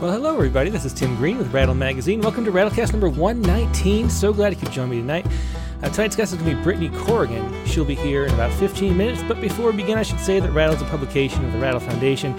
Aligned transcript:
Well, 0.00 0.10
hello, 0.10 0.34
everybody. 0.34 0.70
This 0.70 0.84
is 0.84 0.92
Tim 0.92 1.14
Green 1.14 1.38
with 1.38 1.54
Rattle 1.54 1.74
Magazine. 1.74 2.20
Welcome 2.20 2.44
to 2.46 2.50
Rattlecast 2.50 2.90
number 2.90 3.08
119. 3.08 4.10
So 4.10 4.32
glad 4.32 4.52
you 4.52 4.58
could 4.58 4.72
join 4.72 4.90
me 4.90 4.96
tonight. 4.96 5.24
Uh, 5.84 5.88
tonight's 5.88 6.16
guest 6.16 6.32
is 6.32 6.42
going 6.42 6.50
to 6.50 6.56
be 6.56 6.62
Brittany 6.64 6.88
Corrigan. 6.88 7.64
She'll 7.64 7.84
be 7.84 7.94
here 7.94 8.26
in 8.26 8.34
about 8.34 8.52
15 8.54 8.96
minutes. 8.96 9.22
But 9.22 9.40
before 9.40 9.70
we 9.70 9.76
begin, 9.76 9.96
I 9.96 10.02
should 10.02 10.18
say 10.18 10.40
that 10.40 10.50
Rattle 10.50 10.74
is 10.74 10.82
a 10.82 10.86
publication 10.86 11.44
of 11.44 11.52
the 11.52 11.60
Rattle 11.60 11.78
Foundation, 11.78 12.34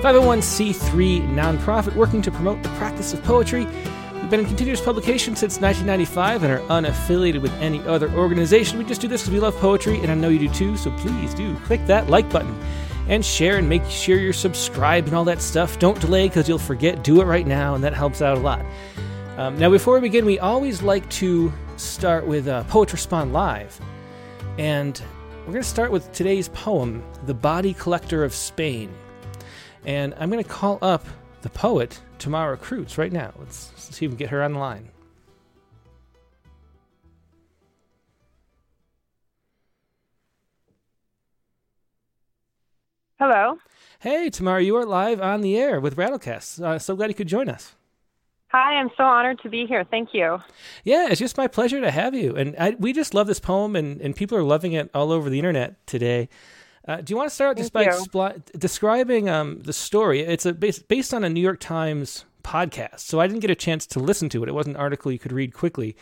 501c3 0.00 1.28
nonprofit 1.34 1.94
working 1.94 2.22
to 2.22 2.30
promote 2.30 2.62
the 2.62 2.70
practice 2.70 3.12
of 3.12 3.22
poetry. 3.22 3.66
We've 4.14 4.30
been 4.30 4.40
in 4.40 4.46
continuous 4.46 4.80
publication 4.80 5.36
since 5.36 5.60
1995 5.60 6.42
and 6.42 6.52
are 6.54 6.60
unaffiliated 6.68 7.42
with 7.42 7.52
any 7.60 7.80
other 7.80 8.10
organization. 8.12 8.78
We 8.78 8.84
just 8.84 9.02
do 9.02 9.08
this 9.08 9.20
because 9.20 9.34
we 9.34 9.40
love 9.40 9.54
poetry, 9.56 9.98
and 9.98 10.10
I 10.10 10.14
know 10.14 10.30
you 10.30 10.38
do 10.38 10.48
too. 10.48 10.78
So 10.78 10.90
please 10.92 11.34
do 11.34 11.54
click 11.66 11.84
that 11.86 12.08
like 12.08 12.30
button 12.30 12.58
and 13.08 13.24
share 13.24 13.58
and 13.58 13.68
make 13.68 13.84
sure 13.86 14.18
you're 14.18 14.32
subscribed 14.32 15.08
and 15.08 15.16
all 15.16 15.24
that 15.24 15.42
stuff. 15.42 15.78
Don't 15.78 16.00
delay 16.00 16.28
because 16.28 16.48
you'll 16.48 16.58
forget. 16.58 17.04
Do 17.04 17.20
it 17.20 17.24
right 17.24 17.46
now, 17.46 17.74
and 17.74 17.84
that 17.84 17.94
helps 17.94 18.22
out 18.22 18.38
a 18.38 18.40
lot. 18.40 18.64
Um, 19.36 19.58
now, 19.58 19.70
before 19.70 19.94
we 19.94 20.00
begin, 20.00 20.24
we 20.24 20.38
always 20.38 20.82
like 20.82 21.08
to 21.10 21.52
start 21.76 22.26
with 22.26 22.48
uh, 22.48 22.64
Poetry 22.64 22.96
Respond 22.96 23.32
Live. 23.32 23.78
And 24.58 25.00
we're 25.40 25.52
going 25.52 25.62
to 25.62 25.68
start 25.68 25.90
with 25.90 26.10
today's 26.12 26.48
poem, 26.48 27.04
The 27.26 27.34
Body 27.34 27.74
Collector 27.74 28.24
of 28.24 28.32
Spain. 28.32 28.94
And 29.84 30.14
I'm 30.18 30.30
going 30.30 30.42
to 30.42 30.48
call 30.48 30.78
up 30.80 31.04
the 31.42 31.50
poet, 31.50 32.00
Tamara 32.18 32.56
Cruz, 32.56 32.96
right 32.96 33.12
now. 33.12 33.34
Let's, 33.38 33.70
let's 33.72 33.96
see 33.96 34.06
if 34.06 34.12
we 34.12 34.16
can 34.16 34.16
get 34.16 34.30
her 34.30 34.42
on 34.42 34.54
the 34.54 34.58
line. 34.58 34.88
Hello. 43.18 43.58
Hey, 44.00 44.28
Tamara, 44.28 44.60
you 44.62 44.74
are 44.76 44.84
live 44.84 45.20
on 45.20 45.40
the 45.40 45.56
air 45.56 45.80
with 45.80 45.96
Rattlecast. 45.96 46.60
Uh, 46.60 46.78
so 46.80 46.96
glad 46.96 47.10
you 47.10 47.14
could 47.14 47.28
join 47.28 47.48
us. 47.48 47.76
Hi, 48.48 48.74
I'm 48.74 48.90
so 48.96 49.04
honored 49.04 49.40
to 49.42 49.48
be 49.48 49.66
here. 49.66 49.84
Thank 49.84 50.10
you. 50.12 50.38
Yeah, 50.82 51.06
it's 51.08 51.20
just 51.20 51.36
my 51.36 51.46
pleasure 51.46 51.80
to 51.80 51.92
have 51.92 52.14
you. 52.14 52.34
And 52.34 52.56
I, 52.58 52.70
we 52.78 52.92
just 52.92 53.14
love 53.14 53.28
this 53.28 53.38
poem, 53.38 53.76
and, 53.76 54.00
and 54.00 54.16
people 54.16 54.36
are 54.36 54.42
loving 54.42 54.72
it 54.72 54.90
all 54.94 55.12
over 55.12 55.30
the 55.30 55.38
internet 55.38 55.86
today. 55.86 56.28
Uh, 56.86 56.96
do 56.96 57.12
you 57.12 57.16
want 57.16 57.28
to 57.28 57.34
start 57.34 57.56
just 57.56 57.72
by 57.72 57.84
expl- 57.84 58.42
describing 58.58 59.28
um, 59.28 59.60
the 59.60 59.72
story? 59.72 60.20
It's 60.20 60.44
a 60.44 60.52
based, 60.52 60.88
based 60.88 61.14
on 61.14 61.22
a 61.22 61.28
New 61.28 61.40
York 61.40 61.60
Times 61.60 62.24
podcast, 62.42 63.00
so 63.00 63.20
I 63.20 63.28
didn't 63.28 63.40
get 63.40 63.50
a 63.50 63.54
chance 63.54 63.86
to 63.88 64.00
listen 64.00 64.28
to 64.30 64.42
it. 64.42 64.48
It 64.48 64.52
wasn't 64.52 64.76
an 64.76 64.80
article 64.80 65.12
you 65.12 65.20
could 65.20 65.32
read 65.32 65.54
quickly. 65.54 65.96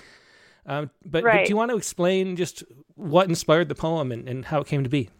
Um, 0.65 0.91
but, 1.05 1.25
right. 1.25 1.41
but, 1.41 1.47
do 1.47 1.51
you 1.51 1.57
want 1.57 1.71
to 1.71 1.77
explain 1.77 2.37
just 2.37 2.65
what 2.95 3.29
inspired 3.29 3.69
the 3.69 3.75
poem 3.75 4.11
and, 4.13 4.27
and 4.29 4.47
how 4.47 4.61
it 4.61 4.67
came 4.67 4.83
to 4.83 4.91
be? 4.91 5.11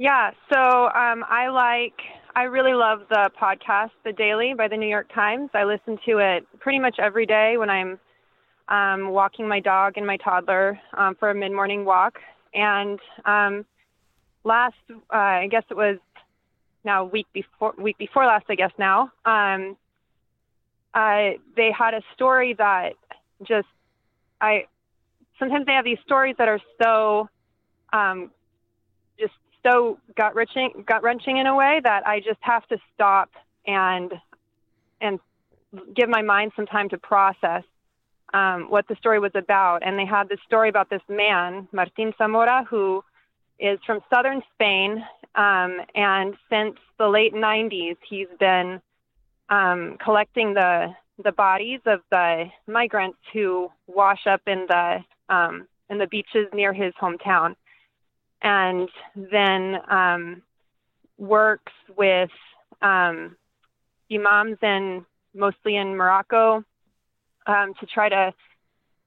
Yeah, 0.00 0.30
so 0.50 0.56
um, 0.58 1.26
I 1.28 1.50
like, 1.50 1.92
I 2.34 2.44
really 2.44 2.72
love 2.72 3.00
the 3.10 3.30
podcast, 3.38 3.90
The 4.02 4.14
Daily 4.14 4.54
by 4.56 4.66
the 4.66 4.76
New 4.78 4.88
York 4.88 5.12
Times. 5.14 5.50
I 5.52 5.64
listen 5.64 5.98
to 6.06 6.16
it 6.16 6.46
pretty 6.58 6.78
much 6.78 6.96
every 6.98 7.26
day 7.26 7.58
when 7.58 7.68
I'm 7.68 8.00
um, 8.68 9.10
walking 9.10 9.46
my 9.46 9.60
dog 9.60 9.98
and 9.98 10.06
my 10.06 10.16
toddler 10.16 10.80
um, 10.96 11.16
for 11.16 11.28
a 11.28 11.34
mid 11.34 11.52
morning 11.52 11.84
walk. 11.84 12.14
And 12.54 12.98
um, 13.26 13.66
last, 14.42 14.76
uh, 14.90 15.16
I 15.16 15.48
guess 15.50 15.64
it 15.68 15.76
was 15.76 15.98
now 16.82 17.04
week 17.04 17.26
before, 17.34 17.74
week 17.76 17.98
before 17.98 18.24
last, 18.24 18.46
I 18.48 18.54
guess 18.54 18.72
now, 18.78 19.12
um, 19.26 19.76
uh, 20.94 21.32
they 21.56 21.72
had 21.78 21.92
a 21.92 22.00
story 22.14 22.54
that 22.54 22.94
just, 23.46 23.68
I, 24.40 24.64
sometimes 25.38 25.66
they 25.66 25.72
have 25.72 25.84
these 25.84 26.00
stories 26.06 26.36
that 26.38 26.48
are 26.48 26.60
so, 26.82 27.28
um, 27.92 28.30
so 29.62 29.98
gut 30.16 30.34
wrenching, 30.34 30.84
gut 30.86 31.02
wrenching 31.02 31.36
in 31.38 31.46
a 31.46 31.54
way 31.54 31.80
that 31.82 32.06
I 32.06 32.20
just 32.20 32.40
have 32.40 32.66
to 32.68 32.78
stop 32.94 33.30
and 33.66 34.12
and 35.00 35.18
give 35.94 36.08
my 36.08 36.22
mind 36.22 36.52
some 36.56 36.66
time 36.66 36.88
to 36.90 36.98
process 36.98 37.62
um, 38.34 38.70
what 38.70 38.86
the 38.88 38.96
story 38.96 39.18
was 39.18 39.32
about. 39.34 39.82
And 39.82 39.98
they 39.98 40.04
had 40.04 40.28
this 40.28 40.40
story 40.46 40.68
about 40.68 40.90
this 40.90 41.02
man, 41.08 41.68
Martin 41.72 42.12
Zamora, 42.18 42.66
who 42.68 43.02
is 43.58 43.78
from 43.86 44.00
southern 44.12 44.42
Spain, 44.54 45.04
um, 45.34 45.80
and 45.94 46.34
since 46.48 46.76
the 46.98 47.08
late 47.08 47.34
90s, 47.34 47.96
he's 48.08 48.28
been 48.38 48.80
um, 49.48 49.96
collecting 50.02 50.54
the 50.54 50.94
the 51.22 51.32
bodies 51.32 51.80
of 51.84 52.00
the 52.10 52.46
migrants 52.66 53.18
who 53.32 53.70
wash 53.86 54.26
up 54.26 54.40
in 54.46 54.66
the 54.68 55.04
um, 55.28 55.66
in 55.90 55.98
the 55.98 56.06
beaches 56.06 56.48
near 56.54 56.72
his 56.72 56.94
hometown 56.94 57.54
and 58.42 58.88
then 59.14 59.78
um, 59.90 60.42
works 61.18 61.72
with 61.96 62.30
um, 62.82 63.36
imams 64.10 64.58
and 64.62 65.04
mostly 65.34 65.76
in 65.76 65.96
Morocco 65.96 66.64
um, 67.46 67.74
to 67.80 67.86
try 67.86 68.08
to 68.08 68.32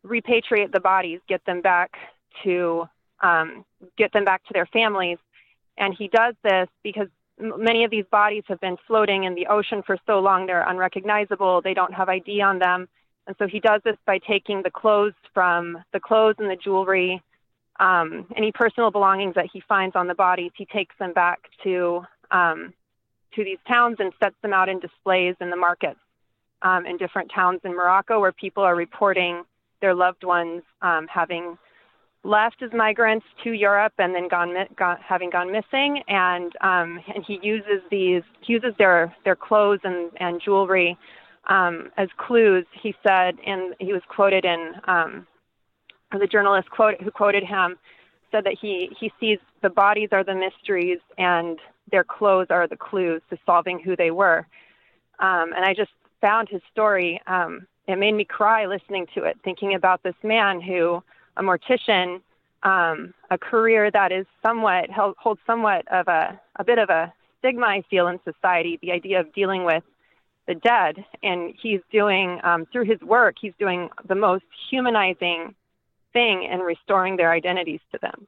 repatriate 0.05 0.71
the 0.71 0.79
bodies, 0.79 1.19
get 1.27 1.44
them 1.45 1.61
back 1.61 1.91
to 2.44 2.88
um, 3.21 3.63
get 3.97 4.11
them 4.11 4.25
back 4.25 4.44
to 4.45 4.53
their 4.53 4.66
families. 4.67 5.17
And 5.77 5.95
he 5.97 6.07
does 6.07 6.35
this 6.44 6.67
because 6.83 7.07
many 7.39 7.83
of 7.83 7.91
these 7.91 8.05
bodies 8.11 8.44
have 8.47 8.59
been 8.59 8.77
floating 8.85 9.23
in 9.23 9.33
the 9.33 9.47
ocean 9.47 9.81
for 9.85 9.97
so 10.05 10.19
long 10.19 10.45
they're 10.45 10.67
unrecognizable. 10.67 11.61
They 11.61 11.73
don't 11.73 11.94
have 11.94 12.09
ID 12.09 12.41
on 12.41 12.59
them. 12.59 12.88
And 13.25 13.35
so 13.39 13.47
he 13.47 13.59
does 13.59 13.81
this 13.85 13.95
by 14.05 14.19
taking 14.19 14.61
the 14.61 14.69
clothes 14.69 15.13
from 15.33 15.77
the 15.94 16.00
clothes 16.00 16.35
and 16.38 16.50
the 16.50 16.57
jewelry 16.57 17.21
um, 17.79 18.28
any 18.35 18.51
personal 18.51 18.91
belongings 18.91 19.35
that 19.35 19.47
he 19.51 19.61
finds 19.67 19.95
on 19.95 20.07
the 20.07 20.16
bodies, 20.16 20.51
he 20.56 20.66
takes 20.66 20.95
them 21.00 21.13
back 21.13 21.39
to 21.63 22.03
um, 22.31 22.73
to 23.35 23.44
these 23.44 23.57
towns 23.67 23.97
and 24.00 24.13
sets 24.22 24.35
them 24.41 24.53
out 24.53 24.69
in 24.69 24.79
displays 24.79 25.35
in 25.41 25.50
the 25.50 25.56
markets 25.56 26.00
um, 26.62 26.85
in 26.85 26.97
different 26.97 27.31
towns 27.33 27.59
in 27.63 27.72
Morocco, 27.72 28.19
where 28.19 28.31
people 28.31 28.63
are 28.63 28.75
reporting 28.75 29.44
their 29.81 29.95
loved 29.95 30.23
ones 30.23 30.62
um, 30.81 31.07
having 31.07 31.57
left 32.23 32.62
as 32.62 32.72
migrants 32.73 33.25
to 33.44 33.51
Europe 33.51 33.94
and 33.97 34.16
then 34.16 34.28
gone, 34.28 34.53
gone 34.78 34.97
having 35.06 35.29
gone 35.29 35.51
missing, 35.51 36.01
and 36.07 36.53
um, 36.62 37.00
and 37.13 37.25
he 37.28 37.39
uses 37.41 37.81
these 37.91 38.23
he 38.41 38.53
uses 38.53 38.73
their 38.78 39.13
their 39.25 39.35
clothes 39.35 39.79
and 39.83 40.12
and 40.17 40.41
jewelry 40.41 40.97
um, 41.50 41.91
as 41.97 42.07
clues. 42.17 42.66
He 42.81 42.95
said, 43.06 43.35
and 43.45 43.75
he 43.79 43.94
was 43.94 44.01
quoted 44.07 44.45
in 44.45 44.73
the 46.19 46.28
journalist 46.28 46.69
quote, 46.69 47.01
who 47.01 47.12
quoted 47.12 47.44
him 47.44 47.78
said 48.31 48.44
that 48.46 48.57
he, 48.59 48.90
he 49.00 49.12
sees 49.19 49.40
the 49.62 49.69
bodies 49.69 50.09
are 50.12 50.24
the 50.24 50.35
mysteries 50.35 51.00
and 51.18 51.59
their 51.91 52.03
clothes 52.03 52.47
are 52.50 52.68
the 52.68 52.75
clues 52.75 53.22
to 53.29 53.38
solving 53.46 53.79
who 53.79 53.96
they 53.96 54.12
were. 54.12 54.47
Um, 55.19 55.53
and 55.53 55.63
I 55.63 55.74
just 55.74 55.91
found 56.19 56.50
his 56.50 56.62
story, 56.72 57.22
um, 57.28 57.68
it 57.88 57.97
made 57.97 58.13
me 58.13 58.25
cry 58.25 58.66
listening 58.66 59.07
to 59.13 59.24
it, 59.24 59.38
thinking 59.44 59.75
about 59.75 60.03
this 60.03 60.16
man 60.24 60.62
who, 60.62 61.03
a 61.38 61.44
mortician, 61.44 62.22
um, 62.63 63.13
a 63.30 63.38
career 63.38 63.91
that 63.91 64.12
is 64.12 64.25
somewhat, 64.44 64.90
holds 64.90 65.41
somewhat 65.45 65.85
of 65.91 66.07
a, 66.07 66.40
a 66.56 66.63
bit 66.63 66.80
of 66.80 66.90
a 66.90 67.13
stigma, 67.40 67.68
I 67.68 67.84
feel, 67.90 68.07
in 68.07 68.19
society, 68.24 68.80
the 68.81 68.91
idea 68.91 69.19
of 69.19 69.34
dealing 69.34 69.66
with 69.66 69.84
the 70.47 70.56
dead. 70.56 71.06
And 71.22 71.53
he's 71.62 71.81
doing, 71.91 72.40
um, 72.44 72.66
through 72.72 72.85
his 72.85 73.01
work, 73.01 73.35
he's 73.40 73.53
doing 73.59 73.90
the 74.07 74.16
most 74.16 74.45
humanizing 74.69 75.53
thing 76.13 76.47
and 76.50 76.63
restoring 76.63 77.18
their 77.18 77.31
identities 77.31 77.81
to 77.91 78.00
them. 78.01 78.28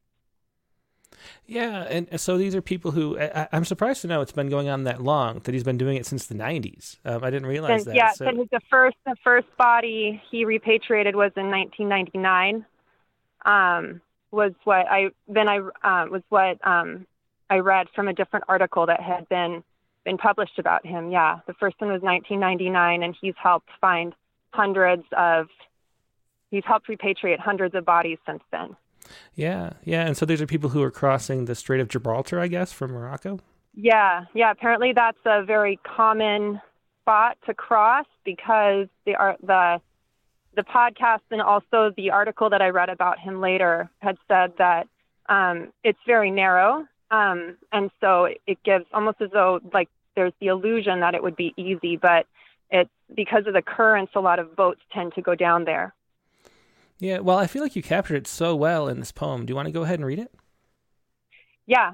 Yeah, 1.47 1.83
and 1.83 2.19
so 2.19 2.37
these 2.37 2.55
are 2.55 2.61
people 2.61 2.91
who 2.91 3.17
I, 3.19 3.47
am 3.51 3.65
surprised 3.65 4.01
to 4.01 4.07
know 4.07 4.21
it's 4.21 4.31
been 4.31 4.49
going 4.49 4.67
on 4.67 4.83
that 4.83 5.01
long. 5.01 5.39
That 5.39 5.53
he's 5.53 5.63
been 5.63 5.77
doing 5.77 5.97
it 5.97 6.05
since 6.05 6.25
the 6.25 6.35
90s. 6.35 6.97
Um, 7.05 7.23
I 7.23 7.29
didn't 7.29 7.47
realize 7.47 7.85
that. 7.85 7.95
Yeah, 7.95 8.11
so. 8.11 8.25
the 8.25 8.61
first 8.69 8.97
the 9.05 9.15
first 9.23 9.47
body 9.57 10.21
he 10.29 10.45
repatriated 10.45 11.15
was 11.15 11.31
in 11.35 11.49
1999. 11.49 12.65
Um, 13.45 14.01
was 14.31 14.53
what 14.63 14.87
I 14.89 15.09
then 15.27 15.47
I 15.47 15.57
uh, 15.57 16.07
was 16.09 16.23
what 16.29 16.65
um, 16.65 17.05
I 17.49 17.59
read 17.59 17.87
from 17.95 18.07
a 18.07 18.13
different 18.13 18.45
article 18.47 18.87
that 18.87 18.99
had 18.99 19.29
been 19.29 19.63
been 20.03 20.17
published 20.17 20.57
about 20.57 20.85
him. 20.85 21.11
Yeah, 21.11 21.39
the 21.47 21.53
first 21.53 21.75
one 21.79 21.91
was 21.91 22.01
1999, 22.01 23.03
and 23.03 23.15
he's 23.19 23.35
helped 23.37 23.69
find 23.79 24.13
hundreds 24.51 25.03
of 25.15 25.47
he's 26.51 26.63
helped 26.65 26.87
repatriate 26.87 27.39
hundreds 27.39 27.75
of 27.75 27.85
bodies 27.85 28.17
since 28.25 28.43
then. 28.51 28.75
Yeah, 29.35 29.73
yeah, 29.83 30.05
and 30.05 30.17
so 30.17 30.25
these 30.25 30.41
are 30.41 30.47
people 30.47 30.69
who 30.69 30.81
are 30.81 30.91
crossing 30.91 31.45
the 31.45 31.55
Strait 31.55 31.79
of 31.79 31.87
Gibraltar, 31.87 32.39
I 32.39 32.47
guess, 32.47 32.71
from 32.71 32.91
Morocco. 32.91 33.39
Yeah, 33.75 34.25
yeah. 34.33 34.51
Apparently, 34.51 34.93
that's 34.93 35.17
a 35.25 35.43
very 35.43 35.79
common 35.83 36.61
spot 37.01 37.37
to 37.45 37.53
cross 37.53 38.05
because 38.23 38.87
the 39.05 39.15
the 39.43 39.81
the 40.55 40.63
podcast 40.63 41.19
and 41.29 41.41
also 41.41 41.91
the 41.97 42.11
article 42.11 42.49
that 42.49 42.61
I 42.61 42.69
read 42.69 42.89
about 42.89 43.19
him 43.19 43.41
later 43.41 43.89
had 43.99 44.17
said 44.27 44.53
that 44.57 44.87
um, 45.27 45.73
it's 45.83 45.99
very 46.07 46.31
narrow, 46.31 46.87
um, 47.11 47.57
and 47.71 47.91
so 47.99 48.29
it 48.47 48.57
gives 48.63 48.85
almost 48.93 49.21
as 49.21 49.29
though 49.31 49.59
like 49.73 49.89
there's 50.15 50.33
the 50.39 50.47
illusion 50.47 51.01
that 51.01 51.13
it 51.13 51.21
would 51.21 51.35
be 51.35 51.53
easy, 51.57 51.97
but 51.97 52.25
it's 52.71 52.89
because 53.13 53.45
of 53.47 53.53
the 53.53 53.61
currents. 53.61 54.13
A 54.15 54.21
lot 54.21 54.39
of 54.39 54.55
boats 54.55 54.81
tend 54.93 55.13
to 55.15 55.21
go 55.21 55.35
down 55.35 55.65
there. 55.65 55.93
Yeah, 56.99 57.19
well, 57.19 57.37
I 57.37 57.47
feel 57.47 57.61
like 57.61 57.75
you 57.75 57.83
captured 57.83 58.15
it 58.15 58.27
so 58.27 58.55
well 58.55 58.87
in 58.87 58.99
this 58.99 59.11
poem. 59.11 59.45
Do 59.45 59.51
you 59.51 59.55
want 59.55 59.67
to 59.67 59.71
go 59.71 59.83
ahead 59.83 59.99
and 59.99 60.05
read 60.05 60.19
it? 60.19 60.31
Yeah. 61.65 61.93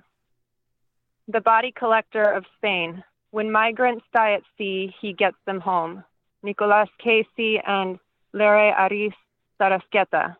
The 1.27 1.41
Body 1.41 1.73
Collector 1.75 2.23
of 2.23 2.45
Spain. 2.57 3.03
When 3.31 3.51
migrants 3.51 4.05
die 4.13 4.33
at 4.33 4.43
sea, 4.57 4.93
he 5.01 5.13
gets 5.13 5.37
them 5.45 5.59
home. 5.59 6.03
Nicholas 6.43 6.89
Casey 6.99 7.59
and 7.65 7.97
Leire 8.33 8.73
Ariz 8.73 9.13
Sarasketa. 9.59 10.35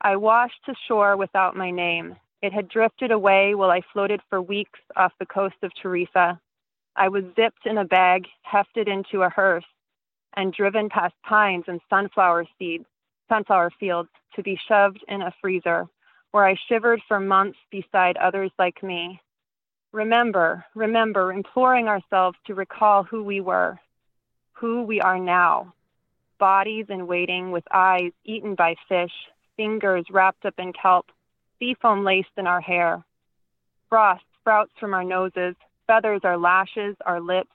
I 0.00 0.16
washed 0.16 0.64
to 0.66 0.74
shore 0.88 1.16
without 1.16 1.56
my 1.56 1.70
name. 1.70 2.16
It 2.42 2.52
had 2.52 2.68
drifted 2.68 3.10
away 3.10 3.54
while 3.54 3.70
I 3.70 3.82
floated 3.92 4.20
for 4.30 4.40
weeks 4.40 4.80
off 4.96 5.12
the 5.18 5.26
coast 5.26 5.56
of 5.62 5.72
Tarifa. 5.82 6.38
I 6.96 7.08
was 7.08 7.24
zipped 7.36 7.66
in 7.66 7.76
a 7.76 7.84
bag, 7.84 8.26
hefted 8.42 8.88
into 8.88 9.22
a 9.22 9.28
hearse, 9.28 9.64
and 10.34 10.52
driven 10.52 10.88
past 10.88 11.14
pines 11.22 11.64
and 11.66 11.80
sunflower 11.90 12.46
seeds, 12.58 12.86
sunflower 13.30 13.70
fields 13.80 14.10
to 14.36 14.42
be 14.42 14.60
shoved 14.68 15.02
in 15.08 15.22
a 15.22 15.32
freezer, 15.40 15.88
where 16.32 16.44
I 16.44 16.56
shivered 16.68 17.00
for 17.08 17.18
months 17.18 17.58
beside 17.70 18.18
others 18.18 18.50
like 18.58 18.82
me. 18.82 19.20
Remember, 19.92 20.64
remember, 20.74 21.32
imploring 21.32 21.88
ourselves 21.88 22.36
to 22.46 22.54
recall 22.54 23.02
who 23.02 23.22
we 23.22 23.40
were, 23.40 23.78
who 24.52 24.82
we 24.82 25.00
are 25.00 25.18
now. 25.18 25.72
Bodies 26.38 26.86
in 26.88 27.06
waiting 27.06 27.50
with 27.50 27.64
eyes 27.72 28.12
eaten 28.24 28.54
by 28.54 28.74
fish, 28.88 29.12
fingers 29.56 30.04
wrapped 30.10 30.44
up 30.44 30.54
in 30.58 30.72
kelp, 30.72 31.06
seafoam 31.58 32.04
laced 32.04 32.36
in 32.36 32.46
our 32.46 32.60
hair. 32.60 33.02
Frost 33.88 34.22
sprouts 34.40 34.72
from 34.78 34.94
our 34.94 35.04
noses, 35.04 35.54
feathers 35.86 36.20
our 36.24 36.38
lashes, 36.38 36.96
our 37.04 37.20
lips. 37.20 37.50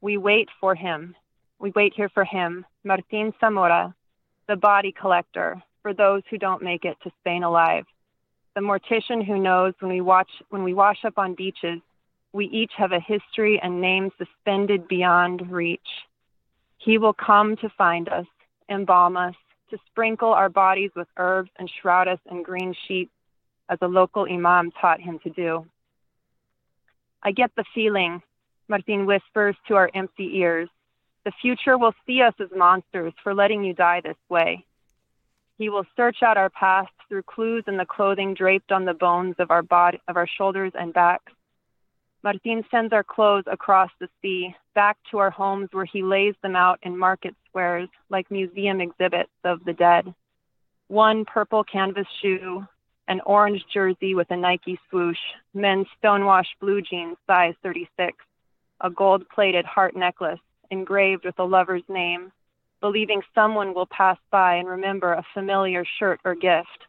We 0.00 0.16
wait 0.16 0.48
for 0.60 0.74
him. 0.74 1.14
We 1.58 1.72
wait 1.74 1.92
here 1.94 2.08
for 2.08 2.24
him, 2.24 2.64
Martin 2.84 3.32
Zamora, 3.40 3.94
the 4.48 4.56
body 4.56 4.92
collector, 4.92 5.62
for 5.82 5.92
those 5.94 6.22
who 6.30 6.38
don't 6.38 6.62
make 6.62 6.84
it 6.84 6.96
to 7.02 7.10
Spain 7.20 7.42
alive. 7.42 7.84
The 8.54 8.60
mortician 8.60 9.24
who 9.24 9.38
knows 9.38 9.74
when 9.80 9.92
we 9.92 10.00
watch 10.00 10.30
when 10.50 10.64
we 10.64 10.74
wash 10.74 11.04
up 11.04 11.18
on 11.18 11.34
beaches, 11.34 11.80
we 12.32 12.46
each 12.46 12.72
have 12.76 12.92
a 12.92 13.00
history 13.00 13.60
and 13.62 13.80
name 13.80 14.10
suspended 14.18 14.88
beyond 14.88 15.50
reach. 15.50 15.88
He 16.78 16.98
will 16.98 17.12
come 17.12 17.56
to 17.56 17.68
find 17.76 18.08
us, 18.08 18.26
embalm 18.68 19.16
us, 19.16 19.34
to 19.70 19.78
sprinkle 19.86 20.32
our 20.32 20.48
bodies 20.48 20.90
with 20.94 21.08
herbs 21.16 21.50
and 21.58 21.70
shroud 21.80 22.08
us 22.08 22.20
in 22.30 22.42
green 22.42 22.74
sheets, 22.86 23.10
as 23.68 23.78
a 23.82 23.88
local 23.88 24.26
imam 24.30 24.70
taught 24.70 25.00
him 25.00 25.18
to 25.24 25.30
do. 25.30 25.66
I 27.22 27.32
get 27.32 27.50
the 27.56 27.64
feeling, 27.74 28.22
Martin 28.68 29.06
whispers 29.06 29.56
to 29.66 29.74
our 29.74 29.90
empty 29.94 30.38
ears. 30.38 30.68
The 31.26 31.32
future 31.42 31.76
will 31.76 31.92
see 32.06 32.22
us 32.22 32.34
as 32.38 32.56
monsters 32.56 33.12
for 33.24 33.34
letting 33.34 33.64
you 33.64 33.74
die 33.74 34.00
this 34.00 34.16
way. 34.28 34.64
He 35.58 35.68
will 35.68 35.84
search 35.96 36.22
out 36.22 36.36
our 36.36 36.50
past 36.50 36.92
through 37.08 37.24
clues 37.24 37.64
in 37.66 37.76
the 37.76 37.84
clothing 37.84 38.32
draped 38.32 38.70
on 38.70 38.84
the 38.84 38.94
bones 38.94 39.34
of 39.40 39.50
our 39.50 39.64
body, 39.64 40.00
of 40.06 40.16
our 40.16 40.28
shoulders 40.28 40.70
and 40.76 40.94
backs. 40.94 41.32
Martin 42.22 42.62
sends 42.70 42.92
our 42.92 43.02
clothes 43.02 43.42
across 43.48 43.90
the 43.98 44.08
sea, 44.22 44.54
back 44.76 44.98
to 45.10 45.18
our 45.18 45.30
homes 45.30 45.68
where 45.72 45.84
he 45.84 46.04
lays 46.04 46.36
them 46.42 46.54
out 46.54 46.78
in 46.84 46.96
market 46.96 47.34
squares 47.48 47.88
like 48.08 48.30
museum 48.30 48.80
exhibits 48.80 49.32
of 49.42 49.64
the 49.64 49.72
dead. 49.72 50.14
One 50.86 51.24
purple 51.24 51.64
canvas 51.64 52.06
shoe, 52.22 52.64
an 53.08 53.20
orange 53.26 53.64
jersey 53.74 54.14
with 54.14 54.30
a 54.30 54.36
Nike 54.36 54.78
swoosh, 54.88 55.18
men's 55.52 55.88
stonewashed 55.98 56.54
blue 56.60 56.82
jeans, 56.82 57.16
size 57.26 57.54
36, 57.64 58.16
a 58.80 58.90
gold 58.90 59.28
plated 59.28 59.64
heart 59.64 59.96
necklace 59.96 60.38
engraved 60.70 61.24
with 61.24 61.38
a 61.38 61.44
lover's 61.44 61.82
name, 61.88 62.32
believing 62.80 63.22
someone 63.34 63.74
will 63.74 63.86
pass 63.86 64.18
by 64.30 64.56
and 64.56 64.68
remember 64.68 65.12
a 65.12 65.26
familiar 65.34 65.84
shirt 65.98 66.20
or 66.24 66.34
gift. 66.34 66.86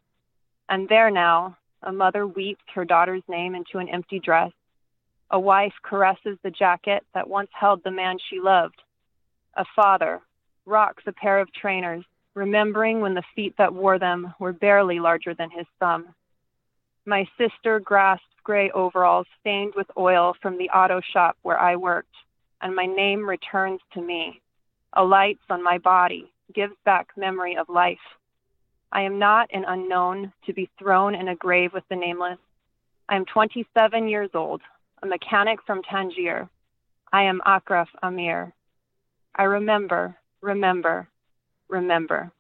And 0.69 0.89
there 0.89 1.09
now, 1.11 1.57
a 1.83 1.91
mother 1.91 2.27
weeps 2.27 2.63
her 2.73 2.85
daughter's 2.85 3.23
name 3.27 3.55
into 3.55 3.77
an 3.77 3.89
empty 3.89 4.19
dress. 4.19 4.51
A 5.29 5.39
wife 5.39 5.73
caresses 5.83 6.37
the 6.43 6.51
jacket 6.51 7.05
that 7.13 7.29
once 7.29 7.49
held 7.53 7.83
the 7.83 7.91
man 7.91 8.17
she 8.29 8.39
loved. 8.39 8.81
A 9.55 9.65
father 9.75 10.21
rocks 10.65 11.03
a 11.07 11.11
pair 11.11 11.39
of 11.39 11.51
trainers, 11.53 12.03
remembering 12.33 13.01
when 13.01 13.13
the 13.13 13.23
feet 13.35 13.55
that 13.57 13.73
wore 13.73 13.99
them 13.99 14.33
were 14.39 14.53
barely 14.53 14.99
larger 14.99 15.33
than 15.33 15.49
his 15.49 15.65
thumb. 15.79 16.13
My 17.05 17.27
sister 17.37 17.79
grasped 17.79 18.25
gray 18.43 18.69
overalls 18.71 19.27
stained 19.39 19.73
with 19.75 19.87
oil 19.97 20.35
from 20.41 20.57
the 20.57 20.69
auto 20.69 21.01
shop 21.01 21.37
where 21.41 21.59
I 21.59 21.75
worked, 21.75 22.15
and 22.61 22.75
my 22.75 22.85
name 22.85 23.27
returns 23.27 23.81
to 23.93 24.01
me. 24.01 24.41
Alights 24.93 25.43
on 25.49 25.63
my 25.63 25.77
body, 25.77 26.31
gives 26.53 26.73
back 26.85 27.09
memory 27.15 27.57
of 27.57 27.69
life. 27.69 27.97
I 28.91 29.01
am 29.01 29.19
not 29.19 29.49
an 29.53 29.65
unknown 29.67 30.31
to 30.45 30.53
be 30.53 30.69
thrown 30.79 31.13
in 31.13 31.27
a 31.27 31.35
grave 31.35 31.73
with 31.73 31.83
the 31.89 31.95
nameless. 31.95 32.39
I 33.09 33.15
am 33.15 33.25
27 33.25 34.07
years 34.07 34.29
old, 34.33 34.61
a 35.03 35.07
mechanic 35.07 35.59
from 35.65 35.81
Tangier. 35.83 36.49
I 37.11 37.23
am 37.23 37.41
Akraf 37.45 37.87
Amir. 38.01 38.53
I 39.35 39.43
remember, 39.43 40.15
remember, 40.41 41.07
remember. 41.69 42.31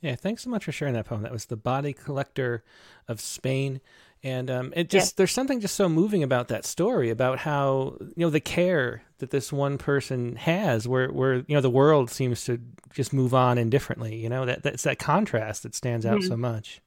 Yeah, 0.00 0.16
thanks 0.16 0.42
so 0.42 0.50
much 0.50 0.66
for 0.66 0.72
sharing 0.72 0.94
that 0.94 1.06
poem. 1.06 1.22
That 1.22 1.32
was 1.32 1.46
The 1.46 1.56
Body 1.56 1.94
Collector 1.94 2.62
of 3.08 3.20
Spain. 3.20 3.80
And 4.24 4.50
um, 4.50 4.72
it 4.74 4.88
just, 4.88 5.12
yeah. 5.12 5.14
there's 5.18 5.32
something 5.32 5.60
just 5.60 5.74
so 5.74 5.88
moving 5.88 6.22
about 6.22 6.48
that 6.48 6.64
story 6.64 7.10
about 7.10 7.38
how, 7.38 7.98
you 8.00 8.24
know, 8.24 8.30
the 8.30 8.40
care 8.40 9.02
that 9.18 9.30
this 9.30 9.52
one 9.52 9.76
person 9.76 10.36
has 10.36 10.88
where, 10.88 11.12
where, 11.12 11.34
you 11.34 11.54
know, 11.54 11.60
the 11.60 11.70
world 11.70 12.10
seems 12.10 12.42
to 12.46 12.58
just 12.92 13.12
move 13.12 13.34
on 13.34 13.58
indifferently, 13.58 14.16
you 14.16 14.30
know, 14.30 14.46
that 14.46 14.62
that's 14.62 14.82
that 14.84 14.98
contrast 14.98 15.62
that 15.62 15.74
stands 15.74 16.06
out 16.06 16.20
mm-hmm. 16.20 16.28
so 16.28 16.36
much. 16.38 16.80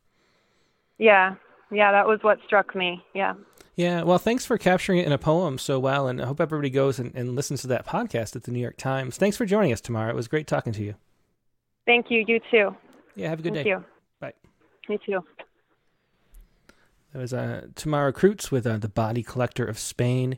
Yeah. 0.98 1.36
Yeah. 1.72 1.92
That 1.92 2.08
was 2.08 2.20
what 2.24 2.40
struck 2.46 2.76
me. 2.76 3.04
Yeah. 3.14 3.36
Yeah, 3.76 4.02
well, 4.02 4.18
thanks 4.18 4.44
for 4.44 4.58
capturing 4.58 4.98
it 4.98 5.06
in 5.06 5.12
a 5.12 5.20
poem 5.20 5.60
so 5.60 5.78
well, 5.78 6.08
and 6.08 6.20
I 6.20 6.26
hope 6.26 6.42
everybody 6.42 6.72
goes 6.72 6.98
and, 6.98 7.14
and 7.14 7.36
listens 7.36 7.62
to 7.62 7.68
that 7.68 7.86
podcast 7.86 8.36
at 8.36 8.42
the 8.42 8.52
New 8.52 8.60
York 8.60 8.76
Times. 8.76 9.18
Thanks 9.18 9.38
for 9.38 9.46
joining 9.46 9.72
us, 9.72 9.82
Tamara. 9.82 10.10
It 10.10 10.16
was 10.16 10.28
great 10.28 10.48
talking 10.48 10.74
to 10.74 10.82
you. 10.82 10.96
Thank 11.86 12.08
you. 12.10 12.26
You 12.28 12.40
too. 12.50 12.76
Yeah, 13.16 13.30
have 13.30 13.38
a 13.38 13.44
good 13.44 13.54
Thank 13.54 13.66
day. 13.66 13.70
You. 13.70 13.86
Bye. 14.20 14.34
You 14.90 14.98
too. 15.06 15.24
That 17.14 17.20
was 17.20 17.34
uh, 17.34 17.68
Tamara 17.76 18.12
Cruz 18.12 18.52
with 18.52 18.68
uh, 18.68 18.78
The 18.78 18.90
Body 18.90 19.24
Collector 19.24 19.66
of 19.66 19.80
Spain. 19.80 20.38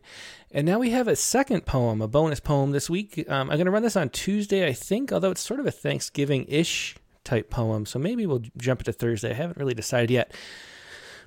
And 0.52 0.68
now 0.68 0.80
we 0.80 0.92
have 0.92 1.08
a 1.08 1.16
second 1.16 1.66
poem, 1.66 2.02
a 2.02 2.08
bonus 2.08 2.40
poem 2.40 2.72
this 2.72 2.90
week. 2.90 3.26
Um, 3.28 3.50
I'm 3.50 3.58
going 3.58 3.66
to 3.66 3.72
run 3.72 3.82
this 3.82 3.96
on 3.96 4.10
Tuesday, 4.10 4.68
I 4.68 4.74
think, 4.74 5.12
although 5.12 5.32
it's 5.32 5.42
sort 5.42 5.60
of 5.60 5.66
a 5.66 5.72
Thanksgiving 5.72 6.46
ish 6.48 6.96
type 7.24 7.50
poem. 7.50 7.86
So 7.86 7.98
maybe 7.98 8.26
we'll 8.26 8.44
jump 8.58 8.82
into 8.82 8.94
Thursday. 8.94 9.32
I 9.32 9.34
haven't 9.34 9.58
really 9.58 9.74
decided 9.74 10.12
yet. 10.12 10.34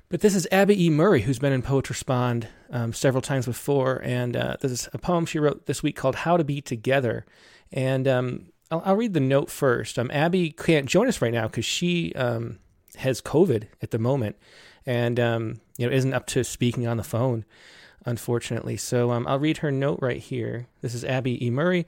But 0.09 0.21
this 0.21 0.35
is 0.35 0.47
Abby 0.51 0.85
E. 0.85 0.89
Murray, 0.89 1.23
who's 1.23 1.39
been 1.39 1.53
in 1.53 1.61
Poet 1.61 1.89
Respond 1.89 2.47
um, 2.69 2.93
several 2.93 3.21
times 3.21 3.45
before. 3.45 4.01
And 4.03 4.37
uh, 4.37 4.57
this 4.61 4.71
is 4.71 4.89
a 4.93 4.97
poem 4.97 5.25
she 5.25 5.39
wrote 5.39 5.65
this 5.65 5.83
week 5.83 5.97
called 5.97 6.15
How 6.15 6.37
to 6.37 6.43
Be 6.43 6.61
Together. 6.61 7.25
And 7.71 8.07
um, 8.07 8.45
I'll, 8.71 8.81
I'll, 8.85 8.95
read 8.95 9.13
the 9.13 9.19
note 9.19 9.49
first. 9.49 9.99
Um, 9.99 10.09
Abby 10.13 10.51
can't 10.51 10.85
join 10.85 11.07
us 11.07 11.21
right 11.21 11.33
now 11.33 11.47
because 11.47 11.65
she 11.65 12.13
um, 12.13 12.59
has 12.97 13.21
COVID 13.21 13.67
at 13.81 13.91
the 13.91 13.99
moment 13.99 14.37
and 14.85 15.19
um, 15.19 15.61
you 15.77 15.87
know 15.87 15.93
isn't 15.93 16.13
up 16.13 16.27
to 16.27 16.43
speaking 16.43 16.87
on 16.87 16.97
the 16.97 17.03
phone, 17.03 17.45
unfortunately. 18.05 18.77
So 18.77 19.11
um, 19.11 19.27
I'll 19.27 19.39
read 19.39 19.57
her 19.57 19.71
note 19.71 19.99
right 20.01 20.19
here. 20.19 20.67
This 20.81 20.93
is 20.93 21.03
Abby 21.03 21.45
E. 21.45 21.49
Murray. 21.49 21.85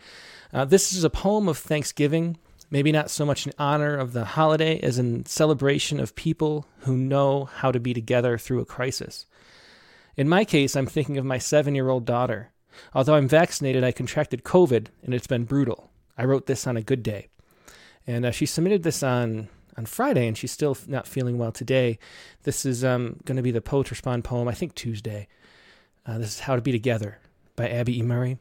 Uh, 0.53 0.65
this 0.65 0.93
is 0.93 1.03
a 1.03 1.09
poem 1.09 1.47
of 1.47 1.57
Thanksgiving 1.57 2.37
maybe 2.69 2.91
not 2.91 3.09
so 3.09 3.25
much 3.25 3.45
in 3.45 3.53
honor 3.57 3.95
of 3.95 4.13
the 4.13 4.25
holiday 4.25 4.79
as 4.79 4.97
in 4.97 5.25
celebration 5.25 5.99
of 5.99 6.15
people 6.15 6.65
who 6.79 6.97
know 6.97 7.45
how 7.45 7.71
to 7.71 7.79
be 7.79 7.93
together 7.93 8.37
through 8.37 8.59
a 8.59 8.65
crisis. 8.65 9.25
In 10.17 10.29
my 10.29 10.45
case, 10.45 10.75
I'm 10.75 10.85
thinking 10.85 11.17
of 11.17 11.25
my 11.25 11.37
seven 11.37 11.75
year 11.75 11.89
old 11.89 12.05
daughter. 12.05 12.51
Although 12.93 13.15
I'm 13.15 13.27
vaccinated, 13.27 13.83
I 13.83 13.91
contracted 13.91 14.43
COVID 14.43 14.87
and 15.03 15.13
it's 15.13 15.27
been 15.27 15.45
brutal. 15.45 15.89
I 16.17 16.25
wrote 16.25 16.47
this 16.47 16.67
on 16.67 16.77
a 16.77 16.81
good 16.81 17.03
day. 17.03 17.27
And 18.07 18.25
uh, 18.25 18.31
she 18.31 18.45
submitted 18.45 18.83
this 18.83 19.01
on, 19.03 19.49
on 19.77 19.85
Friday 19.85 20.27
and 20.27 20.37
she's 20.37 20.51
still 20.51 20.77
not 20.87 21.07
feeling 21.07 21.37
well 21.37 21.51
today. 21.51 21.99
This 22.43 22.65
is 22.65 22.83
um, 22.83 23.17
going 23.25 23.37
to 23.37 23.43
be 23.43 23.51
the 23.51 23.61
Poet 23.61 23.91
Respond 23.91 24.23
poem, 24.23 24.47
I 24.47 24.53
think 24.53 24.75
Tuesday. 24.75 25.27
Uh, 26.05 26.17
this 26.17 26.29
is 26.29 26.39
How 26.41 26.55
to 26.55 26.61
Be 26.61 26.71
Together 26.71 27.19
by 27.55 27.67
Abby 27.67 27.99
E. 27.99 28.01
Murray. 28.01 28.37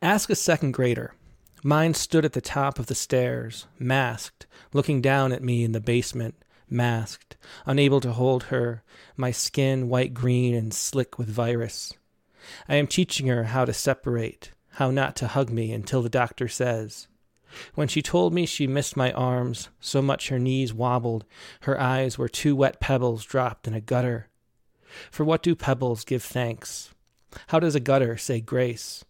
Ask 0.00 0.30
a 0.30 0.34
second 0.34 0.72
grader 0.72 1.14
Mine 1.64 1.92
stood 1.94 2.24
at 2.24 2.34
the 2.34 2.40
top 2.40 2.78
of 2.78 2.86
the 2.86 2.94
stairs, 2.94 3.66
masked, 3.78 4.46
looking 4.72 5.00
down 5.00 5.32
at 5.32 5.42
me 5.42 5.64
in 5.64 5.72
the 5.72 5.80
basement, 5.80 6.36
masked, 6.70 7.36
unable 7.66 8.00
to 8.00 8.12
hold 8.12 8.44
her, 8.44 8.84
my 9.16 9.32
skin 9.32 9.88
white 9.88 10.14
green 10.14 10.54
and 10.54 10.72
slick 10.72 11.18
with 11.18 11.28
virus. 11.28 11.92
I 12.68 12.76
am 12.76 12.86
teaching 12.86 13.26
her 13.26 13.44
how 13.44 13.64
to 13.64 13.72
separate, 13.72 14.52
how 14.74 14.92
not 14.92 15.16
to 15.16 15.26
hug 15.26 15.50
me 15.50 15.72
until 15.72 16.00
the 16.00 16.08
doctor 16.08 16.46
says. 16.46 17.08
When 17.74 17.88
she 17.88 18.02
told 18.02 18.34
me 18.34 18.46
she 18.46 18.66
missed 18.66 18.96
my 18.96 19.12
arms, 19.12 19.68
so 19.80 20.02
much 20.02 20.28
her 20.28 20.38
knees 20.38 20.74
wobbled, 20.74 21.24
her 21.62 21.80
eyes 21.80 22.18
were 22.18 22.28
two 22.28 22.54
wet 22.54 22.80
pebbles 22.80 23.24
dropped 23.24 23.66
in 23.66 23.74
a 23.74 23.80
gutter. 23.80 24.28
For 25.10 25.24
what 25.24 25.42
do 25.42 25.54
pebbles 25.54 26.04
give 26.04 26.22
thanks? 26.22 26.90
How 27.48 27.60
does 27.60 27.74
a 27.74 27.80
gutter 27.80 28.16
say 28.16 28.40
grace? 28.40 29.04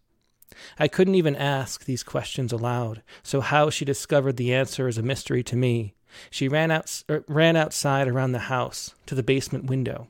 I 0.78 0.88
couldn't 0.88 1.14
even 1.14 1.36
ask 1.36 1.84
these 1.84 2.02
questions 2.02 2.52
aloud, 2.52 3.02
so 3.22 3.40
how 3.40 3.70
she 3.70 3.84
discovered 3.84 4.36
the 4.36 4.52
answer 4.52 4.88
is 4.88 4.98
a 4.98 5.02
mystery 5.02 5.42
to 5.44 5.56
me. 5.56 5.94
She 6.30 6.48
ran, 6.48 6.70
out, 6.70 7.02
er, 7.08 7.24
ran 7.28 7.56
outside 7.56 8.08
around 8.08 8.32
the 8.32 8.38
house 8.40 8.94
to 9.06 9.14
the 9.14 9.22
basement 9.22 9.66
window. 9.66 10.08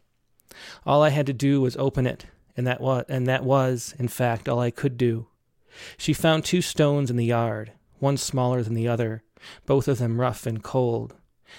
All 0.87 1.03
I 1.03 1.11
had 1.11 1.27
to 1.27 1.33
do 1.33 1.61
was 1.61 1.77
open 1.77 2.07
it, 2.07 2.27
and 2.57 2.67
that 2.67 2.81
and 3.09 3.27
that 3.27 3.45
was, 3.45 3.95
in 3.99 4.09
fact, 4.09 4.49
all 4.49 4.61
I 4.61 4.71
could 4.71 4.97
do. 4.97 5.27
She 5.97 6.13
found 6.13 6.45
two 6.45 6.63
stones 6.63 7.11
in 7.11 7.17
the 7.17 7.27
yard, 7.27 7.73
one 8.01 8.17
smaller 8.17 8.63
than 8.63 8.75
the 8.75 8.89
other, 8.89 9.23
both 9.67 9.89
of 9.89 9.99
them 9.99 10.21
rough 10.21 10.47
and 10.47 10.63
cold, 10.63 11.15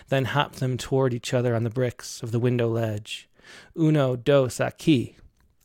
then 0.09 0.25
hopped 0.25 0.59
them 0.59 0.77
toward 0.77 1.13
each 1.13 1.33
other 1.33 1.55
on 1.55 1.63
the 1.63 1.69
bricks 1.69 2.21
of 2.21 2.31
the 2.31 2.39
window 2.39 2.67
ledge. 2.67 3.29
Uno, 3.77 4.15
dos, 4.15 4.57
aquí. 4.57 5.15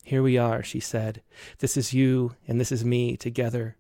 Here 0.05 0.23
we 0.23 0.37
are, 0.37 0.63
she 0.63 0.81
said. 0.81 1.23
This 1.59 1.77
is 1.77 1.95
you, 1.95 2.35
and 2.47 2.61
this 2.61 2.73
is 2.73 2.85
me 2.85 3.17
together. 3.17 3.77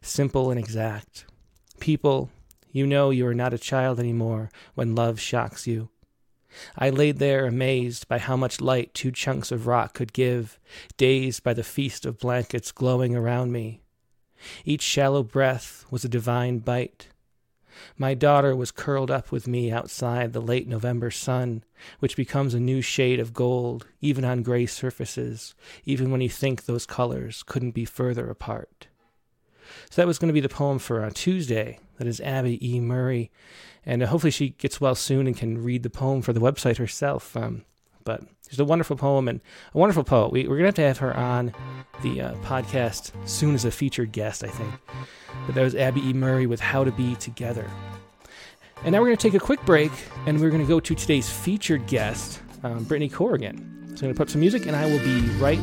Simple 0.00 0.50
and 0.50 0.58
exact. 0.58 1.24
People, 1.80 2.30
you 2.70 2.86
know 2.86 3.10
you 3.10 3.26
are 3.26 3.34
not 3.34 3.54
a 3.54 3.58
child 3.58 3.98
any 3.98 4.12
more 4.12 4.50
when 4.74 4.94
love 4.94 5.18
shocks 5.20 5.66
you. 5.66 5.88
I 6.76 6.90
laid 6.90 7.18
there 7.18 7.46
amazed 7.46 8.08
by 8.08 8.18
how 8.18 8.36
much 8.36 8.60
light 8.60 8.94
two 8.94 9.10
chunks 9.10 9.52
of 9.52 9.66
rock 9.66 9.94
could 9.94 10.12
give, 10.12 10.58
dazed 10.96 11.42
by 11.42 11.54
the 11.54 11.62
feast 11.62 12.06
of 12.06 12.18
blankets 12.18 12.72
glowing 12.72 13.14
around 13.14 13.52
me. 13.52 13.82
Each 14.64 14.82
shallow 14.82 15.22
breath 15.22 15.84
was 15.90 16.04
a 16.04 16.08
divine 16.08 16.58
bite. 16.58 17.08
My 17.96 18.14
daughter 18.14 18.56
was 18.56 18.70
curled 18.70 19.10
up 19.10 19.30
with 19.30 19.46
me 19.46 19.70
outside 19.70 20.32
the 20.32 20.40
late 20.40 20.66
November 20.66 21.10
sun, 21.10 21.62
which 22.00 22.16
becomes 22.16 22.54
a 22.54 22.60
new 22.60 22.82
shade 22.82 23.20
of 23.20 23.32
gold, 23.32 23.86
even 24.00 24.24
on 24.24 24.42
gray 24.42 24.66
surfaces, 24.66 25.54
even 25.84 26.10
when 26.10 26.20
you 26.20 26.28
think 26.28 26.64
those 26.64 26.86
colors 26.86 27.42
couldn't 27.44 27.72
be 27.72 27.84
further 27.84 28.28
apart. 28.28 28.88
So 29.90 30.02
that 30.02 30.08
was 30.08 30.18
going 30.18 30.28
to 30.28 30.34
be 30.34 30.40
the 30.40 30.48
poem 30.48 30.78
for 30.78 31.04
uh, 31.04 31.10
Tuesday. 31.12 31.78
That 31.98 32.06
is 32.06 32.20
Abby 32.20 32.58
E. 32.66 32.80
Murray. 32.80 33.30
And 33.84 34.02
uh, 34.02 34.06
hopefully 34.06 34.30
she 34.30 34.50
gets 34.50 34.80
well 34.80 34.94
soon 34.94 35.26
and 35.26 35.36
can 35.36 35.62
read 35.62 35.82
the 35.82 35.90
poem 35.90 36.22
for 36.22 36.32
the 36.32 36.40
website 36.40 36.78
herself. 36.78 37.36
Um, 37.36 37.64
but 38.08 38.22
she's 38.48 38.58
a 38.58 38.64
wonderful 38.64 38.96
poem 38.96 39.28
and 39.28 39.42
a 39.74 39.78
wonderful 39.78 40.02
poet. 40.02 40.32
We, 40.32 40.44
are 40.44 40.48
going 40.48 40.60
to 40.60 40.64
have 40.64 40.74
to 40.76 40.82
have 40.82 40.98
her 40.98 41.14
on 41.14 41.52
the 42.02 42.22
uh, 42.22 42.34
podcast 42.36 43.12
soon 43.28 43.54
as 43.54 43.66
a 43.66 43.70
featured 43.70 44.12
guest, 44.12 44.42
I 44.42 44.48
think. 44.48 44.72
But 45.44 45.54
that 45.54 45.62
was 45.62 45.74
Abby 45.74 46.00
E. 46.08 46.14
Murray 46.14 46.46
with 46.46 46.58
How 46.58 46.84
to 46.84 46.90
Be 46.90 47.16
Together. 47.16 47.70
And 48.82 48.92
now 48.92 49.00
we're 49.00 49.08
going 49.08 49.18
to 49.18 49.28
take 49.30 49.34
a 49.34 49.44
quick 49.44 49.62
break 49.66 49.92
and 50.24 50.40
we're 50.40 50.48
going 50.48 50.62
to 50.62 50.66
go 50.66 50.80
to 50.80 50.94
today's 50.94 51.28
featured 51.28 51.86
guest, 51.86 52.40
um, 52.62 52.82
Brittany 52.84 53.10
Corrigan. 53.10 53.58
So 53.88 53.92
I'm 53.92 53.96
going 53.96 54.14
to 54.14 54.18
put 54.18 54.30
some 54.30 54.40
music 54.40 54.64
and 54.64 54.74
I 54.74 54.86
will 54.86 55.00
be 55.00 55.20
right 55.36 55.60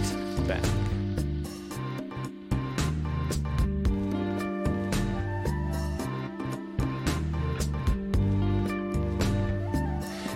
back. 0.47 0.63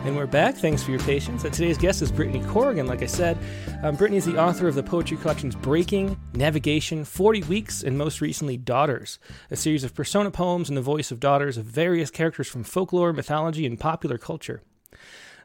And 0.06 0.16
we're 0.16 0.28
back. 0.28 0.56
Thanks 0.56 0.82
for 0.82 0.92
your 0.92 1.02
patience. 1.02 1.44
And 1.44 1.54
today's 1.54 1.78
guest 1.78 2.02
is 2.02 2.10
Brittany 2.10 2.42
Corrigan. 2.48 2.88
Like 2.88 3.04
I 3.04 3.06
said, 3.06 3.38
um, 3.84 3.98
Brittany 3.98 4.18
is 4.18 4.24
the 4.24 4.42
author 4.42 4.70
of 4.70 4.76
the 4.76 4.82
poetry 4.82 5.18
collections 5.18 5.58
Breaking, 5.58 6.18
Navigation, 6.34 7.04
40 7.04 7.44
Weeks, 7.44 7.84
and 7.84 7.98
most 7.98 8.22
recently 8.22 8.56
Daughters, 8.56 9.20
a 9.52 9.58
series 9.58 9.84
of 9.84 9.94
persona 9.94 10.32
poems 10.32 10.70
in 10.70 10.76
the 10.76 10.82
voice 10.82 11.12
of 11.12 11.20
daughters 11.20 11.58
of 11.58 11.66
various 11.66 12.10
characters 12.10 12.48
from 12.48 12.64
folklore, 12.64 13.12
mythology, 13.12 13.66
and 13.66 13.78
popular 13.78 14.18
culture. 14.18 14.62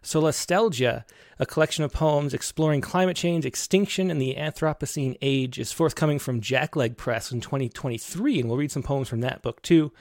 Solastalgia, 0.05 1.03
a 1.39 1.47
collection 1.47 1.85
of 1.85 1.93
poems 1.93 2.35
exploring 2.35 2.81
climate 2.81 3.17
change, 3.17 3.45
extinction, 3.45 4.11
and 4.11 4.21
the 4.21 4.35
Anthropocene 4.37 5.17
age, 5.21 5.59
is 5.59 5.73
forthcoming 5.73 6.19
from 6.19 6.41
Jackleg 6.41 6.97
Press 6.97 7.33
in 7.33 7.41
2023, 7.41 8.41
and 8.41 8.49
we'll 8.49 8.59
read 8.59 8.73
some 8.73 8.83
poems 8.83 9.09
from 9.09 9.21
that 9.21 9.43
book 9.43 9.63
too. 9.63 9.93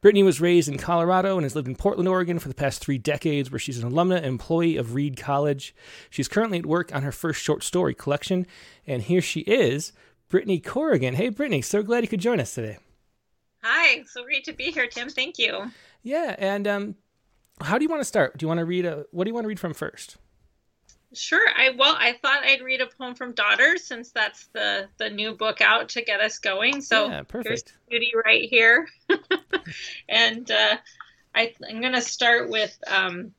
Brittany 0.00 0.22
was 0.22 0.40
raised 0.40 0.68
in 0.68 0.78
Colorado 0.78 1.36
and 1.36 1.44
has 1.44 1.54
lived 1.54 1.68
in 1.68 1.76
Portland, 1.76 2.08
Oregon 2.08 2.38
for 2.38 2.48
the 2.48 2.54
past 2.54 2.82
three 2.82 2.96
decades, 2.96 3.50
where 3.50 3.58
she's 3.58 3.78
an 3.78 3.90
alumna 3.90 4.16
and 4.16 4.26
employee 4.26 4.76
of 4.76 4.94
Reed 4.94 5.18
College. 5.18 5.74
She's 6.08 6.28
currently 6.28 6.58
at 6.58 6.66
work 6.66 6.94
on 6.94 7.02
her 7.02 7.12
first 7.12 7.42
short 7.42 7.62
story 7.62 7.94
collection, 7.94 8.46
and 8.86 9.02
here 9.02 9.20
she 9.20 9.40
is, 9.40 9.92
Brittany 10.30 10.58
Corrigan. 10.58 11.14
Hey, 11.14 11.28
Brittany, 11.28 11.60
so 11.60 11.82
glad 11.82 12.02
you 12.02 12.08
could 12.08 12.20
join 12.20 12.40
us 12.40 12.54
today. 12.54 12.78
Hi, 13.62 14.02
so 14.04 14.24
great 14.24 14.44
to 14.44 14.52
be 14.52 14.70
here, 14.70 14.86
Tim. 14.86 15.10
Thank 15.10 15.38
you. 15.38 15.70
Yeah, 16.02 16.34
and 16.38 16.66
um, 16.66 16.94
how 17.60 17.76
do 17.76 17.84
you 17.84 17.90
want 17.90 18.00
to 18.00 18.06
start? 18.06 18.38
Do 18.38 18.44
you 18.44 18.48
want 18.48 18.58
to 18.58 18.64
read 18.64 18.86
a? 18.86 19.04
What 19.10 19.24
do 19.24 19.28
you 19.28 19.34
want 19.34 19.44
to 19.44 19.48
read 19.48 19.60
from 19.60 19.74
first? 19.74 20.16
Sure. 21.12 21.46
I 21.56 21.70
well, 21.70 21.96
I 21.98 22.12
thought 22.12 22.44
I'd 22.44 22.62
read 22.62 22.80
a 22.80 22.86
poem 22.86 23.14
from 23.16 23.32
Daughters 23.32 23.84
since 23.84 24.12
that's 24.12 24.46
the 24.52 24.88
the 24.98 25.10
new 25.10 25.34
book 25.34 25.60
out 25.60 25.88
to 25.90 26.02
get 26.02 26.20
us 26.20 26.38
going. 26.38 26.80
So 26.82 27.08
yeah, 27.08 27.22
perfect. 27.22 27.48
here's 27.48 27.64
beauty 27.88 28.12
right 28.24 28.48
here, 28.48 28.88
and 30.08 30.48
uh, 30.50 30.76
I, 31.34 31.52
am 31.68 31.80
going 31.80 31.94
to 31.94 32.00
start 32.00 32.48
with 32.48 32.76
um, 32.86 33.32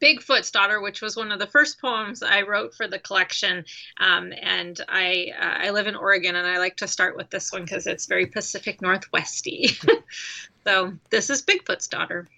Bigfoot's 0.00 0.52
Daughter, 0.52 0.80
which 0.80 1.02
was 1.02 1.16
one 1.16 1.32
of 1.32 1.40
the 1.40 1.48
first 1.48 1.80
poems 1.80 2.22
I 2.22 2.42
wrote 2.42 2.74
for 2.74 2.86
the 2.86 2.98
collection. 2.98 3.64
Um, 3.98 4.32
and 4.40 4.80
I 4.88 5.32
uh, 5.36 5.66
I 5.66 5.70
live 5.70 5.88
in 5.88 5.96
Oregon, 5.96 6.36
and 6.36 6.46
I 6.46 6.58
like 6.58 6.76
to 6.76 6.86
start 6.86 7.16
with 7.16 7.28
this 7.30 7.52
one 7.52 7.62
because 7.62 7.88
it's 7.88 8.06
very 8.06 8.26
Pacific 8.26 8.80
Northwesty. 8.80 9.76
so 10.64 10.92
this 11.10 11.28
is 11.28 11.42
Bigfoot's 11.42 11.88
Daughter. 11.88 12.28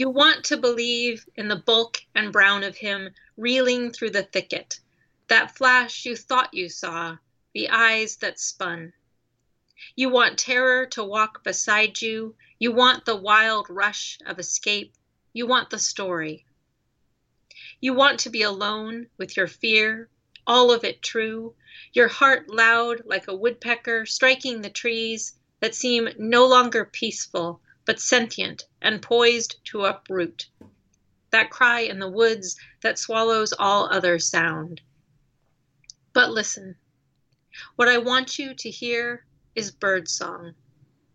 You 0.00 0.08
want 0.08 0.46
to 0.46 0.56
believe 0.56 1.28
in 1.36 1.48
the 1.48 1.56
bulk 1.56 2.02
and 2.14 2.32
brown 2.32 2.64
of 2.64 2.74
him 2.74 3.14
reeling 3.36 3.92
through 3.92 4.12
the 4.12 4.22
thicket, 4.22 4.80
that 5.28 5.54
flash 5.58 6.06
you 6.06 6.16
thought 6.16 6.54
you 6.54 6.70
saw, 6.70 7.18
the 7.52 7.68
eyes 7.68 8.16
that 8.16 8.40
spun. 8.40 8.94
You 9.94 10.08
want 10.08 10.38
terror 10.38 10.86
to 10.86 11.04
walk 11.04 11.44
beside 11.44 12.00
you. 12.00 12.34
You 12.58 12.72
want 12.72 13.04
the 13.04 13.14
wild 13.14 13.68
rush 13.68 14.18
of 14.24 14.38
escape. 14.38 14.94
You 15.34 15.46
want 15.46 15.68
the 15.68 15.78
story. 15.78 16.46
You 17.78 17.92
want 17.92 18.20
to 18.20 18.30
be 18.30 18.40
alone 18.40 19.10
with 19.18 19.36
your 19.36 19.48
fear, 19.48 20.08
all 20.46 20.72
of 20.72 20.82
it 20.82 21.02
true, 21.02 21.54
your 21.92 22.08
heart 22.08 22.48
loud 22.48 23.02
like 23.04 23.28
a 23.28 23.36
woodpecker 23.36 24.06
striking 24.06 24.62
the 24.62 24.70
trees 24.70 25.34
that 25.60 25.74
seem 25.74 26.08
no 26.16 26.46
longer 26.46 26.86
peaceful 26.86 27.60
but 27.90 27.98
sentient 27.98 28.62
and 28.80 29.02
poised 29.02 29.56
to 29.64 29.84
uproot. 29.84 30.46
That 31.30 31.50
cry 31.50 31.80
in 31.80 31.98
the 31.98 32.08
woods 32.08 32.54
that 32.82 33.00
swallows 33.00 33.52
all 33.58 33.92
other 33.92 34.20
sound. 34.20 34.80
But 36.12 36.30
listen. 36.30 36.76
What 37.74 37.88
I 37.88 37.98
want 37.98 38.38
you 38.38 38.54
to 38.54 38.70
hear 38.70 39.26
is 39.56 39.72
birdsong, 39.72 40.54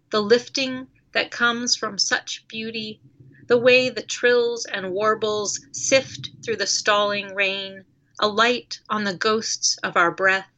the 0.10 0.22
lifting 0.22 0.90
that 1.14 1.32
comes 1.32 1.78
from 1.78 1.98
such 1.98 2.46
beauty, 2.50 3.00
the 3.48 3.58
way 3.58 3.88
the 3.88 4.04
trills 4.04 4.66
and 4.66 4.92
warbles 4.92 5.66
sift 5.72 6.32
through 6.44 6.58
the 6.58 6.68
stalling 6.68 7.34
rain, 7.34 7.86
a 8.20 8.28
light 8.28 8.82
on 8.90 9.06
the 9.06 9.16
ghosts 9.16 9.78
of 9.82 9.96
our 9.96 10.12
breath, 10.12 10.52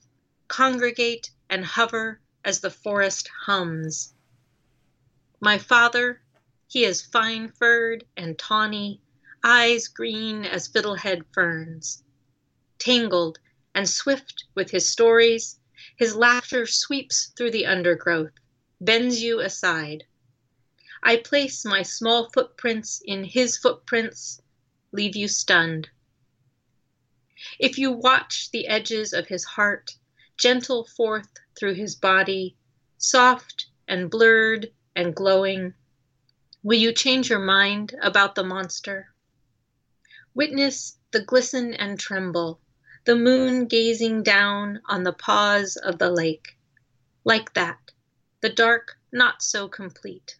congregate 0.47 1.29
and 1.47 1.63
hover 1.63 2.19
as 2.43 2.61
the 2.61 2.71
forest 2.71 3.29
hums. 3.45 4.15
My 5.39 5.59
father, 5.59 6.23
he 6.67 6.83
is 6.83 7.03
fine 7.03 7.51
furred 7.51 8.05
and 8.17 8.39
tawny, 8.39 9.01
eyes 9.43 9.87
green 9.87 10.43
as 10.43 10.67
fiddlehead 10.67 11.25
ferns. 11.31 12.03
Tangled 12.79 13.37
and 13.75 13.87
swift 13.87 14.45
with 14.55 14.71
his 14.71 14.89
stories, 14.89 15.59
his 15.95 16.15
laughter 16.15 16.65
sweeps 16.65 17.27
through 17.37 17.51
the 17.51 17.67
undergrowth, 17.67 18.33
bends 18.81 19.21
you 19.21 19.39
aside. 19.39 20.05
I 21.03 21.17
place 21.17 21.63
my 21.63 21.83
small 21.83 22.31
footprints 22.31 22.99
in 23.05 23.23
his 23.23 23.59
footprints, 23.59 24.41
leave 24.91 25.15
you 25.15 25.27
stunned. 25.27 25.87
If 27.59 27.77
you 27.77 27.91
watch 27.91 28.49
the 28.49 28.65
edges 28.67 29.13
of 29.13 29.27
his 29.27 29.43
heart 29.43 29.97
gentle 30.35 30.83
forth 30.83 31.29
through 31.55 31.75
his 31.75 31.95
body, 31.95 32.57
soft 32.97 33.67
and 33.87 34.09
blurred 34.09 34.73
and 34.97 35.15
glowing. 35.15 35.75
Will 36.63 36.79
you 36.79 36.91
change 36.91 37.29
your 37.29 37.39
mind 37.39 37.93
about 38.01 38.33
the 38.33 38.43
monster? 38.43 39.13
Witness 40.33 40.97
the 41.11 41.21
glisten 41.21 41.75
and 41.75 41.99
tremble, 41.99 42.59
the 43.05 43.15
moon 43.15 43.67
gazing 43.67 44.23
down 44.23 44.81
on 44.89 45.03
the 45.03 45.13
pause 45.13 45.75
of 45.75 45.99
the 45.99 46.09
lake. 46.09 46.57
Like 47.23 47.53
that, 47.53 47.77
the 48.41 48.49
dark 48.49 48.97
not 49.11 49.43
so 49.43 49.67
complete. 49.67 50.39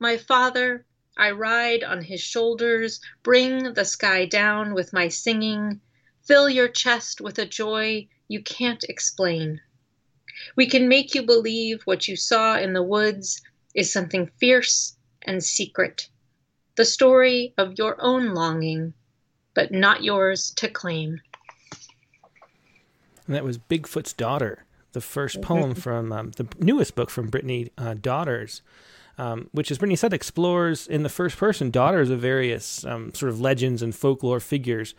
My 0.00 0.16
father, 0.16 0.84
I 1.16 1.30
ride 1.30 1.84
on 1.84 2.02
his 2.02 2.20
shoulders, 2.20 3.00
bring 3.22 3.74
the 3.74 3.84
sky 3.84 4.26
down 4.26 4.74
with 4.74 4.92
my 4.92 5.06
singing, 5.06 5.80
fill 6.22 6.48
your 6.48 6.68
chest 6.68 7.20
with 7.20 7.38
a 7.38 7.46
joy 7.46 8.08
you 8.26 8.42
can't 8.42 8.82
explain. 8.88 9.60
We 10.56 10.66
can 10.66 10.88
make 10.88 11.14
you 11.14 11.22
believe 11.22 11.82
what 11.84 12.08
you 12.08 12.16
saw 12.16 12.58
in 12.58 12.72
the 12.72 12.82
woods 12.82 13.42
is 13.74 13.92
something 13.92 14.30
fierce 14.38 14.96
and 15.22 15.42
secret, 15.42 16.08
the 16.76 16.84
story 16.84 17.54
of 17.58 17.78
your 17.78 17.96
own 18.00 18.34
longing, 18.34 18.94
but 19.54 19.72
not 19.72 20.02
yours 20.02 20.52
to 20.56 20.68
claim. 20.68 21.20
And 23.26 23.34
that 23.34 23.44
was 23.44 23.58
Bigfoot's 23.58 24.12
Daughter, 24.12 24.64
the 24.92 25.00
1st 25.00 25.38
mm-hmm. 25.38 25.40
poem 25.42 25.74
from 25.74 26.12
um, 26.12 26.30
the 26.32 26.46
newest 26.58 26.94
book 26.94 27.10
from 27.10 27.28
Brittany, 27.28 27.70
uh, 27.78 27.94
Daughters. 27.94 28.62
Um, 29.16 29.48
which, 29.52 29.70
as 29.70 29.78
Brittany 29.78 29.94
said, 29.94 30.12
explores 30.12 30.88
in 30.88 31.04
the 31.04 31.08
first 31.08 31.36
person 31.36 31.70
daughters 31.70 32.10
of 32.10 32.18
various 32.18 32.84
um, 32.84 33.14
sort 33.14 33.30
of 33.30 33.40
legends 33.40 33.80
and 33.80 33.94
folklore 33.94 34.40
figures, 34.40 34.96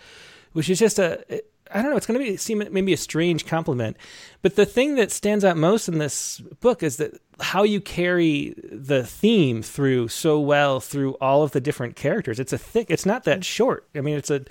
which 0.53 0.69
is 0.69 0.79
just 0.79 0.97
a 0.99 1.41
I 1.71 1.81
don't 1.81 1.91
know. 1.91 1.97
It's 1.97 2.05
going 2.05 2.19
to 2.19 2.25
be 2.25 2.37
seem 2.37 2.63
maybe 2.71 2.93
a 2.93 2.97
strange 2.97 3.45
compliment, 3.45 3.97
but 4.41 4.55
the 4.55 4.65
thing 4.65 4.95
that 4.95 5.11
stands 5.11 5.43
out 5.43 5.57
most 5.57 5.87
in 5.87 5.97
this 5.97 6.39
book 6.59 6.83
is 6.83 6.97
that 6.97 7.19
how 7.39 7.63
you 7.63 7.81
carry 7.81 8.53
the 8.71 9.03
theme 9.03 9.61
through 9.61 10.09
so 10.09 10.39
well 10.39 10.79
through 10.79 11.13
all 11.15 11.43
of 11.43 11.51
the 11.51 11.61
different 11.61 11.95
characters. 11.95 12.39
It's 12.39 12.53
a 12.53 12.57
thick. 12.57 12.87
It's 12.89 13.05
not 13.05 13.23
that 13.23 13.43
short. 13.43 13.87
I 13.95 14.01
mean, 14.01 14.15
it's 14.15 14.29
a 14.29 14.45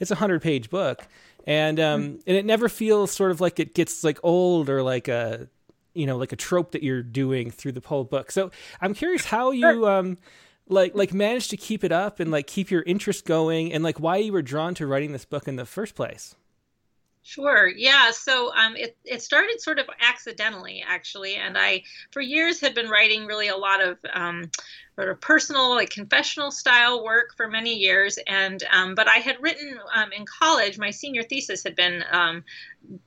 it's 0.00 0.10
a 0.10 0.16
hundred 0.16 0.42
page 0.42 0.68
book, 0.68 1.06
and 1.46 1.78
um 1.78 2.02
mm-hmm. 2.02 2.20
and 2.26 2.36
it 2.36 2.44
never 2.44 2.68
feels 2.68 3.12
sort 3.12 3.30
of 3.30 3.40
like 3.40 3.60
it 3.60 3.74
gets 3.74 4.02
like 4.02 4.18
old 4.22 4.68
or 4.68 4.82
like 4.82 5.06
a 5.08 5.48
you 5.94 6.06
know 6.06 6.16
like 6.16 6.32
a 6.32 6.36
trope 6.36 6.72
that 6.72 6.82
you're 6.82 7.02
doing 7.02 7.50
through 7.50 7.72
the 7.72 7.82
whole 7.86 8.04
book. 8.04 8.32
So 8.32 8.50
I'm 8.80 8.94
curious 8.94 9.24
how 9.24 9.52
you 9.52 9.86
um 9.86 10.18
like 10.68 10.94
like 10.94 11.12
managed 11.12 11.50
to 11.50 11.56
keep 11.56 11.84
it 11.84 11.92
up 11.92 12.20
and 12.20 12.30
like 12.30 12.46
keep 12.46 12.70
your 12.70 12.82
interest 12.82 13.24
going 13.24 13.72
and 13.72 13.82
like 13.82 14.00
why 14.00 14.16
you 14.16 14.32
were 14.32 14.42
drawn 14.42 14.74
to 14.74 14.86
writing 14.86 15.12
this 15.12 15.24
book 15.24 15.48
in 15.48 15.56
the 15.56 15.66
first 15.66 15.94
place. 15.94 16.34
Sure. 17.24 17.68
Yeah. 17.68 18.10
So 18.10 18.52
um, 18.54 18.74
it 18.76 18.96
it 19.04 19.22
started 19.22 19.60
sort 19.60 19.78
of 19.78 19.86
accidentally, 20.00 20.84
actually, 20.86 21.36
and 21.36 21.56
I 21.56 21.84
for 22.10 22.20
years 22.20 22.60
had 22.60 22.74
been 22.74 22.88
writing 22.88 23.26
really 23.26 23.48
a 23.48 23.56
lot 23.56 23.80
of 23.80 23.98
um, 24.12 24.50
sort 24.96 25.08
of 25.08 25.20
personal, 25.20 25.74
like 25.74 25.90
confessional 25.90 26.50
style 26.50 27.04
work 27.04 27.34
for 27.36 27.48
many 27.48 27.74
years. 27.74 28.18
And 28.26 28.62
um, 28.70 28.94
but 28.94 29.08
I 29.08 29.16
had 29.16 29.36
written 29.40 29.78
um, 29.94 30.12
in 30.12 30.24
college. 30.26 30.78
My 30.78 30.90
senior 30.90 31.22
thesis 31.22 31.62
had 31.64 31.74
been 31.74 32.04
um, 32.10 32.44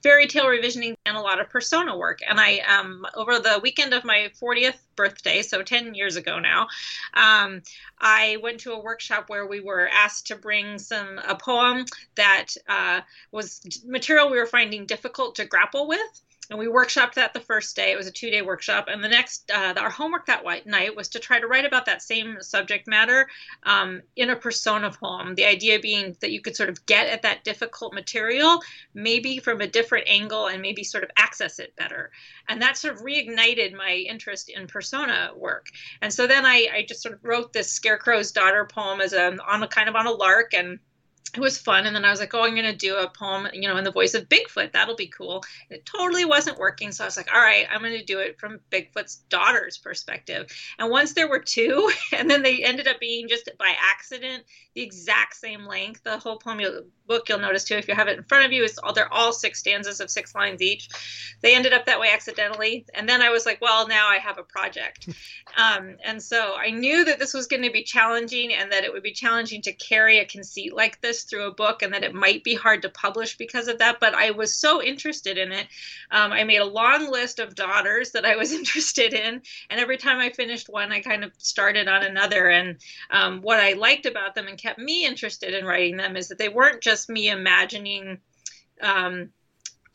fairy 0.01 0.27
tale 0.27 0.45
revisioning 0.45 0.95
and 1.05 1.17
a 1.17 1.21
lot 1.21 1.39
of 1.39 1.49
persona 1.49 1.95
work. 1.95 2.19
And 2.27 2.39
I 2.39 2.59
um, 2.59 3.05
over 3.15 3.39
the 3.39 3.59
weekend 3.61 3.93
of 3.93 4.03
my 4.03 4.29
40th 4.41 4.77
birthday, 4.95 5.41
so 5.41 5.61
10 5.61 5.93
years 5.93 6.15
ago 6.15 6.39
now, 6.39 6.67
um, 7.13 7.61
I 7.99 8.37
went 8.41 8.61
to 8.61 8.73
a 8.73 8.81
workshop 8.81 9.29
where 9.29 9.45
we 9.45 9.59
were 9.59 9.87
asked 9.93 10.27
to 10.27 10.35
bring 10.35 10.79
some 10.79 11.19
a 11.27 11.35
poem 11.35 11.85
that 12.15 12.55
uh, 12.67 13.01
was 13.31 13.61
material 13.85 14.29
we 14.29 14.37
were 14.37 14.47
finding 14.47 14.85
difficult 14.85 15.35
to 15.35 15.45
grapple 15.45 15.87
with 15.87 16.21
and 16.49 16.59
we 16.59 16.67
workshopped 16.67 17.15
that 17.15 17.33
the 17.33 17.39
first 17.39 17.75
day. 17.75 17.91
It 17.91 17.97
was 17.97 18.07
a 18.07 18.11
two 18.11 18.29
day 18.29 18.41
workshop. 18.41 18.85
And 18.87 19.03
the 19.03 19.09
next, 19.09 19.49
uh, 19.51 19.73
our 19.77 19.89
homework 19.89 20.25
that 20.27 20.43
night 20.65 20.95
was 20.95 21.09
to 21.09 21.19
try 21.19 21.39
to 21.39 21.47
write 21.47 21.65
about 21.65 21.85
that 21.85 22.01
same 22.01 22.37
subject 22.41 22.87
matter 22.87 23.27
um, 23.63 24.01
in 24.15 24.29
a 24.29 24.35
persona 24.35 24.91
poem. 24.91 25.35
The 25.35 25.45
idea 25.45 25.79
being 25.79 26.15
that 26.21 26.31
you 26.31 26.41
could 26.41 26.55
sort 26.55 26.69
of 26.69 26.85
get 26.85 27.07
at 27.07 27.23
that 27.23 27.43
difficult 27.43 27.93
material, 27.93 28.61
maybe 28.93 29.39
from 29.39 29.61
a 29.61 29.67
different 29.67 30.07
angle 30.07 30.47
and 30.47 30.61
maybe 30.61 30.83
sort 30.83 31.03
of 31.03 31.11
access 31.17 31.59
it 31.59 31.75
better. 31.75 32.11
And 32.47 32.61
that 32.61 32.77
sort 32.77 32.95
of 32.95 33.01
reignited 33.01 33.75
my 33.75 33.91
interest 33.91 34.49
in 34.49 34.67
persona 34.67 35.31
work. 35.35 35.67
And 36.01 36.13
so 36.13 36.27
then 36.27 36.45
I, 36.45 36.67
I 36.73 36.85
just 36.87 37.01
sort 37.01 37.15
of 37.15 37.23
wrote 37.23 37.53
this 37.53 37.71
Scarecrow's 37.71 38.31
Daughter 38.31 38.65
poem 38.65 39.01
as 39.01 39.13
a, 39.13 39.37
on 39.47 39.63
a 39.63 39.67
kind 39.67 39.89
of 39.89 39.95
on 39.95 40.07
a 40.07 40.11
lark 40.11 40.53
and 40.53 40.79
it 41.33 41.39
was 41.41 41.57
fun. 41.57 41.85
And 41.85 41.95
then 41.95 42.05
I 42.05 42.11
was 42.11 42.19
like, 42.19 42.33
oh, 42.33 42.43
I'm 42.43 42.55
going 42.55 42.65
to 42.65 42.75
do 42.75 42.95
a 42.95 43.09
poem, 43.09 43.47
you 43.53 43.67
know, 43.67 43.77
in 43.77 43.83
the 43.83 43.91
voice 43.91 44.13
of 44.13 44.29
Bigfoot. 44.29 44.71
That'll 44.71 44.95
be 44.95 45.07
cool. 45.07 45.43
It 45.69 45.85
totally 45.85 46.23
wasn't 46.23 46.57
working. 46.57 46.91
So 46.91 47.03
I 47.03 47.07
was 47.07 47.17
like, 47.17 47.33
all 47.33 47.41
right, 47.41 47.67
I'm 47.69 47.81
going 47.81 47.97
to 47.97 48.05
do 48.05 48.19
it 48.19 48.39
from 48.39 48.59
Bigfoot's 48.71 49.17
daughter's 49.29 49.77
perspective. 49.77 50.47
And 50.79 50.89
once 50.89 51.13
there 51.13 51.27
were 51.27 51.39
two, 51.39 51.91
and 52.13 52.29
then 52.29 52.41
they 52.41 52.63
ended 52.63 52.87
up 52.87 52.99
being 52.99 53.27
just 53.27 53.49
by 53.57 53.73
accident 53.93 54.43
the 54.75 54.81
exact 54.81 55.35
same 55.35 55.65
length. 55.65 56.03
The 56.03 56.17
whole 56.17 56.37
poem 56.37 56.61
book, 57.07 57.29
you'll 57.29 57.39
notice 57.39 57.63
too, 57.63 57.75
if 57.75 57.87
you 57.87 57.95
have 57.95 58.07
it 58.07 58.17
in 58.17 58.23
front 58.23 58.45
of 58.45 58.51
you, 58.51 58.63
is 58.63 58.77
all 58.77 58.93
they're 58.93 59.11
all 59.13 59.31
six 59.33 59.59
stanzas 59.59 59.99
of 59.99 60.09
six 60.09 60.35
lines 60.35 60.61
each. 60.61 60.89
They 61.41 61.55
ended 61.55 61.73
up 61.73 61.85
that 61.85 61.99
way 61.99 62.09
accidentally. 62.11 62.85
And 62.93 63.07
then 63.07 63.21
I 63.21 63.29
was 63.29 63.45
like, 63.45 63.61
well, 63.61 63.87
now 63.87 64.09
I 64.09 64.17
have 64.17 64.37
a 64.37 64.43
project. 64.43 65.09
Um, 65.57 65.95
and 66.03 66.21
so 66.21 66.55
I 66.55 66.71
knew 66.71 67.05
that 67.05 67.17
this 67.17 67.33
was 67.33 67.47
going 67.47 67.61
to 67.61 67.71
be 67.71 67.83
challenging 67.83 68.51
and 68.51 68.73
that 68.73 68.83
it 68.83 68.91
would 68.91 69.03
be 69.03 69.13
challenging 69.13 69.61
to 69.61 69.71
carry 69.71 70.19
a 70.19 70.25
conceit 70.25 70.75
like 70.75 70.99
this 70.99 71.23
through 71.23 71.47
a 71.47 71.53
book 71.53 71.81
and 71.81 71.93
that 71.93 72.03
it 72.03 72.13
might 72.13 72.43
be 72.43 72.55
hard 72.55 72.81
to 72.81 72.89
publish 72.89 73.37
because 73.37 73.69
of 73.69 73.77
that. 73.77 74.01
But 74.01 74.15
I 74.15 74.31
was 74.31 74.53
so 74.53 74.83
interested 74.83 75.37
in 75.37 75.53
it. 75.53 75.67
Um, 76.11 76.33
I 76.33 76.43
made 76.43 76.57
a 76.57 76.65
long 76.65 77.09
list 77.09 77.39
of 77.39 77.55
daughters 77.55 78.11
that 78.11 78.25
I 78.25 78.35
was 78.35 78.51
interested 78.59 79.13
in. 79.13 79.43
And 79.69 79.79
every 79.79 79.97
time 79.97 80.17
I 80.17 80.31
finished 80.31 80.67
one, 80.67 80.91
I 80.91 80.99
kind 80.99 81.23
of 81.23 81.31
started 81.37 81.87
on 81.87 82.03
another. 82.03 82.49
And 82.49 82.77
um, 83.09 83.41
what 83.41 83.61
I 83.61 83.73
liked 83.73 84.07
about 84.07 84.35
them 84.35 84.47
and 84.47 84.57
kept 84.57 84.79
me 84.79 85.05
interested 85.05 85.53
in 85.53 85.63
writing 85.63 85.95
them 85.95 86.17
is 86.17 86.27
that 86.27 86.37
they 86.37 86.49
weren't 86.49 86.81
just 86.81 86.94
me 87.09 87.29
imagining 87.29 88.19
um, 88.81 89.29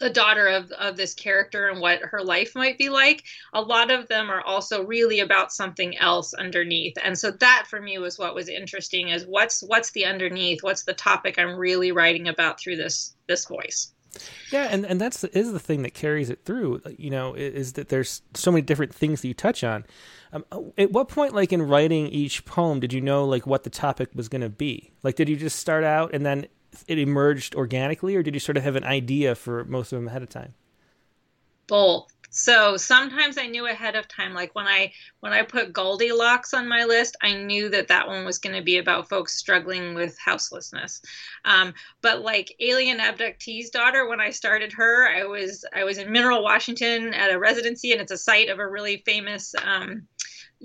the 0.00 0.10
daughter 0.10 0.48
of, 0.48 0.72
of 0.72 0.96
this 0.96 1.14
character 1.14 1.68
and 1.68 1.80
what 1.80 2.00
her 2.00 2.22
life 2.22 2.54
might 2.54 2.78
be 2.78 2.88
like 2.88 3.22
a 3.52 3.60
lot 3.60 3.90
of 3.90 4.08
them 4.08 4.30
are 4.30 4.40
also 4.40 4.82
really 4.84 5.20
about 5.20 5.52
something 5.52 5.96
else 5.98 6.32
underneath. 6.34 6.96
And 7.04 7.16
so 7.16 7.30
that 7.30 7.66
for 7.68 7.80
me 7.80 7.98
was 7.98 8.18
what 8.18 8.34
was 8.34 8.48
interesting 8.48 9.10
is 9.10 9.26
what's 9.26 9.62
what's 9.62 9.92
the 9.92 10.06
underneath? 10.06 10.62
What's 10.62 10.84
the 10.84 10.94
topic 10.94 11.38
i'm 11.38 11.56
really 11.56 11.92
writing 11.92 12.28
about 12.28 12.58
through 12.58 12.76
this 12.76 13.14
this 13.28 13.44
voice? 13.44 13.92
Yeah 14.50 14.68
and 14.70 14.86
and 14.86 15.00
that's 15.00 15.20
the, 15.20 15.38
is 15.38 15.52
the 15.52 15.60
thing 15.60 15.82
that 15.82 15.94
carries 15.94 16.30
it 16.30 16.44
through 16.44 16.80
you 16.96 17.10
know 17.10 17.34
is 17.34 17.74
that 17.74 17.90
there's 17.90 18.22
so 18.34 18.50
many 18.50 18.62
different 18.62 18.94
things 18.94 19.20
that 19.20 19.28
you 19.28 19.34
touch 19.34 19.62
on. 19.62 19.84
Um, 20.32 20.44
at 20.78 20.92
what 20.92 21.08
point 21.08 21.34
like 21.34 21.52
in 21.52 21.60
writing 21.60 22.06
each 22.06 22.44
poem 22.46 22.80
did 22.80 22.92
you 22.92 23.02
know 23.02 23.26
like 23.26 23.46
what 23.46 23.64
the 23.64 23.70
topic 23.70 24.08
was 24.14 24.28
going 24.28 24.42
to 24.42 24.48
be? 24.48 24.92
Like 25.02 25.16
did 25.16 25.28
you 25.28 25.36
just 25.36 25.58
start 25.58 25.84
out 25.84 26.14
and 26.14 26.24
then 26.24 26.46
it 26.86 26.98
emerged 26.98 27.54
organically, 27.54 28.16
or 28.16 28.22
did 28.22 28.34
you 28.34 28.40
sort 28.40 28.56
of 28.56 28.62
have 28.62 28.76
an 28.76 28.84
idea 28.84 29.34
for 29.34 29.64
most 29.64 29.92
of 29.92 29.98
them 29.98 30.08
ahead 30.08 30.22
of 30.22 30.28
time? 30.28 30.54
Both. 31.66 32.12
So 32.32 32.76
sometimes 32.76 33.38
I 33.38 33.46
knew 33.46 33.66
ahead 33.66 33.96
of 33.96 34.06
time, 34.06 34.34
like 34.34 34.54
when 34.54 34.66
I 34.66 34.92
when 35.18 35.32
I 35.32 35.42
put 35.42 35.72
Goldilocks 35.72 36.54
on 36.54 36.68
my 36.68 36.84
list, 36.84 37.16
I 37.20 37.34
knew 37.34 37.68
that 37.70 37.88
that 37.88 38.06
one 38.06 38.24
was 38.24 38.38
going 38.38 38.54
to 38.54 38.62
be 38.62 38.78
about 38.78 39.08
folks 39.08 39.34
struggling 39.34 39.94
with 39.94 40.16
houselessness. 40.16 41.02
Um, 41.44 41.74
but 42.02 42.22
like 42.22 42.54
Alien 42.60 42.98
Abductee's 42.98 43.70
daughter, 43.70 44.08
when 44.08 44.20
I 44.20 44.30
started 44.30 44.72
her, 44.74 45.08
I 45.08 45.24
was 45.24 45.64
I 45.74 45.82
was 45.82 45.98
in 45.98 46.12
Mineral, 46.12 46.44
Washington, 46.44 47.12
at 47.14 47.32
a 47.32 47.38
residency, 47.38 47.90
and 47.90 48.00
it's 48.00 48.12
a 48.12 48.16
site 48.16 48.48
of 48.48 48.60
a 48.60 48.68
really 48.68 49.02
famous 49.04 49.52
um, 49.64 50.06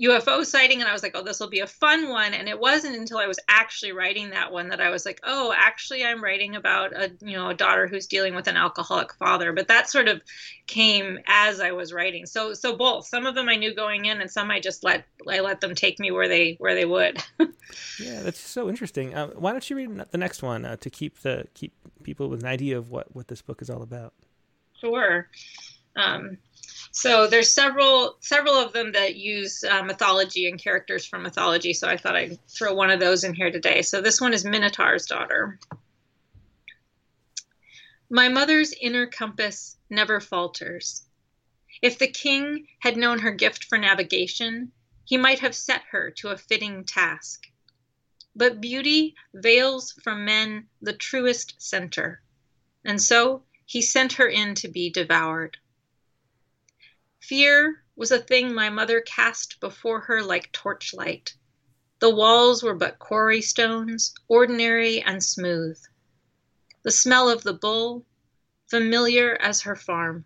UFO 0.02 0.44
sighting 0.44 0.80
and 0.80 0.88
I 0.88 0.92
was 0.92 1.02
like, 1.02 1.12
oh, 1.14 1.22
this 1.22 1.40
will 1.40 1.48
be 1.48 1.60
a 1.60 1.66
fun 1.66 2.10
one. 2.10 2.34
And 2.34 2.48
it 2.48 2.60
wasn't 2.60 2.96
until 2.96 3.16
I 3.16 3.26
was 3.26 3.38
actually 3.48 3.92
writing 3.92 4.30
that 4.30 4.52
one 4.52 4.68
that 4.68 4.80
I 4.80 4.90
was 4.90 5.06
like, 5.06 5.20
oh, 5.24 5.54
actually, 5.56 6.04
I'm 6.04 6.22
writing 6.22 6.54
about 6.54 6.94
a 6.94 7.10
you 7.20 7.36
know 7.36 7.48
a 7.48 7.54
daughter 7.54 7.86
who's 7.86 8.06
dealing 8.06 8.34
with 8.34 8.46
an 8.46 8.56
alcoholic 8.56 9.14
father. 9.14 9.52
But 9.54 9.68
that 9.68 9.88
sort 9.88 10.08
of 10.08 10.20
came 10.66 11.18
as 11.26 11.60
I 11.60 11.72
was 11.72 11.94
writing. 11.94 12.26
So 12.26 12.52
so 12.52 12.76
both. 12.76 13.06
Some 13.06 13.24
of 13.24 13.34
them 13.34 13.48
I 13.48 13.56
knew 13.56 13.74
going 13.74 14.04
in, 14.04 14.20
and 14.20 14.30
some 14.30 14.50
I 14.50 14.60
just 14.60 14.84
let 14.84 15.04
I 15.28 15.40
let 15.40 15.62
them 15.62 15.74
take 15.74 15.98
me 15.98 16.10
where 16.10 16.28
they 16.28 16.56
where 16.58 16.74
they 16.74 16.84
would. 16.84 17.22
yeah, 17.98 18.20
that's 18.22 18.40
so 18.40 18.68
interesting. 18.68 19.14
Uh, 19.14 19.28
why 19.28 19.52
don't 19.52 19.68
you 19.70 19.76
read 19.76 20.04
the 20.10 20.18
next 20.18 20.42
one 20.42 20.66
uh, 20.66 20.76
to 20.76 20.90
keep 20.90 21.20
the 21.20 21.46
keep 21.54 21.72
people 22.02 22.28
with 22.28 22.40
an 22.40 22.48
idea 22.48 22.76
of 22.76 22.90
what 22.90 23.14
what 23.14 23.28
this 23.28 23.40
book 23.40 23.62
is 23.62 23.70
all 23.70 23.82
about? 23.82 24.12
Sure. 24.78 25.28
Um, 25.96 26.36
so 26.96 27.26
there's 27.26 27.52
several 27.52 28.16
several 28.20 28.54
of 28.54 28.72
them 28.72 28.92
that 28.92 29.16
use 29.16 29.62
uh, 29.62 29.82
mythology 29.82 30.48
and 30.48 30.58
characters 30.58 31.04
from 31.04 31.22
mythology. 31.22 31.74
So 31.74 31.86
I 31.86 31.98
thought 31.98 32.16
I'd 32.16 32.38
throw 32.48 32.72
one 32.72 32.90
of 32.90 33.00
those 33.00 33.22
in 33.22 33.34
here 33.34 33.50
today. 33.50 33.82
So 33.82 34.00
this 34.00 34.18
one 34.18 34.32
is 34.32 34.46
Minotaur's 34.46 35.04
daughter. 35.04 35.58
My 38.08 38.30
mother's 38.30 38.72
inner 38.72 39.06
compass 39.06 39.76
never 39.90 40.20
falters. 40.20 41.04
If 41.82 41.98
the 41.98 42.06
king 42.06 42.66
had 42.78 42.96
known 42.96 43.18
her 43.18 43.32
gift 43.32 43.64
for 43.64 43.76
navigation, 43.76 44.72
he 45.04 45.18
might 45.18 45.40
have 45.40 45.54
set 45.54 45.82
her 45.90 46.10
to 46.12 46.30
a 46.30 46.38
fitting 46.38 46.82
task. 46.84 47.46
But 48.34 48.62
beauty 48.62 49.16
veils 49.34 49.92
from 50.02 50.24
men 50.24 50.66
the 50.80 50.94
truest 50.94 51.56
center, 51.58 52.22
and 52.86 53.02
so 53.02 53.42
he 53.66 53.82
sent 53.82 54.14
her 54.14 54.28
in 54.28 54.54
to 54.54 54.68
be 54.68 54.88
devoured. 54.88 55.58
Fear 57.28 57.82
was 57.96 58.12
a 58.12 58.20
thing 58.20 58.54
my 58.54 58.70
mother 58.70 59.00
cast 59.00 59.58
before 59.58 60.02
her 60.02 60.22
like 60.22 60.52
torchlight. 60.52 61.34
The 61.98 62.14
walls 62.14 62.62
were 62.62 62.76
but 62.76 63.00
quarry 63.00 63.42
stones, 63.42 64.14
ordinary 64.28 65.02
and 65.02 65.20
smooth. 65.24 65.76
The 66.84 66.92
smell 66.92 67.28
of 67.28 67.42
the 67.42 67.52
bull, 67.52 68.06
familiar 68.68 69.34
as 69.42 69.62
her 69.62 69.74
farm, 69.74 70.24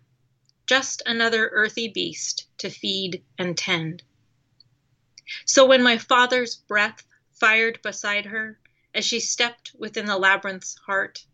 just 0.67 1.01
another 1.07 1.49
earthy 1.49 1.87
beast 1.87 2.45
to 2.59 2.69
feed 2.69 3.25
and 3.35 3.57
tend. 3.57 4.03
So 5.47 5.65
when 5.65 5.81
my 5.81 5.97
father's 5.97 6.55
breath 6.55 7.03
fired 7.31 7.81
beside 7.81 8.27
her 8.27 8.59
as 8.93 9.05
she 9.05 9.19
stepped 9.19 9.71
within 9.75 10.05
the 10.05 10.19
labyrinth's 10.19 10.75
heart, 10.85 11.25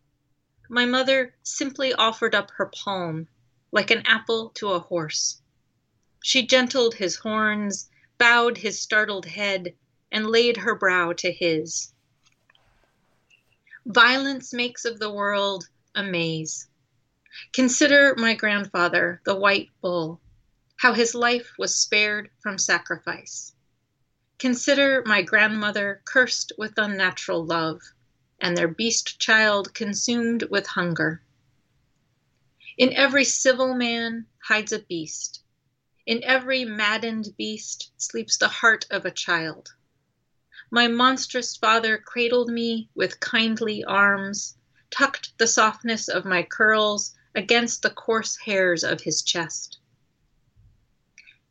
my 0.70 0.86
mother 0.86 1.36
simply 1.44 1.94
offered 1.94 2.34
up 2.34 2.52
her 2.52 2.68
palm 2.68 3.28
like 3.74 3.92
an 3.92 4.04
apple 4.06 4.52
to 4.52 4.72
a 4.72 4.80
horse. 4.80 5.42
She 6.28 6.46
gentled 6.46 6.96
his 6.96 7.16
horns, 7.16 7.90
bowed 8.18 8.58
his 8.58 8.82
startled 8.82 9.28
head, 9.28 9.74
and 10.12 10.28
laid 10.28 10.58
her 10.58 10.76
brow 10.76 11.14
to 11.14 11.32
his. 11.32 11.94
Violence 13.86 14.52
makes 14.52 14.84
of 14.84 15.00
the 15.00 15.10
world 15.10 15.70
a 15.96 16.04
maze. 16.04 16.68
Consider 17.54 18.14
my 18.18 18.34
grandfather, 18.34 19.22
the 19.24 19.38
white 19.38 19.70
bull, 19.80 20.20
how 20.76 20.92
his 20.92 21.16
life 21.16 21.54
was 21.58 21.78
spared 21.78 22.30
from 22.42 22.58
sacrifice. 22.58 23.54
Consider 24.38 25.04
my 25.06 25.22
grandmother 25.22 26.02
cursed 26.04 26.52
with 26.58 26.78
unnatural 26.78 27.46
love, 27.46 27.82
and 28.42 28.58
their 28.58 28.68
beast 28.68 29.18
child 29.18 29.74
consumed 29.74 30.44
with 30.52 30.68
hunger. 30.68 31.22
In 32.78 32.92
every 32.92 33.24
civil 33.24 33.74
man 33.74 34.28
hides 34.44 34.74
a 34.74 34.80
beast. 34.80 35.42
In 36.08 36.24
every 36.24 36.64
maddened 36.64 37.36
beast 37.36 37.92
sleeps 37.98 38.38
the 38.38 38.48
heart 38.48 38.86
of 38.90 39.04
a 39.04 39.12
child. 39.12 39.76
My 40.72 40.88
monstrous 40.88 41.58
father 41.58 41.98
cradled 41.98 42.50
me 42.50 42.90
with 42.96 43.20
kindly 43.20 43.84
arms, 43.84 44.56
tucked 44.90 45.38
the 45.38 45.48
softness 45.48 46.08
of 46.08 46.24
my 46.24 46.44
curls 46.44 47.14
against 47.36 47.82
the 47.82 47.90
coarse 47.90 48.38
hairs 48.38 48.86
of 48.86 49.02
his 49.02 49.22
chest. 49.22 49.80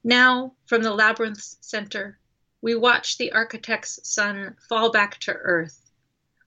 Now, 0.02 0.54
from 0.64 0.82
the 0.82 0.94
labyrinth's 0.94 1.58
center, 1.60 2.18
we 2.62 2.74
watch 2.74 3.18
the 3.18 3.32
architect's 3.32 4.00
son 4.08 4.56
fall 4.70 4.90
back 4.90 5.20
to 5.20 5.34
earth, 5.34 5.90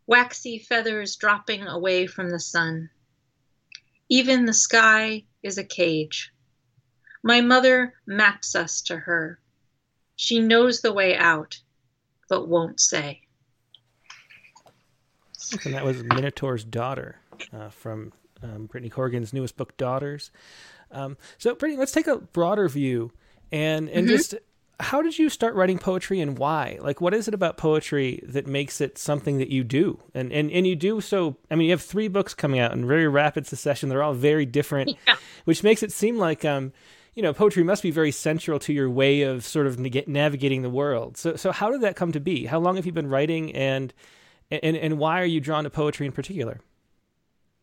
waxy 0.07 0.57
feathers 0.57 1.15
dropping 1.15 1.67
away 1.67 2.07
from 2.07 2.31
the 2.31 2.39
sun. 2.39 2.89
Even 4.09 4.45
the 4.45 4.53
sky 4.53 5.25
is 5.43 5.59
a 5.59 5.63
cage. 5.63 6.33
My 7.23 7.41
mother 7.41 7.93
maps 8.05 8.55
us 8.55 8.81
to 8.83 8.97
her. 8.97 9.39
She 10.15 10.39
knows 10.39 10.81
the 10.81 10.93
way 10.93 11.15
out, 11.15 11.59
but 12.29 12.47
won't 12.47 12.79
say. 12.79 13.21
And 15.65 15.73
that 15.73 15.85
was 15.85 16.03
Minotaur's 16.03 16.63
Daughter 16.63 17.17
uh, 17.53 17.69
from 17.69 18.13
um, 18.43 18.67
Brittany 18.67 18.89
Corrigan's 18.89 19.33
newest 19.33 19.57
book, 19.57 19.75
Daughters. 19.77 20.31
Um, 20.91 21.17
so, 21.37 21.55
Brittany, 21.55 21.79
let's 21.79 21.91
take 21.91 22.07
a 22.07 22.17
broader 22.17 22.67
view 22.67 23.11
and 23.51 23.89
and 23.89 24.05
mm-hmm. 24.05 24.15
just 24.15 24.35
how 24.79 25.01
did 25.01 25.19
you 25.19 25.29
start 25.29 25.55
writing 25.55 25.77
poetry 25.77 26.21
and 26.21 26.37
why? 26.37 26.77
Like, 26.81 27.01
what 27.01 27.13
is 27.13 27.27
it 27.27 27.33
about 27.33 27.57
poetry 27.57 28.23
that 28.25 28.47
makes 28.47 28.79
it 28.79 28.97
something 28.97 29.37
that 29.39 29.49
you 29.49 29.63
do? 29.63 29.99
And 30.13 30.31
and 30.31 30.49
and 30.51 30.65
you 30.65 30.75
do 30.75 31.01
so. 31.01 31.35
I 31.51 31.55
mean, 31.55 31.65
you 31.65 31.71
have 31.71 31.81
three 31.81 32.07
books 32.07 32.33
coming 32.33 32.59
out 32.59 32.71
in 32.73 32.87
very 32.87 33.07
rapid 33.07 33.45
succession. 33.45 33.89
They're 33.89 34.03
all 34.03 34.13
very 34.13 34.45
different, 34.45 34.91
yeah. 35.07 35.15
which 35.45 35.63
makes 35.63 35.83
it 35.83 35.91
seem 35.91 36.17
like 36.17 36.45
um, 36.45 36.71
you 37.19 37.23
know, 37.23 37.33
poetry 37.33 37.63
must 37.63 37.83
be 37.83 37.91
very 37.91 38.13
central 38.13 38.59
to 38.59 38.71
your 38.71 38.89
way 38.89 39.23
of 39.23 39.43
sort 39.43 39.67
of 39.67 39.77
navigating 40.07 40.61
the 40.61 40.69
world. 40.69 41.17
So 41.17 41.35
so 41.35 41.51
how 41.51 41.69
did 41.69 41.81
that 41.81 41.97
come 41.97 42.13
to 42.13 42.19
be? 42.21 42.45
How 42.45 42.59
long 42.59 42.77
have 42.77 42.85
you 42.85 42.93
been 42.93 43.09
writing, 43.09 43.53
and 43.53 43.93
and 44.49 44.77
and 44.77 44.97
why 44.97 45.21
are 45.21 45.25
you 45.25 45.41
drawn 45.41 45.65
to 45.65 45.69
poetry 45.69 46.05
in 46.05 46.13
particular? 46.13 46.61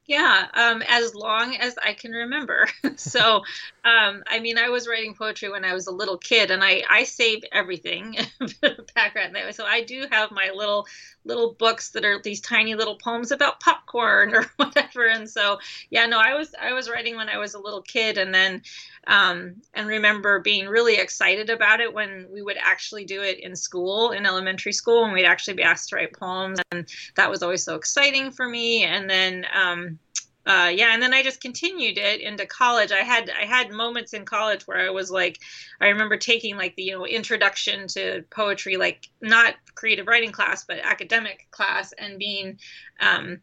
Yeah, 0.05 0.47
um, 0.53 0.83
as 0.87 1.15
long 1.15 1.57
as 1.57 1.75
I 1.83 1.95
can 1.95 2.13
remember. 2.13 2.69
so, 2.97 3.45
um, 3.83 4.23
I 4.29 4.41
mean, 4.41 4.59
I 4.59 4.69
was 4.69 4.87
writing 4.87 5.15
poetry 5.15 5.51
when 5.51 5.65
I 5.65 5.73
was 5.73 5.87
a 5.87 5.91
little 5.91 6.19
kid, 6.19 6.51
and 6.51 6.63
I 6.63 6.83
I 6.91 7.05
save 7.05 7.43
everything 7.51 8.15
background. 8.95 9.39
So 9.53 9.65
I 9.65 9.85
do 9.85 10.05
have 10.11 10.33
my 10.33 10.51
little 10.55 10.87
little 11.27 11.53
books 11.55 11.91
that 11.91 12.05
are 12.05 12.21
these 12.23 12.41
tiny 12.41 12.75
little 12.75 12.97
poems 12.97 13.31
about 13.31 13.61
popcorn 13.61 14.35
or 14.35 14.47
whatever. 14.57 15.07
And 15.07 15.29
so, 15.29 15.59
yeah, 15.91 16.07
no, 16.07 16.19
I 16.19 16.35
was 16.35 16.55
I 16.61 16.73
was 16.73 16.89
writing 16.89 17.17
when 17.17 17.29
I 17.29 17.39
was 17.39 17.55
a 17.55 17.59
little 17.59 17.83
kid, 17.83 18.19
and 18.19 18.35
then 18.35 18.63
um, 19.07 19.57
and 19.75 19.87
remember 19.87 20.41
being 20.41 20.67
really 20.67 20.97
excited 20.97 21.51
about 21.51 21.81
it 21.81 21.93
when 21.93 22.27
we 22.33 22.43
would 22.43 22.57
actually 22.61 23.05
do 23.05 23.23
it 23.23 23.39
in 23.39 23.55
school 23.55 24.11
in 24.13 24.27
elementary 24.27 24.73
school, 24.73 25.05
and 25.05 25.13
we'd 25.13 25.25
actually 25.25 25.55
be 25.55 25.63
asked 25.63 25.91
to 25.91 25.97
write 25.97 26.13
poems, 26.13 26.59
and 26.71 26.87
that 27.17 27.31
was 27.31 27.43
always 27.43 27.63
so 27.63 27.75
exciting 27.75 28.31
for 28.31 28.49
me. 28.49 28.85
And 28.85 29.09
then 29.09 29.47
um, 29.55 29.99
uh, 30.47 30.71
yeah, 30.73 30.95
and 30.95 31.03
then 31.03 31.13
I 31.13 31.25
just 31.25 31.41
continued 31.41 31.99
it 31.99 32.21
into 32.21 32.47
college. 32.47 32.93
I 32.93 33.03
had 33.03 33.29
I 33.31 33.47
had 33.47 33.73
moments 33.73 34.13
in 34.13 34.25
college 34.25 34.63
where 34.67 34.79
I 34.79 34.91
was 34.91 35.11
like, 35.11 35.41
I 35.81 35.89
remember 35.89 36.17
taking 36.17 36.57
like 36.57 36.77
the 36.77 36.85
you 36.85 36.93
know 36.97 37.05
introduction 37.05 37.89
to 37.89 38.25
poetry, 38.31 38.77
like 38.77 39.09
not 39.21 39.55
creative 39.75 40.07
writing 40.07 40.31
class, 40.31 40.65
but 40.65 40.79
academic 40.79 41.49
class, 41.51 41.93
and 41.93 42.19
being 42.19 42.61
um, 43.01 43.41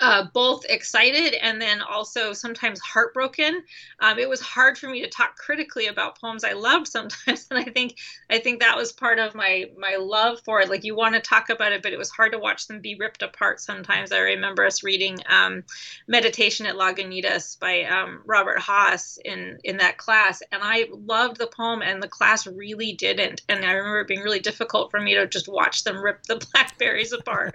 uh, 0.00 0.26
both 0.34 0.64
excited 0.68 1.34
and 1.34 1.62
then 1.62 1.80
also 1.80 2.32
sometimes 2.32 2.80
heartbroken. 2.80 3.62
Um, 4.00 4.18
it 4.18 4.28
was 4.28 4.40
hard 4.40 4.76
for 4.76 4.88
me 4.88 5.00
to 5.02 5.08
talk 5.08 5.36
critically 5.36 5.86
about 5.86 6.20
poems 6.20 6.42
I 6.42 6.52
loved 6.52 6.88
sometimes, 6.88 7.46
and 7.50 7.58
I 7.58 7.64
think 7.64 7.96
I 8.28 8.38
think 8.38 8.60
that 8.60 8.76
was 8.76 8.92
part 8.92 9.18
of 9.20 9.34
my 9.34 9.66
my 9.78 9.96
love 9.96 10.40
for 10.44 10.60
it. 10.60 10.68
Like 10.68 10.84
you 10.84 10.96
want 10.96 11.14
to 11.14 11.20
talk 11.20 11.48
about 11.48 11.72
it, 11.72 11.82
but 11.82 11.92
it 11.92 11.98
was 11.98 12.10
hard 12.10 12.32
to 12.32 12.38
watch 12.38 12.66
them 12.66 12.80
be 12.80 12.96
ripped 12.96 13.22
apart. 13.22 13.60
Sometimes 13.60 14.10
I 14.10 14.18
remember 14.18 14.66
us 14.66 14.82
reading 14.82 15.18
um, 15.28 15.62
"Meditation 16.08 16.66
at 16.66 16.74
Lagunitas" 16.74 17.58
by 17.58 17.84
um, 17.84 18.22
Robert 18.26 18.60
Hass 18.60 19.18
in 19.24 19.58
in 19.62 19.76
that 19.76 19.96
class, 19.96 20.42
and 20.50 20.60
I 20.64 20.88
loved 20.90 21.36
the 21.36 21.46
poem, 21.46 21.82
and 21.82 22.02
the 22.02 22.08
class 22.08 22.48
really 22.48 22.94
didn't. 22.94 23.42
And 23.48 23.64
I 23.64 23.72
remember 23.72 24.00
it 24.00 24.08
being 24.08 24.22
really 24.22 24.40
difficult 24.40 24.90
for 24.90 25.00
me 25.00 25.14
to 25.14 25.28
just 25.28 25.48
watch 25.48 25.84
them 25.84 26.02
rip 26.02 26.24
the 26.24 26.44
blackberries 26.52 27.12
apart. 27.12 27.54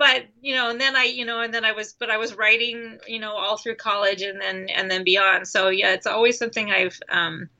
But 0.00 0.28
you 0.40 0.54
know 0.54 0.70
and 0.70 0.80
then 0.80 0.96
i 0.96 1.04
you 1.04 1.26
know 1.26 1.42
and 1.42 1.52
then 1.52 1.66
i 1.66 1.72
was 1.72 1.92
but 1.92 2.10
i 2.10 2.16
was 2.16 2.34
writing 2.34 2.98
you 3.06 3.20
know 3.20 3.36
all 3.36 3.58
through 3.58 3.76
college 3.76 4.22
and 4.22 4.40
then 4.40 4.68
and 4.74 4.90
then 4.90 5.04
beyond. 5.04 5.46
So 5.46 5.68
yeah 5.68 5.92
it's 5.92 6.06
always 6.06 6.38
something 6.38 6.72
i've 6.72 6.98
um 7.10 7.50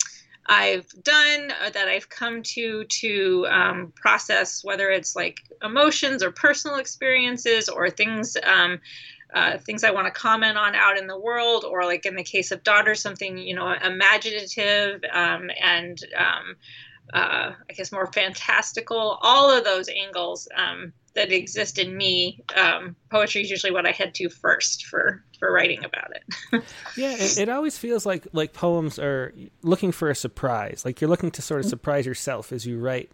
I've 0.46 0.88
done 1.04 1.52
uh, 1.64 1.70
that 1.70 1.86
I've 1.88 2.08
come 2.08 2.42
to 2.54 2.84
to 2.84 3.46
um, 3.48 3.92
process 3.94 4.64
whether 4.64 4.90
it's 4.90 5.14
like 5.14 5.38
emotions 5.62 6.24
or 6.24 6.32
personal 6.32 6.78
experiences 6.78 7.68
or 7.68 7.88
things 7.88 8.36
um, 8.44 8.80
uh, 9.32 9.58
things 9.58 9.84
I 9.84 9.92
want 9.92 10.06
to 10.06 10.10
comment 10.10 10.58
on 10.58 10.74
out 10.74 10.98
in 10.98 11.06
the 11.06 11.18
world, 11.18 11.64
or 11.64 11.84
like 11.84 12.04
in 12.04 12.16
the 12.16 12.24
case 12.24 12.50
of 12.50 12.64
daughter, 12.64 12.96
something 12.96 13.38
you 13.38 13.54
know 13.54 13.72
imaginative 13.72 15.02
um, 15.12 15.50
and 15.62 15.98
um, 16.18 16.56
uh, 17.12 17.52
I 17.68 17.72
guess 17.72 17.92
more 17.92 18.10
fantastical. 18.12 19.18
All 19.22 19.50
of 19.50 19.64
those 19.64 19.88
angles 19.88 20.48
um, 20.56 20.92
that 21.14 21.32
exist 21.32 21.78
in 21.78 21.96
me, 21.96 22.42
um, 22.56 22.96
poetry 23.10 23.42
is 23.42 23.50
usually 23.50 23.72
what 23.72 23.86
I 23.86 23.90
head 23.90 24.14
to 24.16 24.28
first 24.28 24.86
for 24.86 25.24
for 25.38 25.52
writing 25.52 25.84
about 25.84 26.12
it. 26.14 26.64
yeah, 26.96 27.14
it, 27.14 27.38
it, 27.38 27.48
always 27.48 27.78
feels 27.78 28.04
like 28.06 28.26
like 28.32 28.52
poems 28.52 28.98
are 28.98 29.32
looking 29.62 29.92
for 29.92 30.10
a 30.10 30.14
surprise. 30.14 30.82
Like 30.84 31.00
you're 31.00 31.10
looking 31.10 31.30
to 31.32 31.42
sort 31.42 31.60
of 31.60 31.66
mm-hmm. 31.66 31.70
surprise 31.70 32.06
yourself 32.06 32.52
as 32.52 32.66
you 32.66 32.78
write. 32.78 33.10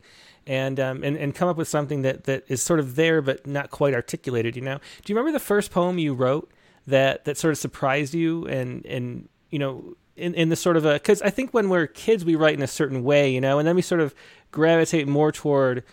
And, 0.48 0.78
um, 0.78 1.02
and 1.02 1.16
and 1.16 1.34
come 1.34 1.48
up 1.48 1.56
with 1.56 1.66
something 1.66 2.02
that, 2.02 2.22
that 2.24 2.44
is 2.46 2.62
sort 2.62 2.78
of 2.78 2.94
there 2.94 3.20
but 3.20 3.48
not 3.48 3.72
quite 3.72 3.94
articulated. 3.94 4.54
You 4.54 4.62
know, 4.62 4.78
do 5.04 5.12
you 5.12 5.16
remember 5.16 5.36
the 5.36 5.44
first 5.44 5.72
poem 5.72 5.98
you 5.98 6.14
wrote 6.14 6.52
that 6.86 7.24
that 7.24 7.36
sort 7.36 7.50
of 7.50 7.58
surprised 7.58 8.14
you 8.14 8.46
and 8.46 8.86
and 8.86 9.28
you 9.50 9.58
know 9.58 9.96
in, 10.16 10.34
in 10.34 10.48
the 10.48 10.56
sort 10.56 10.76
of 10.76 10.84
a 10.84 10.94
because 10.94 11.22
I 11.22 11.30
think 11.30 11.52
when 11.52 11.68
we're 11.68 11.86
kids 11.86 12.24
we 12.24 12.34
write 12.34 12.54
in 12.54 12.62
a 12.62 12.68
certain 12.68 13.04
way, 13.04 13.30
you 13.30 13.40
know, 13.40 13.58
and 13.58 13.66
then 13.66 13.76
we 13.76 13.82
sort 13.82 14.00
of 14.00 14.14
gravitate 14.50 15.06
more 15.06 15.32
toward 15.32 15.84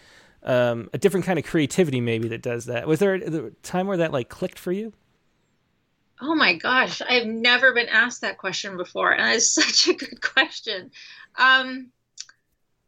um, 0.44 0.90
a 0.94 0.98
different 0.98 1.26
kind 1.26 1.40
of 1.40 1.46
creativity 1.46 2.02
maybe 2.02 2.28
that 2.30 2.42
does 2.42 2.66
that. 2.66 2.88
Was 2.88 3.00
there 3.00 3.16
a 3.16 3.52
time 3.64 3.88
where 3.88 3.98
that 3.98 4.12
like 4.12 4.30
clicked 4.30 4.60
for 4.60 4.72
you? 4.72 4.94
Oh 6.22 6.36
my 6.36 6.54
gosh, 6.54 7.02
I've 7.02 7.26
never 7.26 7.74
been 7.74 7.90
asked 7.90 8.22
that 8.22 8.38
question 8.38 8.78
before, 8.78 9.12
and 9.12 9.36
it's 9.36 9.50
such 9.54 9.88
a 9.88 9.94
good 9.94 10.22
question. 10.22 10.92
Um, 11.36 11.92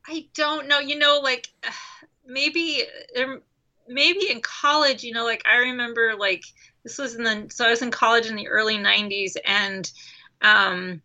I 0.07 0.27
don't 0.33 0.67
know. 0.67 0.79
You 0.79 0.97
know, 0.97 1.19
like 1.21 1.49
maybe 2.25 2.83
um, 3.17 3.41
maybe 3.87 4.29
in 4.29 4.41
college. 4.41 5.03
You 5.03 5.13
know, 5.13 5.25
like 5.25 5.43
I 5.45 5.57
remember 5.57 6.15
like 6.17 6.43
this 6.83 6.97
was 6.97 7.15
in 7.15 7.23
the 7.23 7.47
so 7.49 7.65
I 7.65 7.71
was 7.71 7.81
in 7.81 7.91
college 7.91 8.27
in 8.27 8.35
the 8.35 8.47
early 8.47 8.77
'90s, 8.77 9.35
and 9.45 9.91
um, 10.41 11.01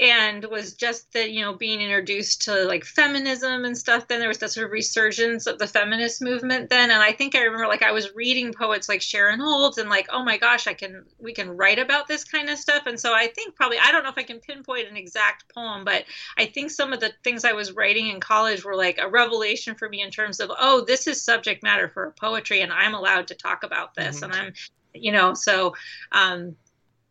and 0.00 0.44
was 0.46 0.74
just 0.74 1.12
that 1.12 1.30
you 1.30 1.40
know 1.40 1.54
being 1.54 1.80
introduced 1.80 2.42
to 2.42 2.64
like 2.64 2.84
feminism 2.84 3.64
and 3.64 3.78
stuff 3.78 4.08
then 4.08 4.18
there 4.18 4.28
was 4.28 4.38
that 4.38 4.50
sort 4.50 4.66
of 4.66 4.72
resurgence 4.72 5.46
of 5.46 5.58
the 5.60 5.68
feminist 5.68 6.20
movement 6.20 6.68
then. 6.68 6.90
And 6.90 7.00
i 7.00 7.12
think 7.12 7.36
i 7.36 7.42
remember 7.42 7.68
like 7.68 7.82
i 7.82 7.92
was 7.92 8.12
reading 8.14 8.52
poets 8.52 8.88
like 8.88 9.00
sharon 9.00 9.40
olds 9.40 9.78
and 9.78 9.88
like 9.88 10.08
oh 10.12 10.24
my 10.24 10.36
gosh 10.36 10.66
i 10.66 10.74
can 10.74 11.04
we 11.18 11.32
can 11.32 11.48
write 11.48 11.78
about 11.78 12.08
this 12.08 12.24
kind 12.24 12.50
of 12.50 12.58
stuff. 12.58 12.86
And 12.86 12.98
so 12.98 13.14
i 13.14 13.28
think 13.28 13.54
probably 13.54 13.78
i 13.78 13.92
don't 13.92 14.02
know 14.02 14.10
if 14.10 14.18
i 14.18 14.24
can 14.24 14.40
pinpoint 14.40 14.88
an 14.88 14.96
exact 14.96 15.54
poem 15.54 15.84
but 15.84 16.04
i 16.38 16.46
think 16.46 16.70
some 16.70 16.92
of 16.92 16.98
the 16.98 17.12
things 17.22 17.44
i 17.44 17.52
was 17.52 17.72
writing 17.72 18.08
in 18.08 18.18
college 18.18 18.64
were 18.64 18.76
like 18.76 18.98
a 18.98 19.08
revelation 19.08 19.76
for 19.76 19.88
me 19.88 20.02
in 20.02 20.10
terms 20.10 20.40
of 20.40 20.50
oh 20.58 20.84
this 20.84 21.06
is 21.06 21.22
subject 21.22 21.62
matter 21.62 21.88
for 21.88 22.14
poetry 22.18 22.62
and 22.62 22.72
i'm 22.72 22.94
allowed 22.94 23.28
to 23.28 23.34
talk 23.34 23.62
about 23.62 23.94
this. 23.94 24.20
Mm-hmm. 24.20 24.24
and 24.24 24.34
i'm 24.34 24.52
you 24.92 25.12
know 25.12 25.34
so 25.34 25.74
um 26.12 26.56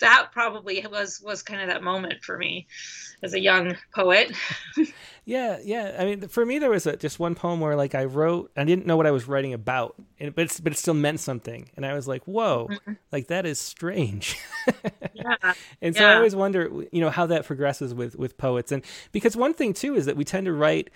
that 0.04 0.30
probably 0.34 0.86
was 0.92 1.22
was 1.22 1.42
kind 1.42 1.62
of 1.62 1.68
that 1.68 1.82
moment 1.82 2.24
for 2.24 2.38
me 2.38 2.68
as 3.24 3.34
a 3.34 3.40
young 3.40 3.76
poet. 3.96 4.36
yeah, 5.26 5.58
yeah. 5.64 5.96
I 5.98 6.06
mean, 6.06 6.28
for 6.28 6.46
me, 6.46 6.60
there 6.60 6.70
was 6.70 6.86
a, 6.86 6.98
just 6.98 7.20
one 7.20 7.36
poem 7.36 7.62
where 7.62 7.76
like 7.76 7.96
I 7.96 8.04
wrote, 8.04 8.52
I 8.58 8.66
didn't 8.66 8.86
know 8.86 8.98
what 8.98 9.08
I 9.08 9.12
was 9.12 9.28
writing 9.28 9.54
about, 9.54 9.96
and, 10.20 10.36
but 10.36 10.60
but 10.62 10.74
it 10.74 10.78
still 10.78 10.94
meant 10.94 11.22
something, 11.22 11.70
and 11.76 11.86
I 11.86 11.94
was 11.94 12.08
like, 12.08 12.24
whoa, 12.26 12.68
mm-hmm. 12.70 12.94
like 13.12 13.28
that 13.28 13.46
is 13.46 13.60
strange. 13.60 14.38
yeah. 15.14 15.54
And 15.82 15.96
so 15.96 16.04
yeah. 16.04 16.12
I 16.12 16.16
always 16.16 16.36
wonder, 16.36 16.70
you 16.92 17.02
know, 17.02 17.10
how 17.10 17.26
that 17.28 17.46
progresses 17.46 17.94
with 17.94 18.16
with 18.18 18.38
poets, 18.38 18.72
and 18.72 18.84
because 19.14 19.38
one 19.38 19.54
thing 19.54 19.74
too 19.74 19.96
is 19.96 20.06
that 20.06 20.18
we 20.18 20.26
tend 20.26 20.46
to 20.46 20.54
write 20.54 20.90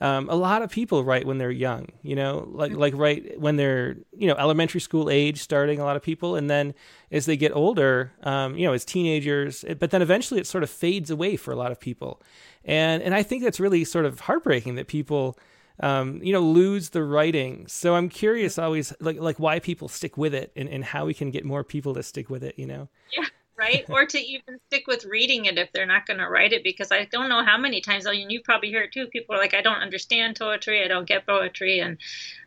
um, 0.00 0.28
a 0.28 0.34
lot 0.34 0.62
of 0.62 0.70
people 0.70 1.04
write 1.04 1.26
when 1.26 1.38
they're 1.38 1.50
young, 1.50 1.88
you 2.02 2.16
know, 2.16 2.48
like 2.52 2.72
mm-hmm. 2.72 2.80
like 2.80 2.94
write 2.96 3.40
when 3.40 3.56
they're 3.56 3.96
you 4.16 4.26
know 4.26 4.34
elementary 4.34 4.80
school 4.80 5.08
age, 5.08 5.40
starting 5.40 5.80
a 5.80 5.84
lot 5.84 5.96
of 5.96 6.02
people, 6.02 6.36
and 6.36 6.50
then 6.50 6.74
as 7.10 7.26
they 7.26 7.36
get 7.36 7.52
older, 7.54 8.12
um, 8.22 8.56
you 8.56 8.66
know, 8.66 8.72
as 8.72 8.84
teenagers, 8.84 9.64
it, 9.64 9.78
but 9.78 9.90
then 9.90 10.02
eventually 10.02 10.40
it 10.40 10.46
sort 10.46 10.64
of 10.64 10.70
fades 10.70 11.10
away 11.10 11.36
for 11.36 11.52
a 11.52 11.56
lot 11.56 11.72
of 11.72 11.80
people, 11.80 12.20
and 12.64 13.02
and 13.02 13.14
I 13.14 13.22
think 13.22 13.42
that's 13.42 13.60
really 13.60 13.84
sort 13.84 14.04
of 14.04 14.20
heartbreaking 14.20 14.74
that 14.74 14.88
people 14.88 15.38
um, 15.80 16.20
you 16.22 16.32
know, 16.32 16.40
lose 16.40 16.90
the 16.90 17.02
writing. 17.02 17.66
So 17.66 17.94
I'm 17.94 18.08
curious 18.08 18.58
always 18.58 18.92
like 19.00 19.18
like 19.18 19.38
why 19.38 19.58
people 19.58 19.88
stick 19.88 20.16
with 20.16 20.34
it 20.34 20.52
and, 20.56 20.68
and 20.68 20.84
how 20.84 21.06
we 21.06 21.14
can 21.14 21.30
get 21.30 21.44
more 21.44 21.64
people 21.64 21.94
to 21.94 22.02
stick 22.02 22.30
with 22.30 22.44
it, 22.44 22.58
you 22.58 22.66
know? 22.66 22.88
Yeah, 23.16 23.24
right. 23.56 23.84
or 23.88 24.06
to 24.06 24.18
even 24.18 24.58
stick 24.66 24.86
with 24.86 25.04
reading 25.04 25.46
it 25.46 25.58
if 25.58 25.72
they're 25.72 25.86
not 25.86 26.06
going 26.06 26.18
to 26.18 26.28
write 26.28 26.52
it, 26.52 26.64
because 26.64 26.90
I 26.92 27.04
don't 27.06 27.28
know 27.28 27.44
how 27.44 27.58
many 27.58 27.80
times, 27.80 28.06
and 28.06 28.30
you 28.32 28.40
probably 28.42 28.68
hear 28.68 28.82
it 28.82 28.92
too. 28.92 29.06
People 29.06 29.34
are 29.34 29.38
like, 29.38 29.54
I 29.54 29.62
don't 29.62 29.82
understand 29.82 30.38
poetry. 30.38 30.84
I 30.84 30.88
don't 30.88 31.06
get 31.06 31.26
poetry. 31.26 31.80
And, 31.80 31.98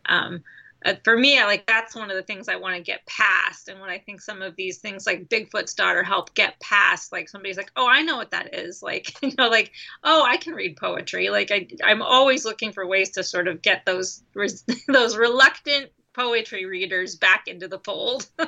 um, 0.06 0.44
uh, 0.86 0.94
for 1.04 1.18
me, 1.18 1.40
I 1.40 1.46
like 1.46 1.66
that's 1.66 1.96
one 1.96 2.12
of 2.12 2.16
the 2.16 2.24
things 2.24 2.48
I 2.48 2.56
want 2.58 2.76
to 2.76 2.82
get 2.82 3.06
past. 3.08 3.68
And 3.68 3.80
when 3.82 3.90
I 3.90 3.98
think 3.98 4.22
some 4.22 4.42
of 4.42 4.56
these 4.56 4.78
things 4.78 5.08
like 5.08 5.28
Bigfoot's 5.28 5.74
daughter 5.74 6.04
help 6.04 6.34
get 6.36 6.60
past, 6.60 7.12
like 7.12 7.30
somebody's 7.30 7.58
like, 7.58 7.72
oh, 7.76 7.88
I 7.90 8.04
know 8.04 8.16
what 8.16 8.32
that 8.32 8.54
is. 8.54 8.82
Like, 8.88 9.22
you 9.22 9.34
know, 9.38 9.50
like, 9.50 9.74
oh, 10.06 10.24
I 10.26 10.38
can 10.38 10.54
read 10.54 10.78
poetry. 10.78 11.30
Like 11.30 11.52
I, 11.52 11.68
I'm 11.84 12.02
always 12.02 12.46
looking 12.46 12.72
for 12.72 12.88
ways 12.88 13.10
to 13.12 13.24
sort 13.24 13.50
of 13.50 13.62
get 13.62 13.86
those, 13.86 14.24
those 14.88 15.18
reluctant 15.18 15.92
poetry 16.14 16.66
readers 16.66 17.16
back 17.16 17.48
into 17.48 17.68
the 17.68 17.80
fold. 17.80 18.28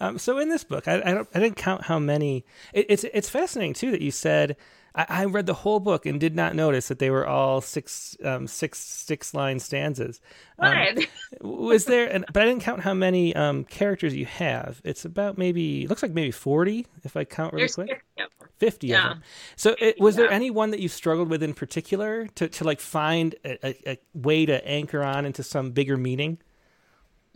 um, 0.00 0.18
so 0.18 0.38
in 0.38 0.48
this 0.48 0.64
book, 0.64 0.88
I, 0.88 1.02
I, 1.04 1.12
don't, 1.12 1.28
I 1.34 1.40
didn't 1.40 1.56
count 1.56 1.84
how 1.84 1.98
many. 1.98 2.44
It, 2.72 2.86
it's 2.88 3.04
it's 3.04 3.28
fascinating 3.28 3.74
too 3.74 3.90
that 3.90 4.00
you 4.00 4.10
said 4.10 4.56
I, 4.94 5.06
I, 5.08 5.24
read 5.26 5.46
the 5.46 5.54
whole 5.54 5.80
book 5.80 6.06
and 6.06 6.18
did 6.18 6.34
not 6.34 6.54
notice 6.54 6.88
that 6.88 6.98
they 6.98 7.10
were 7.10 7.26
all 7.26 7.60
six 7.60 8.16
um, 8.24 8.46
six 8.46 8.78
six 8.78 9.34
line 9.34 9.60
stanzas. 9.60 10.20
Um, 10.58 10.98
was 11.40 11.84
there? 11.84 12.06
And, 12.12 12.24
but 12.32 12.42
I 12.42 12.46
didn't 12.46 12.62
count 12.62 12.80
how 12.80 12.94
many 12.94 13.34
um, 13.34 13.64
characters 13.64 14.14
you 14.14 14.26
have. 14.26 14.80
It's 14.84 15.04
about 15.04 15.38
maybe 15.38 15.86
looks 15.86 16.02
like 16.02 16.12
maybe 16.12 16.30
forty 16.30 16.86
if 17.04 17.16
I 17.16 17.24
count 17.24 17.52
really 17.52 17.62
There's 17.62 17.74
quick. 17.74 18.04
50, 18.16 18.34
Fifty 18.58 18.86
yeah. 18.88 18.98
of 18.98 19.08
them. 19.10 19.22
So 19.56 19.76
it, 19.78 20.00
was 20.00 20.16
yeah. 20.16 20.24
there 20.24 20.32
any 20.32 20.50
one 20.50 20.70
that 20.70 20.80
you 20.80 20.88
struggled 20.88 21.28
with 21.30 21.42
in 21.42 21.54
particular 21.54 22.26
to 22.34 22.48
to 22.48 22.64
like 22.64 22.80
find 22.80 23.34
a, 23.44 23.66
a, 23.66 23.92
a 23.92 23.98
way 24.14 24.46
to 24.46 24.66
anchor 24.66 25.02
on 25.02 25.24
into 25.24 25.42
some 25.42 25.70
bigger 25.70 25.96
meaning? 25.96 26.38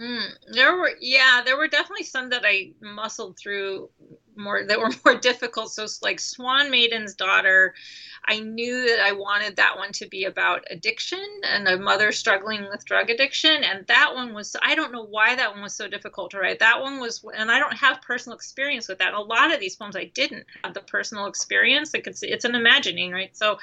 Mm, 0.00 0.28
there 0.52 0.76
were, 0.76 0.90
yeah, 1.00 1.42
there 1.44 1.57
were 1.57 1.68
definitely 1.68 2.04
some 2.04 2.30
that 2.30 2.42
I 2.44 2.72
muscled 2.80 3.38
through 3.38 3.90
more 4.37 4.64
that 4.64 4.79
were 4.79 4.90
more 5.05 5.18
difficult. 5.18 5.73
So, 5.73 5.87
like 6.03 6.20
Swan 6.20 6.70
Maiden's 6.70 7.14
daughter, 7.14 7.75
I 8.27 8.40
knew 8.40 8.88
that 8.88 9.01
I 9.01 9.12
wanted 9.12 9.57
that 9.57 9.77
one 9.77 9.92
to 9.92 10.07
be 10.07 10.25
about 10.25 10.64
addiction 10.70 11.25
and 11.42 11.68
a 11.68 11.79
mother 11.79 12.11
struggling 12.12 12.62
with 12.70 12.85
drug 12.85 13.11
addiction. 13.11 13.62
And 13.64 13.87
that 13.87 14.14
one 14.14 14.33
was, 14.33 14.57
I 14.62 14.75
don't 14.75 14.92
know 14.92 15.05
why 15.05 15.35
that 15.35 15.53
one 15.53 15.62
was 15.62 15.75
so 15.75 15.88
difficult 15.88 16.31
to 16.31 16.38
write. 16.38 16.61
That 16.61 16.81
one 16.81 17.01
was, 17.01 17.25
and 17.37 17.51
I 17.51 17.59
don't 17.59 17.77
have 17.77 18.03
personal 18.03 18.37
experience 18.37 18.88
with 18.88 18.99
that. 18.99 19.14
A 19.14 19.20
lot 19.20 19.53
of 19.53 19.61
these 19.61 19.77
poems, 19.77 19.97
I 19.97 20.05
didn't 20.05 20.47
have 20.62 20.75
the 20.75 20.81
personal 20.81 21.27
experience. 21.27 21.92
Like 21.92 22.07
it's, 22.07 22.23
it's 22.23 22.44
an 22.44 22.55
imagining, 22.55 23.12
right? 23.12 23.37
So, 23.37 23.59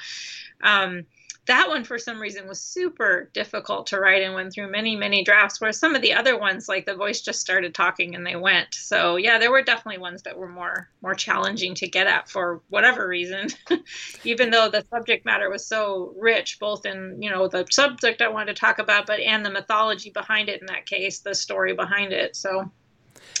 um, 0.62 1.06
that 1.46 1.68
one 1.68 1.82
for 1.82 1.98
some 1.98 2.20
reason 2.20 2.46
was 2.46 2.60
super 2.60 3.28
difficult 3.34 3.88
to 3.88 3.98
write 3.98 4.22
and 4.22 4.34
went 4.34 4.52
through 4.52 4.70
many 4.70 4.94
many 4.94 5.24
drafts 5.24 5.60
whereas 5.60 5.78
some 5.78 5.94
of 5.94 6.02
the 6.02 6.12
other 6.12 6.38
ones 6.38 6.68
like 6.68 6.86
the 6.86 6.94
voice 6.94 7.20
just 7.20 7.40
started 7.40 7.74
talking 7.74 8.14
and 8.14 8.24
they 8.24 8.36
went 8.36 8.74
so 8.74 9.16
yeah 9.16 9.38
there 9.38 9.50
were 9.50 9.62
definitely 9.62 10.00
ones 10.00 10.22
that 10.22 10.38
were 10.38 10.48
more 10.48 10.61
more 11.02 11.14
challenging 11.14 11.74
to 11.74 11.88
get 11.88 12.06
at 12.06 12.28
for 12.28 12.60
whatever 12.68 13.06
reason 13.06 13.48
even 14.24 14.50
though 14.50 14.68
the 14.68 14.84
subject 14.90 15.24
matter 15.24 15.50
was 15.50 15.66
so 15.66 16.14
rich 16.18 16.58
both 16.58 16.86
in 16.86 17.16
you 17.20 17.30
know 17.30 17.48
the 17.48 17.66
subject 17.70 18.22
i 18.22 18.28
wanted 18.28 18.54
to 18.54 18.60
talk 18.60 18.78
about 18.78 19.06
but 19.06 19.20
and 19.20 19.44
the 19.44 19.50
mythology 19.50 20.10
behind 20.10 20.48
it 20.48 20.60
in 20.60 20.66
that 20.66 20.86
case 20.86 21.20
the 21.20 21.34
story 21.34 21.74
behind 21.74 22.12
it 22.12 22.36
so 22.36 22.70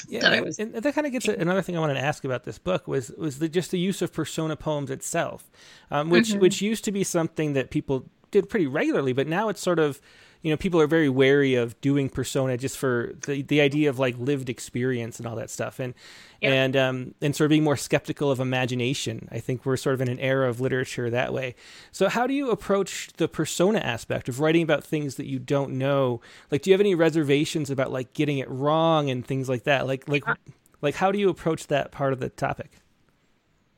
yeah, 0.08 0.30
and, 0.30 0.44
was... 0.44 0.58
and, 0.58 0.74
that 0.74 0.94
kind 0.94 1.06
of 1.06 1.12
gets 1.12 1.28
another 1.28 1.62
thing 1.62 1.76
I 1.76 1.80
wanted 1.80 1.94
to 1.94 2.00
ask 2.00 2.24
about 2.24 2.44
this 2.44 2.58
book 2.58 2.86
was 2.86 3.10
was 3.16 3.38
the, 3.38 3.48
just 3.48 3.70
the 3.70 3.78
use 3.78 4.02
of 4.02 4.12
persona 4.12 4.56
poems 4.56 4.90
itself, 4.90 5.50
um, 5.90 6.10
which 6.10 6.30
mm-hmm. 6.30 6.40
which 6.40 6.60
used 6.60 6.84
to 6.84 6.92
be 6.92 7.04
something 7.04 7.52
that 7.54 7.70
people 7.70 8.08
did 8.30 8.48
pretty 8.48 8.66
regularly, 8.66 9.12
but 9.12 9.26
now 9.26 9.48
it's 9.48 9.60
sort 9.60 9.78
of 9.78 10.00
you 10.42 10.50
know 10.50 10.56
people 10.56 10.80
are 10.80 10.86
very 10.86 11.08
wary 11.08 11.54
of 11.54 11.80
doing 11.80 12.08
persona 12.08 12.56
just 12.56 12.76
for 12.76 13.12
the 13.26 13.42
the 13.42 13.60
idea 13.60 13.88
of 13.88 13.98
like 13.98 14.18
lived 14.18 14.50
experience 14.50 15.18
and 15.18 15.26
all 15.26 15.36
that 15.36 15.50
stuff. 15.50 15.78
And 15.78 15.94
yeah. 16.40 16.50
and 16.52 16.76
um 16.76 17.14
and 17.22 17.34
sort 17.34 17.46
of 17.46 17.50
being 17.50 17.64
more 17.64 17.76
skeptical 17.76 18.30
of 18.30 18.40
imagination. 18.40 19.28
I 19.30 19.38
think 19.38 19.64
we're 19.64 19.76
sort 19.76 19.94
of 19.94 20.00
in 20.00 20.08
an 20.08 20.18
era 20.18 20.48
of 20.48 20.60
literature 20.60 21.08
that 21.10 21.32
way. 21.32 21.54
So 21.92 22.08
how 22.08 22.26
do 22.26 22.34
you 22.34 22.50
approach 22.50 23.10
the 23.16 23.28
persona 23.28 23.78
aspect 23.78 24.28
of 24.28 24.40
writing 24.40 24.62
about 24.62 24.84
things 24.84 25.14
that 25.14 25.26
you 25.26 25.38
don't 25.38 25.78
know? 25.78 26.20
Like 26.50 26.62
do 26.62 26.70
you 26.70 26.74
have 26.74 26.80
any 26.80 26.96
reservations 26.96 27.70
about 27.70 27.92
like 27.92 28.12
getting 28.12 28.38
it 28.38 28.50
wrong 28.50 29.10
and 29.10 29.24
things 29.24 29.48
like 29.48 29.62
that? 29.64 29.86
Like 29.86 30.08
like 30.08 30.26
uh, 30.28 30.34
like 30.80 30.96
how 30.96 31.12
do 31.12 31.18
you 31.18 31.28
approach 31.28 31.68
that 31.68 31.92
part 31.92 32.12
of 32.12 32.18
the 32.18 32.28
topic 32.28 32.82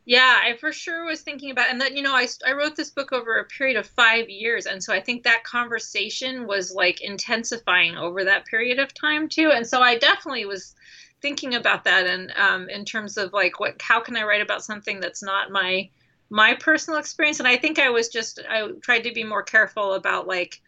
yeah, 0.07 0.41
I 0.43 0.57
for 0.59 0.71
sure 0.71 1.07
was 1.07 1.23
thinking 1.23 1.51
about, 1.51 1.71
and 1.71 1.81
that 1.81 1.97
you 1.97 2.03
know, 2.03 2.15
I 2.15 2.27
I 2.47 2.53
wrote 2.53 2.77
this 2.77 2.91
book 2.91 3.13
over 3.13 3.37
a 3.37 3.45
period 3.45 3.77
of 3.79 3.87
five 3.87 4.29
years, 4.29 4.67
and 4.67 4.83
so 4.83 4.93
I 4.93 5.01
think 5.01 5.23
that 5.23 5.45
conversation 5.45 6.47
was 6.47 6.73
like 6.73 7.01
intensifying 7.01 7.97
over 7.97 8.25
that 8.25 8.45
period 8.45 8.79
of 8.79 8.93
time 8.93 9.29
too, 9.29 9.51
and 9.51 9.67
so 9.67 9.81
I 9.81 9.97
definitely 9.97 10.45
was 10.45 10.75
thinking 11.23 11.55
about 11.55 11.85
that, 11.85 12.07
and 12.07 12.33
um, 12.33 12.69
in 12.69 12.85
terms 12.85 13.17
of 13.17 13.33
like 13.33 13.61
what, 13.61 13.81
how 13.81 14.01
can 14.01 14.17
I 14.17 14.25
write 14.25 14.43
about 14.43 14.63
something 14.63 15.01
that's 15.01 15.23
not 15.23 15.51
my 15.51 15.89
my 16.29 16.55
personal 16.55 16.99
experience, 17.01 17.39
and 17.39 17.49
I 17.49 17.57
think 17.57 17.79
I 17.79 17.89
was 17.89 18.09
just 18.09 18.41
I 18.49 18.69
tried 18.83 19.05
to 19.05 19.13
be 19.13 19.25
more 19.25 19.43
careful 19.43 19.95
about 19.95 20.27
like. 20.27 20.61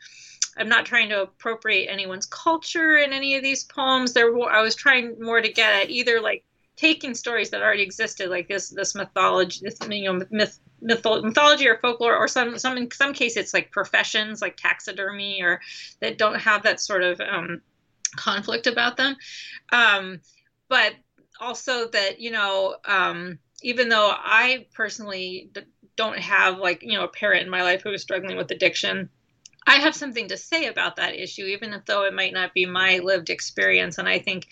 I'm 0.59 0.71
not 0.71 0.87
trying 0.87 1.11
to 1.11 1.21
appropriate 1.21 1.91
anyone's 1.91 2.25
culture 2.25 2.97
in 2.97 3.13
any 3.13 3.37
of 3.37 3.43
these 3.43 3.65
poems. 3.65 4.15
There, 4.15 4.35
I 4.49 4.63
was 4.63 4.75
trying 4.75 5.21
more 5.21 5.43
to 5.43 5.53
get 5.53 5.83
at 5.83 5.91
either 5.91 6.19
like 6.19 6.45
taking 6.77 7.15
stories 7.15 7.51
that 7.51 7.63
already 7.63 7.83
existed, 7.83 8.29
like 8.29 8.49
this 8.49 8.69
this 8.69 8.95
mythology, 8.95 9.61
this 9.63 9.79
you 9.89 10.13
know 10.13 10.25
myth, 10.31 10.61
mythology 10.81 11.67
or 11.69 11.79
folklore, 11.79 12.17
or 12.17 12.29
some 12.29 12.59
some 12.59 12.77
in 12.77 12.91
some 12.91 13.13
cases 13.13 13.37
it's 13.37 13.55
like 13.55 13.71
professions 13.71 14.43
like 14.43 14.57
taxidermy 14.57 15.43
or 15.43 15.61
that 16.01 16.19
don't 16.19 16.39
have 16.39 16.63
that 16.63 16.81
sort 16.81 17.03
of 17.03 17.21
um, 17.21 17.61
conflict 18.17 18.67
about 18.67 18.97
them. 18.97 19.17
Um, 19.73 20.21
but 20.69 20.95
also 21.41 21.89
that 21.89 22.21
you 22.21 22.31
know 22.31 22.77
um, 22.85 23.39
even 23.63 23.89
though 23.89 24.11
I 24.13 24.67
personally 24.75 25.51
don't 25.97 26.19
have 26.19 26.59
like 26.59 26.83
you 26.83 26.93
know 26.93 27.05
a 27.05 27.09
parent 27.09 27.45
in 27.45 27.51
my 27.51 27.63
life 27.63 27.83
who 27.83 27.93
is 27.93 28.03
struggling 28.03 28.37
with 28.37 28.51
addiction 28.51 29.09
I 29.69 29.77
have 29.77 29.97
something 29.97 30.29
to 30.29 30.37
say 30.37 30.67
about 30.67 30.97
that 30.97 31.17
issue, 31.17 31.45
even 31.45 31.73
if 31.75 31.85
though 31.87 32.05
it 32.05 32.15
might 32.15 32.33
not 32.33 32.55
be 32.55 32.67
my 32.67 32.99
lived 32.99 33.31
experience. 33.31 33.99
And 33.99 34.09
I 34.09 34.21
think 34.21 34.47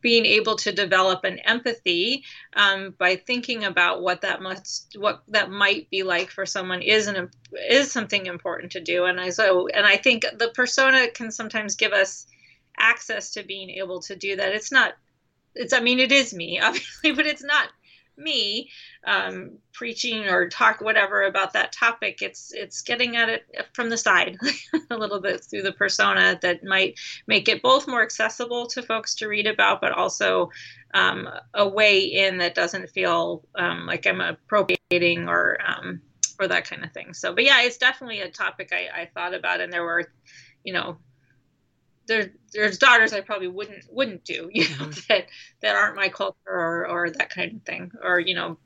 being 0.00 0.26
able 0.26 0.56
to 0.56 0.72
develop 0.72 1.22
an 1.22 1.38
empathy 1.40 2.24
um, 2.54 2.94
by 2.98 3.14
thinking 3.14 3.64
about 3.64 4.02
what 4.02 4.22
that 4.22 4.42
must, 4.42 4.96
what 4.98 5.22
that 5.28 5.50
might 5.50 5.88
be 5.90 6.02
like 6.02 6.30
for 6.30 6.44
someone, 6.44 6.82
is 6.82 7.06
an 7.06 7.30
is 7.70 7.92
something 7.92 8.26
important 8.26 8.72
to 8.72 8.80
do. 8.80 9.04
And 9.04 9.20
I 9.20 9.30
so, 9.30 9.68
and 9.68 9.86
I 9.86 9.96
think 9.96 10.26
the 10.36 10.50
persona 10.54 11.08
can 11.08 11.30
sometimes 11.30 11.76
give 11.76 11.92
us 11.92 12.26
access 12.76 13.30
to 13.32 13.44
being 13.44 13.70
able 13.70 14.00
to 14.02 14.16
do 14.16 14.36
that. 14.36 14.52
It's 14.52 14.72
not. 14.72 14.94
It's. 15.54 15.72
I 15.72 15.80
mean, 15.80 16.00
it 16.00 16.10
is 16.10 16.34
me, 16.34 16.60
obviously, 16.62 17.12
but 17.12 17.26
it's 17.26 17.44
not 17.44 17.68
me 18.18 18.70
um, 19.06 19.58
preaching 19.72 20.28
or 20.28 20.48
talk 20.48 20.80
whatever 20.80 21.24
about 21.24 21.52
that 21.52 21.72
topic. 21.72 22.20
It's 22.22 22.52
it's 22.52 22.82
getting 22.82 23.16
at 23.16 23.28
it 23.28 23.46
from 23.72 23.90
the 23.90 23.96
side 23.96 24.36
a 24.90 24.96
little 24.96 25.20
bit 25.20 25.44
through 25.44 25.62
the 25.62 25.72
persona 25.72 26.38
that 26.42 26.64
might 26.64 26.98
make 27.26 27.48
it 27.48 27.62
both 27.62 27.86
more 27.86 28.02
accessible 28.02 28.66
to 28.68 28.82
folks 28.82 29.14
to 29.16 29.28
read 29.28 29.46
about, 29.46 29.80
but 29.80 29.92
also 29.92 30.50
um, 30.94 31.28
a 31.54 31.68
way 31.68 32.00
in 32.00 32.38
that 32.38 32.54
doesn't 32.54 32.90
feel 32.90 33.44
um, 33.56 33.86
like 33.86 34.06
I'm 34.06 34.20
appropriating 34.20 35.28
or 35.28 35.58
um, 35.66 36.00
or 36.40 36.46
that 36.48 36.68
kind 36.68 36.84
of 36.84 36.92
thing. 36.92 37.14
So, 37.14 37.34
but 37.34 37.44
yeah, 37.44 37.62
it's 37.62 37.78
definitely 37.78 38.20
a 38.20 38.30
topic 38.30 38.72
I, 38.72 39.02
I 39.02 39.10
thought 39.12 39.34
about, 39.34 39.60
and 39.60 39.72
there 39.72 39.82
were, 39.82 40.10
you 40.64 40.72
know, 40.72 40.98
there 42.08 42.32
there's 42.52 42.78
daughters 42.78 43.12
I 43.12 43.20
probably 43.20 43.48
wouldn't 43.48 43.84
wouldn't 43.90 44.24
do, 44.24 44.50
you 44.52 44.62
know, 44.62 44.86
mm-hmm. 44.86 45.00
that 45.08 45.26
that 45.60 45.76
aren't 45.76 45.96
my 45.96 46.08
culture 46.08 46.36
or 46.46 46.88
or 46.88 47.10
that 47.10 47.30
kind 47.30 47.56
of 47.56 47.62
thing, 47.62 47.92
or 48.02 48.18
you 48.18 48.34
know, 48.34 48.58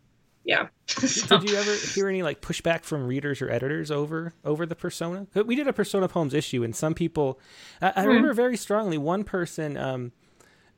yeah. 0.45 0.69
so. 0.87 1.39
Did 1.39 1.51
you 1.51 1.57
ever 1.57 1.75
hear 1.75 2.09
any 2.09 2.23
like 2.23 2.41
pushback 2.41 2.85
from 2.85 3.07
readers 3.07 3.43
or 3.43 3.51
editors 3.51 3.91
over 3.91 4.35
over 4.45 4.65
the 4.65 4.77
persona? 4.77 5.27
We 5.35 5.55
did 5.55 5.69
a 5.69 5.73
persona 5.73 6.09
poems 6.09 6.35
issue, 6.35 6.65
and 6.65 6.75
some 6.75 6.95
people, 6.95 7.39
I, 7.81 7.89
I 7.89 7.91
mm-hmm. 7.91 8.09
remember 8.09 8.35
very 8.35 8.57
strongly 8.57 8.99
one 8.99 9.25
person 9.25 9.77
um, 9.77 10.13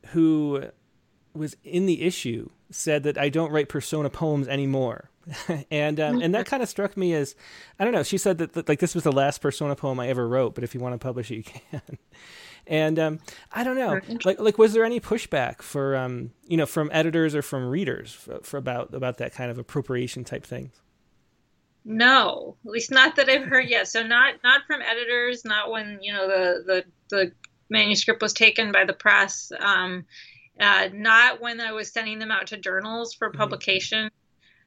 who 0.07 0.65
was 1.33 1.55
in 1.63 1.85
the 1.85 2.01
issue 2.01 2.49
said 2.71 3.03
that 3.03 3.17
I 3.17 3.29
don't 3.29 3.51
write 3.51 3.69
persona 3.69 4.09
poems 4.09 4.47
anymore. 4.47 5.09
and 5.71 5.99
um, 5.99 6.21
and 6.21 6.35
that 6.35 6.45
kind 6.45 6.61
of 6.61 6.69
struck 6.69 6.95
me 6.95 7.13
as 7.13 7.35
I 7.79 7.83
don't 7.83 7.93
know. 7.93 8.03
She 8.03 8.17
said 8.17 8.37
that, 8.37 8.53
that, 8.53 8.69
like 8.69 8.79
this 8.79 8.93
was 8.93 9.03
the 9.03 9.11
last 9.11 9.41
persona 9.41 9.75
poem 9.75 9.99
I 9.99 10.07
ever 10.09 10.27
wrote, 10.27 10.53
but 10.53 10.63
if 10.63 10.75
you 10.75 10.79
want 10.79 10.93
to 10.93 10.99
publish 10.99 11.31
it, 11.31 11.35
you 11.35 11.43
can. 11.71 11.81
And 12.67 12.97
um, 12.97 13.19
I 13.51 13.63
don't 13.63 13.77
know, 13.77 13.99
like 14.23 14.39
like 14.39 14.57
was 14.57 14.73
there 14.73 14.83
any 14.83 14.99
pushback 14.99 15.61
for 15.61 15.95
um, 15.95 16.31
you 16.47 16.57
know 16.57 16.65
from 16.65 16.89
editors 16.91 17.35
or 17.35 17.41
from 17.41 17.69
readers 17.69 18.11
for, 18.11 18.39
for 18.41 18.57
about 18.57 18.93
about 18.93 19.17
that 19.19 19.33
kind 19.33 19.51
of 19.51 19.57
appropriation 19.57 20.23
type 20.23 20.45
things? 20.45 20.81
No, 21.83 22.57
at 22.65 22.71
least 22.71 22.89
not 22.89 23.15
that 23.17 23.29
I've 23.29 23.43
heard 23.43 23.69
yet. 23.69 23.87
So 23.87 24.01
not 24.01 24.35
not 24.43 24.61
from 24.65 24.81
editors, 24.81 25.45
not 25.45 25.69
when 25.69 25.99
you 26.01 26.11
know 26.13 26.27
the 26.27 26.63
the 26.65 26.85
the 27.09 27.31
manuscript 27.69 28.21
was 28.21 28.33
taken 28.33 28.71
by 28.71 28.85
the 28.85 28.93
press. 28.93 29.51
Um, 29.59 30.05
uh, 30.59 30.89
not 30.93 31.41
when 31.41 31.59
I 31.59 31.73
was 31.73 31.91
sending 31.91 32.19
them 32.19 32.31
out 32.31 32.47
to 32.47 32.57
journals 32.57 33.13
for 33.13 33.29
mm-hmm. 33.29 33.37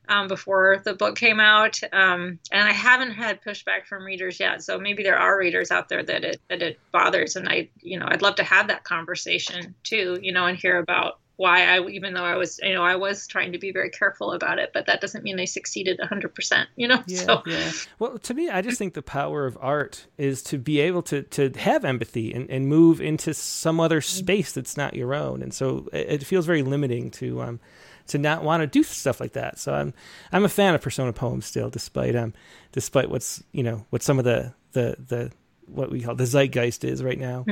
Um, 0.09 0.29
before 0.29 0.81
the 0.85 0.95
book 0.95 1.17
came 1.17 1.41
out, 1.41 1.81
um, 1.93 2.39
and 2.51 2.69
I 2.69 2.73
haven't 2.73 3.13
had 3.13 3.43
pushback 3.43 3.87
from 3.87 4.05
readers 4.05 4.41
yet. 4.41 4.63
So 4.63 4.79
maybe 4.79 5.03
there 5.03 5.19
are 5.19 5.39
readers 5.39 5.71
out 5.71 5.89
there 5.89 6.03
that 6.03 6.25
it 6.25 6.41
that 6.49 6.63
it 6.63 6.79
bothers, 6.93 7.37
and 7.37 7.49
I, 7.49 7.69
you 7.81 7.99
know, 7.99 8.07
I'd 8.09 8.23
love 8.23 8.37
to 8.37 8.45
have 8.45 8.69
that 8.69 8.85
conversation 8.85 9.75
too, 9.85 10.19
you 10.21 10.33
know, 10.33 10.47
and 10.47 10.57
hear 10.57 10.79
about 10.79 11.21
why 11.39 11.65
I, 11.65 11.87
even 11.87 12.15
though 12.15 12.25
I 12.25 12.35
was, 12.35 12.59
you 12.61 12.75
know, 12.75 12.83
I 12.83 12.97
was 12.97 13.29
trying 13.29 13.53
to 13.53 13.59
be 13.59 13.71
very 13.71 13.91
careful 13.91 14.33
about 14.33 14.59
it, 14.59 14.73
but 14.75 14.87
that 14.87 15.01
doesn't 15.01 15.23
mean 15.23 15.39
I 15.39 15.45
succeeded 15.45 16.01
100%, 16.01 16.67
you 16.77 16.89
know? 16.89 17.01
Yeah, 17.07 17.21
so. 17.21 17.43
yeah. 17.47 17.71
Well, 18.01 18.19
to 18.19 18.35
me, 18.35 18.51
I 18.51 18.61
just 18.61 18.77
think 18.77 18.95
the 18.95 19.03
power 19.03 19.47
of 19.47 19.57
art 19.61 20.09
is 20.19 20.43
to 20.45 20.59
be 20.59 20.81
able 20.81 21.03
to, 21.03 21.23
to 21.23 21.51
have 21.51 21.85
empathy 21.85 22.35
and, 22.35 22.51
and 22.51 22.67
move 22.67 23.01
into 23.01 23.35
some 23.35 23.79
other 23.79 24.01
mm-hmm. 24.01 24.19
space 24.19 24.51
that's 24.51 24.77
not 24.77 24.95
your 24.95 25.15
own. 25.15 25.41
And 25.41 25.55
so 25.55 25.89
it, 25.93 26.23
it 26.23 26.25
feels 26.25 26.45
very 26.45 26.65
limiting 26.65 27.09
to, 27.13 27.41
um, 27.41 27.61
to 28.09 28.19
not 28.19 28.43
want 28.43 28.61
to 28.61 28.67
do 28.67 28.83
stuff 28.83 29.21
like 29.21 29.33
that. 29.33 29.59
So 29.59 29.73
I'm, 29.73 29.95
I'm 30.33 30.45
a 30.45 30.49
fan 30.49 30.75
of 30.75 30.81
persona 30.81 31.13
poems 31.13 31.47
still, 31.47 31.71
despite, 31.71 32.15
um, 32.17 32.35
despite 32.73 33.11
what's, 33.11 33.43
you 33.53 33.63
know, 33.63 33.87
what 33.91 34.03
some 34.03 34.19
of 34.19 34.25
the, 34.25 34.53
the, 34.73 34.97
the, 35.07 35.33
what 35.67 35.91
we 35.91 36.01
call 36.01 36.15
the 36.15 36.25
zeitgeist 36.25 36.85
is 36.85 37.03
right 37.03 37.19
now. 37.19 37.45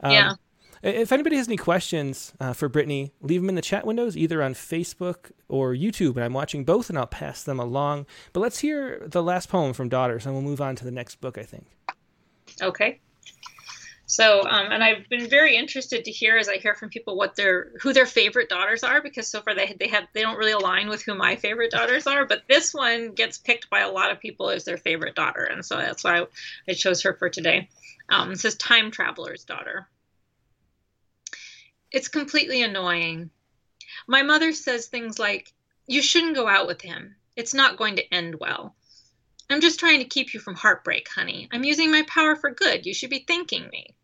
Um, 0.00 0.12
yeah. 0.12 0.32
If 0.82 1.12
anybody 1.12 1.36
has 1.36 1.46
any 1.46 1.56
questions 1.56 2.32
uh, 2.40 2.54
for 2.54 2.68
Brittney, 2.68 3.12
leave 3.20 3.40
them 3.40 3.48
in 3.48 3.54
the 3.54 3.62
chat 3.62 3.86
windows, 3.86 4.16
either 4.16 4.42
on 4.42 4.52
Facebook 4.54 5.30
or 5.48 5.74
YouTube. 5.74 6.16
And 6.16 6.24
I'm 6.24 6.32
watching 6.32 6.64
both, 6.64 6.88
and 6.88 6.98
I'll 6.98 7.06
pass 7.06 7.44
them 7.44 7.60
along. 7.60 8.06
But 8.32 8.40
let's 8.40 8.58
hear 8.58 9.00
the 9.06 9.22
last 9.22 9.48
poem 9.48 9.74
from 9.74 9.88
Daughters, 9.88 10.26
and 10.26 10.34
we'll 10.34 10.42
move 10.42 10.60
on 10.60 10.74
to 10.74 10.84
the 10.84 10.90
next 10.90 11.20
book, 11.20 11.38
I 11.38 11.44
think. 11.44 11.66
Okay. 12.60 12.98
So, 14.12 14.42
um, 14.42 14.70
and 14.70 14.84
I've 14.84 15.08
been 15.08 15.26
very 15.26 15.56
interested 15.56 16.04
to 16.04 16.10
hear 16.10 16.36
as 16.36 16.46
I 16.46 16.58
hear 16.58 16.74
from 16.74 16.90
people 16.90 17.16
what 17.16 17.34
their 17.34 17.72
who 17.80 17.94
their 17.94 18.04
favorite 18.04 18.50
daughters 18.50 18.82
are 18.82 19.00
because 19.00 19.26
so 19.26 19.40
far 19.40 19.54
they 19.54 19.74
they 19.80 19.88
have 19.88 20.04
they 20.12 20.20
don't 20.20 20.36
really 20.36 20.52
align 20.52 20.90
with 20.90 21.02
who 21.02 21.14
my 21.14 21.36
favorite 21.36 21.70
daughters 21.70 22.06
are. 22.06 22.26
But 22.26 22.42
this 22.46 22.74
one 22.74 23.12
gets 23.12 23.38
picked 23.38 23.70
by 23.70 23.80
a 23.80 23.90
lot 23.90 24.10
of 24.10 24.20
people 24.20 24.50
as 24.50 24.64
their 24.66 24.76
favorite 24.76 25.14
daughter, 25.14 25.44
and 25.44 25.64
so 25.64 25.78
that's 25.78 26.04
why 26.04 26.26
I 26.68 26.74
chose 26.74 27.00
her 27.04 27.14
for 27.14 27.30
today. 27.30 27.70
Um, 28.10 28.32
it 28.32 28.38
says 28.38 28.54
time 28.56 28.90
traveler's 28.90 29.44
daughter. 29.44 29.88
It's 31.90 32.08
completely 32.08 32.62
annoying. 32.62 33.30
My 34.06 34.22
mother 34.22 34.52
says 34.52 34.88
things 34.88 35.18
like, 35.18 35.50
You 35.86 36.02
shouldn't 36.02 36.36
go 36.36 36.46
out 36.46 36.66
with 36.66 36.82
him. 36.82 37.16
It's 37.34 37.54
not 37.54 37.78
going 37.78 37.96
to 37.96 38.14
end 38.14 38.34
well. 38.38 38.76
I'm 39.48 39.62
just 39.62 39.80
trying 39.80 40.00
to 40.00 40.04
keep 40.04 40.34
you 40.34 40.40
from 40.40 40.54
heartbreak, 40.54 41.08
honey. 41.08 41.48
I'm 41.50 41.64
using 41.64 41.90
my 41.90 42.02
power 42.06 42.36
for 42.36 42.50
good. 42.50 42.84
You 42.84 42.92
should 42.92 43.08
be 43.08 43.24
thanking 43.26 43.70
me. 43.70 43.94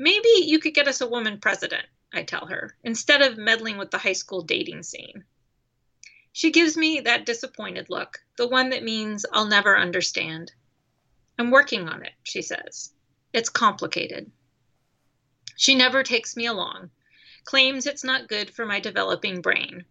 Maybe 0.00 0.28
you 0.44 0.60
could 0.60 0.74
get 0.74 0.86
us 0.86 1.00
a 1.00 1.08
woman 1.08 1.40
president, 1.40 1.84
I 2.12 2.22
tell 2.22 2.46
her, 2.46 2.76
instead 2.84 3.20
of 3.20 3.36
meddling 3.36 3.78
with 3.78 3.90
the 3.90 3.98
high 3.98 4.12
school 4.12 4.42
dating 4.42 4.84
scene. 4.84 5.24
She 6.32 6.52
gives 6.52 6.76
me 6.76 7.00
that 7.00 7.26
disappointed 7.26 7.90
look, 7.90 8.22
the 8.36 8.46
one 8.46 8.70
that 8.70 8.84
means 8.84 9.26
I'll 9.32 9.48
never 9.48 9.76
understand. 9.76 10.52
I'm 11.36 11.50
working 11.50 11.88
on 11.88 12.04
it, 12.04 12.12
she 12.22 12.42
says. 12.42 12.92
It's 13.32 13.48
complicated. 13.48 14.30
She 15.56 15.74
never 15.74 16.04
takes 16.04 16.36
me 16.36 16.46
along, 16.46 16.90
claims 17.42 17.84
it's 17.84 18.04
not 18.04 18.28
good 18.28 18.54
for 18.54 18.64
my 18.64 18.78
developing 18.78 19.40
brain. 19.40 19.84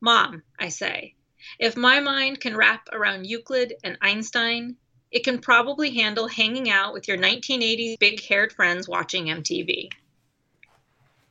Mom, 0.00 0.42
I 0.58 0.70
say, 0.70 1.16
if 1.58 1.76
my 1.76 2.00
mind 2.00 2.40
can 2.40 2.56
wrap 2.56 2.88
around 2.92 3.26
Euclid 3.26 3.74
and 3.84 3.98
Einstein, 4.00 4.78
it 5.10 5.24
can 5.24 5.38
probably 5.38 5.94
handle 5.94 6.28
hanging 6.28 6.70
out 6.70 6.92
with 6.92 7.08
your 7.08 7.16
1980s 7.16 7.98
big 7.98 8.22
haired 8.22 8.52
friends 8.52 8.88
watching 8.88 9.26
MTV. 9.26 9.90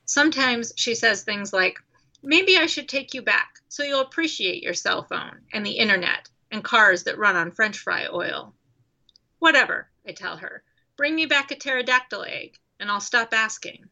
Sometimes 0.05 0.73
she 0.75 0.95
says 0.95 1.23
things 1.23 1.53
like, 1.53 1.79
Maybe 2.23 2.57
I 2.57 2.65
should 2.65 2.89
take 2.89 3.13
you 3.13 3.21
back 3.21 3.59
so 3.69 3.83
you'll 3.83 4.01
appreciate 4.01 4.63
your 4.63 4.73
cell 4.73 5.03
phone 5.03 5.41
and 5.53 5.65
the 5.65 5.77
internet 5.77 6.29
and 6.49 6.63
cars 6.63 7.03
that 7.03 7.17
run 7.17 7.35
on 7.35 7.51
french 7.51 7.77
fry 7.77 8.07
oil. 8.11 8.53
Whatever, 9.39 9.89
I 10.05 10.13
tell 10.13 10.37
her. 10.37 10.63
Bring 10.95 11.15
me 11.15 11.25
back 11.27 11.51
a 11.51 11.55
pterodactyl 11.55 12.23
egg 12.23 12.57
and 12.79 12.89
I'll 12.89 12.99
stop 12.99 13.33
asking. 13.33 13.87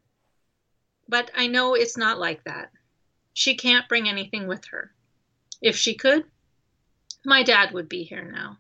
But 1.08 1.30
I 1.36 1.48
know 1.48 1.76
it's 1.76 1.98
not 1.98 2.18
like 2.18 2.44
that. 2.46 2.72
She 3.34 3.56
can't 3.56 3.88
bring 3.88 4.10
anything 4.10 4.48
with 4.48 4.66
her. 4.66 4.92
If 5.62 5.78
she 5.78 5.94
could, 5.94 6.26
my 7.24 7.44
dad 7.44 7.74
would 7.74 7.90
be 7.90 8.04
here 8.04 8.24
now, 8.24 8.58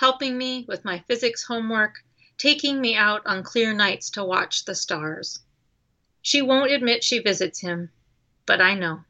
helping 0.00 0.36
me 0.36 0.64
with 0.66 0.84
my 0.84 0.98
physics 1.06 1.44
homework, 1.44 1.94
taking 2.36 2.80
me 2.80 2.96
out 2.96 3.22
on 3.26 3.42
clear 3.42 3.72
nights 3.72 4.10
to 4.10 4.24
watch 4.24 4.64
the 4.64 4.74
stars. 4.74 5.40
She 6.22 6.42
won't 6.42 6.72
admit 6.72 7.04
she 7.04 7.20
visits 7.20 7.60
him, 7.60 7.90
but 8.46 8.60
I 8.60 8.74
know. 8.74 9.04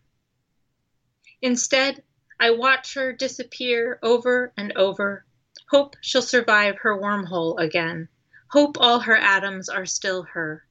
Instead, 1.41 2.03
I 2.39 2.51
watch 2.51 2.95
her 2.95 3.13
disappear 3.13 3.99
over 4.03 4.53
and 4.57 4.73
over, 4.77 5.25
hope 5.71 5.97
she'll 6.03 6.21
survive 6.23 6.79
her 6.79 6.99
wormhole 6.99 7.59
again 7.59 8.09
Hope 8.51 8.77
all 8.81 8.99
her 8.99 9.17
atoms 9.17 9.69
are 9.69 9.87
still 9.87 10.25
her. 10.25 10.67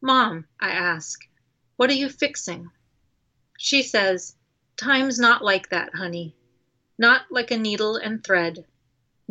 Mom, 0.00 0.48
I 0.58 0.70
ask, 0.70 1.20
what 1.76 1.88
are 1.88 1.94
you 1.94 2.08
fixing? 2.08 2.68
She 3.56 3.84
says, 3.84 4.34
Time's 4.76 5.16
not 5.16 5.44
like 5.44 5.68
that, 5.68 5.94
honey. 5.94 6.34
Not 6.98 7.30
like 7.30 7.52
a 7.52 7.56
needle 7.56 7.94
and 7.94 8.24
thread. 8.24 8.66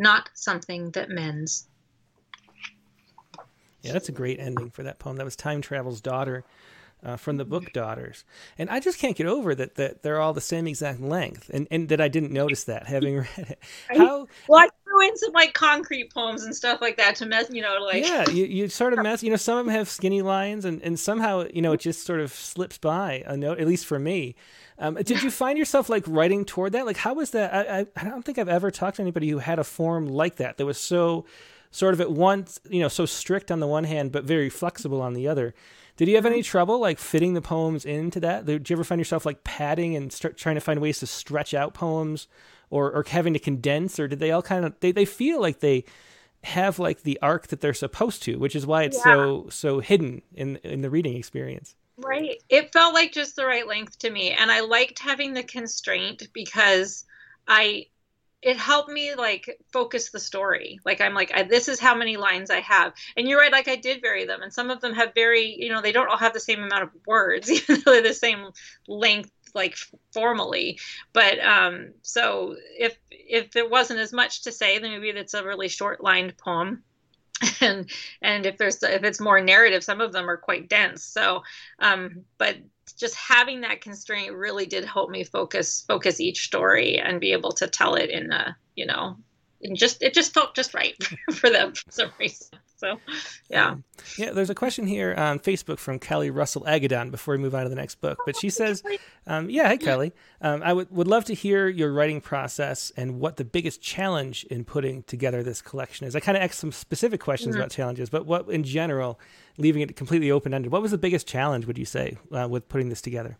Not 0.00 0.30
something 0.32 0.90
that 0.92 1.10
mends. 1.10 1.68
Yeah, 3.82 3.92
that's 3.92 4.08
a 4.08 4.12
great 4.12 4.40
ending 4.40 4.70
for 4.70 4.82
that 4.82 4.98
poem. 4.98 5.16
That 5.16 5.24
was 5.24 5.36
Time 5.36 5.60
Travel's 5.60 6.00
Daughter 6.00 6.42
uh, 7.04 7.16
from 7.16 7.36
the 7.36 7.44
book 7.44 7.70
Daughters. 7.74 8.24
And 8.56 8.70
I 8.70 8.80
just 8.80 8.98
can't 8.98 9.14
get 9.14 9.26
over 9.26 9.54
that 9.54 9.74
that 9.74 10.02
they're 10.02 10.18
all 10.18 10.32
the 10.32 10.40
same 10.40 10.66
exact 10.66 11.02
length, 11.02 11.50
and, 11.52 11.68
and 11.70 11.90
that 11.90 12.00
I 12.00 12.08
didn't 12.08 12.32
notice 12.32 12.64
that 12.64 12.86
having 12.86 13.18
read 13.18 13.28
it. 13.36 13.58
How 13.90 14.26
well 14.48 14.60
I 14.64 14.68
threw 14.84 15.06
in 15.06 15.16
some 15.18 15.32
like 15.32 15.52
concrete 15.52 16.14
poems 16.14 16.44
and 16.44 16.56
stuff 16.56 16.80
like 16.80 16.96
that 16.96 17.16
to 17.16 17.26
mess, 17.26 17.48
you 17.50 17.60
know, 17.60 17.76
like 17.80 18.02
yeah, 18.02 18.26
you, 18.30 18.46
you 18.46 18.68
sort 18.68 18.94
of 18.94 19.02
mess. 19.02 19.22
You 19.22 19.28
know, 19.28 19.36
some 19.36 19.58
of 19.58 19.66
them 19.66 19.74
have 19.74 19.88
skinny 19.90 20.22
lines, 20.22 20.64
and 20.64 20.80
and 20.82 20.98
somehow 20.98 21.44
you 21.52 21.60
know 21.60 21.72
it 21.72 21.80
just 21.80 22.06
sort 22.06 22.20
of 22.20 22.32
slips 22.32 22.78
by 22.78 23.22
a 23.26 23.36
note. 23.36 23.60
At 23.60 23.66
least 23.66 23.84
for 23.84 23.98
me. 23.98 24.34
Um, 24.80 24.94
did 24.94 25.22
you 25.22 25.30
find 25.30 25.58
yourself 25.58 25.88
like 25.88 26.04
writing 26.06 26.44
toward 26.44 26.72
that? 26.72 26.86
Like, 26.86 26.96
how 26.96 27.14
was 27.14 27.30
that? 27.32 27.52
I, 27.54 27.80
I, 27.80 27.86
I 27.96 28.04
don't 28.04 28.24
think 28.24 28.38
I've 28.38 28.48
ever 28.48 28.70
talked 28.70 28.96
to 28.96 29.02
anybody 29.02 29.28
who 29.28 29.38
had 29.38 29.58
a 29.58 29.64
form 29.64 30.08
like 30.08 30.36
that 30.36 30.56
that 30.56 30.66
was 30.66 30.78
so 30.78 31.26
sort 31.70 31.94
of 31.94 32.00
at 32.00 32.10
once, 32.10 32.58
you 32.68 32.80
know, 32.80 32.88
so 32.88 33.06
strict 33.06 33.50
on 33.50 33.60
the 33.60 33.66
one 33.66 33.84
hand, 33.84 34.10
but 34.10 34.24
very 34.24 34.48
flexible 34.48 35.02
on 35.02 35.12
the 35.12 35.28
other. 35.28 35.54
Did 35.96 36.08
you 36.08 36.16
have 36.16 36.24
any 36.24 36.42
trouble 36.42 36.80
like 36.80 36.98
fitting 36.98 37.34
the 37.34 37.42
poems 37.42 37.84
into 37.84 38.20
that? 38.20 38.46
Did 38.46 38.70
you 38.70 38.74
ever 38.74 38.84
find 38.84 38.98
yourself 38.98 39.26
like 39.26 39.44
padding 39.44 39.94
and 39.94 40.10
start 40.10 40.38
trying 40.38 40.54
to 40.54 40.60
find 40.60 40.80
ways 40.80 40.98
to 41.00 41.06
stretch 41.06 41.52
out 41.52 41.74
poems, 41.74 42.26
or 42.70 42.90
or 42.90 43.04
having 43.06 43.34
to 43.34 43.38
condense, 43.38 44.00
or 44.00 44.08
did 44.08 44.18
they 44.18 44.30
all 44.30 44.42
kind 44.42 44.64
of 44.64 44.74
they 44.80 44.92
they 44.92 45.04
feel 45.04 45.40
like 45.40 45.60
they 45.60 45.84
have 46.42 46.78
like 46.78 47.02
the 47.02 47.18
arc 47.20 47.48
that 47.48 47.60
they're 47.60 47.74
supposed 47.74 48.22
to, 48.22 48.38
which 48.38 48.56
is 48.56 48.66
why 48.66 48.84
it's 48.84 48.96
yeah. 48.96 49.02
so 49.02 49.46
so 49.50 49.80
hidden 49.80 50.22
in 50.34 50.56
in 50.58 50.80
the 50.80 50.88
reading 50.88 51.16
experience. 51.16 51.76
Right. 52.02 52.42
It 52.48 52.72
felt 52.72 52.94
like 52.94 53.12
just 53.12 53.36
the 53.36 53.44
right 53.44 53.66
length 53.66 53.98
to 54.00 54.10
me, 54.10 54.30
and 54.30 54.50
I 54.50 54.60
liked 54.60 54.98
having 54.98 55.34
the 55.34 55.42
constraint 55.42 56.28
because 56.32 57.04
I 57.46 57.86
it 58.42 58.56
helped 58.56 58.88
me 58.88 59.14
like 59.14 59.58
focus 59.72 60.10
the 60.10 60.18
story. 60.18 60.80
Like 60.84 61.00
i'm 61.00 61.14
like 61.14 61.30
I, 61.34 61.42
this 61.42 61.68
is 61.68 61.78
how 61.78 61.94
many 61.94 62.16
lines 62.16 62.50
i 62.50 62.60
have. 62.60 62.92
And 63.16 63.28
you're 63.28 63.38
right 63.38 63.52
like 63.52 63.68
i 63.68 63.76
did 63.76 64.00
vary 64.00 64.24
them 64.24 64.42
and 64.42 64.52
some 64.52 64.70
of 64.70 64.80
them 64.80 64.94
have 64.94 65.14
very 65.14 65.56
you 65.58 65.68
know 65.70 65.82
they 65.82 65.92
don't 65.92 66.08
all 66.08 66.16
have 66.16 66.32
the 66.32 66.40
same 66.40 66.62
amount 66.62 66.84
of 66.84 66.90
words 67.06 67.50
even 67.50 67.82
though 67.84 67.92
they're 67.92 68.02
the 68.02 68.14
same 68.14 68.48
length 68.88 69.30
like 69.54 69.76
formally. 70.12 70.78
But 71.12 71.38
um 71.40 71.92
so 72.02 72.56
if 72.78 72.96
if 73.10 73.50
there 73.52 73.68
wasn't 73.68 74.00
as 74.00 74.12
much 74.12 74.42
to 74.42 74.52
say 74.52 74.78
then 74.78 74.92
maybe 74.92 75.10
it's 75.10 75.34
a 75.34 75.44
really 75.44 75.68
short 75.68 76.02
lined 76.02 76.36
poem 76.38 76.82
and 77.60 77.90
and 78.22 78.46
if 78.46 78.58
there's 78.58 78.82
if 78.82 79.02
it's 79.02 79.20
more 79.20 79.40
narrative 79.40 79.82
some 79.82 80.00
of 80.00 80.12
them 80.12 80.28
are 80.28 80.36
quite 80.36 80.68
dense. 80.68 81.02
So 81.02 81.42
um 81.78 82.24
but 82.38 82.56
just 82.98 83.14
having 83.14 83.62
that 83.62 83.80
constraint 83.80 84.34
really 84.34 84.66
did 84.66 84.84
help 84.84 85.10
me 85.10 85.24
focus 85.24 85.84
focus 85.86 86.20
each 86.20 86.44
story 86.44 86.98
and 86.98 87.20
be 87.20 87.32
able 87.32 87.52
to 87.52 87.66
tell 87.66 87.94
it 87.94 88.10
in 88.10 88.32
a 88.32 88.56
you 88.76 88.86
know 88.86 89.16
and 89.62 89.76
just 89.76 90.02
it 90.02 90.14
just 90.14 90.34
felt 90.34 90.54
just 90.54 90.74
right 90.74 90.94
for 91.32 91.50
them 91.50 91.72
for 91.74 91.90
some 91.90 92.10
reason 92.18 92.48
so 92.80 92.98
yeah 93.48 93.70
um, 93.70 93.84
yeah 94.18 94.30
there's 94.32 94.50
a 94.50 94.54
question 94.54 94.86
here 94.86 95.14
on 95.16 95.38
facebook 95.38 95.78
from 95.78 95.98
kelly 95.98 96.30
russell 96.30 96.62
agodon 96.62 97.10
before 97.10 97.32
we 97.36 97.38
move 97.38 97.54
on 97.54 97.64
to 97.64 97.68
the 97.68 97.74
next 97.74 98.00
book 98.00 98.18
but 98.24 98.36
she 98.36 98.50
says 98.50 98.82
um, 99.26 99.50
yeah 99.50 99.68
hey 99.68 99.78
kelly 99.78 100.12
um, 100.40 100.62
i 100.62 100.72
would, 100.72 100.90
would 100.90 101.06
love 101.06 101.24
to 101.24 101.34
hear 101.34 101.68
your 101.68 101.92
writing 101.92 102.20
process 102.20 102.90
and 102.96 103.20
what 103.20 103.36
the 103.36 103.44
biggest 103.44 103.82
challenge 103.82 104.44
in 104.44 104.64
putting 104.64 105.02
together 105.04 105.42
this 105.42 105.60
collection 105.60 106.06
is 106.06 106.16
i 106.16 106.20
kind 106.20 106.36
of 106.36 106.42
asked 106.42 106.58
some 106.58 106.72
specific 106.72 107.20
questions 107.20 107.54
mm-hmm. 107.54 107.62
about 107.62 107.70
challenges 107.70 108.08
but 108.08 108.26
what 108.26 108.48
in 108.48 108.64
general 108.64 109.20
leaving 109.60 109.82
it 109.82 109.94
completely 109.94 110.30
open 110.30 110.54
ended. 110.54 110.72
What 110.72 110.82
was 110.82 110.90
the 110.90 110.98
biggest 110.98 111.26
challenge, 111.26 111.66
would 111.66 111.78
you 111.78 111.84
say, 111.84 112.16
uh, 112.32 112.48
with 112.48 112.68
putting 112.68 112.88
this 112.88 113.02
together? 113.02 113.38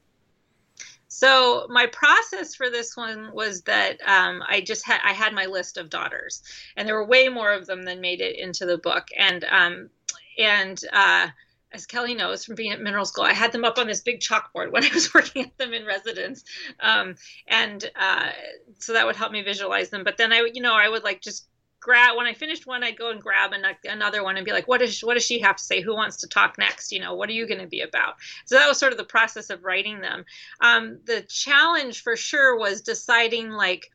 So 1.12 1.66
my 1.68 1.86
process 1.86 2.54
for 2.54 2.70
this 2.70 2.96
one 2.96 3.32
was 3.32 3.62
that 3.62 4.00
um, 4.06 4.44
I 4.48 4.60
just 4.60 4.86
had 4.86 5.00
I 5.04 5.12
had 5.12 5.34
my 5.34 5.46
list 5.46 5.76
of 5.76 5.90
daughters, 5.90 6.40
and 6.76 6.86
there 6.86 6.94
were 6.94 7.04
way 7.04 7.28
more 7.28 7.52
of 7.52 7.66
them 7.66 7.82
than 7.82 8.00
made 8.00 8.20
it 8.20 8.38
into 8.38 8.64
the 8.64 8.78
book, 8.78 9.08
and 9.18 9.44
um, 9.44 9.90
and 10.38 10.80
uh, 10.92 11.26
as 11.72 11.86
Kelly 11.86 12.14
knows 12.14 12.44
from 12.44 12.54
being 12.54 12.70
at 12.70 12.80
mineral 12.80 13.04
school, 13.04 13.24
I 13.24 13.32
had 13.32 13.50
them 13.50 13.64
up 13.64 13.76
on 13.76 13.88
this 13.88 14.02
big 14.02 14.20
chalkboard 14.20 14.70
when 14.70 14.84
I 14.90 14.90
was 14.94 15.12
working 15.12 15.46
at 15.46 15.58
them 15.58 15.72
in 15.72 15.84
residence, 15.84 16.44
um, 16.78 17.16
and 17.48 17.90
uh, 17.98 18.30
so 18.78 18.92
that 18.92 19.04
would 19.04 19.16
help 19.16 19.32
me 19.32 19.42
visualize 19.42 19.90
them. 19.90 20.04
But 20.04 20.16
then 20.16 20.32
I, 20.32 20.48
you 20.54 20.62
know, 20.62 20.74
I 20.76 20.88
would 20.88 21.02
like 21.02 21.20
just 21.20 21.48
grab 21.80 22.16
when 22.16 22.26
I 22.26 22.34
finished 22.34 22.66
one, 22.66 22.84
I'd 22.84 22.98
go 22.98 23.10
and 23.10 23.20
grab 23.20 23.52
another 23.84 24.22
one 24.22 24.36
and 24.36 24.44
be 24.44 24.52
like, 24.52 24.68
what 24.68 24.80
does 24.80 25.00
what 25.00 25.14
does 25.14 25.24
she 25.24 25.40
have 25.40 25.56
to 25.56 25.64
say? 25.64 25.80
Who 25.80 25.94
wants 25.94 26.18
to 26.18 26.28
talk 26.28 26.58
next? 26.58 26.92
You 26.92 27.00
know, 27.00 27.14
what 27.14 27.28
are 27.28 27.32
you 27.32 27.46
going 27.46 27.60
to 27.60 27.66
be 27.66 27.80
about? 27.80 28.16
So 28.44 28.56
that 28.56 28.68
was 28.68 28.78
sort 28.78 28.92
of 28.92 28.98
the 28.98 29.04
process 29.04 29.50
of 29.50 29.64
writing 29.64 30.00
them. 30.00 30.24
Um, 30.60 31.00
the 31.04 31.22
challenge 31.22 32.02
for 32.02 32.16
sure 32.16 32.58
was 32.58 32.82
deciding 32.82 33.50
like 33.50 33.90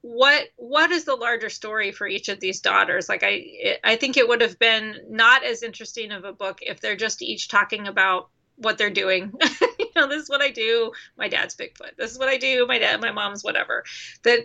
what 0.00 0.48
what 0.56 0.90
is 0.90 1.04
the 1.04 1.14
larger 1.14 1.48
story 1.48 1.90
for 1.90 2.06
each 2.06 2.28
of 2.28 2.38
these 2.38 2.60
daughters 2.60 3.08
like 3.08 3.22
i 3.24 3.78
i 3.82 3.96
think 3.96 4.18
it 4.18 4.28
would 4.28 4.42
have 4.42 4.58
been 4.58 4.96
not 5.08 5.42
as 5.42 5.62
interesting 5.62 6.12
of 6.12 6.24
a 6.24 6.32
book 6.32 6.58
if 6.60 6.78
they're 6.78 6.94
just 6.94 7.22
each 7.22 7.48
talking 7.48 7.88
about 7.88 8.28
what 8.56 8.76
they're 8.76 8.90
doing 8.90 9.32
you 9.78 9.86
know 9.96 10.06
this 10.06 10.24
is 10.24 10.28
what 10.28 10.42
i 10.42 10.50
do 10.50 10.92
my 11.16 11.26
dad's 11.26 11.56
bigfoot 11.56 11.96
this 11.96 12.12
is 12.12 12.18
what 12.18 12.28
i 12.28 12.36
do 12.36 12.66
my 12.66 12.78
dad 12.78 13.00
my 13.00 13.12
mom's 13.12 13.42
whatever 13.42 13.82
that 14.24 14.40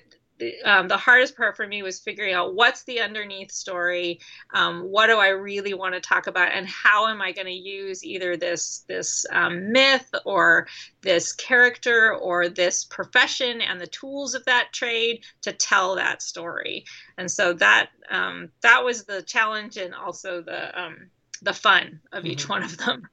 um, 0.63 0.87
the 0.87 0.97
hardest 0.97 1.35
part 1.35 1.55
for 1.55 1.67
me 1.67 1.83
was 1.83 1.99
figuring 1.99 2.33
out 2.33 2.55
what's 2.55 2.83
the 2.83 2.99
underneath 2.99 3.51
story 3.51 4.19
um, 4.53 4.83
what 4.83 5.07
do 5.07 5.17
i 5.17 5.29
really 5.29 5.73
want 5.73 5.93
to 5.93 6.01
talk 6.01 6.27
about 6.27 6.51
and 6.51 6.67
how 6.67 7.07
am 7.07 7.21
i 7.21 7.31
going 7.31 7.47
to 7.47 7.51
use 7.51 8.03
either 8.03 8.37
this 8.37 8.83
this 8.87 9.25
um, 9.31 9.71
myth 9.71 10.13
or 10.25 10.67
this 11.01 11.33
character 11.33 12.13
or 12.13 12.49
this 12.49 12.83
profession 12.83 13.61
and 13.61 13.79
the 13.79 13.87
tools 13.87 14.33
of 14.33 14.45
that 14.45 14.69
trade 14.71 15.23
to 15.41 15.51
tell 15.51 15.95
that 15.95 16.21
story 16.21 16.85
and 17.17 17.29
so 17.29 17.53
that 17.53 17.89
um, 18.09 18.49
that 18.61 18.83
was 18.83 19.03
the 19.03 19.21
challenge 19.21 19.77
and 19.77 19.93
also 19.93 20.41
the 20.41 20.81
um, 20.81 21.09
the 21.41 21.53
fun 21.53 21.99
of 22.11 22.25
each 22.25 22.43
mm-hmm. 22.43 22.53
one 22.53 22.63
of 22.63 22.77
them 22.77 23.07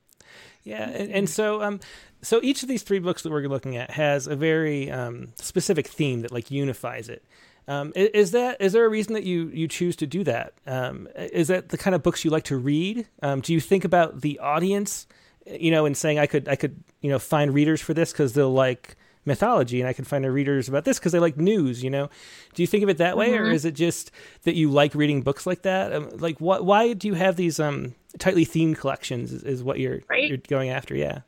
yeah 0.67 0.89
and, 0.91 1.11
and 1.11 1.31
so 1.31 1.63
um, 1.63 1.81
so 2.23 2.41
each 2.43 2.63
of 2.63 2.69
these 2.69 2.83
three 2.83 2.99
books 2.99 3.23
that 3.23 3.31
we're 3.31 3.47
looking 3.49 3.77
at 3.77 3.93
has 3.93 4.27
a 4.27 4.37
very 4.37 4.91
um, 4.91 5.29
specific 5.37 5.87
theme 5.87 6.23
that 6.23 6.33
like 6.33 6.51
unifies 6.51 7.09
it. 7.09 7.25
Um, 7.69 7.93
is 7.95 8.31
that 8.31 8.61
is 8.61 8.73
there 8.73 8.85
a 8.85 8.89
reason 8.89 9.15
that 9.15 9.25
you 9.25 9.49
you 9.49 9.69
choose 9.69 9.97
to 9.97 10.07
do 10.07 10.23
that? 10.25 10.53
Um, 10.67 11.09
is 11.17 11.49
that 11.49 11.71
the 11.71 11.79
kind 11.79 11.95
of 11.95 12.03
books 12.03 12.25
you 12.25 12.31
like 12.31 12.45
to 12.45 12.57
read? 12.57 13.07
Um, 13.23 13.41
do 13.41 13.53
you 13.53 13.61
think 13.61 13.85
about 13.85 14.21
the 14.21 14.39
audience, 14.39 15.07
you 15.47 15.71
know, 15.71 15.85
and 15.85 15.97
saying 15.97 16.19
I 16.19 16.27
could 16.27 16.49
I 16.49 16.57
could 16.57 16.83
you 17.01 17.11
know 17.11 17.19
find 17.19 17.53
readers 17.53 17.81
for 17.81 17.93
this 17.93 18.13
because 18.13 18.35
they'll 18.35 18.53
like 18.53 18.97
mythology, 19.27 19.81
and 19.81 19.89
I 19.89 19.93
can 19.93 20.05
find 20.05 20.25
our 20.25 20.31
readers 20.31 20.69
about 20.69 20.85
this 20.85 20.99
because 20.99 21.13
they 21.13 21.19
like 21.19 21.37
news. 21.37 21.83
You 21.83 21.91
know, 21.91 22.11
do 22.55 22.63
you 22.63 22.67
think 22.67 22.83
of 22.83 22.89
it 22.89 22.99
that 22.99 23.17
way, 23.17 23.31
mm-hmm. 23.31 23.45
or 23.45 23.51
is 23.51 23.65
it 23.65 23.75
just 23.75 24.11
that 24.45 24.55
you 24.55 24.71
like 24.71 24.95
reading 24.95 25.23
books 25.23 25.47
like 25.47 25.63
that? 25.63 25.93
Um, 25.93 26.11
like, 26.19 26.41
what? 26.41 26.65
Why 26.65 26.93
do 26.93 27.09
you 27.09 27.15
have 27.15 27.37
these 27.37 27.61
um, 27.61 27.95
tightly 28.19 28.47
themed 28.47 28.79
collections? 28.79 29.33
Is, 29.33 29.43
is 29.43 29.63
what 29.63 29.79
you're 29.79 30.01
right. 30.09 30.29
you're 30.29 30.39
going 30.39 30.71
after? 30.71 30.95
Yeah 30.95 31.21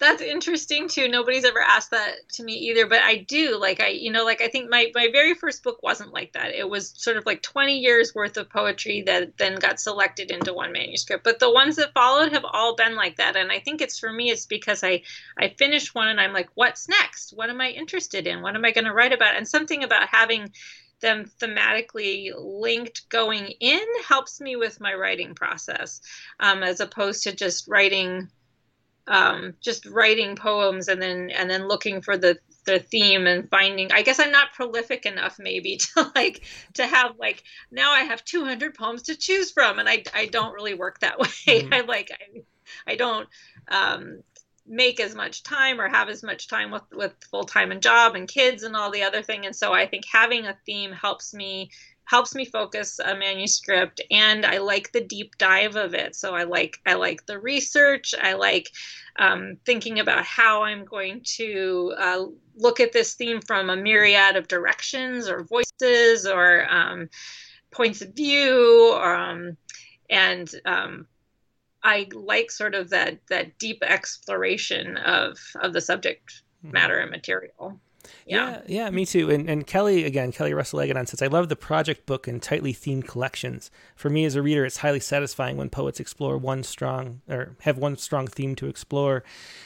that's 0.00 0.22
interesting 0.22 0.88
too. 0.88 1.08
Nobody's 1.08 1.44
ever 1.44 1.60
asked 1.60 1.90
that 1.90 2.26
to 2.30 2.42
me 2.42 2.54
either, 2.54 2.86
but 2.86 3.02
I 3.02 3.18
do. 3.18 3.58
Like 3.58 3.82
I, 3.82 3.88
you 3.88 4.10
know, 4.10 4.24
like 4.24 4.40
I 4.40 4.48
think 4.48 4.70
my 4.70 4.90
my 4.94 5.08
very 5.12 5.34
first 5.34 5.62
book 5.62 5.82
wasn't 5.82 6.14
like 6.14 6.32
that. 6.32 6.54
It 6.54 6.68
was 6.68 6.94
sort 6.96 7.18
of 7.18 7.26
like 7.26 7.42
20 7.42 7.78
years 7.78 8.14
worth 8.14 8.38
of 8.38 8.48
poetry 8.48 9.02
that 9.02 9.36
then 9.36 9.56
got 9.56 9.78
selected 9.78 10.30
into 10.30 10.54
one 10.54 10.72
manuscript. 10.72 11.22
But 11.22 11.38
the 11.38 11.52
ones 11.52 11.76
that 11.76 11.92
followed 11.92 12.32
have 12.32 12.46
all 12.50 12.74
been 12.74 12.96
like 12.96 13.16
that. 13.16 13.36
And 13.36 13.52
I 13.52 13.60
think 13.60 13.82
it's 13.82 13.98
for 13.98 14.10
me 14.10 14.30
it's 14.30 14.46
because 14.46 14.82
I 14.82 15.02
I 15.38 15.54
finished 15.58 15.94
one 15.94 16.08
and 16.08 16.18
I'm 16.18 16.32
like, 16.32 16.48
what's 16.54 16.88
next? 16.88 17.34
What 17.36 17.50
am 17.50 17.60
I 17.60 17.68
interested 17.68 18.26
in? 18.26 18.40
What 18.40 18.56
am 18.56 18.64
I 18.64 18.72
going 18.72 18.86
to 18.86 18.94
write 18.94 19.12
about? 19.12 19.36
And 19.36 19.46
something 19.46 19.84
about 19.84 20.08
having 20.08 20.50
them 21.00 21.30
thematically 21.40 22.30
linked 22.36 23.06
going 23.10 23.52
in 23.60 23.86
helps 24.06 24.40
me 24.40 24.56
with 24.56 24.80
my 24.80 24.94
writing 24.94 25.34
process 25.34 26.00
um, 26.40 26.62
as 26.62 26.80
opposed 26.80 27.24
to 27.24 27.34
just 27.34 27.68
writing 27.68 28.28
um, 29.06 29.54
just 29.60 29.86
writing 29.86 30.36
poems 30.36 30.88
and 30.88 31.00
then 31.00 31.30
and 31.30 31.50
then 31.50 31.68
looking 31.68 32.02
for 32.02 32.16
the 32.16 32.38
the 32.66 32.78
theme 32.78 33.26
and 33.26 33.48
finding 33.48 33.90
i 33.90 34.02
guess 34.02 34.20
i'm 34.20 34.30
not 34.30 34.52
prolific 34.52 35.06
enough 35.06 35.38
maybe 35.38 35.76
to 35.94 36.12
like 36.14 36.44
to 36.74 36.86
have 36.86 37.12
like 37.18 37.42
now 37.70 37.90
i 37.92 38.00
have 38.00 38.24
200 38.24 38.74
poems 38.74 39.02
to 39.02 39.16
choose 39.16 39.50
from 39.50 39.78
and 39.78 39.88
i, 39.88 40.02
I 40.14 40.26
don't 40.26 40.52
really 40.52 40.74
work 40.74 41.00
that 41.00 41.18
way 41.18 41.26
mm-hmm. 41.26 41.72
i 41.72 41.80
like 41.80 42.10
I, 42.12 42.42
I 42.92 42.96
don't 42.96 43.28
um, 43.68 44.22
make 44.66 45.00
as 45.00 45.14
much 45.14 45.42
time 45.42 45.80
or 45.80 45.88
have 45.88 46.08
as 46.08 46.22
much 46.22 46.48
time 46.48 46.70
with 46.70 46.82
with 46.92 47.12
full-time 47.30 47.72
and 47.72 47.82
job 47.82 48.14
and 48.14 48.28
kids 48.28 48.62
and 48.62 48.76
all 48.76 48.90
the 48.90 49.02
other 49.02 49.22
thing 49.22 49.46
and 49.46 49.56
so 49.56 49.72
i 49.72 49.86
think 49.86 50.04
having 50.10 50.46
a 50.46 50.56
theme 50.66 50.92
helps 50.92 51.34
me 51.34 51.70
helps 52.04 52.34
me 52.34 52.44
focus 52.44 52.98
a 52.98 53.14
manuscript 53.14 54.00
and 54.10 54.44
i 54.44 54.58
like 54.58 54.90
the 54.92 55.00
deep 55.00 55.36
dive 55.38 55.76
of 55.76 55.94
it. 55.94 56.16
So 56.16 56.34
i 56.34 56.44
like 56.44 56.78
i 56.86 56.94
like 56.94 57.26
the 57.26 57.38
research. 57.38 58.14
I 58.20 58.34
like 58.34 58.70
um, 59.16 59.58
thinking 59.66 60.00
about 60.00 60.24
how 60.24 60.62
i'm 60.62 60.84
going 60.84 61.22
to 61.36 61.94
uh, 61.98 62.24
look 62.56 62.80
at 62.80 62.92
this 62.92 63.14
theme 63.14 63.40
from 63.40 63.70
a 63.70 63.76
myriad 63.76 64.36
of 64.36 64.48
directions 64.48 65.28
or 65.28 65.44
voices 65.44 66.26
or 66.26 66.66
um, 66.70 67.08
points 67.70 68.02
of 68.02 68.14
view 68.14 68.98
um, 69.00 69.56
and 70.08 70.52
um, 70.64 71.06
i 71.82 72.08
like 72.12 72.50
sort 72.50 72.74
of 72.74 72.90
that 72.90 73.18
that 73.28 73.58
deep 73.58 73.82
exploration 73.82 74.96
of 74.96 75.38
of 75.62 75.72
the 75.72 75.80
subject 75.80 76.42
mm-hmm. 76.64 76.72
matter 76.72 76.98
and 76.98 77.10
material 77.10 77.80
yeah. 78.26 78.50
yeah, 78.50 78.62
yeah, 78.66 78.90
me 78.90 79.06
too. 79.06 79.30
And 79.30 79.48
and 79.48 79.66
Kelly 79.66 80.04
again, 80.04 80.32
Kelly 80.32 80.54
Russell 80.54 80.80
Agodon 80.80 81.06
says, 81.08 81.22
"I 81.22 81.26
love 81.26 81.48
the 81.48 81.56
project 81.56 82.06
book 82.06 82.28
and 82.28 82.42
tightly 82.42 82.72
themed 82.72 83.06
collections. 83.06 83.70
For 83.96 84.10
me 84.10 84.24
as 84.24 84.34
a 84.34 84.42
reader, 84.42 84.64
it's 84.64 84.78
highly 84.78 85.00
satisfying 85.00 85.56
when 85.56 85.70
poets 85.70 86.00
explore 86.00 86.38
one 86.38 86.62
strong 86.62 87.20
or 87.28 87.56
have 87.62 87.78
one 87.78 87.96
strong 87.96 88.26
theme 88.26 88.54
to 88.56 88.66
explore." 88.66 89.24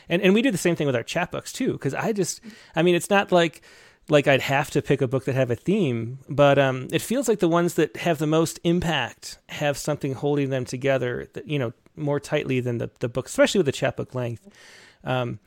And 0.09 0.23
and 0.23 0.35
we 0.35 0.43
do 0.43 0.51
the 0.51 0.59
same 0.59 0.77
thing 0.77 0.87
with 0.87 0.97
our 0.97 1.05
chapbooks 1.05 1.53
too, 1.53 1.73
because 1.73 1.95
I 1.95 2.13
just, 2.13 2.41
I 2.75 2.83
mean, 2.83 2.95
it's 2.95 3.11
not 3.11 3.33
like 3.33 3.63
like 4.09 4.29
I'd 4.29 4.43
have 4.43 4.71
to 4.73 4.83
pick 4.83 5.01
a 5.01 5.09
book 5.09 5.25
that 5.25 5.35
have 5.35 5.51
a 5.51 5.57
theme, 5.57 6.19
but 6.29 6.59
um, 6.59 6.89
it 6.93 7.01
feels 7.01 7.29
like 7.29 7.39
the 7.39 7.49
ones 7.49 7.75
that 7.75 7.97
have 7.97 8.19
the 8.19 8.27
most 8.27 8.61
impact 8.65 9.39
have 9.49 9.79
something 9.79 10.13
holding 10.13 10.51
them 10.51 10.65
together, 10.67 11.29
that, 11.33 11.49
you 11.49 11.59
know, 11.59 11.73
more 11.97 12.21
tightly 12.21 12.61
than 12.61 12.79
the 12.79 12.91
the 13.01 13.09
book, 13.09 13.27
especially 13.27 13.59
with 13.59 13.67
the 13.67 13.73
chapbook 13.73 14.15
length. 14.15 14.49
Um, 15.05 15.39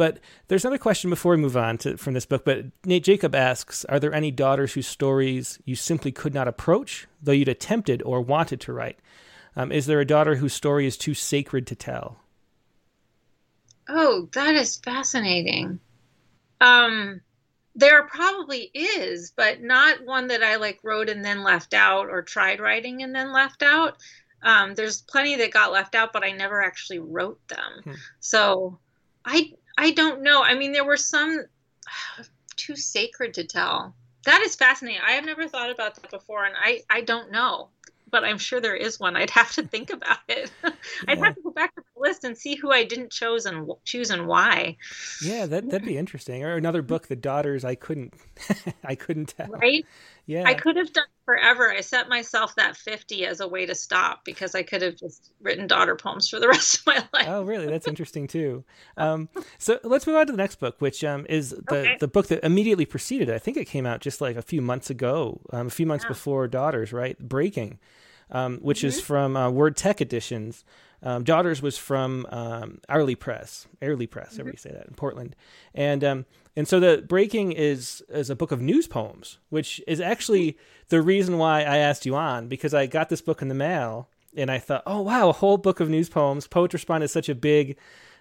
but 0.00 0.18
there's 0.48 0.64
another 0.64 0.78
question 0.78 1.10
before 1.10 1.32
we 1.32 1.42
move 1.42 1.58
on 1.58 1.76
to, 1.76 1.98
from 1.98 2.14
this 2.14 2.24
book. 2.24 2.42
But 2.42 2.64
Nate 2.86 3.04
Jacob 3.04 3.34
asks 3.34 3.84
Are 3.84 4.00
there 4.00 4.14
any 4.14 4.30
daughters 4.30 4.72
whose 4.72 4.86
stories 4.86 5.58
you 5.66 5.76
simply 5.76 6.10
could 6.10 6.32
not 6.32 6.48
approach, 6.48 7.06
though 7.22 7.32
you'd 7.32 7.48
attempted 7.48 8.00
or 8.06 8.22
wanted 8.22 8.62
to 8.62 8.72
write? 8.72 8.98
Um, 9.56 9.70
is 9.70 9.84
there 9.84 10.00
a 10.00 10.06
daughter 10.06 10.36
whose 10.36 10.54
story 10.54 10.86
is 10.86 10.96
too 10.96 11.12
sacred 11.12 11.66
to 11.66 11.74
tell? 11.74 12.18
Oh, 13.90 14.30
that 14.32 14.54
is 14.54 14.78
fascinating. 14.78 15.80
Um, 16.62 17.20
there 17.74 18.02
probably 18.04 18.70
is, 18.72 19.34
but 19.36 19.60
not 19.60 20.06
one 20.06 20.28
that 20.28 20.42
I 20.42 20.56
like 20.56 20.80
wrote 20.82 21.10
and 21.10 21.22
then 21.22 21.44
left 21.44 21.74
out 21.74 22.08
or 22.08 22.22
tried 22.22 22.58
writing 22.58 23.02
and 23.02 23.14
then 23.14 23.34
left 23.34 23.62
out. 23.62 23.98
Um, 24.42 24.74
there's 24.74 25.02
plenty 25.02 25.36
that 25.36 25.52
got 25.52 25.72
left 25.72 25.94
out, 25.94 26.14
but 26.14 26.24
I 26.24 26.30
never 26.30 26.62
actually 26.62 27.00
wrote 27.00 27.46
them. 27.48 27.82
Hmm. 27.84 27.92
So 28.20 28.78
I 29.26 29.52
I 29.76 29.92
don't 29.92 30.22
know. 30.22 30.42
I 30.42 30.54
mean, 30.54 30.72
there 30.72 30.84
were 30.84 30.96
some 30.96 31.44
too 32.56 32.76
sacred 32.76 33.34
to 33.34 33.44
tell. 33.44 33.94
That 34.24 34.42
is 34.42 34.54
fascinating. 34.54 35.00
I 35.06 35.12
have 35.12 35.24
never 35.24 35.48
thought 35.48 35.70
about 35.70 35.94
that 35.96 36.10
before, 36.10 36.44
and 36.44 36.54
I 36.58 36.82
I 36.90 37.00
don't 37.00 37.32
know, 37.32 37.68
but 38.10 38.24
I'm 38.24 38.38
sure 38.38 38.60
there 38.60 38.76
is 38.76 39.00
one. 39.00 39.16
I'd 39.16 39.30
have 39.30 39.52
to 39.52 39.62
think 39.62 39.90
about 39.92 40.18
it. 40.28 40.50
I'd 41.08 41.18
have 41.18 41.36
to 41.36 41.42
go 41.42 41.50
back 41.50 41.74
to 41.74 41.82
the 41.94 42.00
list 42.00 42.24
and 42.24 42.36
see 42.36 42.54
who 42.54 42.70
I 42.70 42.84
didn't 42.84 43.12
choose 43.12 43.46
and 43.46 43.70
choose 43.84 44.10
and 44.10 44.26
why. 44.26 44.76
Yeah, 45.22 45.46
that 45.46 45.70
that'd 45.70 45.86
be 45.86 45.96
interesting. 45.96 46.44
Or 46.44 46.56
another 46.56 46.82
book, 46.82 47.08
The 47.08 47.16
Daughters. 47.16 47.64
I 47.64 47.74
couldn't, 47.76 48.14
I 48.84 48.94
couldn't 48.94 49.34
tell. 49.36 49.48
Right. 49.48 49.86
Yeah. 50.26 50.44
I 50.46 50.54
could 50.54 50.76
have 50.76 50.92
done 50.92 51.06
forever. 51.30 51.70
I 51.70 51.80
set 51.80 52.08
myself 52.08 52.56
that 52.56 52.76
50 52.76 53.24
as 53.24 53.38
a 53.38 53.46
way 53.46 53.64
to 53.64 53.74
stop 53.74 54.24
because 54.24 54.56
I 54.56 54.64
could 54.64 54.82
have 54.82 54.96
just 54.96 55.30
written 55.40 55.68
daughter 55.68 55.94
poems 55.94 56.28
for 56.28 56.40
the 56.40 56.48
rest 56.54 56.80
of 56.80 56.86
my 56.86 57.04
life. 57.12 57.28
Oh, 57.28 57.42
really? 57.42 57.66
That's 57.66 57.86
interesting 57.86 58.26
too. 58.26 58.64
Um, 58.96 59.28
so 59.58 59.78
let's 59.84 60.06
move 60.08 60.16
on 60.16 60.26
to 60.26 60.32
the 60.32 60.38
next 60.38 60.56
book, 60.56 60.80
which 60.80 61.04
um, 61.04 61.26
is 61.28 61.50
the, 61.50 61.76
okay. 61.76 61.96
the 62.00 62.08
book 62.08 62.26
that 62.28 62.44
immediately 62.44 62.84
preceded 62.84 63.28
it. 63.28 63.34
I 63.34 63.38
think 63.38 63.56
it 63.56 63.66
came 63.66 63.86
out 63.86 64.00
just 64.00 64.20
like 64.20 64.34
a 64.36 64.42
few 64.42 64.60
months 64.60 64.90
ago, 64.90 65.40
um, 65.52 65.68
a 65.68 65.70
few 65.70 65.86
months 65.86 66.04
yeah. 66.04 66.08
before 66.08 66.48
Daughters, 66.48 66.92
right? 66.92 67.16
Breaking, 67.20 67.78
um, 68.32 68.58
which 68.58 68.78
mm-hmm. 68.78 68.88
is 68.88 69.00
from 69.00 69.36
uh, 69.36 69.50
Word 69.50 69.76
Tech 69.76 70.00
Editions. 70.00 70.64
Um, 71.02 71.24
Daughters 71.24 71.62
was 71.62 71.78
from 71.78 72.26
um, 72.30 72.80
Press, 73.18 73.66
Airlie 73.80 74.06
Press, 74.06 74.36
mm-hmm. 74.36 74.48
you 74.48 74.56
say 74.56 74.70
that 74.70 74.86
in 74.86 74.94
Portland, 74.94 75.34
and 75.74 76.04
um, 76.04 76.26
and 76.56 76.68
so 76.68 76.78
the 76.80 77.04
Breaking 77.06 77.52
is 77.52 78.02
is 78.08 78.28
a 78.28 78.36
book 78.36 78.52
of 78.52 78.60
news 78.60 78.86
poems, 78.86 79.38
which 79.48 79.80
is 79.86 80.00
actually 80.00 80.58
the 80.88 81.00
reason 81.00 81.38
why 81.38 81.62
I 81.62 81.78
asked 81.78 82.04
you 82.04 82.16
on 82.16 82.48
because 82.48 82.74
I 82.74 82.86
got 82.86 83.08
this 83.08 83.22
book 83.22 83.40
in 83.40 83.48
the 83.48 83.54
mail 83.54 84.08
and 84.36 84.50
I 84.50 84.58
thought, 84.58 84.82
oh 84.86 85.00
wow, 85.00 85.28
a 85.28 85.32
whole 85.32 85.56
book 85.56 85.80
of 85.80 85.88
news 85.88 86.08
poems. 86.08 86.46
Poet 86.46 86.72
Respond 86.72 87.04
is 87.04 87.12
such 87.12 87.28
a 87.28 87.34
big 87.34 87.76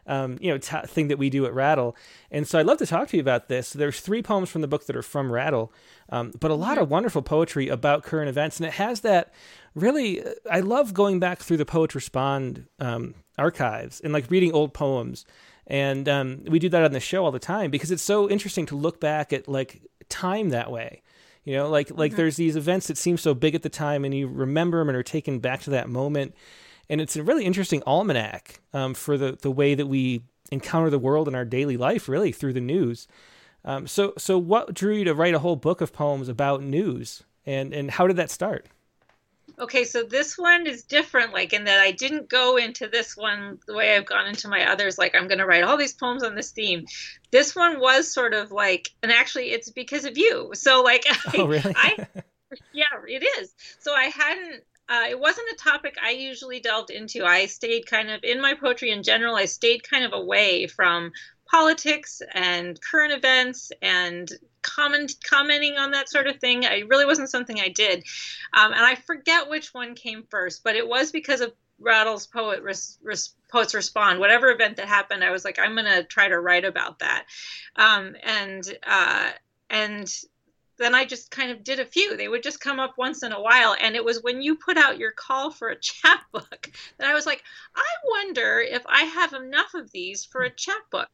um, 0.09 0.37
you 0.41 0.51
know 0.51 0.57
t- 0.57 0.87
thing 0.87 1.07
that 1.07 1.17
we 1.17 1.29
do 1.29 1.45
at 1.45 1.53
Rattle. 1.53 1.95
And 2.31 2.47
so 2.47 2.59
I'd 2.59 2.65
love 2.65 2.77
to 2.79 2.85
talk 2.85 3.07
to 3.09 3.17
you 3.17 3.21
about 3.21 3.47
this. 3.47 3.71
There's 3.71 3.99
three 3.99 4.21
poems 4.21 4.49
from 4.49 4.61
the 4.61 4.67
book 4.67 4.85
that 4.87 4.95
are 4.95 5.01
from 5.01 5.31
Rattle, 5.31 5.71
um, 6.09 6.33
but 6.39 6.51
a 6.51 6.55
lot 6.55 6.77
of 6.77 6.89
wonderful 6.89 7.21
poetry 7.21 7.69
about 7.69 8.03
current 8.03 8.29
events, 8.29 8.57
and 8.57 8.67
it 8.67 8.73
has 8.73 9.01
that 9.01 9.33
really. 9.75 10.23
I 10.49 10.59
love 10.59 10.93
going 10.93 11.19
back 11.19 11.39
through 11.39 11.57
the 11.57 11.65
Poets 11.65 11.95
Respond 11.95 12.65
um, 12.79 13.15
archives 13.37 14.01
and 14.01 14.11
like 14.11 14.29
reading 14.29 14.51
old 14.51 14.73
poems. 14.73 15.25
And 15.67 16.09
um, 16.09 16.45
we 16.47 16.57
do 16.57 16.67
that 16.69 16.83
on 16.83 16.93
the 16.93 16.99
show 16.99 17.23
all 17.23 17.31
the 17.31 17.37
time 17.37 17.69
because 17.69 17.91
it's 17.91 18.01
so 18.01 18.27
interesting 18.27 18.65
to 18.67 18.75
look 18.75 18.99
back 18.99 19.31
at 19.31 19.47
like 19.47 19.83
time 20.09 20.49
that 20.49 20.71
way 20.71 21.03
you 21.49 21.55
know, 21.55 21.69
like 21.69 21.89
like 21.89 22.11
mm-hmm. 22.11 22.17
there's 22.17 22.35
these 22.35 22.55
events 22.55 22.87
that 22.87 22.97
seem 22.97 23.17
so 23.17 23.33
big 23.33 23.55
at 23.55 23.63
the 23.63 23.69
time, 23.69 24.05
and 24.05 24.13
you 24.13 24.27
remember 24.27 24.79
them 24.79 24.89
and 24.89 24.95
are 24.95 25.01
taken 25.01 25.39
back 25.39 25.61
to 25.61 25.71
that 25.71 25.89
moment. 25.89 26.35
And 26.89 26.99
it's 26.99 27.15
a 27.15 27.23
really 27.23 27.45
interesting 27.45 27.83
almanac 27.85 28.61
um, 28.73 28.93
for 28.93 29.17
the 29.17 29.37
the 29.41 29.51
way 29.51 29.75
that 29.75 29.87
we 29.87 30.23
encounter 30.51 30.89
the 30.89 30.99
world 30.99 31.27
in 31.27 31.35
our 31.35 31.45
daily 31.45 31.77
life, 31.77 32.09
really 32.09 32.31
through 32.31 32.53
the 32.53 32.61
news. 32.61 33.07
Um, 33.63 33.87
so 33.87 34.13
so 34.17 34.37
what 34.37 34.73
drew 34.73 34.95
you 34.95 35.03
to 35.05 35.13
write 35.13 35.33
a 35.33 35.39
whole 35.39 35.55
book 35.55 35.81
of 35.81 35.93
poems 35.93 36.29
about 36.29 36.63
news, 36.63 37.23
and 37.45 37.73
and 37.73 37.91
how 37.91 38.07
did 38.07 38.17
that 38.17 38.31
start? 38.31 38.67
okay, 39.59 39.83
so 39.83 40.03
this 40.03 40.37
one 40.37 40.65
is 40.67 40.83
different, 40.83 41.33
like 41.33 41.53
in 41.53 41.65
that 41.65 41.79
I 41.79 41.91
didn't 41.91 42.29
go 42.29 42.57
into 42.57 42.87
this 42.87 43.17
one 43.17 43.59
the 43.67 43.73
way 43.73 43.95
I've 43.95 44.05
gone 44.05 44.27
into 44.27 44.47
my 44.47 44.69
others, 44.69 44.97
like 44.97 45.15
I'm 45.15 45.27
going 45.27 45.39
to 45.39 45.45
write 45.45 45.63
all 45.63 45.77
these 45.77 45.93
poems 45.93 46.23
on 46.23 46.35
this 46.35 46.51
theme. 46.51 46.85
This 47.31 47.55
one 47.55 47.79
was 47.79 48.11
sort 48.11 48.33
of 48.33 48.51
like, 48.51 48.89
and 49.03 49.11
actually 49.11 49.51
it's 49.51 49.69
because 49.69 50.05
of 50.05 50.17
you. 50.17 50.51
So, 50.53 50.81
like, 50.81 51.05
oh, 51.37 51.47
really? 51.47 51.73
I, 51.75 52.07
yeah, 52.73 52.85
it 53.07 53.23
is. 53.39 53.53
So 53.79 53.93
I 53.93 54.05
hadn't 54.05 54.63
uh, 54.89 55.05
it 55.07 55.19
wasn't 55.19 55.47
a 55.51 55.63
topic 55.63 55.97
I 56.03 56.11
usually 56.11 56.59
delved 56.59 56.89
into. 56.89 57.23
I 57.23 57.45
stayed 57.45 57.85
kind 57.85 58.09
of 58.09 58.23
in 58.23 58.41
my 58.41 58.55
poetry 58.55 58.89
in 58.89 59.03
general. 59.03 59.35
I 59.35 59.45
stayed 59.45 59.87
kind 59.87 60.03
of 60.03 60.13
away 60.13 60.65
from 60.65 61.11
politics 61.45 62.21
and 62.33 62.79
current 62.81 63.13
events 63.13 63.71
and 63.81 64.31
comment 64.61 65.13
commenting 65.23 65.77
on 65.77 65.91
that 65.91 66.09
sort 66.09 66.27
of 66.27 66.37
thing. 66.37 66.65
I 66.65 66.83
really 66.89 67.05
wasn't 67.05 67.29
something 67.29 67.59
I 67.59 67.69
did, 67.69 68.03
um, 68.53 68.71
and 68.73 68.81
I 68.81 68.95
forget 68.95 69.49
which 69.49 69.73
one 69.73 69.93
came 69.95 70.23
first, 70.29 70.63
but 70.63 70.75
it 70.75 70.87
was 70.87 71.11
because 71.11 71.41
of 71.41 71.53
Rattle's 71.79 72.27
poet 72.27 72.61
res, 72.61 72.97
res, 73.01 73.35
poets 73.49 73.73
respond. 73.73 74.19
Whatever 74.19 74.49
event 74.49 74.77
that 74.77 74.87
happened, 74.87 75.23
I 75.23 75.31
was 75.31 75.45
like, 75.45 75.59
I'm 75.59 75.75
gonna 75.75 76.03
try 76.03 76.27
to 76.27 76.39
write 76.39 76.65
about 76.65 76.99
that, 76.99 77.25
um, 77.75 78.15
and 78.23 78.77
uh, 78.85 79.29
and 79.69 80.11
then 80.79 80.95
I 80.95 81.05
just 81.05 81.29
kind 81.29 81.51
of 81.51 81.63
did 81.63 81.79
a 81.79 81.85
few. 81.85 82.17
They 82.17 82.27
would 82.27 82.43
just 82.43 82.59
come 82.59 82.79
up 82.79 82.97
once 82.97 83.23
in 83.23 83.31
a 83.31 83.41
while. 83.41 83.75
And 83.79 83.95
it 83.95 84.03
was 84.03 84.23
when 84.23 84.41
you 84.41 84.55
put 84.55 84.77
out 84.77 84.97
your 84.97 85.11
call 85.11 85.51
for 85.51 85.69
a 85.69 85.75
chapbook 85.79 86.71
that 86.97 87.07
I 87.07 87.13
was 87.13 87.25
like, 87.25 87.43
I 87.75 87.87
wonder 88.07 88.59
if 88.59 88.83
I 88.87 89.03
have 89.03 89.33
enough 89.33 89.73
of 89.73 89.91
these 89.91 90.25
for 90.25 90.41
a 90.41 90.49
chapbook 90.49 91.09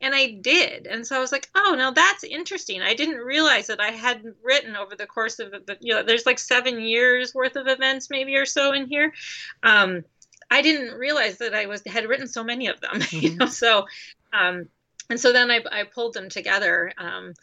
and 0.00 0.14
I 0.14 0.38
did. 0.40 0.86
And 0.86 1.06
so 1.06 1.16
I 1.16 1.20
was 1.20 1.32
like, 1.32 1.48
oh, 1.54 1.74
now 1.76 1.90
that's 1.90 2.24
interesting. 2.24 2.80
I 2.80 2.94
didn't 2.94 3.18
realize 3.18 3.66
that 3.66 3.80
I 3.80 3.90
hadn't 3.90 4.36
written 4.42 4.76
over 4.76 4.96
the 4.96 5.06
course 5.06 5.38
of 5.38 5.50
the, 5.50 5.76
you 5.80 5.94
know, 5.94 6.02
there's 6.02 6.26
like 6.26 6.38
seven 6.38 6.80
years 6.80 7.34
worth 7.34 7.56
of 7.56 7.66
events 7.66 8.08
maybe 8.08 8.36
or 8.36 8.46
so 8.46 8.72
in 8.72 8.86
here. 8.86 9.12
Um, 9.62 10.04
I 10.50 10.62
didn't 10.62 10.98
realize 10.98 11.38
that 11.38 11.54
I 11.54 11.66
was 11.66 11.82
had 11.86 12.08
written 12.08 12.26
so 12.26 12.42
many 12.42 12.68
of 12.68 12.80
them, 12.80 12.92
mm-hmm. 12.94 13.16
you 13.18 13.36
know. 13.36 13.46
So, 13.46 13.86
um, 14.32 14.68
and 15.10 15.20
so 15.20 15.32
then 15.32 15.50
I, 15.50 15.60
I 15.70 15.84
pulled 15.84 16.14
them 16.14 16.28
together, 16.28 16.92
um, 16.96 17.34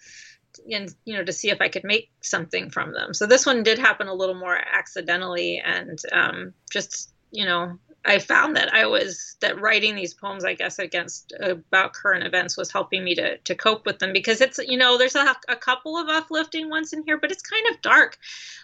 and 0.71 0.93
you 1.05 1.15
know, 1.15 1.23
to 1.23 1.33
see 1.33 1.49
if 1.49 1.61
I 1.61 1.69
could 1.69 1.83
make 1.83 2.09
something 2.21 2.69
from 2.69 2.93
them. 2.93 3.13
So 3.13 3.25
this 3.25 3.45
one 3.45 3.63
did 3.63 3.79
happen 3.79 4.07
a 4.07 4.13
little 4.13 4.35
more 4.35 4.57
accidentally, 4.57 5.61
and 5.63 5.99
um, 6.11 6.53
just 6.69 7.11
you 7.31 7.45
know, 7.45 7.77
I 8.05 8.19
found 8.19 8.55
that 8.55 8.73
I 8.73 8.85
was 8.85 9.35
that 9.41 9.59
writing 9.59 9.95
these 9.95 10.13
poems, 10.13 10.45
I 10.45 10.53
guess, 10.53 10.79
against 10.79 11.33
about 11.39 11.93
current 11.93 12.25
events 12.25 12.55
was 12.55 12.71
helping 12.71 13.03
me 13.03 13.15
to 13.15 13.37
to 13.37 13.55
cope 13.55 13.85
with 13.85 13.99
them 13.99 14.13
because 14.13 14.39
it's 14.39 14.59
you 14.59 14.77
know 14.77 14.97
there's 14.97 15.15
a, 15.15 15.35
a 15.49 15.55
couple 15.55 15.97
of 15.97 16.07
uplifting 16.07 16.69
ones 16.69 16.93
in 16.93 17.03
here, 17.03 17.17
but 17.17 17.31
it's 17.31 17.41
kind 17.41 17.65
of 17.69 17.81
dark. 17.81 18.17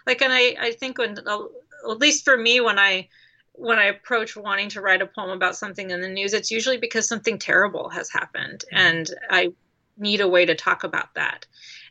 Like, 0.07 0.21
and 0.21 0.31
I 0.31 0.55
I 0.59 0.71
think 0.71 0.97
when 0.97 1.17
at 1.17 1.99
least 1.99 2.23
for 2.23 2.37
me 2.37 2.61
when 2.61 2.79
I 2.79 3.09
when 3.53 3.79
I 3.79 3.85
approach 3.85 4.35
wanting 4.35 4.69
to 4.69 4.81
write 4.81 5.01
a 5.01 5.07
poem 5.07 5.29
about 5.29 5.55
something 5.55 5.91
in 5.91 6.01
the 6.01 6.07
news, 6.07 6.33
it's 6.33 6.49
usually 6.49 6.77
because 6.77 7.07
something 7.07 7.37
terrible 7.37 7.89
has 7.89 8.09
happened, 8.09 8.63
and 8.71 9.09
I 9.29 9.53
need 9.97 10.21
a 10.21 10.27
way 10.27 10.45
to 10.45 10.55
talk 10.55 10.83
about 10.83 11.13
that. 11.15 11.45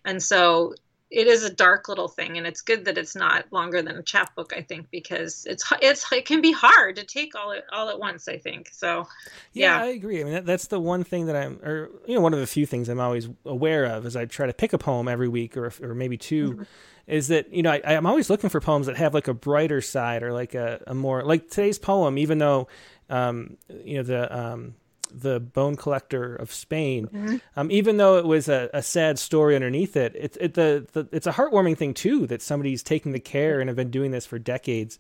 And 0.05 0.23
so 0.23 0.75
it 1.13 1.27
is 1.27 1.45
a 1.45 1.53
dark 1.53 1.89
little 1.89 2.09
thing 2.09 2.39
and 2.39 2.47
it's 2.47 2.63
good 2.63 2.87
that 2.87 2.97
it's 2.97 3.15
not 3.15 3.45
longer 3.53 3.83
than 3.83 3.97
a 3.97 4.03
chapbook 4.03 4.53
i 4.57 4.63
think 4.63 4.91
because 4.91 5.47
it's 5.49 5.71
it's 5.83 6.11
it 6.11 6.25
can 6.25 6.41
be 6.41 6.53
hard 6.53 6.97
to 6.97 7.05
take 7.05 7.35
all 7.35 7.53
at 7.53 7.65
all 7.71 7.89
at 7.91 7.99
once 7.99 8.27
i 8.29 8.39
think 8.39 8.71
so 8.73 9.07
yeah, 9.53 9.77
yeah. 9.77 9.85
i 9.85 9.87
agree 9.89 10.21
i 10.21 10.25
mean 10.25 10.33
that, 10.33 10.47
that's 10.47 10.69
the 10.69 10.81
one 10.81 11.05
thing 11.05 11.27
that 11.27 11.37
i'm 11.37 11.61
or 11.63 11.91
you 12.07 12.15
know 12.15 12.21
one 12.21 12.33
of 12.33 12.41
the 12.41 12.47
few 12.47 12.67
things 12.67 12.89
i'm 12.89 12.99
always 12.99 13.29
aware 13.45 13.85
of 13.85 14.07
as 14.07 14.17
i 14.17 14.25
try 14.25 14.47
to 14.47 14.55
pick 14.55 14.73
a 14.73 14.79
poem 14.79 15.07
every 15.07 15.29
week 15.29 15.57
or 15.57 15.71
or 15.83 15.95
maybe 15.95 16.17
2 16.17 16.53
mm-hmm. 16.53 16.63
is 17.07 17.29
that 17.29 17.53
you 17.53 17.63
know 17.63 17.71
I, 17.71 17.81
i'm 17.85 18.07
always 18.07 18.31
looking 18.31 18.51
for 18.51 18.61
poems 18.61 18.87
that 18.87 18.97
have 18.97 19.13
like 19.13 19.29
a 19.29 19.35
brighter 19.35 19.83
side 19.83 20.23
or 20.23 20.33
like 20.33 20.55
a, 20.55 20.83
a 20.87 20.95
more 20.95 21.23
like 21.23 21.51
today's 21.51 21.79
poem 21.79 22.17
even 22.17 22.39
though 22.39 22.69
um 23.11 23.59
you 23.85 23.99
know 23.99 24.03
the 24.03 24.39
um 24.39 24.75
the 25.15 25.41
bone 25.41 25.77
collector 25.77 26.35
of 26.35 26.53
Spain. 26.53 27.07
Mm-hmm. 27.07 27.37
Um, 27.57 27.71
even 27.71 27.97
though 27.97 28.19
it 28.19 28.25
was 28.25 28.49
a, 28.49 28.71
a, 28.73 28.83
sad 28.83 29.19
story 29.19 29.55
underneath 29.55 29.97
it, 29.97 30.15
it's 30.17 30.37
it, 30.41 30.55
the, 30.55 30.87
the, 30.93 31.09
it's 31.13 31.27
a 31.27 31.33
heartwarming 31.33 31.77
thing 31.77 31.95
too 31.95 32.27
that 32.27 32.43
somebody's 32.43 32.83
taking 32.83 33.13
the 33.13 33.21
care 33.21 33.61
and 33.61 33.69
have 33.69 33.77
been 33.77 33.91
doing 33.91 34.11
this 34.11 34.27
for 34.27 34.39
decades. 34.39 34.99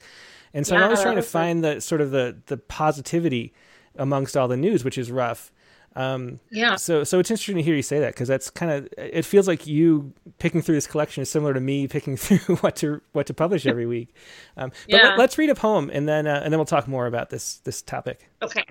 And 0.54 0.66
so 0.66 0.74
yeah, 0.74 0.80
I'm 0.80 0.84
always 0.84 1.02
trying 1.02 1.16
to 1.16 1.22
find 1.22 1.64
the 1.64 1.80
sort 1.80 2.00
of 2.00 2.10
the 2.10 2.36
the 2.46 2.56
positivity 2.56 3.54
amongst 3.96 4.36
all 4.36 4.48
the 4.48 4.56
news, 4.56 4.84
which 4.84 4.98
is 4.98 5.10
rough. 5.10 5.52
Um, 5.94 6.40
yeah. 6.50 6.76
So 6.76 7.04
so 7.04 7.18
it's 7.18 7.30
interesting 7.30 7.56
to 7.56 7.62
hear 7.62 7.74
you 7.74 7.82
say 7.82 8.00
that 8.00 8.14
because 8.14 8.28
that's 8.28 8.50
kind 8.50 8.72
of 8.72 8.88
it 8.96 9.24
feels 9.24 9.46
like 9.46 9.66
you 9.66 10.12
picking 10.38 10.62
through 10.62 10.76
this 10.76 10.86
collection 10.86 11.22
is 11.22 11.30
similar 11.30 11.52
to 11.54 11.60
me 11.60 11.86
picking 11.88 12.16
through 12.16 12.56
what 12.56 12.76
to 12.76 13.00
what 13.12 13.26
to 13.26 13.34
publish 13.34 13.66
every 13.66 13.86
week. 13.86 14.14
Um, 14.56 14.70
but 14.88 14.96
yeah. 14.96 15.14
let, 15.16 15.30
us 15.30 15.38
read 15.38 15.50
a 15.50 15.54
poem 15.54 15.90
and 15.92 16.08
then 16.08 16.26
uh, 16.26 16.40
and 16.42 16.52
then 16.52 16.58
we'll 16.58 16.66
talk 16.66 16.88
more 16.88 17.06
about 17.06 17.30
this 17.30 17.58
this 17.58 17.82
topic. 17.82 18.30
Okay. 18.42 18.64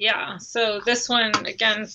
Yeah, 0.00 0.38
so 0.38 0.80
this 0.80 1.10
one 1.10 1.30
again 1.44 1.86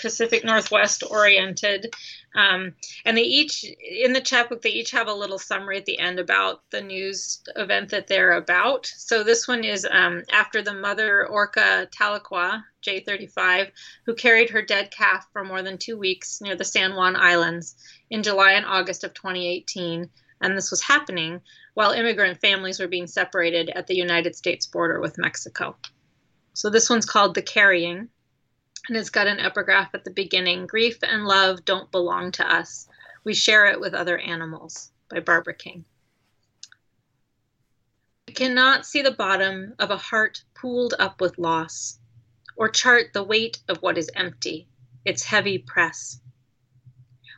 Pacific 0.00 0.44
Northwest 0.44 1.04
oriented, 1.08 1.94
um, 2.34 2.74
and 3.04 3.16
they 3.16 3.22
each 3.22 3.64
in 3.64 4.12
the 4.12 4.20
chapbook 4.20 4.60
they 4.60 4.70
each 4.70 4.90
have 4.90 5.06
a 5.06 5.14
little 5.14 5.38
summary 5.38 5.76
at 5.76 5.84
the 5.84 6.00
end 6.00 6.18
about 6.18 6.68
the 6.70 6.80
news 6.80 7.40
event 7.54 7.90
that 7.90 8.08
they're 8.08 8.32
about. 8.32 8.86
So 8.86 9.22
this 9.22 9.46
one 9.46 9.62
is 9.62 9.86
um, 9.88 10.24
after 10.32 10.62
the 10.62 10.74
mother 10.74 11.28
orca 11.28 11.86
Tahlequah 11.96 12.64
J35, 12.84 13.70
who 14.04 14.16
carried 14.16 14.50
her 14.50 14.62
dead 14.62 14.90
calf 14.90 15.24
for 15.32 15.44
more 15.44 15.62
than 15.62 15.78
two 15.78 15.96
weeks 15.96 16.40
near 16.40 16.56
the 16.56 16.64
San 16.64 16.96
Juan 16.96 17.14
Islands 17.14 17.76
in 18.10 18.24
July 18.24 18.54
and 18.54 18.66
August 18.66 19.04
of 19.04 19.14
2018, 19.14 20.10
and 20.40 20.56
this 20.56 20.72
was 20.72 20.82
happening 20.82 21.40
while 21.74 21.92
immigrant 21.92 22.40
families 22.40 22.80
were 22.80 22.88
being 22.88 23.06
separated 23.06 23.70
at 23.70 23.86
the 23.86 23.94
United 23.94 24.34
States 24.34 24.66
border 24.66 24.98
with 24.98 25.18
Mexico. 25.18 25.76
So 26.54 26.70
this 26.70 26.88
one's 26.88 27.04
called 27.04 27.34
The 27.34 27.42
Carrying, 27.42 28.08
and 28.88 28.96
it's 28.96 29.10
got 29.10 29.26
an 29.26 29.40
epigraph 29.40 29.92
at 29.92 30.04
the 30.04 30.12
beginning 30.12 30.68
Grief 30.68 30.98
and 31.02 31.24
love 31.24 31.64
don't 31.64 31.90
belong 31.90 32.30
to 32.32 32.48
us. 32.48 32.88
We 33.24 33.34
share 33.34 33.66
it 33.66 33.80
with 33.80 33.92
other 33.92 34.18
animals 34.18 34.92
by 35.08 35.18
Barbara 35.18 35.54
King. 35.54 35.84
We 38.28 38.34
cannot 38.34 38.86
see 38.86 39.02
the 39.02 39.10
bottom 39.10 39.74
of 39.80 39.90
a 39.90 39.96
heart 39.96 40.44
pooled 40.54 40.94
up 41.00 41.20
with 41.20 41.38
loss, 41.38 41.98
or 42.56 42.68
chart 42.68 43.12
the 43.12 43.24
weight 43.24 43.58
of 43.68 43.82
what 43.82 43.98
is 43.98 44.10
empty, 44.14 44.68
its 45.04 45.24
heavy 45.24 45.58
press. 45.58 46.20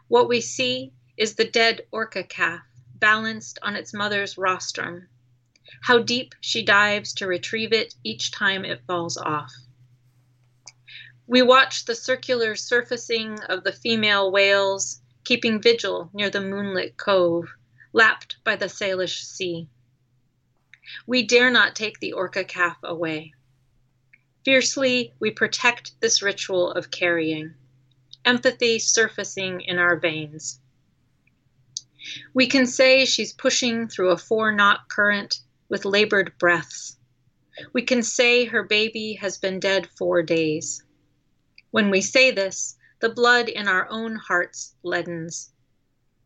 What 0.09 0.29
we 0.29 0.43
see 0.43 0.93
is 1.17 1.35
the 1.35 1.49
dead 1.49 1.87
orca 1.91 2.23
calf 2.23 2.61
balanced 2.97 3.59
on 3.63 3.77
its 3.77 3.95
mother's 3.95 4.37
rostrum, 4.37 5.09
how 5.83 5.99
deep 5.99 6.35
she 6.41 6.63
dives 6.63 7.13
to 7.15 7.27
retrieve 7.27 7.73
it 7.73 7.95
each 8.05 8.31
time 8.31 8.65
it 8.65 8.83
falls 8.87 9.17
off. 9.17 9.53
We 11.27 11.43
watch 11.43 11.85
the 11.85 11.95
circular 11.95 12.55
surfacing 12.55 13.41
of 13.49 13.65
the 13.65 13.73
female 13.73 14.31
whales 14.31 15.01
keeping 15.25 15.61
vigil 15.61 16.09
near 16.13 16.31
the 16.31 16.41
moonlit 16.41 16.97
cove, 16.97 17.49
lapped 17.93 18.37
by 18.45 18.55
the 18.55 18.69
Salish 18.69 19.25
Sea. 19.25 19.69
We 21.05 21.25
dare 21.25 21.51
not 21.51 21.75
take 21.75 21.99
the 21.99 22.13
orca 22.13 22.45
calf 22.45 22.77
away. 22.85 23.35
Fiercely, 24.45 25.13
we 25.19 25.33
protect 25.33 26.01
this 26.01 26.23
ritual 26.23 26.71
of 26.71 26.93
carrying, 26.93 27.55
empathy 28.25 28.79
surfacing 28.79 29.63
in 29.63 29.79
our 29.79 29.97
veins. 29.97 30.61
We 32.33 32.47
can 32.47 32.67
say 32.67 33.05
she's 33.05 33.33
pushing 33.33 33.89
through 33.89 34.11
a 34.11 34.17
four 34.17 34.53
knot 34.53 34.89
current 34.89 35.41
with 35.69 35.85
labored 35.85 36.37
breaths. 36.39 36.97
We 37.73 37.83
can 37.83 38.03
say 38.03 38.45
her 38.45 38.63
baby 38.63 39.15
has 39.15 39.39
been 39.39 39.59
dead 39.59 39.89
four 39.97 40.23
days. 40.23 40.83
When 41.71 41.91
we 41.91 42.01
say 42.01 42.31
this, 42.31 42.77
the 43.01 43.09
blood 43.09 43.49
in 43.49 43.69
our 43.69 43.89
own 43.91 44.17
hearts 44.17 44.75
leadens. 44.83 45.53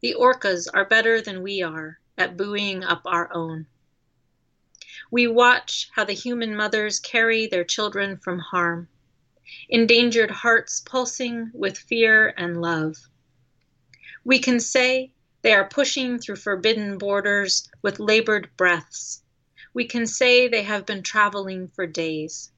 The 0.00 0.14
orcas 0.14 0.68
are 0.72 0.84
better 0.84 1.20
than 1.20 1.42
we 1.42 1.62
are 1.62 1.98
at 2.16 2.36
buoying 2.36 2.84
up 2.84 3.02
our 3.06 3.32
own. 3.34 3.66
We 5.10 5.26
watch 5.26 5.88
how 5.94 6.04
the 6.04 6.12
human 6.12 6.54
mothers 6.54 7.00
carry 7.00 7.46
their 7.46 7.64
children 7.64 8.18
from 8.18 8.38
harm, 8.38 8.88
endangered 9.68 10.30
hearts 10.30 10.80
pulsing 10.80 11.50
with 11.52 11.78
fear 11.78 12.34
and 12.36 12.60
love. 12.60 12.96
We 14.24 14.38
can 14.38 14.60
say 14.60 15.12
they 15.42 15.52
are 15.52 15.68
pushing 15.68 16.18
through 16.18 16.36
forbidden 16.36 16.98
borders 16.98 17.68
with 17.82 17.98
labored 17.98 18.50
breaths. 18.56 19.22
We 19.72 19.86
can 19.86 20.06
say 20.06 20.48
they 20.48 20.62
have 20.62 20.86
been 20.86 21.02
traveling 21.02 21.68
for 21.68 21.86
days. 21.86 22.50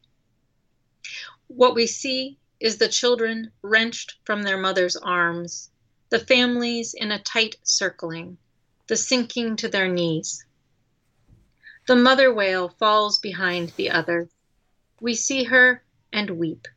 What 1.48 1.74
we 1.74 1.86
see 1.86 2.38
is 2.58 2.78
the 2.78 2.88
children 2.88 3.52
wrenched 3.60 4.16
from 4.24 4.42
their 4.42 4.56
mother's 4.56 4.96
arms, 4.96 5.70
the 6.08 6.18
families 6.18 6.94
in 6.94 7.12
a 7.12 7.22
tight 7.22 7.56
circling, 7.64 8.38
the 8.86 8.96
sinking 8.96 9.56
to 9.56 9.68
their 9.68 9.88
knees. 9.88 10.44
The 11.86 11.96
mother 11.96 12.32
whale 12.32 12.68
falls 12.68 13.18
behind 13.18 13.70
the 13.70 13.90
other. 13.90 14.28
We 15.00 15.14
see 15.14 15.44
her 15.44 15.82
and 16.12 16.30
weep. 16.30 16.68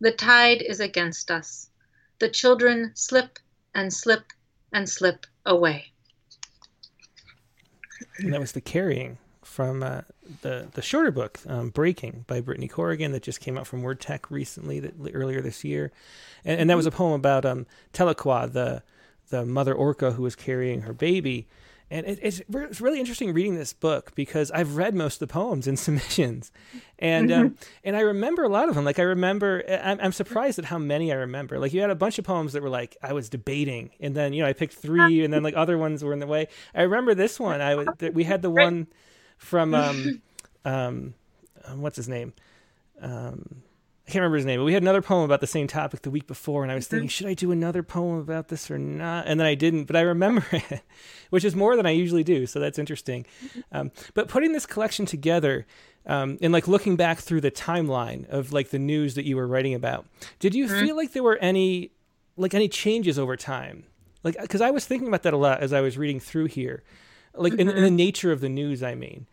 The 0.00 0.12
tide 0.12 0.62
is 0.62 0.80
against 0.80 1.30
us. 1.30 1.68
The 2.18 2.30
children 2.30 2.92
slip 2.94 3.38
and 3.74 3.92
slip 3.92 4.32
and 4.72 4.88
slip 4.88 5.26
away. 5.44 5.92
And 8.18 8.32
that 8.32 8.40
was 8.40 8.52
the 8.52 8.60
carrying 8.60 9.18
from 9.50 9.82
uh, 9.82 10.02
the 10.42 10.68
the 10.72 10.80
shorter 10.80 11.10
book, 11.10 11.40
um, 11.46 11.70
Breaking 11.70 12.24
by 12.28 12.40
Brittney 12.40 12.70
Corrigan, 12.70 13.10
that 13.12 13.22
just 13.22 13.40
came 13.40 13.58
out 13.58 13.66
from 13.66 13.82
WordTech 13.82 14.30
recently, 14.30 14.78
that 14.78 14.94
earlier 15.12 15.40
this 15.40 15.64
year, 15.64 15.90
and, 16.44 16.60
and 16.60 16.70
that 16.70 16.76
was 16.76 16.86
a 16.86 16.90
poem 16.90 17.12
about 17.12 17.44
um, 17.44 17.66
Tahlequah, 17.92 18.52
the 18.52 18.82
the 19.30 19.44
mother 19.44 19.74
orca 19.74 20.12
who 20.12 20.22
was 20.22 20.36
carrying 20.36 20.82
her 20.82 20.92
baby, 20.92 21.48
and 21.90 22.06
it, 22.06 22.20
it's, 22.22 22.40
it's 22.48 22.80
really 22.80 23.00
interesting 23.00 23.34
reading 23.34 23.56
this 23.56 23.72
book 23.72 24.14
because 24.14 24.52
I've 24.52 24.76
read 24.76 24.94
most 24.94 25.20
of 25.20 25.28
the 25.28 25.32
poems 25.32 25.66
in 25.66 25.76
submissions, 25.76 26.52
and 27.00 27.32
um, 27.32 27.50
mm-hmm. 27.50 27.64
and 27.82 27.96
I 27.96 28.00
remember 28.00 28.44
a 28.44 28.48
lot 28.48 28.68
of 28.68 28.76
them. 28.76 28.84
Like 28.84 29.00
I 29.00 29.02
remember, 29.02 29.64
I'm, 29.68 29.98
I'm, 30.00 30.12
surprised 30.12 30.60
at 30.60 30.66
how 30.66 30.78
many 30.78 31.10
I 31.10 31.16
remember. 31.16 31.58
Like 31.58 31.72
you 31.72 31.80
had 31.80 31.90
a 31.90 31.96
bunch 31.96 32.20
of 32.20 32.24
poems 32.24 32.52
that 32.52 32.62
were 32.62 32.70
like 32.70 32.96
I 33.02 33.12
was 33.12 33.28
debating, 33.28 33.90
and 33.98 34.14
then 34.14 34.32
you 34.32 34.42
know 34.42 34.48
I 34.48 34.52
picked 34.52 34.74
three, 34.74 35.24
and 35.24 35.34
then 35.34 35.42
like 35.42 35.54
other 35.56 35.76
ones 35.76 36.04
were 36.04 36.12
in 36.12 36.20
the 36.20 36.28
way. 36.28 36.46
I 36.72 36.82
remember 36.82 37.14
this 37.14 37.40
one. 37.40 37.60
I 37.60 37.74
was 37.74 37.88
we 38.12 38.22
had 38.22 38.42
the 38.42 38.50
one 38.50 38.86
from 39.40 39.74
um, 39.74 40.20
um, 40.64 41.14
what's 41.76 41.96
his 41.96 42.08
name. 42.08 42.32
Um, 43.00 43.62
I 44.06 44.12
can't 44.12 44.22
remember 44.22 44.36
his 44.36 44.46
name, 44.46 44.60
but 44.60 44.64
we 44.64 44.72
had 44.72 44.82
another 44.82 45.02
poem 45.02 45.24
about 45.24 45.40
the 45.40 45.46
same 45.46 45.66
topic 45.68 46.02
the 46.02 46.10
week 46.10 46.26
before, 46.26 46.62
and 46.62 46.72
I 46.72 46.74
was 46.74 46.88
thinking, 46.88 47.08
mm-hmm. 47.08 47.12
should 47.12 47.26
I 47.28 47.34
do 47.34 47.52
another 47.52 47.82
poem 47.82 48.18
about 48.18 48.48
this 48.48 48.70
or 48.70 48.76
not? 48.76 49.26
And 49.26 49.38
then 49.38 49.46
I 49.46 49.54
didn't, 49.54 49.84
but 49.84 49.94
I 49.94 50.00
remember 50.00 50.44
it, 50.52 50.82
which 51.30 51.44
is 51.44 51.54
more 51.54 51.76
than 51.76 51.86
I 51.86 51.90
usually 51.90 52.24
do, 52.24 52.46
so 52.46 52.58
that's 52.58 52.78
interesting. 52.78 53.24
Mm-hmm. 53.44 53.60
Um, 53.72 53.92
but 54.14 54.28
putting 54.28 54.52
this 54.52 54.66
collection 54.66 55.06
together 55.06 55.64
um, 56.06 56.38
and 56.42 56.52
like 56.52 56.66
looking 56.66 56.96
back 56.96 57.18
through 57.18 57.40
the 57.40 57.50
timeline 57.50 58.28
of 58.28 58.52
like 58.52 58.70
the 58.70 58.78
news 58.78 59.14
that 59.14 59.24
you 59.24 59.36
were 59.36 59.46
writing 59.46 59.74
about, 59.74 60.06
did 60.40 60.54
you 60.54 60.66
mm-hmm. 60.66 60.86
feel 60.86 60.96
like 60.96 61.12
there 61.12 61.22
were 61.22 61.38
any 61.38 61.92
like 62.36 62.52
any 62.52 62.68
changes 62.68 63.18
over 63.18 63.36
time? 63.36 63.84
Like, 64.24 64.40
because 64.40 64.60
I 64.60 64.70
was 64.70 64.84
thinking 64.86 65.08
about 65.08 65.22
that 65.22 65.32
a 65.32 65.38
lot 65.38 65.60
as 65.60 65.72
I 65.72 65.80
was 65.80 65.96
reading 65.96 66.20
through 66.20 66.46
here, 66.46 66.82
like 67.34 67.54
in, 67.54 67.60
in 67.60 67.66
the 67.66 67.72
mm-hmm. 67.74 67.96
nature 67.96 68.32
of 68.32 68.40
the 68.40 68.48
news. 68.48 68.82
I 68.82 68.94
mean, 68.94 69.26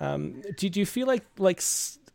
um, 0.00 0.42
did 0.56 0.76
you 0.76 0.86
feel 0.86 1.06
like 1.06 1.24
like 1.38 1.62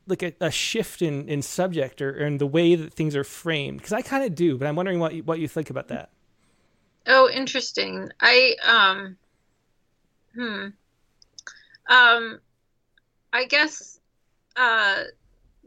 like 0.07 0.23
a, 0.23 0.33
a, 0.39 0.51
shift 0.51 1.01
in, 1.01 1.27
in 1.27 1.41
subject 1.41 2.01
or, 2.01 2.11
or, 2.11 2.25
in 2.25 2.37
the 2.37 2.47
way 2.47 2.75
that 2.75 2.93
things 2.93 3.15
are 3.15 3.23
framed? 3.23 3.79
Because 3.79 3.93
I 3.93 4.01
kind 4.01 4.23
of 4.23 4.35
do, 4.35 4.57
but 4.57 4.67
I'm 4.67 4.75
wondering 4.75 4.99
what 4.99 5.13
you, 5.13 5.23
what 5.23 5.39
you 5.39 5.47
think 5.47 5.69
about 5.69 5.89
that. 5.89 6.09
Oh, 7.05 7.29
interesting. 7.29 8.09
I 8.21 8.55
um, 8.65 9.17
hmm, 10.33 10.67
um, 11.89 12.39
I 13.33 13.45
guess 13.49 13.99
uh, 14.55 15.03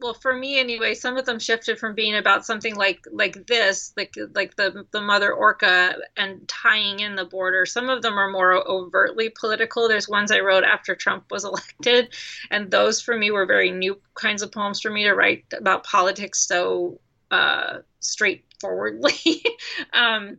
well 0.01 0.15
for 0.15 0.35
me 0.35 0.59
anyway 0.59 0.95
some 0.95 1.17
of 1.17 1.25
them 1.25 1.39
shifted 1.39 1.79
from 1.79 1.95
being 1.95 2.17
about 2.17 2.45
something 2.45 2.75
like 2.75 3.05
like 3.13 3.47
this 3.47 3.93
like 3.97 4.15
like 4.35 4.57
the 4.57 4.87
the 4.91 5.01
mother 5.01 5.33
orca 5.33 5.95
and 6.17 6.47
tying 6.49 7.01
in 7.01 7.15
the 7.15 7.25
border. 7.25 7.67
Some 7.67 7.91
of 7.91 8.03
them 8.03 8.19
are 8.19 8.31
more 8.31 8.67
overtly 8.69 9.31
political. 9.31 9.89
There's 9.89 10.09
ones 10.09 10.31
i 10.31 10.41
wrote 10.41 10.65
after 10.65 10.95
trump 10.95 11.25
was 11.31 11.45
elected 11.51 12.15
and 12.51 12.71
those 12.71 13.01
for 13.01 13.17
me 13.17 13.31
were 13.31 13.47
very 13.47 13.71
new 13.71 14.01
kinds 14.15 14.43
of 14.43 14.53
poems 14.53 14.81
for 14.81 14.91
me 14.91 15.05
to 15.05 15.15
write 15.15 15.45
about 15.57 15.85
politics 15.85 16.47
so 16.47 17.01
uh, 17.31 17.79
straightforwardly. 18.01 19.15
Um, 19.93 20.39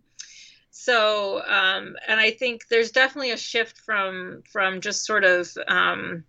so 0.71 1.41
um, 1.45 1.95
and 2.07 2.19
i 2.19 2.31
think 2.31 2.67
there's 2.69 2.91
definitely 2.91 3.31
a 3.31 3.37
shift 3.37 3.77
from 3.79 4.41
from 4.51 4.81
just 4.81 5.05
sort 5.05 5.23
of 5.23 5.49
um, 5.67 6.23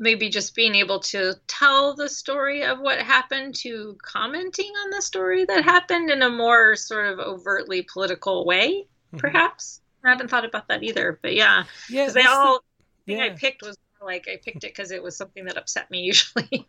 maybe 0.00 0.30
just 0.30 0.54
being 0.54 0.74
able 0.74 0.98
to 0.98 1.34
tell 1.46 1.94
the 1.94 2.08
story 2.08 2.64
of 2.64 2.80
what 2.80 2.98
happened 2.98 3.54
to 3.54 3.96
commenting 4.02 4.72
on 4.84 4.90
the 4.90 5.02
story 5.02 5.44
that 5.44 5.62
happened 5.62 6.10
in 6.10 6.22
a 6.22 6.30
more 6.30 6.74
sort 6.74 7.06
of 7.06 7.20
overtly 7.20 7.82
political 7.82 8.46
way, 8.46 8.86
mm-hmm. 9.08 9.18
perhaps. 9.18 9.82
I 10.02 10.08
haven't 10.08 10.28
thought 10.28 10.46
about 10.46 10.68
that 10.68 10.82
either, 10.82 11.20
but 11.22 11.34
yeah, 11.34 11.64
yeah, 11.90 12.08
they 12.08 12.24
all 12.24 12.60
the, 13.06 13.14
thing 13.14 13.22
I 13.22 13.28
picked 13.30 13.60
was 13.60 13.76
like 14.02 14.26
I 14.26 14.40
picked 14.42 14.64
it 14.64 14.72
because 14.74 14.90
it 14.90 15.02
was 15.02 15.14
something 15.14 15.44
that 15.44 15.58
upset 15.58 15.90
me 15.90 16.00
usually. 16.04 16.66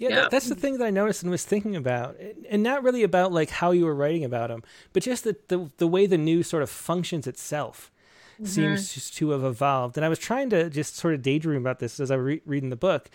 yeah, 0.00 0.08
yeah. 0.08 0.28
that's 0.28 0.48
the 0.48 0.56
thing 0.56 0.78
that 0.78 0.84
I 0.84 0.90
noticed 0.90 1.22
and 1.22 1.30
was 1.30 1.44
thinking 1.44 1.76
about, 1.76 2.16
and 2.50 2.64
not 2.64 2.82
really 2.82 3.04
about 3.04 3.32
like 3.32 3.50
how 3.50 3.70
you 3.70 3.84
were 3.84 3.94
writing 3.94 4.24
about 4.24 4.48
them, 4.48 4.64
but 4.92 5.04
just 5.04 5.22
the 5.22 5.36
the, 5.46 5.70
the 5.76 5.86
way 5.86 6.06
the 6.06 6.18
news 6.18 6.48
sort 6.48 6.64
of 6.64 6.70
functions 6.70 7.28
itself 7.28 7.92
mm-hmm. 8.40 8.76
seems 8.76 9.10
to 9.10 9.30
have 9.30 9.44
evolved. 9.44 9.96
And 9.96 10.04
I 10.04 10.08
was 10.08 10.18
trying 10.18 10.50
to 10.50 10.70
just 10.70 10.96
sort 10.96 11.14
of 11.14 11.22
daydream 11.22 11.60
about 11.60 11.78
this 11.78 12.00
as 12.00 12.10
I 12.10 12.16
was 12.16 12.24
re- 12.24 12.42
reading 12.46 12.70
the 12.70 12.76
book, 12.76 13.10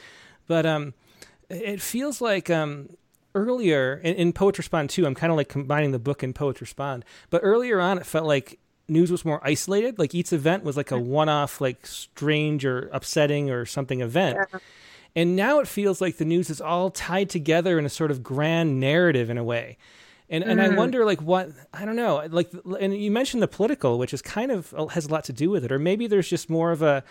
but 0.47 0.65
um, 0.65 0.93
it 1.49 1.81
feels 1.81 2.21
like 2.21 2.49
um, 2.49 2.89
earlier 3.35 3.99
in, 4.03 4.15
in 4.15 4.33
Poets 4.33 4.57
Respond 4.57 4.89
too. 4.89 5.05
I'm 5.05 5.15
kind 5.15 5.31
of 5.31 5.37
like 5.37 5.49
combining 5.49 5.91
the 5.91 5.99
book 5.99 6.23
and 6.23 6.33
Poets 6.33 6.61
Respond, 6.61 7.05
but 7.29 7.41
earlier 7.43 7.79
on, 7.79 7.97
it 7.97 8.05
felt 8.05 8.25
like 8.25 8.59
news 8.87 9.11
was 9.11 9.25
more 9.25 9.39
isolated. 9.43 9.97
Like 9.97 10.13
each 10.13 10.33
event 10.33 10.63
was 10.63 10.77
like 10.77 10.91
a 10.91 10.95
mm-hmm. 10.95 11.09
one-off, 11.09 11.61
like 11.61 11.85
strange 11.85 12.65
or 12.65 12.89
upsetting 12.91 13.49
or 13.49 13.65
something 13.65 14.01
event. 14.01 14.37
Yeah. 14.51 14.59
And 15.15 15.35
now 15.35 15.59
it 15.59 15.67
feels 15.67 16.01
like 16.01 16.17
the 16.17 16.25
news 16.25 16.49
is 16.49 16.59
all 16.59 16.89
tied 16.89 17.29
together 17.29 17.77
in 17.77 17.85
a 17.85 17.89
sort 17.89 18.09
of 18.09 18.23
grand 18.23 18.79
narrative 18.79 19.29
in 19.29 19.37
a 19.37 19.43
way 19.43 19.77
and 20.33 20.43
and 20.43 20.59
mm. 20.59 20.71
I 20.71 20.75
wonder 20.75 21.05
like 21.05 21.21
what 21.21 21.49
I 21.73 21.85
don't 21.85 21.95
know 21.95 22.27
like 22.29 22.51
and 22.79 22.95
you 22.95 23.11
mentioned 23.11 23.43
the 23.43 23.47
political 23.47 23.99
which 23.99 24.13
is 24.13 24.21
kind 24.21 24.51
of 24.51 24.73
uh, 24.73 24.87
has 24.87 25.05
a 25.05 25.09
lot 25.09 25.23
to 25.25 25.33
do 25.33 25.49
with 25.49 25.63
it 25.63 25.71
or 25.71 25.79
maybe 25.79 26.07
there's 26.07 26.27
just 26.27 26.49
more 26.49 26.71
of 26.71 26.81
a 26.81 27.03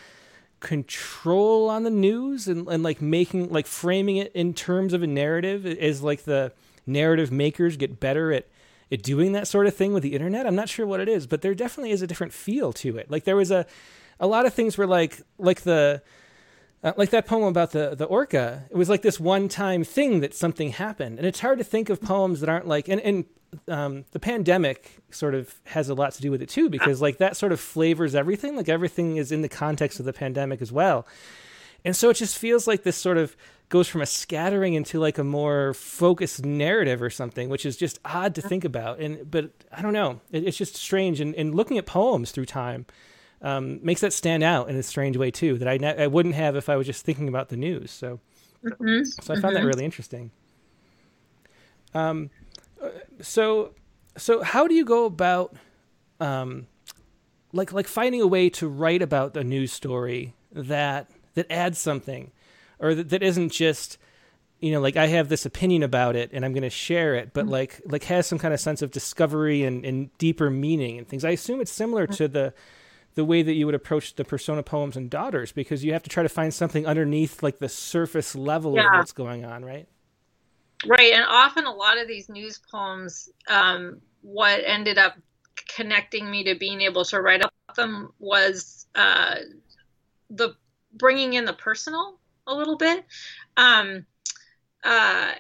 control 0.60 1.68
on 1.70 1.84
the 1.84 1.90
news 1.90 2.46
and, 2.48 2.68
and 2.68 2.82
like 2.82 3.00
making 3.00 3.50
like 3.50 3.66
framing 3.66 4.16
it 4.16 4.32
in 4.32 4.52
terms 4.52 4.92
of 4.92 5.02
a 5.02 5.06
narrative 5.06 5.64
is 5.64 6.02
like 6.02 6.24
the 6.24 6.52
narrative 6.84 7.30
makers 7.30 7.76
get 7.76 8.00
better 8.00 8.32
at 8.32 8.48
at 8.90 9.02
doing 9.02 9.32
that 9.32 9.46
sort 9.46 9.66
of 9.66 9.74
thing 9.74 9.92
with 9.92 10.02
the 10.02 10.14
internet 10.14 10.46
I'm 10.46 10.56
not 10.56 10.68
sure 10.68 10.86
what 10.86 11.00
it 11.00 11.08
is 11.08 11.26
but 11.26 11.42
there 11.42 11.54
definitely 11.54 11.92
is 11.92 12.02
a 12.02 12.06
different 12.06 12.32
feel 12.32 12.72
to 12.74 12.98
it 12.98 13.10
like 13.10 13.24
there 13.24 13.36
was 13.36 13.50
a 13.52 13.66
a 14.18 14.26
lot 14.26 14.46
of 14.46 14.52
things 14.52 14.76
were 14.76 14.86
like 14.86 15.20
like 15.38 15.62
the 15.62 16.02
uh, 16.84 16.92
like 16.96 17.10
that 17.10 17.26
poem 17.26 17.44
about 17.44 17.72
the 17.72 17.94
the 17.94 18.04
orca 18.04 18.64
it 18.70 18.76
was 18.76 18.88
like 18.88 19.02
this 19.02 19.20
one 19.20 19.48
time 19.48 19.84
thing 19.84 20.20
that 20.20 20.34
something 20.34 20.70
happened. 20.70 21.18
And 21.18 21.26
it's 21.26 21.40
hard 21.40 21.58
to 21.58 21.64
think 21.64 21.90
of 21.90 22.00
poems 22.00 22.40
that 22.40 22.48
aren't 22.48 22.66
like 22.66 22.88
and 22.88 23.00
and 23.00 23.24
um, 23.68 24.04
the 24.12 24.18
pandemic 24.18 24.98
sort 25.10 25.34
of 25.34 25.54
has 25.64 25.88
a 25.88 25.94
lot 25.94 26.12
to 26.14 26.22
do 26.22 26.30
with 26.30 26.40
it 26.40 26.48
too 26.48 26.70
because 26.70 27.02
like 27.02 27.18
that 27.18 27.36
sort 27.36 27.52
of 27.52 27.60
flavors 27.60 28.14
everything. 28.14 28.56
Like 28.56 28.68
everything 28.68 29.16
is 29.16 29.30
in 29.30 29.42
the 29.42 29.48
context 29.48 30.00
of 30.00 30.06
the 30.06 30.12
pandemic 30.12 30.62
as 30.62 30.72
well. 30.72 31.06
And 31.84 31.94
so 31.94 32.10
it 32.10 32.14
just 32.14 32.38
feels 32.38 32.66
like 32.66 32.84
this 32.84 32.96
sort 32.96 33.18
of 33.18 33.36
goes 33.68 33.88
from 33.88 34.02
a 34.02 34.06
scattering 34.06 34.74
into 34.74 35.00
like 35.00 35.18
a 35.18 35.24
more 35.24 35.74
focused 35.74 36.44
narrative 36.44 37.00
or 37.00 37.10
something 37.10 37.48
which 37.48 37.64
is 37.64 37.76
just 37.76 37.98
odd 38.04 38.34
to 38.34 38.42
think 38.42 38.64
about. 38.64 38.98
And 38.98 39.30
but 39.30 39.50
i 39.70 39.82
don't 39.82 39.92
know. 39.92 40.20
It, 40.32 40.44
it's 40.44 40.56
just 40.56 40.74
strange. 40.76 41.20
And, 41.20 41.34
and 41.36 41.54
looking 41.54 41.78
at 41.78 41.86
poems 41.86 42.32
through 42.32 42.46
time 42.46 42.86
um, 43.42 43.80
makes 43.82 44.00
that 44.00 44.12
stand 44.12 44.42
out 44.42 44.70
in 44.70 44.76
a 44.76 44.82
strange 44.82 45.16
way 45.16 45.30
too 45.30 45.58
that 45.58 45.68
I, 45.68 45.76
ne- 45.76 46.04
I 46.04 46.06
wouldn't 46.06 46.34
have 46.36 46.56
if 46.56 46.68
I 46.68 46.76
was 46.76 46.86
just 46.86 47.04
thinking 47.04 47.28
about 47.28 47.48
the 47.48 47.56
news. 47.56 47.90
So, 47.90 48.20
mm-hmm. 48.64 49.04
so 49.04 49.34
I 49.34 49.40
found 49.40 49.54
mm-hmm. 49.54 49.54
that 49.54 49.64
really 49.64 49.84
interesting. 49.84 50.30
Um, 51.94 52.30
so, 53.20 53.74
so 54.16 54.42
how 54.42 54.66
do 54.66 54.74
you 54.74 54.84
go 54.84 55.04
about, 55.04 55.54
um, 56.20 56.68
like 57.52 57.72
like 57.72 57.86
finding 57.86 58.22
a 58.22 58.26
way 58.26 58.48
to 58.48 58.66
write 58.66 59.02
about 59.02 59.36
a 59.36 59.44
news 59.44 59.72
story 59.72 60.34
that 60.52 61.10
that 61.34 61.50
adds 61.50 61.78
something, 61.78 62.30
or 62.78 62.94
that, 62.94 63.10
that 63.10 63.22
isn't 63.22 63.50
just 63.50 63.98
you 64.58 64.72
know 64.72 64.80
like 64.80 64.96
i 64.96 65.06
have 65.06 65.28
this 65.28 65.44
opinion 65.44 65.82
about 65.82 66.16
it 66.16 66.30
and 66.32 66.44
i'm 66.46 66.52
going 66.52 66.62
to 66.62 66.70
share 66.70 67.14
it 67.14 67.34
but 67.34 67.42
mm-hmm. 67.42 67.52
like 67.52 67.80
like 67.84 68.04
has 68.04 68.26
some 68.26 68.38
kind 68.38 68.54
of 68.54 68.60
sense 68.60 68.80
of 68.80 68.90
discovery 68.90 69.64
and, 69.64 69.84
and 69.84 70.16
deeper 70.16 70.48
meaning 70.48 70.96
and 70.96 71.08
things 71.08 71.24
i 71.24 71.30
assume 71.30 71.60
it's 71.60 71.72
similar 71.72 72.06
to 72.06 72.26
the 72.28 72.54
the 73.14 73.24
way 73.24 73.42
that 73.42 73.54
you 73.54 73.66
would 73.66 73.74
approach 73.74 74.14
the 74.14 74.24
persona 74.24 74.62
poems 74.62 74.96
and 74.96 75.10
daughters 75.10 75.52
because 75.52 75.84
you 75.84 75.92
have 75.92 76.02
to 76.02 76.10
try 76.10 76.22
to 76.22 76.28
find 76.28 76.52
something 76.52 76.86
underneath 76.86 77.42
like 77.42 77.58
the 77.58 77.68
surface 77.68 78.34
level 78.34 78.76
yeah. 78.76 78.86
of 78.86 78.92
what's 78.98 79.12
going 79.12 79.44
on 79.44 79.64
right 79.64 79.86
right 80.86 81.12
and 81.12 81.24
often 81.28 81.66
a 81.66 81.72
lot 81.72 81.98
of 81.98 82.08
these 82.08 82.28
news 82.28 82.60
poems 82.70 83.28
um, 83.48 84.00
what 84.22 84.62
ended 84.64 84.98
up 84.98 85.16
connecting 85.68 86.30
me 86.30 86.44
to 86.44 86.54
being 86.54 86.80
able 86.80 87.04
to 87.04 87.20
write 87.20 87.42
up 87.42 87.52
them 87.76 88.12
was 88.18 88.86
uh, 88.94 89.36
the 90.30 90.54
bringing 90.94 91.34
in 91.34 91.44
the 91.44 91.52
personal 91.52 92.18
a 92.46 92.54
little 92.54 92.76
bit 92.76 93.04
um, 93.56 94.04
uh, 94.84 95.32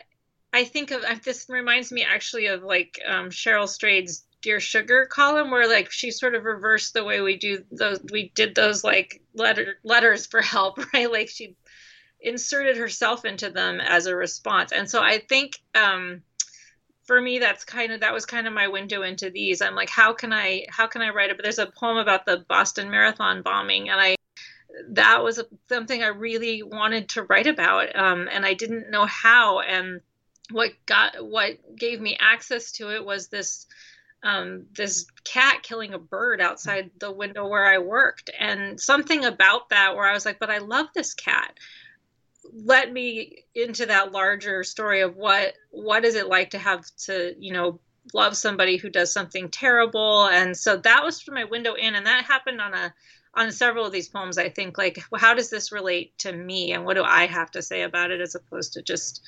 I 0.52 0.64
think 0.64 0.90
of 0.90 1.02
this 1.22 1.46
reminds 1.48 1.90
me 1.90 2.04
actually 2.04 2.46
of 2.46 2.62
like 2.62 3.00
um, 3.06 3.30
Cheryl 3.30 3.66
Strayed's 3.66 4.24
Dear 4.42 4.60
Sugar 4.60 5.06
column, 5.06 5.50
where 5.50 5.68
like 5.68 5.90
she 5.90 6.10
sort 6.10 6.34
of 6.34 6.44
reversed 6.44 6.92
the 6.92 7.04
way 7.04 7.20
we 7.20 7.36
do 7.36 7.64
those. 7.70 8.00
We 8.10 8.32
did 8.34 8.54
those 8.54 8.84
like 8.84 9.22
letter 9.34 9.76
letters 9.84 10.26
for 10.26 10.42
help, 10.42 10.78
right? 10.94 11.10
Like 11.10 11.28
she 11.28 11.56
inserted 12.20 12.76
herself 12.76 13.24
into 13.24 13.50
them 13.50 13.80
as 13.80 14.06
a 14.06 14.16
response, 14.16 14.72
and 14.72 14.90
so 14.90 15.00
I 15.02 15.18
think 15.18 15.60
um, 15.74 16.22
for 17.04 17.20
me 17.20 17.38
that's 17.38 17.64
kind 17.64 17.92
of 17.92 18.00
that 18.00 18.12
was 18.12 18.26
kind 18.26 18.46
of 18.46 18.52
my 18.52 18.68
window 18.68 19.02
into 19.02 19.30
these. 19.30 19.62
I'm 19.62 19.74
like, 19.74 19.90
how 19.90 20.12
can 20.12 20.32
I 20.32 20.66
how 20.68 20.86
can 20.86 21.02
I 21.02 21.10
write 21.10 21.30
it? 21.30 21.36
But 21.36 21.44
there's 21.44 21.58
a 21.58 21.66
poem 21.66 21.96
about 21.96 22.26
the 22.26 22.44
Boston 22.48 22.90
Marathon 22.90 23.42
bombing, 23.42 23.88
and 23.88 24.00
I 24.00 24.16
that 24.90 25.22
was 25.22 25.40
something 25.68 26.02
I 26.02 26.08
really 26.08 26.62
wanted 26.62 27.10
to 27.10 27.22
write 27.22 27.46
about, 27.46 27.94
um, 27.96 28.28
and 28.30 28.44
I 28.44 28.54
didn't 28.54 28.90
know 28.90 29.06
how. 29.06 29.60
And 29.60 30.00
what 30.50 30.72
got 30.86 31.24
what 31.24 31.76
gave 31.76 32.00
me 32.00 32.16
access 32.20 32.72
to 32.72 32.94
it 32.94 33.04
was 33.04 33.28
this 33.28 33.66
um, 34.22 34.66
this 34.76 35.06
cat 35.24 35.62
killing 35.62 35.94
a 35.94 35.98
bird 35.98 36.40
outside 36.40 36.90
the 36.98 37.10
window 37.10 37.46
where 37.46 37.66
I 37.66 37.78
worked, 37.78 38.30
and 38.38 38.80
something 38.80 39.24
about 39.24 39.70
that 39.70 39.96
where 39.96 40.08
I 40.08 40.12
was 40.12 40.24
like, 40.24 40.38
"But 40.38 40.50
I 40.50 40.58
love 40.58 40.86
this 40.94 41.14
cat." 41.14 41.56
Let 42.52 42.92
me 42.92 43.44
into 43.54 43.86
that 43.86 44.12
larger 44.12 44.64
story 44.64 45.00
of 45.00 45.16
what 45.16 45.54
what 45.70 46.04
is 46.04 46.14
it 46.14 46.28
like 46.28 46.50
to 46.50 46.58
have 46.58 46.84
to 47.04 47.34
you 47.38 47.52
know 47.52 47.80
love 48.14 48.36
somebody 48.36 48.76
who 48.76 48.90
does 48.90 49.12
something 49.12 49.48
terrible, 49.48 50.26
and 50.26 50.56
so 50.56 50.76
that 50.76 51.04
was 51.04 51.20
from 51.20 51.34
my 51.34 51.44
window 51.44 51.74
in, 51.74 51.94
and 51.94 52.06
that 52.06 52.24
happened 52.24 52.60
on 52.60 52.74
a 52.74 52.94
on 53.34 53.50
several 53.50 53.86
of 53.86 53.92
these 53.92 54.08
poems, 54.08 54.36
I 54.36 54.50
think 54.50 54.76
like, 54.76 55.02
how 55.16 55.34
does 55.34 55.48
this 55.48 55.72
relate 55.72 56.16
to 56.18 56.32
me, 56.32 56.72
and 56.72 56.84
what 56.84 56.94
do 56.94 57.02
I 57.02 57.26
have 57.26 57.50
to 57.52 57.62
say 57.62 57.82
about 57.82 58.10
it, 58.10 58.20
as 58.20 58.34
opposed 58.34 58.74
to 58.74 58.82
just, 58.82 59.22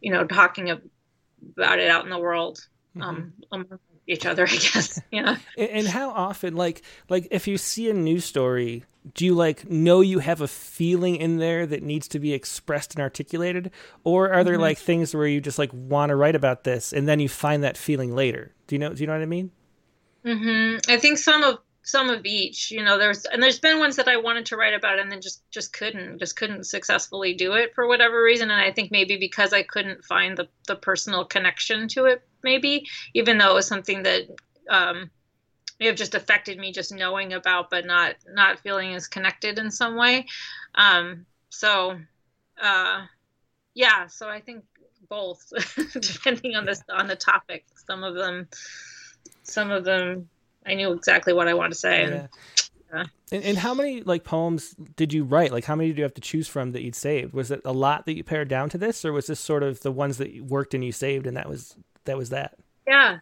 you 0.00 0.12
know, 0.12 0.24
talking 0.24 0.70
about 0.70 1.78
it 1.80 1.90
out 1.90 2.04
in 2.04 2.10
the 2.10 2.18
world 2.18 2.68
mm-hmm. 2.96 3.32
um, 3.52 3.78
each 4.06 4.26
other, 4.26 4.44
I 4.48 4.56
guess. 4.56 5.00
Yeah. 5.10 5.36
and, 5.56 5.70
and 5.70 5.88
how 5.88 6.10
often, 6.10 6.56
like, 6.56 6.82
like 7.08 7.28
if 7.30 7.46
you 7.46 7.58
see 7.58 7.90
a 7.90 7.94
news 7.94 8.24
story, 8.24 8.84
do 9.14 9.24
you 9.24 9.34
like 9.34 9.68
know 9.70 10.00
you 10.00 10.18
have 10.18 10.40
a 10.40 10.48
feeling 10.48 11.16
in 11.16 11.38
there 11.38 11.66
that 11.66 11.82
needs 11.82 12.06
to 12.08 12.18
be 12.18 12.32
expressed 12.32 12.94
and 12.94 13.02
articulated, 13.02 13.70
or 14.04 14.32
are 14.32 14.44
there 14.44 14.54
mm-hmm. 14.54 14.62
like 14.62 14.78
things 14.78 15.14
where 15.14 15.26
you 15.26 15.40
just 15.40 15.58
like 15.58 15.70
want 15.72 16.10
to 16.10 16.16
write 16.16 16.36
about 16.36 16.64
this 16.64 16.92
and 16.92 17.08
then 17.08 17.20
you 17.20 17.28
find 17.28 17.64
that 17.64 17.76
feeling 17.76 18.14
later? 18.14 18.52
Do 18.66 18.74
you 18.74 18.78
know? 18.78 18.92
Do 18.92 19.00
you 19.00 19.06
know 19.06 19.14
what 19.14 19.22
I 19.22 19.26
mean? 19.26 19.50
Mm-hmm. 20.24 20.90
I 20.92 20.98
think 20.98 21.16
some 21.16 21.42
of 21.42 21.58
some 21.82 22.10
of 22.10 22.24
each 22.26 22.70
you 22.70 22.84
know 22.84 22.98
there's 22.98 23.24
and 23.24 23.42
there's 23.42 23.58
been 23.58 23.78
ones 23.78 23.96
that 23.96 24.06
i 24.06 24.16
wanted 24.16 24.44
to 24.44 24.56
write 24.56 24.74
about 24.74 24.98
and 24.98 25.10
then 25.10 25.20
just 25.20 25.42
just 25.50 25.72
couldn't 25.72 26.18
just 26.18 26.36
couldn't 26.36 26.64
successfully 26.64 27.32
do 27.34 27.54
it 27.54 27.74
for 27.74 27.88
whatever 27.88 28.22
reason 28.22 28.50
and 28.50 28.60
i 28.60 28.70
think 28.70 28.90
maybe 28.90 29.16
because 29.16 29.54
i 29.54 29.62
couldn't 29.62 30.04
find 30.04 30.36
the 30.36 30.46
the 30.66 30.76
personal 30.76 31.24
connection 31.24 31.88
to 31.88 32.04
it 32.04 32.22
maybe 32.42 32.86
even 33.14 33.38
though 33.38 33.50
it 33.50 33.54
was 33.54 33.66
something 33.66 34.02
that 34.02 34.22
um 34.68 35.10
may 35.78 35.86
have 35.86 35.96
just 35.96 36.14
affected 36.14 36.58
me 36.58 36.72
just 36.72 36.94
knowing 36.94 37.32
about 37.32 37.70
but 37.70 37.86
not 37.86 38.14
not 38.28 38.58
feeling 38.60 38.94
as 38.94 39.08
connected 39.08 39.58
in 39.58 39.70
some 39.70 39.96
way 39.96 40.26
um 40.74 41.24
so 41.48 41.98
uh 42.60 43.04
yeah 43.74 44.06
so 44.06 44.28
i 44.28 44.40
think 44.40 44.64
both 45.08 45.52
depending 46.00 46.54
on 46.54 46.64
this 46.64 46.82
on 46.90 47.06
the 47.06 47.16
topic 47.16 47.64
some 47.86 48.04
of 48.04 48.14
them 48.14 48.46
some 49.42 49.70
of 49.70 49.84
them 49.84 50.28
I 50.66 50.74
knew 50.74 50.92
exactly 50.92 51.32
what 51.32 51.48
I 51.48 51.54
wanted 51.54 51.72
to 51.72 51.78
say. 51.78 52.04
And, 52.04 52.28
yeah. 52.92 53.04
And, 53.32 53.44
and, 53.44 53.58
how 53.58 53.72
many 53.72 54.02
like 54.02 54.24
poems 54.24 54.74
did 54.96 55.12
you 55.12 55.22
write? 55.24 55.52
Like 55.52 55.64
how 55.64 55.76
many 55.76 55.90
did 55.90 55.98
you 55.98 56.02
have 56.02 56.14
to 56.14 56.20
choose 56.20 56.48
from 56.48 56.72
that 56.72 56.82
you'd 56.82 56.96
saved? 56.96 57.32
Was 57.32 57.50
it 57.50 57.60
a 57.64 57.72
lot 57.72 58.04
that 58.06 58.16
you 58.16 58.24
pared 58.24 58.48
down 58.48 58.68
to 58.70 58.78
this, 58.78 59.04
or 59.04 59.12
was 59.12 59.28
this 59.28 59.38
sort 59.38 59.62
of 59.62 59.80
the 59.80 59.92
ones 59.92 60.18
that 60.18 60.40
worked 60.42 60.74
and 60.74 60.84
you 60.84 60.90
saved, 60.90 61.26
and 61.26 61.36
that 61.36 61.48
was 61.48 61.76
that 62.10 62.18
was 62.18 62.30
that? 62.30 62.58
Yeah, 62.86 63.18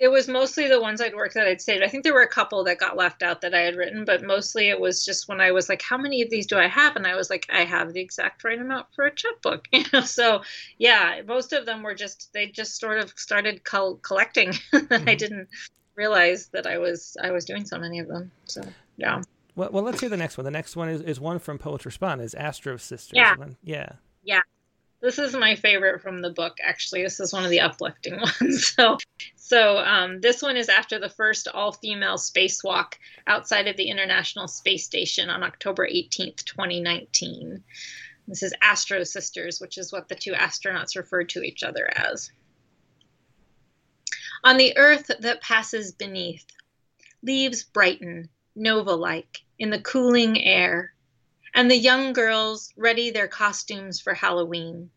it 0.00 0.08
was 0.08 0.28
mostly 0.28 0.66
the 0.66 0.80
ones 0.80 1.02
I'd 1.02 1.14
worked 1.14 1.34
that 1.34 1.46
I'd 1.46 1.60
saved. 1.60 1.84
I 1.84 1.88
think 1.88 2.04
there 2.04 2.14
were 2.14 2.22
a 2.22 2.28
couple 2.28 2.64
that 2.64 2.78
got 2.78 2.96
left 2.96 3.22
out 3.22 3.42
that 3.42 3.54
I 3.54 3.60
had 3.60 3.76
written, 3.76 4.06
but 4.06 4.22
mostly 4.22 4.70
it 4.70 4.80
was 4.80 5.04
just 5.04 5.28
when 5.28 5.42
I 5.42 5.52
was 5.52 5.68
like, 5.68 5.82
"How 5.82 5.98
many 5.98 6.22
of 6.22 6.30
these 6.30 6.46
do 6.46 6.56
I 6.56 6.68
have?" 6.68 6.96
And 6.96 7.06
I 7.06 7.14
was 7.16 7.28
like, 7.28 7.46
"I 7.50 7.64
have 7.64 7.92
the 7.92 8.00
exact 8.00 8.42
right 8.42 8.58
amount 8.58 8.86
for 8.94 9.04
a 9.04 9.14
chapbook." 9.14 9.68
You 9.72 9.84
know, 9.92 10.00
so 10.00 10.42
yeah, 10.78 11.20
most 11.26 11.52
of 11.52 11.66
them 11.66 11.82
were 11.82 11.94
just 11.94 12.32
they 12.32 12.46
just 12.46 12.80
sort 12.80 12.98
of 12.98 13.12
started 13.16 13.62
co- 13.62 13.96
collecting. 13.96 14.50
mm-hmm. 14.72 15.08
I 15.08 15.14
didn't 15.14 15.48
realize 15.96 16.48
that 16.48 16.66
I 16.66 16.78
was 16.78 17.16
I 17.22 17.30
was 17.30 17.44
doing 17.44 17.66
so 17.66 17.78
many 17.78 17.98
of 17.98 18.08
them. 18.08 18.30
So 18.46 18.62
yeah. 18.96 19.20
Well, 19.54 19.68
well, 19.70 19.82
let's 19.82 20.00
hear 20.00 20.08
the 20.08 20.16
next 20.16 20.38
one. 20.38 20.46
The 20.46 20.50
next 20.50 20.76
one 20.76 20.88
is, 20.88 21.02
is 21.02 21.20
one 21.20 21.38
from 21.38 21.58
Poets 21.58 21.84
Respond, 21.84 22.22
is 22.22 22.34
Astro 22.34 22.78
Sisters. 22.78 23.16
Yeah. 23.16 23.34
Yeah. 23.62 23.92
Yeah. 24.22 24.40
This 25.00 25.18
is 25.18 25.34
my 25.34 25.54
favorite 25.54 26.02
from 26.02 26.20
the 26.20 26.30
book, 26.30 26.58
actually. 26.62 27.02
This 27.02 27.20
is 27.20 27.32
one 27.32 27.44
of 27.44 27.50
the 27.50 27.60
uplifting 27.60 28.20
ones. 28.40 28.66
So, 28.66 28.98
so 29.36 29.78
um, 29.78 30.20
this 30.20 30.42
one 30.42 30.56
is 30.56 30.68
after 30.68 30.98
the 30.98 31.08
first 31.08 31.48
all-female 31.48 32.16
spacewalk 32.16 32.94
outside 33.26 33.66
of 33.66 33.76
the 33.76 33.88
International 33.88 34.46
Space 34.46 34.84
Station 34.84 35.30
on 35.30 35.42
October 35.42 35.86
18th, 35.86 36.44
2019. 36.44 37.62
This 38.28 38.42
is 38.42 38.54
Astro 38.60 39.04
Sisters, 39.04 39.60
which 39.60 39.78
is 39.78 39.90
what 39.90 40.08
the 40.08 40.14
two 40.14 40.32
astronauts 40.32 40.96
referred 40.96 41.30
to 41.30 41.42
each 41.42 41.62
other 41.62 41.90
as 41.96 42.30
on 44.44 44.56
the 44.56 44.76
earth 44.76 45.10
that 45.20 45.42
passes 45.42 45.92
beneath. 45.92 46.46
Leaves 47.22 47.62
brighten, 47.62 48.28
nova 48.56 48.94
like, 48.94 49.42
in 49.58 49.70
the 49.70 49.80
cooling 49.80 50.42
air, 50.42 50.94
and 51.54 51.70
the 51.70 51.76
young 51.76 52.12
girls 52.12 52.72
ready 52.76 53.10
their 53.10 53.28
costumes 53.28 54.00
for 54.00 54.14
Halloween. 54.14 54.90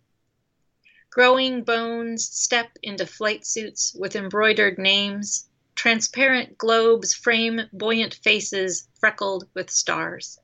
Growing 1.10 1.64
bones 1.64 2.26
step 2.26 2.78
into 2.82 3.06
flight 3.06 3.46
suits 3.46 3.94
with 3.94 4.16
embroidered 4.16 4.78
names. 4.78 5.50
Transparent 5.76 6.58
globes 6.58 7.14
frame 7.14 7.62
buoyant 7.74 8.14
faces 8.16 8.88
freckled 9.00 9.48
with 9.54 9.70
stars. 9.70 10.40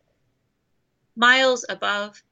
Miles 1.16 1.66
above, 1.70 2.24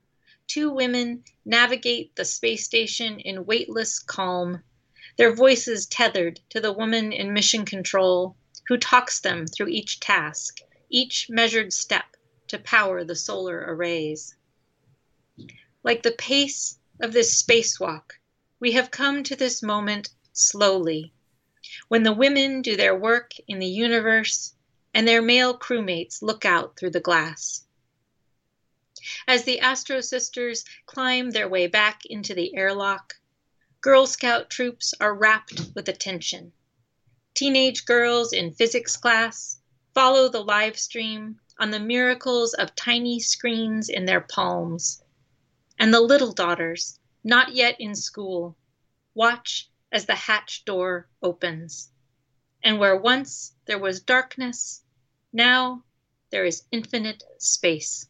two 0.48 0.70
women 0.70 1.24
navigate 1.46 2.16
the 2.16 2.26
space 2.26 2.66
station 2.66 3.20
in 3.20 3.46
weightless 3.46 4.00
calm 4.00 4.64
their 5.18 5.34
voices 5.34 5.88
tethered 5.88 6.40
to 6.50 6.60
the 6.60 6.72
woman 6.72 7.12
in 7.12 7.34
mission 7.34 7.66
control 7.66 8.36
who 8.68 8.78
talks 8.78 9.20
them 9.20 9.48
through 9.48 9.68
each 9.68 10.00
task, 10.00 10.60
each 10.90 11.28
measured 11.30 11.74
step 11.74 12.17
to 12.48 12.60
power 12.60 13.04
the 13.04 13.16
solar 13.16 13.58
arrays. 13.68 14.36
Like 15.84 16.04
the 16.04 16.12
pace 16.12 16.80
of 17.00 17.14
this 17.14 17.42
spacewalk, 17.42 18.14
we 18.60 18.72
have 18.72 18.92
come 18.92 19.24
to 19.24 19.36
this 19.36 19.62
moment 19.62 20.10
slowly, 20.34 21.14
when 21.88 22.04
the 22.04 22.14
women 22.14 22.62
do 22.62 22.76
their 22.76 22.96
work 22.96 23.34
in 23.48 23.60
the 23.60 23.68
universe 23.68 24.54
and 24.94 25.08
their 25.08 25.22
male 25.22 25.58
crewmates 25.58 26.22
look 26.22 26.46
out 26.46 26.78
through 26.78 26.92
the 26.92 27.00
glass. 27.00 27.64
As 29.28 29.44
the 29.44 29.60
Astro 29.60 30.02
Sisters 30.02 30.66
climb 30.86 31.32
their 31.32 31.48
way 31.48 31.68
back 31.68 32.06
into 32.06 32.34
the 32.34 32.56
airlock, 32.56 33.16
Girl 33.82 34.08
Scout 34.08 34.50
troops 34.50 34.94
are 35.00 35.14
rapt 35.14 35.62
with 35.76 35.88
attention. 35.88 36.52
Teenage 37.36 37.86
girls 37.86 38.34
in 38.34 38.54
physics 38.54 38.98
class 38.98 39.60
follow 39.94 40.30
the 40.30 40.44
live 40.44 40.80
stream 40.80 41.40
on 41.60 41.72
the 41.72 41.80
miracles 41.80 42.54
of 42.54 42.76
tiny 42.76 43.20
screens 43.20 43.90
in 43.90 44.06
their 44.06 44.22
palms. 44.22 45.04
And 45.80 45.94
the 45.94 46.02
little 46.02 46.32
daughters, 46.32 47.00
not 47.24 47.54
yet 47.54 47.76
in 47.80 47.96
school, 47.96 48.56
watch 49.14 49.70
as 49.92 50.06
the 50.06 50.16
hatch 50.16 50.66
door 50.66 51.08
opens. 51.22 51.90
And 52.64 52.80
where 52.80 52.96
once 52.96 53.54
there 53.66 53.80
was 53.80 54.02
darkness, 54.02 54.84
now 55.32 55.84
there 56.30 56.46
is 56.46 56.64
infinite 56.72 57.24
space. 57.38 58.08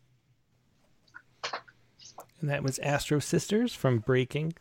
And 2.39 2.49
that 2.49 2.63
was 2.63 2.79
Astro 2.79 3.19
Sisters 3.19 3.73
from 3.73 3.99
Breaking 3.99 4.53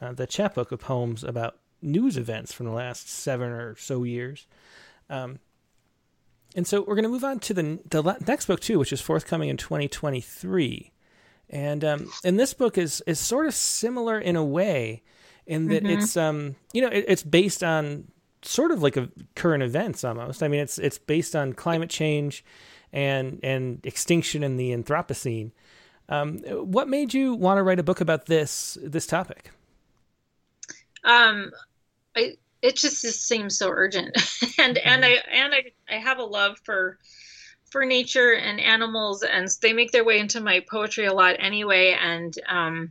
uh, 0.00 0.12
the 0.12 0.26
chapbook 0.26 0.72
of 0.72 0.80
poems 0.80 1.24
about 1.24 1.58
news 1.82 2.16
events 2.16 2.52
from 2.52 2.66
the 2.66 2.72
last 2.72 3.08
seven 3.08 3.50
or 3.50 3.76
so 3.76 4.04
years. 4.04 4.46
Um, 5.10 5.38
and 6.54 6.66
so 6.66 6.80
we're 6.80 6.94
going 6.94 7.04
to 7.04 7.10
move 7.10 7.24
on 7.24 7.38
to 7.40 7.54
the 7.54 7.78
the 7.90 8.16
next 8.26 8.46
book 8.46 8.60
too, 8.60 8.78
which 8.78 8.92
is 8.92 9.00
forthcoming 9.00 9.48
in 9.48 9.56
2023. 9.56 10.92
And 11.50 11.84
um, 11.84 12.10
and 12.24 12.38
this 12.38 12.54
book 12.54 12.76
is 12.76 13.02
is 13.06 13.18
sort 13.18 13.46
of 13.46 13.54
similar 13.54 14.18
in 14.18 14.36
a 14.36 14.44
way, 14.44 15.02
in 15.46 15.68
that 15.68 15.82
mm-hmm. 15.82 15.98
it's 15.98 16.16
um 16.16 16.56
you 16.72 16.82
know 16.82 16.88
it, 16.88 17.04
it's 17.08 17.22
based 17.22 17.62
on 17.62 18.08
sort 18.42 18.70
of 18.70 18.82
like 18.82 18.96
a 18.96 19.08
current 19.34 19.62
events 19.62 20.04
almost. 20.04 20.42
I 20.42 20.48
mean 20.48 20.60
it's 20.60 20.78
it's 20.78 20.98
based 20.98 21.34
on 21.34 21.54
climate 21.54 21.90
change, 21.90 22.44
and 22.92 23.40
and 23.42 23.84
extinction 23.84 24.42
in 24.42 24.56
the 24.56 24.72
Anthropocene. 24.72 25.52
Um, 26.10 26.38
what 26.38 26.88
made 26.88 27.12
you 27.12 27.34
want 27.34 27.58
to 27.58 27.62
write 27.62 27.78
a 27.78 27.82
book 27.82 28.00
about 28.00 28.26
this 28.26 28.76
this 28.82 29.06
topic? 29.06 29.50
um 31.04 31.50
i 32.16 32.34
it 32.62 32.76
just, 32.76 33.02
just 33.02 33.26
seems 33.26 33.56
so 33.56 33.68
urgent 33.70 34.08
and 34.58 34.76
mm-hmm. 34.76 34.88
and 34.88 35.04
i 35.04 35.16
and 35.32 35.54
i 35.54 35.64
i 35.90 35.98
have 35.98 36.18
a 36.18 36.24
love 36.24 36.58
for 36.64 36.98
for 37.70 37.84
nature 37.84 38.32
and 38.32 38.60
animals 38.60 39.22
and 39.22 39.48
they 39.62 39.72
make 39.72 39.92
their 39.92 40.04
way 40.04 40.18
into 40.18 40.40
my 40.40 40.64
poetry 40.70 41.06
a 41.06 41.12
lot 41.12 41.36
anyway 41.38 41.96
and 42.00 42.34
um 42.48 42.90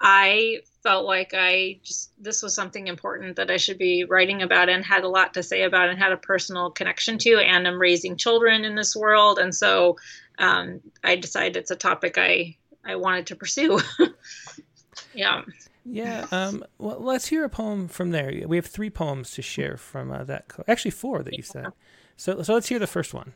i 0.00 0.60
felt 0.82 1.04
like 1.04 1.32
I 1.34 1.80
just 1.82 2.10
this 2.18 2.42
was 2.42 2.54
something 2.54 2.86
important 2.86 3.36
that 3.36 3.50
I 3.50 3.56
should 3.56 3.78
be 3.78 4.04
writing 4.04 4.42
about 4.42 4.68
and 4.68 4.84
had 4.84 5.04
a 5.04 5.08
lot 5.08 5.34
to 5.34 5.42
say 5.42 5.62
about 5.62 5.88
and 5.88 5.98
had 5.98 6.12
a 6.12 6.16
personal 6.16 6.70
connection 6.70 7.18
to. 7.18 7.38
And 7.38 7.66
I'm 7.66 7.80
raising 7.80 8.16
children 8.16 8.64
in 8.64 8.74
this 8.74 8.96
world, 8.96 9.38
and 9.38 9.54
so 9.54 9.96
um, 10.38 10.80
I 11.04 11.16
decided 11.16 11.56
it's 11.56 11.70
a 11.70 11.76
topic 11.76 12.16
I 12.16 12.56
I 12.84 12.96
wanted 12.96 13.26
to 13.28 13.36
pursue. 13.36 13.80
yeah. 15.14 15.42
Yeah. 15.84 16.26
Um, 16.30 16.64
well, 16.78 17.00
let's 17.00 17.28
hear 17.28 17.44
a 17.44 17.48
poem 17.48 17.88
from 17.88 18.10
there. 18.10 18.32
We 18.46 18.56
have 18.56 18.66
three 18.66 18.90
poems 18.90 19.30
to 19.32 19.42
share 19.42 19.76
from 19.76 20.10
uh, 20.12 20.24
that. 20.24 20.48
Co- 20.48 20.64
Actually, 20.68 20.92
four 20.92 21.22
that 21.22 21.34
you 21.34 21.42
said. 21.42 21.68
So, 22.16 22.42
so 22.42 22.54
let's 22.54 22.68
hear 22.68 22.78
the 22.78 22.86
first 22.86 23.14
one. 23.14 23.32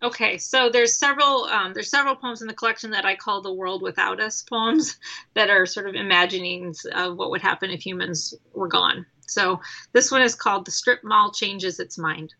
Okay, 0.00 0.38
so 0.38 0.70
there's 0.70 0.96
several 0.96 1.44
um, 1.44 1.74
there's 1.74 1.90
several 1.90 2.14
poems 2.14 2.40
in 2.40 2.46
the 2.46 2.54
collection 2.54 2.92
that 2.92 3.04
I 3.04 3.16
call 3.16 3.42
the 3.42 3.52
world 3.52 3.82
without 3.82 4.20
us 4.20 4.42
poems 4.42 4.96
that 5.34 5.50
are 5.50 5.66
sort 5.66 5.88
of 5.88 5.94
imaginings 5.96 6.86
of 6.94 7.16
what 7.16 7.30
would 7.30 7.42
happen 7.42 7.70
if 7.70 7.84
humans 7.84 8.32
were 8.54 8.68
gone. 8.68 9.04
So 9.26 9.60
this 9.92 10.10
one 10.10 10.22
is 10.22 10.34
called 10.34 10.64
the 10.64 10.70
strip 10.70 11.02
mall 11.02 11.32
changes 11.32 11.80
its 11.80 11.98
mind. 11.98 12.32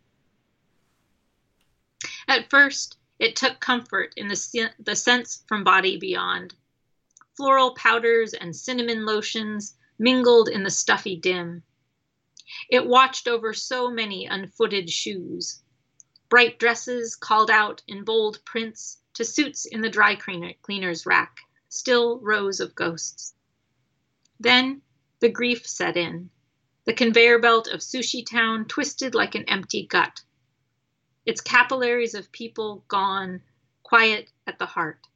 At 2.29 2.49
first, 2.49 2.97
it 3.19 3.35
took 3.35 3.59
comfort 3.59 4.15
in 4.17 4.29
the 4.29 4.71
the 4.79 4.95
sense 4.95 5.43
from 5.49 5.65
body 5.65 5.99
beyond. 5.99 6.55
Floral 7.39 7.75
powders 7.75 8.35
and 8.35 8.55
cinnamon 8.55 9.07
lotions 9.07 9.77
mingled 9.97 10.49
in 10.49 10.65
the 10.65 10.71
stuffy 10.71 11.15
dim. 11.15 11.63
It 12.69 12.85
watched 12.85 13.29
over 13.29 13.55
so 13.55 13.91
many 13.91 14.27
unfooted 14.27 14.91
shoes 14.91 15.63
Bright 16.29 16.59
dresses 16.59 17.17
called 17.17 17.51
out 17.51 17.83
in 17.89 18.05
bold 18.05 18.45
prints 18.45 18.99
to 19.15 19.25
suits 19.25 19.65
in 19.65 19.81
the 19.81 19.89
dry 19.89 20.15
cleaner's 20.15 21.07
rack, 21.07 21.39
still 21.71 22.19
rows 22.21 22.61
of 22.61 22.75
ghosts. 22.75 23.35
Then 24.39 24.83
the 25.21 25.31
grief 25.31 25.67
set 25.67 25.97
in. 25.97 26.29
The 26.85 26.93
conveyor 26.93 27.39
belt 27.39 27.67
of 27.69 27.81
Sushi 27.81 28.27
Town 28.27 28.67
twisted 28.67 29.15
like 29.15 29.35
an 29.35 29.45
empty 29.45 29.87
gut. 29.87 30.21
Its 31.25 31.41
capillaries 31.41 32.15
of 32.15 32.31
people 32.31 32.85
gone, 32.89 33.43
quiet 33.83 34.31
at 34.47 34.59
the 34.59 34.67
heart. 34.67 35.07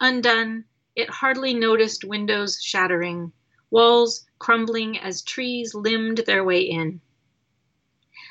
Undone, 0.00 0.64
it 0.94 1.08
hardly 1.08 1.54
noticed 1.54 2.04
windows 2.04 2.62
shattering, 2.62 3.32
walls 3.70 4.26
crumbling 4.38 4.98
as 4.98 5.22
trees 5.22 5.74
limbed 5.74 6.18
their 6.18 6.44
way 6.44 6.60
in 6.60 7.00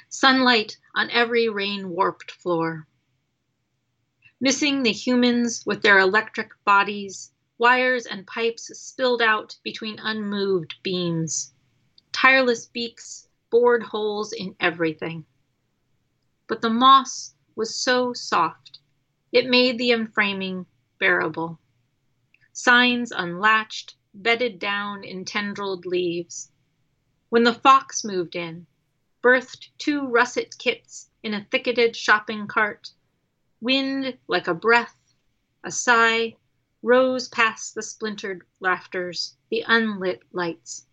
sunlight 0.10 0.78
on 0.94 1.10
every 1.10 1.48
rain 1.48 1.90
warped 1.90 2.32
floor. 2.32 2.86
Missing 4.42 4.84
the 4.84 4.92
humans 4.92 5.64
with 5.66 5.82
their 5.82 6.00
electric 6.00 6.52
bodies, 6.66 7.32
wires 7.58 8.06
and 8.06 8.28
pipes 8.28 8.78
spilled 8.78 9.22
out 9.22 9.58
between 9.64 10.00
unmoved 10.00 10.76
beams. 10.84 11.54
Tireless 12.12 12.66
beaks 12.66 13.30
bored 13.50 13.84
holes 13.84 14.34
in 14.34 14.54
everything. 14.60 15.26
But 16.48 16.62
the 16.62 16.70
moss 16.70 17.34
was 17.56 17.74
so 17.74 18.12
soft, 18.12 18.80
it 19.32 19.48
made 19.48 19.78
the 19.78 19.92
enframing 19.92 20.66
bearable. 21.00 21.58
Signs 22.64 23.12
unlatched, 23.12 23.96
bedded 24.14 24.60
down 24.60 25.04
in 25.04 25.26
tendrilled 25.26 25.88
leaves. 25.88 26.52
When 27.30 27.44
the 27.44 27.56
fox 27.56 28.04
moved 28.04 28.36
in, 28.36 28.68
birthed 29.24 29.70
two 29.80 30.06
russet 30.06 30.56
kits 30.60 31.10
in 31.24 31.34
a 31.34 31.44
thicketed 31.46 31.96
shopping 31.96 32.46
cart. 32.46 32.92
Wind, 33.62 34.16
like 34.28 34.48
a 34.48 34.54
breath, 34.54 34.96
a 35.64 35.72
sigh, 35.72 36.36
rose 36.84 37.28
past 37.30 37.74
the 37.74 37.82
splintered 37.82 38.44
rafters, 38.60 39.36
the 39.50 39.64
unlit 39.68 40.22
lights. 40.32 40.86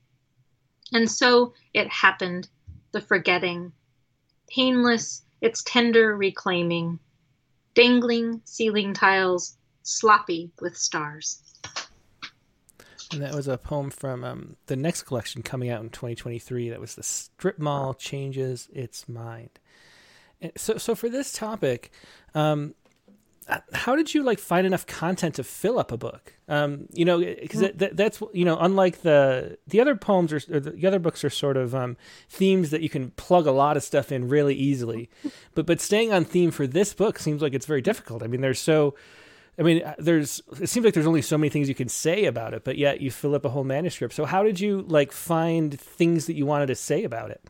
And 0.90 1.10
so 1.10 1.52
it 1.74 1.88
happened, 1.88 2.48
the 2.92 3.02
forgetting, 3.02 3.74
painless, 4.48 5.22
its 5.42 5.62
tender 5.64 6.16
reclaiming, 6.16 6.98
dangling 7.74 8.40
ceiling 8.44 8.94
tiles, 8.94 9.58
sloppy 9.82 10.50
with 10.62 10.74
stars. 10.74 11.42
And 13.12 13.22
that 13.22 13.34
was 13.34 13.48
a 13.48 13.58
poem 13.58 13.90
from 13.90 14.24
um, 14.24 14.56
the 14.66 14.76
next 14.76 15.02
collection 15.02 15.42
coming 15.42 15.70
out 15.70 15.82
in 15.82 15.90
2023. 15.90 16.70
That 16.70 16.80
was 16.80 16.94
the 16.94 17.02
strip 17.02 17.58
mall 17.58 17.94
changes 17.94 18.68
its 18.72 19.08
mind. 19.08 19.50
And 20.40 20.52
so, 20.56 20.76
so 20.76 20.94
for 20.94 21.08
this 21.08 21.32
topic, 21.32 21.90
um, 22.34 22.74
how 23.72 23.96
did 23.96 24.12
you 24.12 24.22
like 24.22 24.38
find 24.38 24.66
enough 24.66 24.86
content 24.86 25.36
to 25.36 25.44
fill 25.44 25.78
up 25.78 25.90
a 25.90 25.96
book? 25.96 26.34
Um, 26.48 26.86
you 26.92 27.04
know, 27.04 27.18
because 27.18 27.60
that, 27.60 27.96
that's 27.96 28.22
you 28.34 28.44
know, 28.44 28.58
unlike 28.60 29.02
the 29.02 29.58
the 29.66 29.80
other 29.80 29.96
poems 29.96 30.32
or, 30.32 30.40
or 30.54 30.60
the 30.60 30.86
other 30.86 30.98
books 30.98 31.24
are 31.24 31.30
sort 31.30 31.56
of 31.56 31.74
um, 31.74 31.96
themes 32.28 32.70
that 32.70 32.82
you 32.82 32.90
can 32.90 33.10
plug 33.12 33.46
a 33.46 33.52
lot 33.52 33.76
of 33.76 33.82
stuff 33.82 34.12
in 34.12 34.28
really 34.28 34.54
easily, 34.54 35.08
but 35.54 35.64
but 35.64 35.80
staying 35.80 36.12
on 36.12 36.24
theme 36.24 36.50
for 36.50 36.66
this 36.66 36.92
book 36.92 37.18
seems 37.18 37.40
like 37.40 37.54
it's 37.54 37.66
very 37.66 37.80
difficult. 37.80 38.22
I 38.22 38.26
mean, 38.26 38.42
there's 38.42 38.60
so 38.60 38.94
I 39.58 39.62
mean, 39.62 39.82
uh, 39.82 39.94
there's 39.98 40.40
it 40.60 40.68
seems 40.68 40.84
like 40.84 40.94
there's 40.94 41.06
only 41.06 41.22
so 41.22 41.36
many 41.36 41.50
things 41.50 41.68
you 41.68 41.74
can 41.74 41.88
say 41.88 42.26
about 42.26 42.54
it, 42.54 42.62
but 42.64 42.78
yet 42.78 43.00
you 43.00 43.10
fill 43.10 43.34
up 43.34 43.44
a 43.44 43.48
whole 43.48 43.64
manuscript. 43.64 44.14
So 44.14 44.24
how 44.24 44.42
did 44.42 44.60
you 44.60 44.82
like 44.82 45.12
find 45.12 45.78
things 45.78 46.26
that 46.26 46.34
you 46.34 46.46
wanted 46.46 46.66
to 46.66 46.76
say 46.76 47.04
about 47.04 47.30
it? 47.30 47.42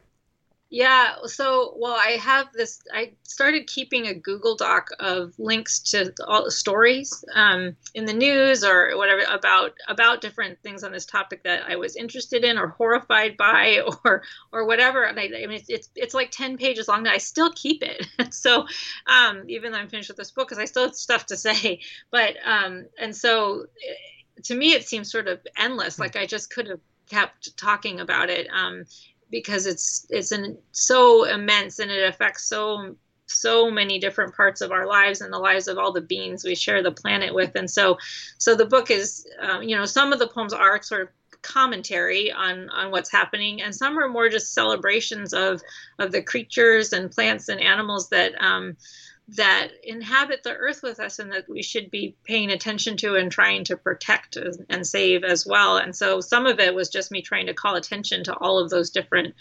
Yeah, 0.70 1.14
so 1.24 1.72
well, 1.78 1.94
I 1.94 2.18
have 2.20 2.52
this. 2.52 2.82
I 2.92 3.12
started 3.22 3.66
keeping 3.66 4.06
a 4.06 4.12
Google 4.12 4.54
Doc 4.54 4.90
of 5.00 5.32
links 5.38 5.78
to 5.90 6.12
all 6.26 6.44
the 6.44 6.50
stories 6.50 7.24
um, 7.34 7.74
in 7.94 8.04
the 8.04 8.12
news 8.12 8.62
or 8.62 8.94
whatever 8.98 9.22
about 9.30 9.72
about 9.88 10.20
different 10.20 10.58
things 10.62 10.84
on 10.84 10.92
this 10.92 11.06
topic 11.06 11.42
that 11.44 11.62
I 11.66 11.76
was 11.76 11.96
interested 11.96 12.44
in 12.44 12.58
or 12.58 12.68
horrified 12.68 13.38
by 13.38 13.80
or 14.04 14.22
or 14.52 14.66
whatever. 14.66 15.04
And 15.04 15.18
I, 15.18 15.22
I 15.42 15.46
mean, 15.46 15.52
it's, 15.52 15.70
it's, 15.70 15.90
it's 15.94 16.14
like 16.14 16.30
ten 16.32 16.58
pages 16.58 16.86
long. 16.86 17.02
Now 17.04 17.12
I 17.12 17.18
still 17.18 17.50
keep 17.52 17.82
it. 17.82 18.06
so 18.34 18.66
um, 19.06 19.44
even 19.48 19.72
though 19.72 19.78
I'm 19.78 19.88
finished 19.88 20.10
with 20.10 20.18
this 20.18 20.32
book, 20.32 20.48
because 20.48 20.58
I 20.58 20.66
still 20.66 20.84
have 20.84 20.94
stuff 20.94 21.24
to 21.26 21.36
say. 21.36 21.80
But 22.10 22.36
um, 22.44 22.86
and 22.98 23.14
so 23.14 23.62
eh, 23.88 24.42
to 24.44 24.54
me, 24.54 24.72
it 24.72 24.86
seems 24.86 25.10
sort 25.10 25.28
of 25.28 25.40
endless. 25.56 25.96
Hmm. 25.96 26.02
Like 26.02 26.16
I 26.16 26.26
just 26.26 26.50
could 26.50 26.66
have 26.68 26.80
kept 27.08 27.56
talking 27.56 28.00
about 28.00 28.28
it. 28.28 28.48
Um, 28.52 28.84
because 29.30 29.66
it's 29.66 30.06
it's 30.10 30.32
an, 30.32 30.58
so 30.72 31.24
immense 31.24 31.78
and 31.78 31.90
it 31.90 32.08
affects 32.08 32.48
so 32.48 32.94
so 33.26 33.70
many 33.70 33.98
different 33.98 34.34
parts 34.34 34.60
of 34.60 34.72
our 34.72 34.86
lives 34.86 35.20
and 35.20 35.32
the 35.32 35.38
lives 35.38 35.68
of 35.68 35.76
all 35.76 35.92
the 35.92 36.00
beings 36.00 36.44
we 36.44 36.54
share 36.54 36.82
the 36.82 36.90
planet 36.90 37.34
with. 37.34 37.54
And 37.54 37.70
so 37.70 37.98
so 38.38 38.54
the 38.54 38.66
book 38.66 38.90
is 38.90 39.26
um, 39.40 39.62
you 39.62 39.76
know 39.76 39.84
some 39.84 40.12
of 40.12 40.18
the 40.18 40.28
poems 40.28 40.52
are 40.52 40.82
sort 40.82 41.02
of 41.02 41.08
commentary 41.42 42.32
on 42.32 42.68
on 42.70 42.90
what's 42.90 43.12
happening 43.12 43.62
and 43.62 43.72
some 43.72 43.96
are 43.96 44.08
more 44.08 44.28
just 44.28 44.54
celebrations 44.54 45.32
of 45.32 45.62
of 46.00 46.10
the 46.10 46.20
creatures 46.20 46.92
and 46.92 47.12
plants 47.12 47.48
and 47.48 47.60
animals 47.60 48.08
that 48.08 48.32
um, 48.42 48.76
that 49.36 49.68
inhabit 49.84 50.42
the 50.42 50.54
earth 50.54 50.82
with 50.82 51.00
us 51.00 51.18
and 51.18 51.32
that 51.32 51.48
we 51.48 51.62
should 51.62 51.90
be 51.90 52.16
paying 52.24 52.50
attention 52.50 52.96
to 52.96 53.14
and 53.14 53.30
trying 53.30 53.62
to 53.64 53.76
protect 53.76 54.38
and 54.70 54.86
save 54.86 55.22
as 55.22 55.46
well. 55.46 55.76
And 55.76 55.94
so 55.94 56.20
some 56.20 56.46
of 56.46 56.58
it 56.60 56.74
was 56.74 56.88
just 56.88 57.10
me 57.10 57.20
trying 57.20 57.46
to 57.46 57.54
call 57.54 57.76
attention 57.76 58.24
to 58.24 58.34
all 58.36 58.58
of 58.58 58.70
those 58.70 58.90
different 58.90 59.34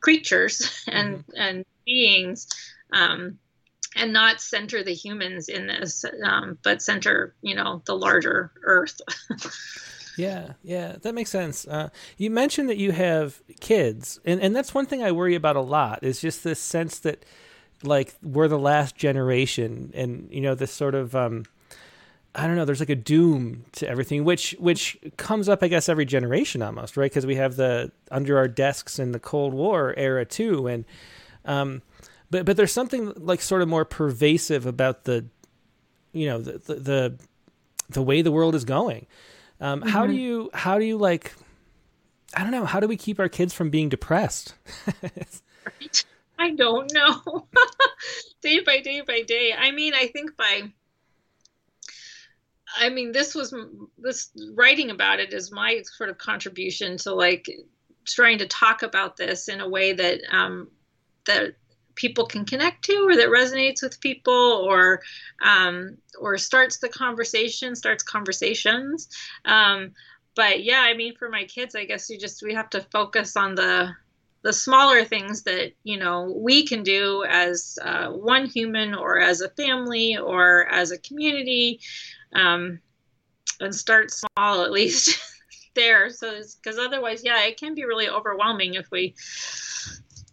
creatures 0.00 0.84
and 0.88 1.18
mm-hmm. 1.18 1.30
and 1.36 1.64
beings 1.86 2.48
um, 2.92 3.38
and 3.96 4.12
not 4.12 4.40
center 4.40 4.82
the 4.82 4.94
humans 4.94 5.48
in 5.48 5.66
this 5.66 6.04
um, 6.24 6.58
but 6.62 6.82
center 6.82 7.34
you 7.42 7.54
know 7.54 7.82
the 7.86 7.94
larger 7.94 8.52
earth 8.62 9.00
yeah 10.18 10.52
yeah 10.62 10.96
that 11.02 11.14
makes 11.14 11.30
sense 11.30 11.66
uh, 11.68 11.88
you 12.18 12.30
mentioned 12.30 12.68
that 12.68 12.76
you 12.76 12.92
have 12.92 13.40
kids 13.60 14.20
and, 14.24 14.40
and 14.40 14.54
that's 14.54 14.74
one 14.74 14.86
thing 14.86 15.02
i 15.02 15.10
worry 15.10 15.34
about 15.34 15.56
a 15.56 15.60
lot 15.60 16.02
is 16.02 16.20
just 16.20 16.44
this 16.44 16.60
sense 16.60 16.98
that 16.98 17.24
like 17.86 18.14
we're 18.22 18.48
the 18.48 18.58
last 18.58 18.96
generation 18.96 19.92
and 19.94 20.28
you 20.30 20.40
know 20.40 20.54
this 20.54 20.72
sort 20.72 20.94
of 20.94 21.14
um 21.14 21.44
I 22.36 22.48
don't 22.48 22.56
know. 22.56 22.64
There's 22.64 22.80
like 22.80 22.90
a 22.90 22.96
doom 22.96 23.64
to 23.72 23.88
everything, 23.88 24.24
which 24.24 24.56
which 24.58 24.98
comes 25.16 25.48
up, 25.48 25.62
I 25.62 25.68
guess, 25.68 25.88
every 25.88 26.04
generation 26.04 26.62
almost, 26.62 26.96
right? 26.96 27.10
Because 27.10 27.26
we 27.26 27.36
have 27.36 27.54
the 27.54 27.92
under 28.10 28.36
our 28.38 28.48
desks 28.48 28.98
in 28.98 29.12
the 29.12 29.20
Cold 29.20 29.54
War 29.54 29.94
era 29.96 30.24
too, 30.24 30.66
and 30.66 30.84
um, 31.44 31.82
but 32.30 32.44
but 32.44 32.56
there's 32.56 32.72
something 32.72 33.12
like 33.16 33.40
sort 33.40 33.62
of 33.62 33.68
more 33.68 33.84
pervasive 33.84 34.66
about 34.66 35.04
the, 35.04 35.26
you 36.12 36.26
know, 36.26 36.40
the 36.40 36.58
the 36.58 36.74
the, 36.74 37.18
the 37.90 38.02
way 38.02 38.20
the 38.20 38.32
world 38.32 38.56
is 38.56 38.64
going. 38.64 39.06
Um, 39.60 39.80
mm-hmm. 39.80 39.90
How 39.90 40.04
do 40.06 40.14
you 40.14 40.50
how 40.52 40.80
do 40.80 40.84
you 40.84 40.96
like? 40.96 41.34
I 42.36 42.42
don't 42.42 42.50
know. 42.50 42.64
How 42.64 42.80
do 42.80 42.88
we 42.88 42.96
keep 42.96 43.20
our 43.20 43.28
kids 43.28 43.54
from 43.54 43.70
being 43.70 43.88
depressed? 43.88 44.54
right. 45.02 46.04
I 46.38 46.50
don't 46.50 46.92
know. 46.92 47.46
day 48.42 48.60
by 48.60 48.80
day 48.80 49.00
by 49.00 49.22
day. 49.22 49.54
I 49.56 49.70
mean, 49.70 49.94
I 49.94 50.08
think 50.08 50.36
by 50.36 50.72
I 52.76 52.88
mean, 52.88 53.12
this 53.12 53.34
was 53.34 53.54
this 53.98 54.30
writing 54.54 54.90
about 54.90 55.20
it 55.20 55.32
is 55.32 55.52
my 55.52 55.82
sort 55.82 56.10
of 56.10 56.18
contribution 56.18 56.96
to 56.98 57.14
like 57.14 57.48
trying 58.04 58.38
to 58.38 58.46
talk 58.46 58.82
about 58.82 59.16
this 59.16 59.48
in 59.48 59.60
a 59.60 59.68
way 59.68 59.92
that 59.92 60.20
um, 60.30 60.68
that 61.26 61.54
people 61.94 62.26
can 62.26 62.44
connect 62.44 62.84
to 62.84 63.06
or 63.08 63.16
that 63.16 63.28
resonates 63.28 63.82
with 63.82 64.00
people 64.00 64.34
or 64.34 65.00
um, 65.44 65.96
or 66.18 66.36
starts 66.36 66.78
the 66.78 66.88
conversation, 66.88 67.76
starts 67.76 68.02
conversations. 68.02 69.08
Um, 69.44 69.92
but 70.34 70.64
yeah, 70.64 70.80
I 70.80 70.94
mean, 70.94 71.14
for 71.16 71.28
my 71.28 71.44
kids, 71.44 71.76
I 71.76 71.84
guess 71.84 72.10
you 72.10 72.18
just 72.18 72.42
we 72.42 72.54
have 72.54 72.70
to 72.70 72.80
focus 72.80 73.36
on 73.36 73.54
the 73.54 73.94
the 74.44 74.52
smaller 74.52 75.04
things 75.04 75.42
that 75.42 75.72
you 75.82 75.98
know 75.98 76.32
we 76.36 76.66
can 76.66 76.82
do 76.82 77.24
as 77.28 77.78
uh, 77.82 78.10
one 78.10 78.44
human 78.44 78.94
or 78.94 79.18
as 79.18 79.40
a 79.40 79.48
family 79.48 80.16
or 80.16 80.66
as 80.66 80.92
a 80.92 80.98
community 80.98 81.80
um, 82.34 82.78
and 83.60 83.74
start 83.74 84.10
small 84.10 84.62
at 84.62 84.70
least 84.70 85.18
there. 85.74 86.10
So 86.10 86.40
because 86.62 86.78
otherwise 86.78 87.24
yeah 87.24 87.42
it 87.44 87.58
can 87.58 87.74
be 87.74 87.84
really 87.84 88.08
overwhelming 88.08 88.74
if 88.74 88.90
we 88.92 89.14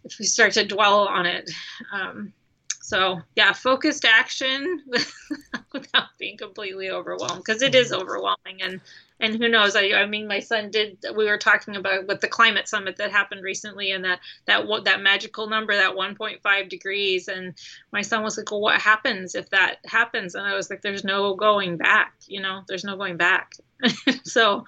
if 0.04 0.18
we 0.18 0.26
start 0.26 0.52
to 0.52 0.66
dwell 0.66 1.08
on 1.08 1.24
it. 1.26 1.50
Um, 1.90 2.34
so 2.82 3.20
yeah 3.36 3.52
focused 3.52 4.04
action 4.04 4.82
without 5.72 6.08
being 6.18 6.36
completely 6.36 6.90
overwhelmed 6.90 7.42
because 7.44 7.62
it 7.62 7.74
is 7.74 7.92
overwhelming 7.92 8.60
and 8.60 8.80
and 9.20 9.36
who 9.36 9.48
knows 9.48 9.76
I, 9.76 9.92
I 9.92 10.06
mean 10.06 10.26
my 10.26 10.40
son 10.40 10.70
did 10.70 10.98
we 11.16 11.26
were 11.26 11.38
talking 11.38 11.76
about 11.76 12.08
with 12.08 12.20
the 12.20 12.28
climate 12.28 12.68
summit 12.68 12.96
that 12.96 13.12
happened 13.12 13.44
recently 13.44 13.92
and 13.92 14.04
that 14.04 14.18
that 14.46 14.66
what 14.66 14.84
that 14.84 15.00
magical 15.00 15.48
number 15.48 15.74
that 15.74 15.94
1.5 15.94 16.68
degrees 16.68 17.28
and 17.28 17.54
my 17.92 18.02
son 18.02 18.24
was 18.24 18.36
like 18.36 18.50
well 18.50 18.60
what 18.60 18.80
happens 18.80 19.34
if 19.36 19.48
that 19.50 19.76
happens? 19.86 20.34
And 20.34 20.44
i 20.44 20.54
was 20.54 20.68
like 20.68 20.82
there's 20.82 21.04
no 21.04 21.36
going 21.36 21.76
back 21.76 22.14
you 22.26 22.40
know 22.40 22.62
there's 22.68 22.84
no 22.84 22.96
going 22.96 23.16
back. 23.16 23.54
So 24.24 24.64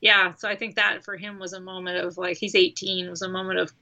yeah 0.00 0.34
so 0.34 0.48
i 0.48 0.56
think 0.56 0.76
that 0.76 1.04
for 1.04 1.16
him 1.16 1.38
was 1.38 1.52
a 1.52 1.60
moment 1.60 2.04
of 2.04 2.18
like 2.18 2.36
he's 2.36 2.54
18 2.54 3.08
was 3.08 3.22
a 3.22 3.28
moment 3.28 3.58
of 3.58 3.72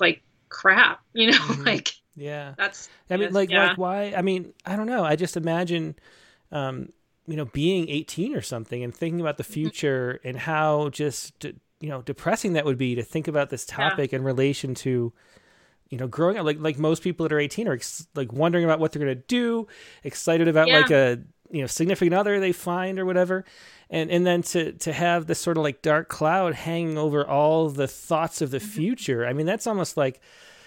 like 0.00 0.22
crap 0.48 1.00
you 1.12 1.30
know 1.30 1.38
mm-hmm. 1.38 1.64
like 1.64 1.94
yeah 2.16 2.54
that's 2.56 2.88
i 3.10 3.16
mean 3.16 3.32
like 3.32 3.50
yeah. 3.50 3.68
like 3.68 3.78
why 3.78 4.14
i 4.16 4.22
mean 4.22 4.52
i 4.64 4.76
don't 4.76 4.86
know 4.86 5.04
i 5.04 5.16
just 5.16 5.36
imagine 5.36 5.94
um 6.52 6.88
you 7.26 7.36
know 7.36 7.46
being 7.46 7.88
18 7.88 8.34
or 8.34 8.42
something 8.42 8.82
and 8.82 8.94
thinking 8.94 9.20
about 9.20 9.36
the 9.36 9.42
mm-hmm. 9.42 9.52
future 9.54 10.20
and 10.24 10.36
how 10.36 10.88
just 10.90 11.44
you 11.44 11.88
know 11.88 12.02
depressing 12.02 12.54
that 12.54 12.64
would 12.64 12.78
be 12.78 12.94
to 12.94 13.02
think 13.02 13.28
about 13.28 13.50
this 13.50 13.64
topic 13.64 14.12
yeah. 14.12 14.18
in 14.18 14.24
relation 14.24 14.74
to 14.74 15.12
you 15.90 15.98
know 15.98 16.06
growing 16.06 16.38
up 16.38 16.44
like 16.44 16.58
like 16.60 16.78
most 16.78 17.02
people 17.02 17.24
that 17.24 17.32
are 17.32 17.38
18 17.38 17.68
are 17.68 17.74
ex- 17.74 18.06
like 18.14 18.32
wondering 18.32 18.64
about 18.64 18.78
what 18.78 18.92
they're 18.92 19.04
going 19.04 19.16
to 19.16 19.22
do 19.26 19.66
excited 20.02 20.48
about 20.48 20.68
yeah. 20.68 20.78
like 20.78 20.90
a 20.90 21.20
you 21.50 21.60
know 21.60 21.66
significant 21.66 22.14
other 22.14 22.40
they 22.40 22.52
find 22.52 22.98
or 22.98 23.04
whatever 23.04 23.44
and 23.90 24.10
and 24.10 24.26
then 24.26 24.42
to 24.42 24.72
to 24.72 24.92
have 24.92 25.26
this 25.26 25.38
sort 25.38 25.56
of 25.56 25.62
like 25.62 25.82
dark 25.82 26.08
cloud 26.08 26.54
hanging 26.54 26.98
over 26.98 27.26
all 27.26 27.68
the 27.68 27.88
thoughts 27.88 28.40
of 28.40 28.50
the 28.50 28.58
mm-hmm. 28.58 28.68
future 28.68 29.26
i 29.26 29.32
mean 29.32 29.46
that's 29.46 29.66
almost 29.66 29.96
like 29.96 30.20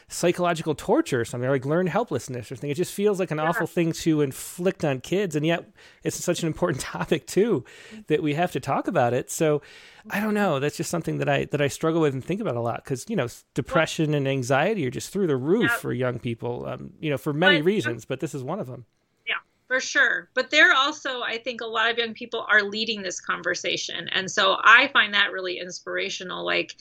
psychological 0.10 0.74
torture 0.74 1.20
or 1.20 1.26
something, 1.26 1.50
or 1.50 1.52
like 1.52 1.66
learned 1.66 1.90
helplessness 1.90 2.50
or 2.52 2.56
something. 2.56 2.70
It 2.70 2.78
just 2.78 2.94
feels 2.94 3.20
like 3.20 3.32
an 3.32 3.38
yeah. 3.38 3.50
awful 3.50 3.68
thing 3.68 3.92
to 3.94 4.22
inflict 4.22 4.86
on 4.86 5.02
kids, 5.02 5.36
and 5.36 5.46
yet 5.46 5.66
it's 6.04 6.24
such 6.24 6.42
an 6.42 6.48
important 6.48 6.82
topic 6.82 7.28
too 7.28 7.66
that 8.08 8.24
we 8.24 8.34
have 8.36 8.52
to 8.54 8.60
talk 8.60 8.88
about 8.88 9.14
it. 9.14 9.30
So 9.30 9.62
I 10.10 10.20
don't 10.22 10.34
know. 10.34 10.60
That's 10.60 10.78
just 10.78 10.90
something 10.90 11.18
that 11.18 11.28
I 11.28 11.46
that 11.46 11.62
I 11.62 11.68
struggle 11.68 12.02
with 12.02 12.14
and 12.14 12.24
think 12.24 12.40
about 12.40 12.56
a 12.56 12.62
lot 12.62 12.84
because 12.84 13.06
you 13.10 13.16
know 13.16 13.28
depression 13.54 14.14
and 14.14 14.28
anxiety 14.28 14.86
are 14.86 14.92
just 14.92 15.12
through 15.12 15.28
the 15.28 15.38
roof 15.38 15.70
yeah. 15.70 15.78
for 15.78 15.92
young 15.92 16.20
people. 16.20 16.66
Um, 16.68 16.94
you 17.00 17.10
know, 17.10 17.18
for 17.18 17.34
many 17.34 17.58
but, 17.58 17.66
reasons, 17.66 18.06
but 18.06 18.20
this 18.22 18.34
is 18.34 18.44
one 18.44 18.60
of 18.60 18.68
them. 18.68 18.86
Yeah, 19.28 19.36
for 19.68 19.82
sure. 19.82 20.30
But 20.34 20.52
they're 20.52 20.74
also, 20.74 21.22
I 21.22 21.38
think, 21.38 21.60
a 21.60 21.66
lot 21.66 21.92
of 21.92 21.98
young 21.98 22.14
people 22.14 22.46
are 22.50 22.64
leading 22.64 23.02
this 23.02 23.20
conversation, 23.20 24.08
and 24.14 24.32
so 24.32 24.58
I 24.64 24.90
find 24.94 25.14
that 25.14 25.34
really 25.34 25.60
inspirational. 25.60 26.46
Like 26.46 26.78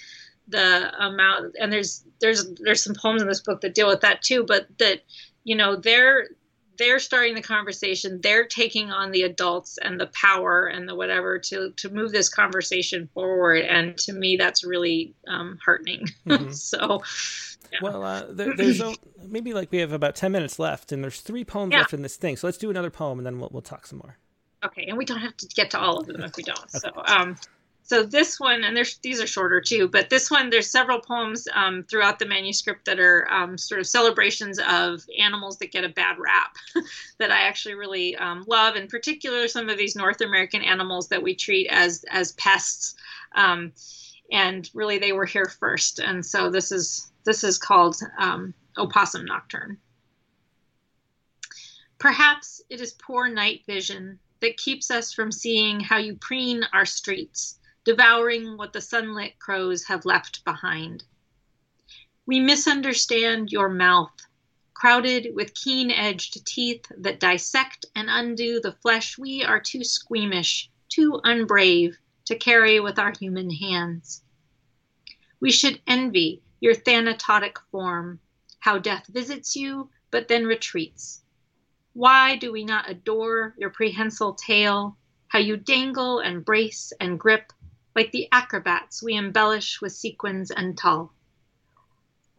the 0.48 1.04
amount 1.04 1.54
and 1.60 1.72
there's 1.72 2.04
there's 2.20 2.46
there's 2.60 2.82
some 2.82 2.94
poems 2.94 3.22
in 3.22 3.28
this 3.28 3.40
book 3.40 3.60
that 3.60 3.74
deal 3.74 3.88
with 3.88 4.00
that 4.00 4.22
too 4.22 4.44
but 4.46 4.66
that 4.78 5.02
you 5.44 5.56
know 5.56 5.76
they're 5.76 6.28
they're 6.78 6.98
starting 6.98 7.34
the 7.34 7.42
conversation 7.42 8.20
they're 8.22 8.46
taking 8.46 8.90
on 8.90 9.10
the 9.10 9.22
adults 9.22 9.78
and 9.78 9.98
the 9.98 10.06
power 10.08 10.66
and 10.66 10.88
the 10.88 10.94
whatever 10.94 11.38
to 11.38 11.70
to 11.72 11.88
move 11.88 12.12
this 12.12 12.28
conversation 12.28 13.08
forward 13.12 13.62
and 13.64 13.96
to 13.96 14.12
me 14.12 14.36
that's 14.36 14.64
really 14.64 15.14
um, 15.28 15.58
heartening 15.64 16.06
mm-hmm. 16.26 16.50
so 16.52 17.02
yeah. 17.72 17.78
well 17.82 18.04
uh, 18.04 18.24
there, 18.30 18.54
there's 18.56 18.80
a, 18.80 18.94
maybe 19.26 19.52
like 19.52 19.72
we 19.72 19.78
have 19.78 19.92
about 19.92 20.14
10 20.14 20.30
minutes 20.30 20.58
left 20.58 20.92
and 20.92 21.02
there's 21.02 21.20
three 21.20 21.44
poems 21.44 21.72
yeah. 21.72 21.78
left 21.78 21.92
in 21.92 22.02
this 22.02 22.16
thing 22.16 22.36
so 22.36 22.46
let's 22.46 22.58
do 22.58 22.70
another 22.70 22.90
poem 22.90 23.18
and 23.18 23.26
then 23.26 23.40
we'll, 23.40 23.50
we'll 23.52 23.62
talk 23.62 23.86
some 23.86 23.98
more 23.98 24.16
okay 24.64 24.84
and 24.86 24.96
we 24.96 25.04
don't 25.04 25.20
have 25.20 25.36
to 25.36 25.46
get 25.48 25.70
to 25.70 25.80
all 25.80 25.98
of 25.98 26.06
them 26.06 26.22
if 26.22 26.36
we 26.36 26.42
don't 26.42 26.58
okay. 26.58 26.78
so 26.78 27.02
um 27.06 27.36
so 27.86 28.02
this 28.02 28.40
one 28.40 28.64
and 28.64 28.76
there's 28.76 28.98
these 28.98 29.20
are 29.20 29.26
shorter 29.26 29.60
too 29.60 29.88
but 29.88 30.10
this 30.10 30.30
one 30.30 30.50
there's 30.50 30.70
several 30.70 31.00
poems 31.00 31.46
um, 31.54 31.84
throughout 31.88 32.18
the 32.18 32.26
manuscript 32.26 32.84
that 32.84 32.98
are 32.98 33.30
um, 33.30 33.56
sort 33.56 33.80
of 33.80 33.86
celebrations 33.86 34.58
of 34.68 35.02
animals 35.18 35.58
that 35.58 35.72
get 35.72 35.84
a 35.84 35.88
bad 35.88 36.16
rap 36.18 36.56
that 37.18 37.30
i 37.30 37.42
actually 37.42 37.74
really 37.74 38.16
um, 38.16 38.44
love. 38.46 38.76
In 38.76 38.88
particular 38.88 39.48
some 39.48 39.68
of 39.68 39.78
these 39.78 39.96
north 39.96 40.20
american 40.20 40.62
animals 40.62 41.08
that 41.08 41.22
we 41.22 41.34
treat 41.34 41.68
as 41.70 42.04
as 42.10 42.32
pests 42.32 42.94
um, 43.34 43.72
and 44.32 44.70
really 44.74 44.98
they 44.98 45.12
were 45.12 45.26
here 45.26 45.46
first. 45.60 45.98
And 45.98 46.24
so 46.24 46.50
this 46.50 46.72
is 46.72 47.10
this 47.24 47.44
is 47.44 47.58
called 47.58 47.96
um, 48.18 48.54
opossum 48.76 49.24
nocturne. 49.24 49.78
Perhaps 51.98 52.62
it 52.68 52.80
is 52.80 52.92
poor 52.92 53.28
night 53.28 53.62
vision 53.66 54.18
that 54.40 54.56
keeps 54.56 54.90
us 54.90 55.12
from 55.12 55.32
seeing 55.32 55.80
how 55.80 55.96
you 55.96 56.14
preen 56.16 56.62
our 56.72 56.84
streets 56.84 57.58
devouring 57.86 58.56
what 58.56 58.72
the 58.72 58.80
sunlit 58.80 59.38
crows 59.38 59.84
have 59.84 60.04
left 60.04 60.44
behind. 60.44 61.04
We 62.26 62.40
misunderstand 62.40 63.52
your 63.52 63.68
mouth, 63.68 64.26
crowded 64.74 65.32
with 65.36 65.54
keen 65.54 65.92
edged 65.92 66.44
teeth 66.44 66.84
that 66.98 67.20
dissect 67.20 67.86
and 67.94 68.08
undo 68.10 68.60
the 68.60 68.72
flesh 68.82 69.16
we 69.16 69.44
are 69.44 69.60
too 69.60 69.84
squeamish, 69.84 70.68
too 70.88 71.20
unbrave 71.24 71.94
to 72.24 72.36
carry 72.36 72.80
with 72.80 72.98
our 72.98 73.12
human 73.16 73.50
hands. 73.50 74.24
We 75.38 75.52
should 75.52 75.80
envy 75.86 76.42
your 76.58 76.74
thanatotic 76.74 77.58
form, 77.70 78.18
how 78.58 78.78
death 78.78 79.06
visits 79.08 79.54
you 79.54 79.90
but 80.10 80.26
then 80.26 80.44
retreats. 80.44 81.22
Why 81.92 82.34
do 82.34 82.50
we 82.50 82.64
not 82.64 82.90
adore 82.90 83.54
your 83.56 83.70
prehensile 83.70 84.34
tail, 84.34 84.96
how 85.28 85.38
you 85.38 85.56
dangle 85.56 86.18
and 86.18 86.44
brace 86.44 86.92
and 87.00 87.20
grip 87.20 87.52
like 87.96 88.12
the 88.12 88.28
acrobats 88.30 89.02
we 89.02 89.16
embellish 89.16 89.80
with 89.80 89.92
sequins 89.92 90.50
and 90.50 90.76
tulle. 90.76 91.10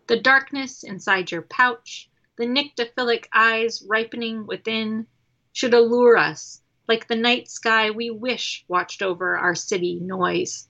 The 0.05 0.20
darkness 0.20 0.84
inside 0.84 1.32
your 1.32 1.41
pouch, 1.41 2.10
the 2.38 2.45
nyctophilic 2.45 3.26
eyes 3.34 3.82
ripening 3.82 4.45
within, 4.45 5.08
should 5.51 5.74
allure 5.74 6.16
us 6.16 6.62
like 6.88 7.08
the 7.08 7.16
night 7.16 7.49
sky 7.49 7.89
we 7.89 8.12
wish 8.12 8.64
watched 8.68 9.01
over 9.01 9.36
our 9.36 9.55
city 9.55 9.95
noise. 9.99 10.70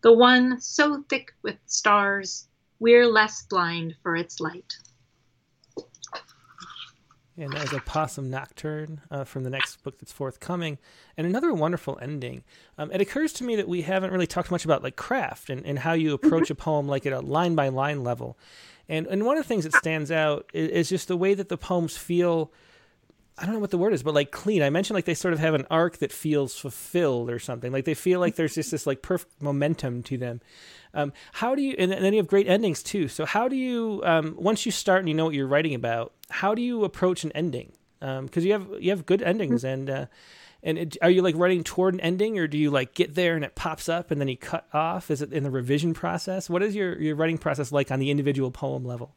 The 0.00 0.12
one 0.12 0.58
so 0.58 1.04
thick 1.08 1.34
with 1.42 1.58
stars, 1.66 2.48
we're 2.80 3.06
less 3.06 3.44
blind 3.44 3.94
for 4.02 4.16
its 4.16 4.40
light 4.40 4.74
and 7.36 7.54
as 7.54 7.72
a 7.72 7.80
possum 7.80 8.30
nocturne 8.30 9.00
uh, 9.10 9.24
from 9.24 9.44
the 9.44 9.50
next 9.50 9.82
book 9.82 9.98
that's 9.98 10.12
forthcoming 10.12 10.78
and 11.16 11.26
another 11.26 11.52
wonderful 11.52 11.98
ending. 12.00 12.44
Um, 12.78 12.92
it 12.92 13.00
occurs 13.00 13.32
to 13.34 13.44
me 13.44 13.56
that 13.56 13.68
we 13.68 13.82
haven't 13.82 14.12
really 14.12 14.26
talked 14.26 14.50
much 14.50 14.64
about 14.64 14.82
like 14.82 14.96
craft 14.96 15.50
and, 15.50 15.64
and 15.66 15.80
how 15.80 15.92
you 15.92 16.14
approach 16.14 16.50
a 16.50 16.54
poem 16.54 16.86
like 16.86 17.06
at 17.06 17.12
a 17.12 17.20
line 17.20 17.54
by 17.54 17.68
line 17.68 18.04
level. 18.04 18.38
And 18.88 19.06
and 19.06 19.24
one 19.24 19.36
of 19.36 19.44
the 19.44 19.48
things 19.48 19.64
that 19.64 19.74
stands 19.74 20.10
out 20.10 20.50
is, 20.52 20.70
is 20.70 20.88
just 20.90 21.08
the 21.08 21.16
way 21.16 21.34
that 21.34 21.48
the 21.48 21.56
poems 21.56 21.96
feel 21.96 22.52
I 23.36 23.44
don't 23.44 23.54
know 23.54 23.60
what 23.60 23.70
the 23.70 23.78
word 23.78 23.92
is, 23.92 24.04
but 24.04 24.14
like 24.14 24.30
clean. 24.30 24.62
I 24.62 24.70
mentioned 24.70 24.94
like 24.94 25.06
they 25.06 25.14
sort 25.14 25.34
of 25.34 25.40
have 25.40 25.54
an 25.54 25.66
arc 25.68 25.98
that 25.98 26.12
feels 26.12 26.56
fulfilled 26.56 27.30
or 27.30 27.40
something. 27.40 27.72
Like 27.72 27.84
they 27.84 27.94
feel 27.94 28.20
like 28.20 28.36
there's 28.36 28.54
just 28.54 28.70
this 28.70 28.86
like 28.86 29.02
perfect 29.02 29.42
momentum 29.42 30.04
to 30.04 30.16
them. 30.16 30.40
Um, 30.94 31.12
how 31.32 31.56
do 31.56 31.62
you, 31.62 31.74
and 31.76 31.90
then 31.90 32.12
you 32.12 32.18
have 32.18 32.28
great 32.28 32.46
endings 32.46 32.82
too. 32.82 33.08
So 33.08 33.24
how 33.24 33.48
do 33.48 33.56
you, 33.56 34.02
um, 34.04 34.36
once 34.38 34.64
you 34.64 34.70
start 34.70 35.00
and 35.00 35.08
you 35.08 35.14
know 35.14 35.24
what 35.24 35.34
you're 35.34 35.48
writing 35.48 35.74
about, 35.74 36.12
how 36.30 36.54
do 36.54 36.62
you 36.62 36.84
approach 36.84 37.24
an 37.24 37.32
ending? 37.32 37.72
Because 37.98 38.44
um, 38.44 38.46
you 38.46 38.52
have 38.52 38.68
you 38.80 38.90
have 38.90 39.06
good 39.06 39.22
endings, 39.22 39.64
and 39.64 39.88
uh, 39.88 40.06
and 40.62 40.78
it, 40.78 40.96
are 41.00 41.10
you 41.10 41.22
like 41.22 41.34
writing 41.36 41.64
toward 41.64 41.94
an 41.94 42.00
ending, 42.00 42.38
or 42.38 42.46
do 42.46 42.58
you 42.58 42.70
like 42.70 42.94
get 42.94 43.14
there 43.14 43.34
and 43.34 43.44
it 43.44 43.54
pops 43.54 43.88
up 43.88 44.10
and 44.10 44.20
then 44.20 44.28
you 44.28 44.36
cut 44.36 44.66
off? 44.72 45.10
Is 45.10 45.22
it 45.22 45.32
in 45.32 45.42
the 45.42 45.50
revision 45.50 45.94
process? 45.94 46.50
What 46.50 46.62
is 46.62 46.74
your 46.74 47.00
your 47.00 47.16
writing 47.16 47.38
process 47.38 47.72
like 47.72 47.90
on 47.90 47.98
the 47.98 48.10
individual 48.10 48.50
poem 48.50 48.84
level? 48.84 49.14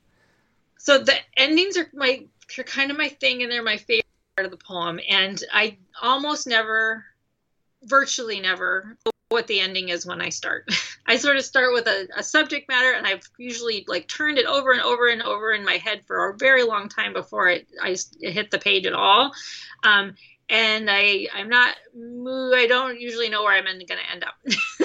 So 0.78 1.00
the 1.00 1.16
endings 1.36 1.76
are 1.78 1.90
my 1.94 2.26
are 2.58 2.64
kind 2.64 2.92
of 2.92 2.98
my 2.98 3.10
thing, 3.10 3.44
and 3.44 3.52
they're 3.52 3.64
my 3.64 3.78
favorite 3.78 4.06
part 4.36 4.46
of 4.46 4.52
the 4.52 4.58
poem. 4.58 5.00
And 5.10 5.42
I 5.54 5.78
almost 6.02 6.48
never, 6.48 7.06
virtually 7.84 8.40
never, 8.40 8.98
what 9.30 9.48
the 9.48 9.60
ending 9.60 9.90
is 9.90 10.06
when 10.06 10.22
I 10.22 10.30
start. 10.30 10.70
I 11.06 11.18
sort 11.18 11.38
of 11.38 11.46
start 11.46 11.74
with 11.74 11.88
a, 11.88 12.08
a, 12.18 12.24
subject 12.24 12.70
matter, 12.70 12.92
and 12.92 13.06
I've 13.06 13.24
usually 13.38 13.86
like 13.88 14.08
turned 14.08 14.38
it 14.38 14.46
over 14.46 14.72
and 14.72 14.82
over 14.82 15.08
and 15.08 15.22
over 15.22 15.52
in 15.52 15.66
my 15.66 15.78
head 15.78 16.02
for 16.06 16.30
a 16.30 16.38
very 16.38 16.64
long 16.64 16.90
time 16.90 17.14
before 17.14 17.50
it 17.50 17.68
I 17.82 17.96
it 18.20 18.34
hit 18.34 18.52
the 18.52 18.60
page 18.60 18.86
at 18.86 18.94
all. 18.94 19.32
Um, 19.84 20.16
and 20.50 20.90
I 20.90 21.28
I'm 21.34 21.50
not 21.50 21.76
I 21.96 22.68
don't 22.68 23.00
usually 23.00 23.30
know 23.30 23.44
where 23.44 23.54
I'm 23.54 23.66
going 23.66 23.80
to 23.80 24.12
end 24.12 24.24
up. 24.24 24.36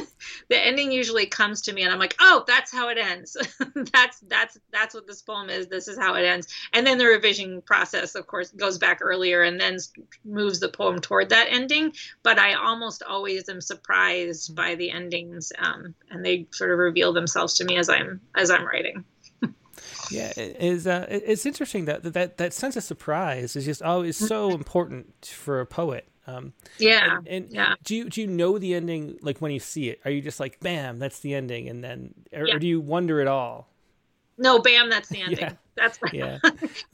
the 0.53 0.67
ending 0.67 0.93
usually 0.93 1.25
comes 1.25 1.63
to 1.63 1.73
me 1.73 1.83
and 1.83 1.91
i'm 1.91 1.99
like 1.99 2.15
oh 2.21 2.45
that's 2.47 2.71
how 2.71 2.89
it 2.91 2.99
ends 2.99 3.39
that's 3.93 4.21
that's 4.29 4.59
that's 4.71 4.95
what 4.95 5.07
this 5.07 5.23
poem 5.23 5.49
is 5.49 5.67
this 5.69 5.89
is 5.89 5.99
how 5.99 6.15
it 6.15 6.25
ends 6.25 6.47
and 6.75 6.87
then 6.87 6.99
the 6.99 7.07
revision 7.07 7.63
process 7.63 8.15
of 8.15 8.27
course 8.27 8.51
goes 8.51 8.77
back 8.77 8.99
earlier 9.01 9.43
and 9.43 9.59
then 9.59 9.79
moves 10.27 10.61
the 10.61 10.69
poem 10.69 11.01
toward 11.01 11.31
that 11.31 11.47
ending 11.49 11.91
but 12.23 12.39
i 12.39 12.53
almost 12.53 13.03
always 13.03 13.49
am 13.49 13.63
surprised 13.63 14.55
by 14.55 14.75
the 14.75 14.91
endings 14.91 15.53
um, 15.59 15.95
and 16.11 16.23
they 16.23 16.47
sort 16.51 16.71
of 16.71 16.79
reveal 16.79 17.15
themselves 17.15 17.55
to 17.55 17.65
me 17.65 17.79
as 17.79 17.89
i'm 17.89 18.21
as 18.37 18.51
i'm 18.51 18.67
writing 18.67 19.03
yeah, 20.11 20.33
it 20.37 20.57
is. 20.61 20.87
Uh, 20.87 21.07
it's 21.09 21.45
interesting 21.45 21.87
that 21.87 22.05
that 22.13 22.37
that 22.37 22.53
sense 22.53 22.77
of 22.77 22.85
surprise 22.85 23.57
is 23.57 23.65
just 23.65 23.83
always 23.83 24.17
so 24.17 24.51
important 24.55 25.27
for 25.27 25.61
a 25.61 25.67
poet. 25.67 26.07
Um, 26.27 26.53
yeah, 26.79 27.19
and, 27.19 27.29
and, 27.29 27.53
yeah. 27.53 27.75
Do 27.83 27.97
you 27.97 28.09
do 28.09 28.21
you 28.21 28.27
know 28.27 28.59
the 28.59 28.75
ending 28.75 29.19
like 29.23 29.39
when 29.39 29.51
you 29.53 29.59
see 29.59 29.89
it? 29.89 30.01
Are 30.05 30.11
you 30.11 30.21
just 30.21 30.39
like, 30.39 30.61
bam, 30.61 30.99
that's 30.99 31.21
the 31.21 31.35
ending, 31.35 31.69
and 31.69 31.83
then, 31.83 32.15
or, 32.33 32.47
yeah. 32.47 32.55
or 32.55 32.59
do 32.59 32.67
you 32.67 32.81
wonder 32.81 33.21
at 33.21 33.27
all? 33.27 33.69
No, 34.39 34.61
bam, 34.61 34.89
that's 34.89 35.09
the 35.09 35.21
ending. 35.23 35.39
yeah. 35.39 35.53
That's 35.75 35.99
yeah. 36.13 36.39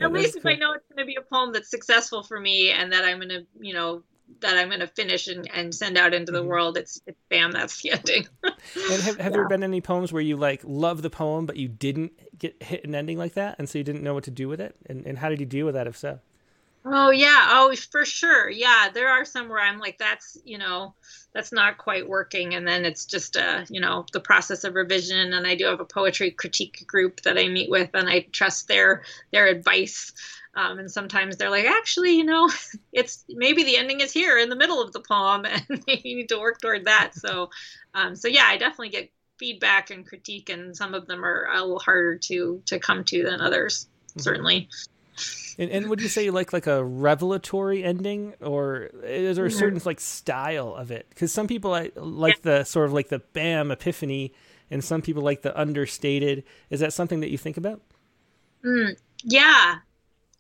at 0.01 0.13
least 0.13 0.37
if 0.37 0.43
cool. 0.43 0.53
I 0.53 0.55
know 0.55 0.73
it's 0.73 0.87
going 0.87 0.99
to 0.99 1.05
be 1.05 1.17
a 1.17 1.23
poem 1.23 1.53
that's 1.53 1.71
successful 1.71 2.23
for 2.23 2.41
me, 2.41 2.71
and 2.71 2.93
that 2.93 3.05
I'm 3.05 3.19
going 3.19 3.29
to, 3.31 3.47
you 3.61 3.75
know, 3.75 4.03
that 4.41 4.57
I'm 4.57 4.69
going 4.69 4.81
to 4.81 4.87
finish 4.87 5.29
and, 5.29 5.49
and 5.53 5.75
send 5.75 5.97
out 5.97 6.15
into 6.15 6.33
the 6.33 6.41
mm-hmm. 6.41 6.49
world, 6.49 6.77
it's, 6.77 7.01
it's 7.07 7.19
bam, 7.29 7.51
that's 7.51 7.83
the 7.83 7.91
ending. 7.93 8.29
and 8.43 9.03
have, 9.03 9.17
have 9.17 9.19
yeah. 9.19 9.29
there 9.31 9.49
been 9.49 9.65
any 9.65 9.81
poems 9.81 10.13
where 10.13 10.23
you 10.23 10.37
like 10.37 10.61
love 10.65 11.03
the 11.03 11.11
poem, 11.11 11.47
but 11.47 11.57
you 11.57 11.69
didn't 11.69 12.13
get 12.39 12.63
hit 12.63 12.85
an 12.85 12.95
ending 12.95 13.19
like 13.19 13.35
that, 13.35 13.57
and 13.59 13.69
so 13.69 13.79
you 13.79 13.85
didn't 13.85 14.03
know 14.03 14.15
what 14.15 14.25
to 14.25 14.31
do 14.31 14.49
with 14.49 14.61
it? 14.61 14.77
And, 14.87 15.07
and 15.07 15.19
how 15.19 15.29
did 15.29 15.41
you 15.41 15.47
deal 15.47 15.67
with 15.67 15.75
that, 15.75 15.87
if 15.87 15.97
so? 15.97 16.21
Oh 16.91 17.11
yeah, 17.11 17.49
oh 17.51 17.75
for 17.91 18.05
sure. 18.07 18.49
Yeah, 18.49 18.89
there 18.93 19.09
are 19.09 19.25
some 19.25 19.49
where 19.49 19.61
I'm 19.61 19.79
like, 19.79 19.99
that's 19.99 20.39
you 20.45 20.57
know, 20.57 20.95
that's 21.35 21.53
not 21.53 21.77
quite 21.77 22.09
working, 22.09 22.55
and 22.55 22.67
then 22.67 22.87
it's 22.87 23.05
just 23.05 23.37
a, 23.37 23.67
you 23.69 23.81
know, 23.81 24.07
the 24.13 24.21
process 24.21 24.65
of 24.65 24.75
revision. 24.75 25.35
And 25.35 25.47
I 25.47 25.55
do 25.55 25.67
have 25.67 25.81
a 25.81 25.85
poetry 25.85 26.31
critique 26.31 26.85
group 26.87 27.21
that 27.23 27.37
I 27.37 27.49
meet 27.49 27.69
with, 27.69 27.91
and 27.93 28.09
I 28.09 28.21
trust 28.33 28.69
their 28.69 29.03
their 29.33 29.47
advice. 29.47 30.13
Um, 30.55 30.79
and 30.79 30.91
sometimes 30.91 31.37
they're 31.37 31.51
like, 31.51 31.67
actually, 31.67 32.17
you 32.17 32.25
know, 32.25 32.51
it's 32.93 33.25
maybe 33.29 33.65
the 33.65 33.77
ending 33.77 34.01
is 34.01 34.13
here 34.13 34.39
in 34.39 34.49
the 34.49 34.57
middle 34.57 34.81
of 34.81 34.93
the 34.93 35.01
poem, 35.01 35.45
and 35.69 35.85
you 35.87 36.17
need 36.17 36.31
to 36.31 36.39
work 36.39 36.61
toward 36.61 36.87
that. 36.87 37.15
So, 37.15 37.51
um, 37.95 38.17
so 38.17 38.29
yeah, 38.29 38.47
I 38.47 38.57
definitely 38.57 38.91
get 38.91 39.11
feedback 39.37 39.91
and 39.91 40.07
critique, 40.07 40.49
and 40.49 40.75
some 40.75 40.95
of 40.95 41.07
them 41.07 41.23
are 41.23 41.49
a 41.53 41.61
little 41.61 41.81
harder 41.81 42.17
to 42.17 42.63
to 42.65 42.79
come 42.79 43.05
to 43.05 43.25
than 43.25 43.43
others. 43.43 43.89
Mm-hmm. 44.11 44.21
Certainly. 44.21 44.69
And, 45.59 45.71
and 45.71 45.89
would 45.89 46.01
you 46.01 46.09
say 46.09 46.25
you 46.25 46.33
like 46.33 46.53
like 46.53 46.67
a 46.67 46.85
revelatory 46.85 47.83
ending, 47.83 48.35
or 48.41 48.91
is 49.03 49.37
there 49.37 49.47
a 49.47 49.49
mm-hmm. 49.49 49.59
certain 49.59 49.81
like 49.85 50.01
style 50.01 50.75
of 50.75 50.91
it? 50.91 51.07
Because 51.09 51.33
some 51.33 51.47
people 51.47 51.71
like, 51.97 52.43
the 52.43 52.65
sort 52.65 52.87
of 52.87 52.93
like 52.93 53.09
the 53.09 53.19
bam 53.19 53.71
epiphany, 53.71 54.33
and 54.71 54.85
some 54.85 55.03
people 55.03 55.23
like 55.23 55.43
the 55.43 55.59
understated. 55.59 56.45
Is 56.71 56.81
that 56.81 56.93
something 56.93 57.21
that 57.21 57.31
you 57.31 57.39
think 57.39 57.57
about? 57.57 57.81
Mm, 58.65 58.99
yeah, 59.25 59.79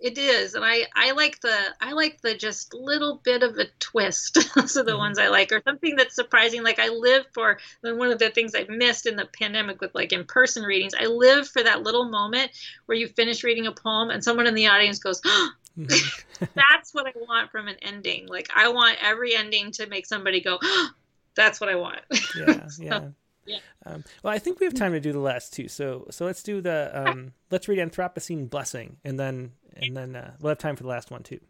it 0.00 0.16
is 0.16 0.54
and 0.54 0.64
i 0.64 0.86
i 0.94 1.10
like 1.12 1.40
the 1.40 1.56
i 1.80 1.92
like 1.92 2.20
the 2.20 2.34
just 2.34 2.72
little 2.72 3.20
bit 3.24 3.42
of 3.42 3.56
a 3.58 3.66
twist 3.80 4.34
those 4.54 4.76
are 4.76 4.84
the 4.84 4.92
mm-hmm. 4.92 4.98
ones 4.98 5.18
i 5.18 5.28
like 5.28 5.50
or 5.50 5.60
something 5.64 5.96
that's 5.96 6.14
surprising 6.14 6.62
like 6.62 6.78
i 6.78 6.88
live 6.88 7.24
for 7.32 7.58
one 7.82 8.10
of 8.10 8.18
the 8.18 8.30
things 8.30 8.54
i've 8.54 8.68
missed 8.68 9.06
in 9.06 9.16
the 9.16 9.28
pandemic 9.38 9.80
with 9.80 9.94
like 9.94 10.12
in-person 10.12 10.62
readings 10.62 10.94
i 10.98 11.06
live 11.06 11.48
for 11.48 11.62
that 11.62 11.82
little 11.82 12.08
moment 12.08 12.50
where 12.86 12.96
you 12.96 13.08
finish 13.08 13.42
reading 13.42 13.66
a 13.66 13.72
poem 13.72 14.10
and 14.10 14.22
someone 14.22 14.46
in 14.46 14.54
the 14.54 14.68
audience 14.68 14.98
goes 14.98 15.20
oh, 15.24 15.50
that's 16.54 16.94
what 16.94 17.06
i 17.06 17.12
want 17.16 17.50
from 17.50 17.66
an 17.66 17.76
ending 17.82 18.26
like 18.28 18.48
i 18.54 18.68
want 18.68 18.96
every 19.02 19.34
ending 19.34 19.72
to 19.72 19.86
make 19.88 20.06
somebody 20.06 20.40
go 20.40 20.58
oh, 20.62 20.90
that's 21.34 21.60
what 21.60 21.70
i 21.70 21.76
want. 21.76 22.00
Yeah 22.36 22.66
so, 22.68 22.82
yeah 22.82 23.08
yeah. 23.48 23.58
Um, 23.86 24.04
well, 24.22 24.32
I 24.32 24.38
think 24.38 24.60
we 24.60 24.66
have 24.66 24.74
time 24.74 24.92
to 24.92 25.00
do 25.00 25.12
the 25.12 25.18
last 25.18 25.52
two. 25.52 25.68
So, 25.68 26.06
so 26.10 26.26
let's 26.26 26.42
do 26.42 26.60
the 26.60 26.90
um, 26.92 27.32
let's 27.50 27.66
read 27.68 27.78
Anthropocene 27.78 28.48
Blessing, 28.48 28.98
and 29.04 29.18
then 29.18 29.52
and 29.74 29.96
then 29.96 30.14
uh, 30.14 30.32
we'll 30.40 30.50
have 30.50 30.58
time 30.58 30.76
for 30.76 30.82
the 30.82 30.88
last 30.88 31.10
one 31.10 31.22
too. 31.22 31.40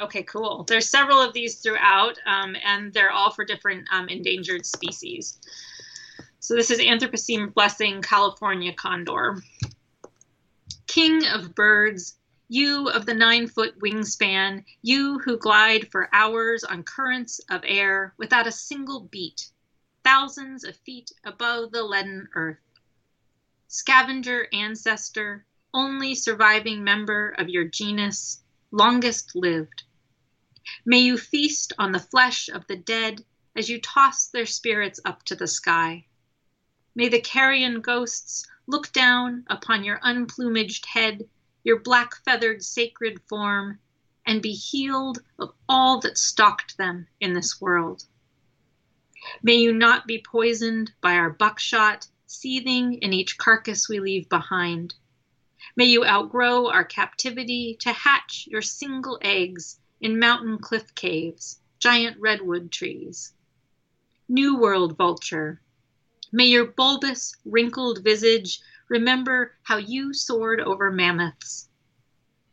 Okay, 0.00 0.22
cool. 0.22 0.64
There's 0.64 0.88
several 0.88 1.20
of 1.20 1.32
these 1.32 1.56
throughout, 1.56 2.18
um, 2.24 2.56
and 2.64 2.92
they're 2.92 3.10
all 3.10 3.32
for 3.32 3.44
different 3.44 3.86
um, 3.92 4.08
endangered 4.08 4.64
species. 4.64 5.38
So 6.38 6.54
this 6.54 6.70
is 6.70 6.78
Anthropocene 6.78 7.52
Blessing 7.52 8.00
California 8.00 8.72
Condor. 8.72 9.42
King 10.86 11.26
of 11.26 11.54
birds, 11.54 12.14
you 12.48 12.88
of 12.90 13.06
the 13.06 13.14
nine 13.14 13.48
foot 13.48 13.78
wingspan, 13.80 14.64
you 14.82 15.18
who 15.18 15.36
glide 15.36 15.88
for 15.90 16.08
hours 16.12 16.62
on 16.62 16.84
currents 16.84 17.40
of 17.50 17.62
air 17.64 18.14
without 18.18 18.46
a 18.46 18.52
single 18.52 19.00
beat, 19.00 19.50
thousands 20.08 20.64
of 20.64 20.74
feet 20.74 21.12
above 21.22 21.70
the 21.70 21.82
leaden 21.82 22.26
earth. 22.34 22.80
Scavenger 23.66 24.48
ancestor, 24.54 25.44
only 25.74 26.14
surviving 26.14 26.82
member 26.82 27.34
of 27.36 27.50
your 27.50 27.64
genus, 27.64 28.42
longest 28.70 29.36
lived. 29.36 29.82
May 30.86 31.00
you 31.00 31.18
feast 31.18 31.74
on 31.78 31.92
the 31.92 32.00
flesh 32.00 32.48
of 32.48 32.66
the 32.68 32.76
dead 32.76 33.22
as 33.54 33.68
you 33.68 33.82
toss 33.82 34.28
their 34.28 34.46
spirits 34.46 34.98
up 35.04 35.24
to 35.24 35.36
the 35.36 35.46
sky. 35.46 36.06
May 36.94 37.10
the 37.10 37.20
carrion 37.20 37.82
ghosts 37.82 38.46
look 38.66 38.90
down 38.92 39.44
upon 39.48 39.84
your 39.84 40.00
unplumaged 40.02 40.86
head, 40.86 41.28
your 41.64 41.80
black 41.80 42.24
feathered 42.24 42.64
sacred 42.64 43.20
form, 43.28 43.78
and 44.24 44.40
be 44.40 44.54
healed 44.54 45.18
of 45.38 45.52
all 45.68 46.00
that 46.00 46.16
stalked 46.16 46.78
them 46.78 47.08
in 47.20 47.34
this 47.34 47.60
world. 47.60 48.06
May 49.42 49.56
you 49.56 49.72
not 49.72 50.06
be 50.06 50.22
poisoned 50.22 50.92
by 51.00 51.14
our 51.14 51.28
buckshot 51.28 52.08
seething 52.26 52.94
in 52.94 53.12
each 53.12 53.36
carcass 53.36 53.88
we 53.88 54.00
leave 54.00 54.28
behind. 54.28 54.94
May 55.76 55.86
you 55.86 56.04
outgrow 56.04 56.68
our 56.68 56.84
captivity 56.84 57.76
to 57.80 57.92
hatch 57.92 58.48
your 58.50 58.62
single 58.62 59.18
eggs 59.20 59.78
in 60.00 60.18
mountain 60.18 60.58
cliff 60.58 60.94
caves, 60.94 61.60
giant 61.78 62.18
redwood 62.18 62.72
trees. 62.72 63.34
New 64.28 64.56
World 64.56 64.96
vulture, 64.96 65.60
may 66.32 66.46
your 66.46 66.66
bulbous, 66.66 67.34
wrinkled 67.44 68.02
visage 68.04 68.60
remember 68.88 69.54
how 69.62 69.76
you 69.76 70.12
soared 70.12 70.60
over 70.60 70.90
mammoths. 70.90 71.68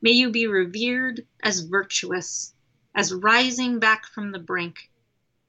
May 0.02 0.12
you 0.12 0.30
be 0.30 0.48
revered 0.48 1.26
as 1.42 1.62
virtuous, 1.62 2.54
as 2.94 3.14
rising 3.14 3.80
back 3.80 4.06
from 4.06 4.32
the 4.32 4.40
brink, 4.40 4.90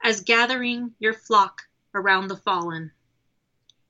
as 0.07 0.21
gathering 0.21 0.93
your 1.01 1.13
flock 1.13 1.63
around 1.93 2.29
the 2.29 2.37
fallen. 2.37 2.93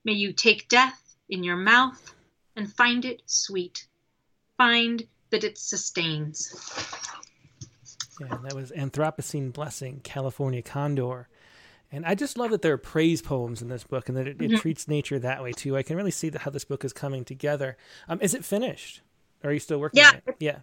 May 0.03 0.13
you 0.13 0.33
take 0.33 0.67
death 0.67 1.15
in 1.29 1.43
your 1.43 1.57
mouth 1.57 2.15
and 2.55 2.73
find 2.73 3.05
it 3.05 3.21
sweet. 3.27 3.85
Find 4.57 5.03
that 5.29 5.43
it 5.43 5.59
sustains. 5.59 6.51
Yeah, 8.19 8.35
that 8.41 8.55
was 8.55 8.71
Anthropocene 8.71 9.53
Blessing, 9.53 10.01
California 10.03 10.63
Condor. 10.63 11.29
And 11.91 12.03
I 12.03 12.15
just 12.15 12.35
love 12.35 12.49
that 12.49 12.63
there 12.63 12.73
are 12.73 12.79
praise 12.79 13.21
poems 13.21 13.61
in 13.61 13.67
this 13.69 13.83
book 13.83 14.09
and 14.09 14.17
that 14.17 14.27
it, 14.27 14.41
it 14.41 14.49
mm-hmm. 14.49 14.55
treats 14.55 14.87
nature 14.87 15.19
that 15.19 15.43
way 15.43 15.51
too. 15.51 15.77
I 15.77 15.83
can 15.83 15.95
really 15.95 16.09
see 16.09 16.31
how 16.35 16.49
this 16.49 16.65
book 16.65 16.83
is 16.83 16.93
coming 16.93 17.25
together. 17.25 17.77
Um, 18.09 18.19
is 18.21 18.33
it 18.33 18.43
finished? 18.43 19.01
Or 19.43 19.51
are 19.51 19.53
you 19.53 19.59
still 19.59 19.79
working 19.79 19.99
yeah, 19.99 20.09
on 20.09 20.21
it? 20.25 20.35
Yeah. 20.39 20.57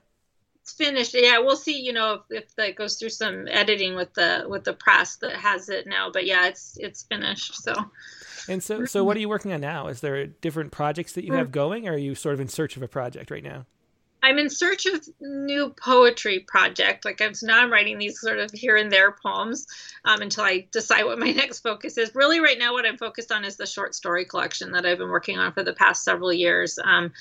It's 0.64 0.72
finished. 0.72 1.14
Yeah, 1.14 1.40
we'll 1.40 1.56
see, 1.56 1.78
you 1.78 1.92
know, 1.92 2.14
if, 2.30 2.44
if 2.44 2.56
that 2.56 2.74
goes 2.74 2.96
through 2.96 3.10
some 3.10 3.46
editing 3.48 3.96
with 3.96 4.14
the 4.14 4.46
with 4.48 4.64
the 4.64 4.72
press 4.72 5.16
that 5.16 5.36
has 5.36 5.68
it 5.68 5.86
now. 5.86 6.10
But 6.10 6.24
yeah, 6.24 6.46
it's 6.46 6.78
it's 6.80 7.02
finished. 7.02 7.62
So 7.62 7.74
and 8.48 8.62
so, 8.62 8.86
so 8.86 9.04
what 9.04 9.14
are 9.18 9.20
you 9.20 9.28
working 9.28 9.52
on 9.52 9.60
now? 9.60 9.88
Is 9.88 10.00
there 10.00 10.26
different 10.26 10.72
projects 10.72 11.12
that 11.12 11.24
you 11.24 11.34
have 11.34 11.52
going, 11.52 11.86
or 11.86 11.92
are 11.92 11.98
you 11.98 12.14
sort 12.14 12.32
of 12.32 12.40
in 12.40 12.48
search 12.48 12.78
of 12.78 12.82
a 12.82 12.88
project 12.88 13.30
right 13.30 13.44
now? 13.44 13.66
I'm 14.24 14.38
in 14.38 14.48
search 14.48 14.86
of 14.86 15.06
new 15.20 15.74
poetry 15.78 16.40
project. 16.40 17.04
Like 17.04 17.20
I'm 17.20 17.34
so 17.34 17.46
now 17.46 17.60
I'm 17.60 17.70
writing 17.70 17.98
these 17.98 18.18
sort 18.18 18.38
of 18.38 18.50
here 18.52 18.74
and 18.74 18.90
there 18.90 19.12
poems 19.12 19.66
um, 20.06 20.22
until 20.22 20.44
I 20.44 20.66
decide 20.72 21.04
what 21.04 21.18
my 21.18 21.30
next 21.32 21.60
focus 21.60 21.98
is. 21.98 22.14
Really, 22.14 22.40
right 22.40 22.58
now, 22.58 22.72
what 22.72 22.86
I'm 22.86 22.96
focused 22.96 23.30
on 23.30 23.44
is 23.44 23.56
the 23.56 23.66
short 23.66 23.94
story 23.94 24.24
collection 24.24 24.72
that 24.72 24.86
I've 24.86 24.96
been 24.96 25.10
working 25.10 25.38
on 25.38 25.52
for 25.52 25.62
the 25.62 25.74
past 25.74 26.04
several 26.04 26.32
years. 26.32 26.78
Um, 26.82 27.12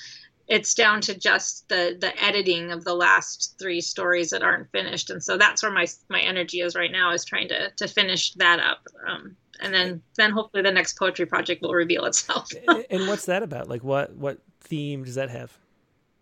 it's 0.46 0.74
down 0.74 1.00
to 1.02 1.18
just 1.18 1.68
the 1.68 1.96
the 1.98 2.12
editing 2.22 2.70
of 2.70 2.84
the 2.84 2.94
last 2.94 3.56
three 3.58 3.80
stories 3.80 4.30
that 4.30 4.42
aren't 4.42 4.70
finished, 4.70 5.10
and 5.10 5.22
so 5.22 5.38
that's 5.38 5.62
where 5.62 5.72
my 5.72 5.86
my 6.08 6.20
energy 6.20 6.60
is 6.60 6.74
right 6.74 6.92
now 6.92 7.12
is 7.12 7.24
trying 7.24 7.48
to 7.48 7.70
to 7.70 7.88
finish 7.88 8.34
that 8.34 8.60
up. 8.60 8.86
Um, 9.06 9.36
and 9.60 9.72
then 9.72 10.02
then 10.16 10.30
hopefully 10.30 10.62
the 10.62 10.72
next 10.72 10.98
poetry 10.98 11.26
project 11.26 11.62
will 11.62 11.72
reveal 11.72 12.04
itself. 12.04 12.50
and 12.90 13.08
what's 13.08 13.26
that 13.26 13.42
about? 13.42 13.68
Like 13.68 13.84
what 13.84 14.14
what 14.16 14.38
theme 14.60 15.04
does 15.04 15.14
that 15.14 15.30
have? 15.30 15.56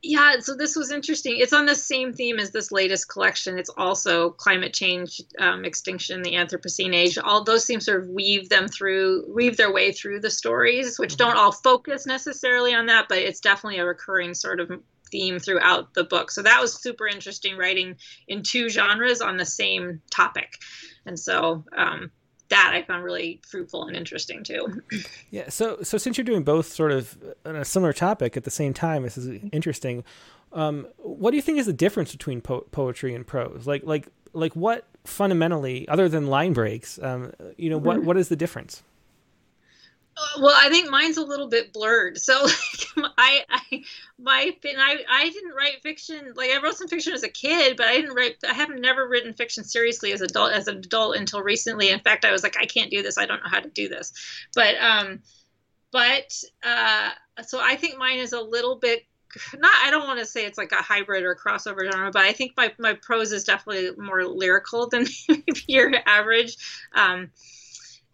Yeah, 0.04 0.40
so 0.40 0.56
this 0.56 0.74
was 0.74 0.90
interesting. 0.90 1.36
It's 1.38 1.52
on 1.52 1.64
the 1.64 1.76
same 1.76 2.12
theme 2.12 2.40
as 2.40 2.50
this 2.50 2.72
latest 2.72 3.08
collection. 3.08 3.56
It's 3.56 3.70
also 3.76 4.30
climate 4.30 4.74
change, 4.74 5.22
um, 5.38 5.64
extinction, 5.64 6.22
the 6.22 6.32
Anthropocene 6.32 6.92
age. 6.92 7.18
All 7.18 7.44
those 7.44 7.66
themes 7.66 7.86
sort 7.86 8.02
of 8.02 8.08
weave 8.08 8.48
them 8.48 8.66
through, 8.66 9.32
weave 9.32 9.56
their 9.56 9.72
way 9.72 9.92
through 9.92 10.18
the 10.18 10.30
stories, 10.30 10.98
which 10.98 11.16
don't 11.16 11.36
all 11.36 11.52
focus 11.52 12.04
necessarily 12.04 12.74
on 12.74 12.86
that, 12.86 13.06
but 13.08 13.18
it's 13.18 13.38
definitely 13.38 13.78
a 13.78 13.84
recurring 13.84 14.34
sort 14.34 14.58
of 14.58 14.72
theme 15.12 15.38
throughout 15.38 15.94
the 15.94 16.02
book. 16.02 16.32
So 16.32 16.42
that 16.42 16.60
was 16.60 16.82
super 16.82 17.06
interesting 17.06 17.56
writing 17.56 17.94
in 18.26 18.42
two 18.42 18.70
genres 18.70 19.20
on 19.20 19.36
the 19.36 19.46
same 19.46 20.02
topic. 20.10 20.58
And 21.06 21.16
so 21.16 21.64
um, 21.76 22.10
that 22.52 22.72
I 22.74 22.82
found 22.82 23.02
really 23.04 23.40
fruitful 23.46 23.86
and 23.86 23.96
interesting 23.96 24.44
too. 24.44 24.82
Yeah. 25.30 25.48
So 25.48 25.78
so 25.82 25.96
since 25.96 26.18
you're 26.18 26.26
doing 26.26 26.42
both 26.42 26.66
sort 26.66 26.92
of 26.92 27.16
on 27.46 27.56
a 27.56 27.64
similar 27.64 27.94
topic 27.94 28.36
at 28.36 28.44
the 28.44 28.50
same 28.50 28.74
time, 28.74 29.02
this 29.02 29.16
is 29.16 29.40
interesting. 29.50 30.04
Um, 30.52 30.86
what 30.98 31.30
do 31.30 31.36
you 31.36 31.42
think 31.42 31.58
is 31.58 31.64
the 31.64 31.72
difference 31.72 32.12
between 32.12 32.42
po- 32.42 32.66
poetry 32.70 33.14
and 33.14 33.26
prose? 33.26 33.66
Like 33.66 33.82
like 33.84 34.08
like 34.34 34.54
what 34.54 34.84
fundamentally, 35.04 35.88
other 35.88 36.08
than 36.08 36.26
line 36.26 36.52
breaks, 36.52 36.98
um, 37.02 37.32
you 37.56 37.70
know, 37.70 37.78
what 37.78 38.02
what 38.02 38.16
is 38.18 38.28
the 38.28 38.36
difference? 38.36 38.82
Well 40.40 40.56
i 40.60 40.68
think 40.68 40.90
mine's 40.90 41.16
a 41.16 41.24
little 41.24 41.48
bit 41.48 41.72
blurred. 41.72 42.18
So 42.18 42.42
like, 42.96 43.12
i 43.18 43.44
i 43.48 43.82
my 44.18 44.56
I, 44.64 44.98
I 45.10 45.30
didn't 45.30 45.54
write 45.54 45.82
fiction 45.82 46.32
like 46.36 46.50
i 46.50 46.62
wrote 46.62 46.76
some 46.76 46.88
fiction 46.88 47.12
as 47.12 47.22
a 47.22 47.28
kid 47.28 47.76
but 47.76 47.86
i 47.86 47.96
didn't 47.96 48.14
write 48.14 48.36
i 48.48 48.54
haven't 48.54 48.80
never 48.80 49.08
written 49.08 49.32
fiction 49.32 49.64
seriously 49.64 50.12
as 50.12 50.20
adult 50.20 50.52
as 50.52 50.68
an 50.68 50.78
adult 50.78 51.16
until 51.16 51.42
recently. 51.42 51.90
In 51.90 52.00
fact 52.00 52.24
i 52.24 52.32
was 52.32 52.42
like 52.42 52.56
i 52.58 52.66
can't 52.66 52.90
do 52.90 53.02
this. 53.02 53.18
I 53.18 53.26
don't 53.26 53.42
know 53.42 53.50
how 53.50 53.60
to 53.60 53.68
do 53.68 53.88
this. 53.88 54.12
But 54.54 54.76
um 54.80 55.20
but 55.92 56.32
uh 56.64 57.10
so 57.46 57.60
i 57.60 57.76
think 57.76 57.98
mine 57.98 58.18
is 58.18 58.32
a 58.32 58.40
little 58.40 58.76
bit 58.76 59.04
not 59.58 59.72
i 59.84 59.90
don't 59.90 60.06
want 60.06 60.18
to 60.18 60.26
say 60.26 60.44
it's 60.44 60.58
like 60.58 60.72
a 60.72 60.76
hybrid 60.76 61.24
or 61.24 61.34
crossover 61.34 61.90
genre 61.90 62.10
but 62.10 62.22
i 62.22 62.32
think 62.32 62.52
my 62.56 62.72
my 62.78 62.94
prose 62.94 63.32
is 63.32 63.44
definitely 63.44 63.90
more 64.02 64.24
lyrical 64.24 64.88
than 64.88 65.06
your 65.66 65.92
average 66.06 66.56
um 66.94 67.30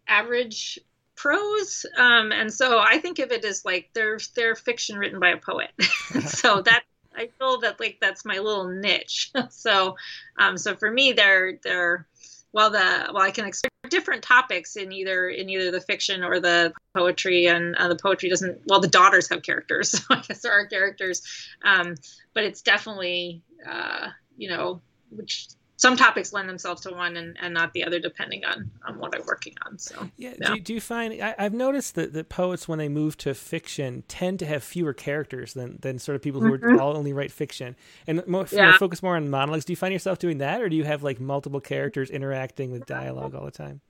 average 0.07 0.79
prose 1.19 1.85
um, 1.97 2.31
and 2.33 2.53
so 2.53 2.79
i 2.79 2.99
think 2.99 3.19
of 3.19 3.33
it 3.33 3.45
as 3.45 3.65
like 3.65 3.91
they're 3.93 4.19
they're 4.37 4.55
fiction 4.55 4.97
written 4.97 5.19
by 5.21 5.31
a 5.31 5.37
poet. 5.37 5.71
So 6.25 6.63
that 6.69 6.85
i 7.15 7.29
feel 7.39 7.59
that 7.61 7.81
like 7.81 7.99
that's 8.01 8.25
my 8.25 8.39
little 8.39 8.69
niche. 8.69 9.33
So 9.51 9.97
um, 10.39 10.57
so 10.57 10.77
for 10.77 10.91
me 10.91 11.13
they're 11.13 11.59
they're 11.63 12.07
well 12.53 12.71
the 12.71 13.11
well 13.13 13.23
i 13.23 13.31
can 13.31 13.47
explore 13.47 13.69
different 13.91 14.23
topics 14.23 14.77
in 14.77 14.93
either 14.93 15.29
in 15.29 15.49
either 15.51 15.71
the 15.71 15.81
fiction 15.81 16.23
or 16.23 16.41
the 16.41 16.73
poetry 16.97 17.47
and 17.47 17.75
uh, 17.77 17.89
the 17.89 17.97
poetry 17.97 18.29
doesn't 18.29 18.61
well 18.67 18.81
the 18.81 18.89
daughters 18.89 19.29
have 19.29 19.43
characters 19.43 19.91
so 19.91 20.01
i 20.11 20.21
guess 20.21 20.43
there 20.43 20.53
are 20.53 20.67
characters. 20.67 21.23
Um, 21.65 21.97
but 22.35 22.45
it's 22.45 22.63
definitely 22.63 23.43
uh, 23.69 24.09
you 24.37 24.49
know 24.49 24.81
which 25.11 25.49
some 25.79 25.97
topics 25.97 26.33
lend 26.33 26.49
themselves 26.49 26.83
to 26.83 26.91
one 26.91 27.17
and, 27.17 27.37
and 27.41 27.55
not 27.55 27.73
the 27.73 27.85
other 27.85 28.01
depending 28.01 28.45
on, 28.45 28.69
on 28.85 28.99
what 28.99 29.15
I'm 29.15 29.25
working 29.25 29.55
on. 29.65 29.79
So 29.79 30.11
yeah, 30.17 30.35
yeah. 30.41 30.55
Do, 30.55 30.61
do, 30.61 30.75
you 30.75 30.81
find 30.81 31.23
I, 31.23 31.37
have 31.39 31.55
noticed 31.55 31.95
that, 31.95 32.13
that 32.15 32.29
poets 32.29 32.67
when 32.67 32.81
they 32.81 32.89
move 32.89 33.17
to 33.19 33.33
fiction 33.33 34.03
tend 34.09 34.41
to 34.41 34.47
have 34.47 34.65
fewer 34.65 34.93
characters 34.93 35.55
than, 35.55 35.79
than 35.81 36.01
sort 36.01 36.17
of 36.17 36.23
people 36.23 36.41
who 36.41 36.51
mm-hmm. 36.51 36.75
are 36.77 36.81
all 36.81 36.97
only 36.97 37.13
write 37.13 37.31
fiction 37.31 37.77
and 38.09 38.27
more, 38.27 38.45
yeah. 38.51 38.77
focus 38.77 39.05
more 39.05 39.15
on 39.15 39.31
monologues. 39.31 39.65
Do 39.65 39.73
you 39.73 39.77
find 39.77 39.93
yourself 39.93 40.19
doing 40.19 40.39
that, 40.39 40.61
or 40.61 40.69
do 40.69 40.75
you 40.75 40.83
have 40.83 41.05
like 41.05 41.21
multiple 41.21 41.61
characters 41.61 42.11
interacting 42.11 42.73
with 42.73 42.85
dialogue 42.85 43.37
all 43.37 43.45
the 43.45 43.53
time? 43.53 43.81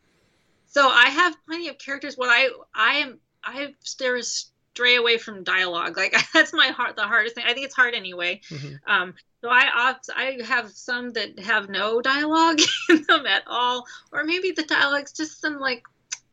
So 0.66 0.86
I 0.86 1.06
have 1.06 1.34
plenty 1.46 1.68
of 1.68 1.78
characters. 1.78 2.18
What 2.18 2.28
I 2.28 2.50
I 2.74 2.98
am 2.98 3.18
I 3.42 3.74
there 3.98 4.16
is 4.16 4.50
stray 4.74 4.94
away 4.94 5.18
from 5.18 5.42
dialogue. 5.42 5.96
Like 5.96 6.14
that's 6.34 6.52
my 6.52 6.68
heart 6.68 6.96
the 6.96 7.02
hardest 7.02 7.34
thing. 7.34 7.44
I 7.46 7.54
think 7.54 7.64
it's 7.64 7.74
hard 7.74 7.94
anyway. 7.94 8.42
Mm-hmm. 8.50 8.90
Um, 8.90 9.14
so 9.40 9.48
I 9.48 9.90
opt, 9.90 10.10
I 10.14 10.38
have 10.44 10.70
some 10.70 11.12
that 11.12 11.38
have 11.38 11.68
no 11.68 12.00
dialogue 12.00 12.60
in 12.88 13.04
them 13.08 13.26
at 13.26 13.44
all, 13.46 13.86
or 14.12 14.24
maybe 14.24 14.50
the 14.50 14.64
dialogue's 14.64 15.12
just 15.12 15.40
some 15.40 15.58
like 15.58 15.84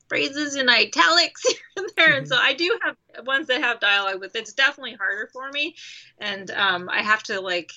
phrases 0.08 0.56
in 0.56 0.70
italics 0.70 1.44
here 1.48 1.60
and 1.78 1.90
there. 1.96 2.08
Mm-hmm. 2.10 2.18
And 2.20 2.28
so 2.28 2.38
I 2.38 2.54
do 2.54 2.80
have 2.84 3.26
ones 3.26 3.48
that 3.48 3.62
have 3.62 3.80
dialogue, 3.80 4.22
but 4.22 4.32
it's 4.34 4.54
definitely 4.54 4.94
harder 4.94 5.30
for 5.32 5.50
me. 5.52 5.76
And 6.20 6.50
um, 6.52 6.90
I 6.92 7.02
have 7.02 7.24
to 7.24 7.42
like 7.42 7.72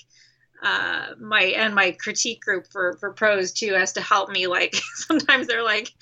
uh 0.60 1.14
my 1.20 1.42
and 1.42 1.72
my 1.72 1.92
critique 1.92 2.40
group 2.40 2.66
for 2.72 2.96
for 2.98 3.12
prose 3.12 3.52
too 3.52 3.74
has 3.74 3.92
to 3.92 4.00
help 4.00 4.28
me 4.28 4.48
like 4.48 4.74
sometimes 4.94 5.46
they're 5.46 5.62
like 5.62 5.92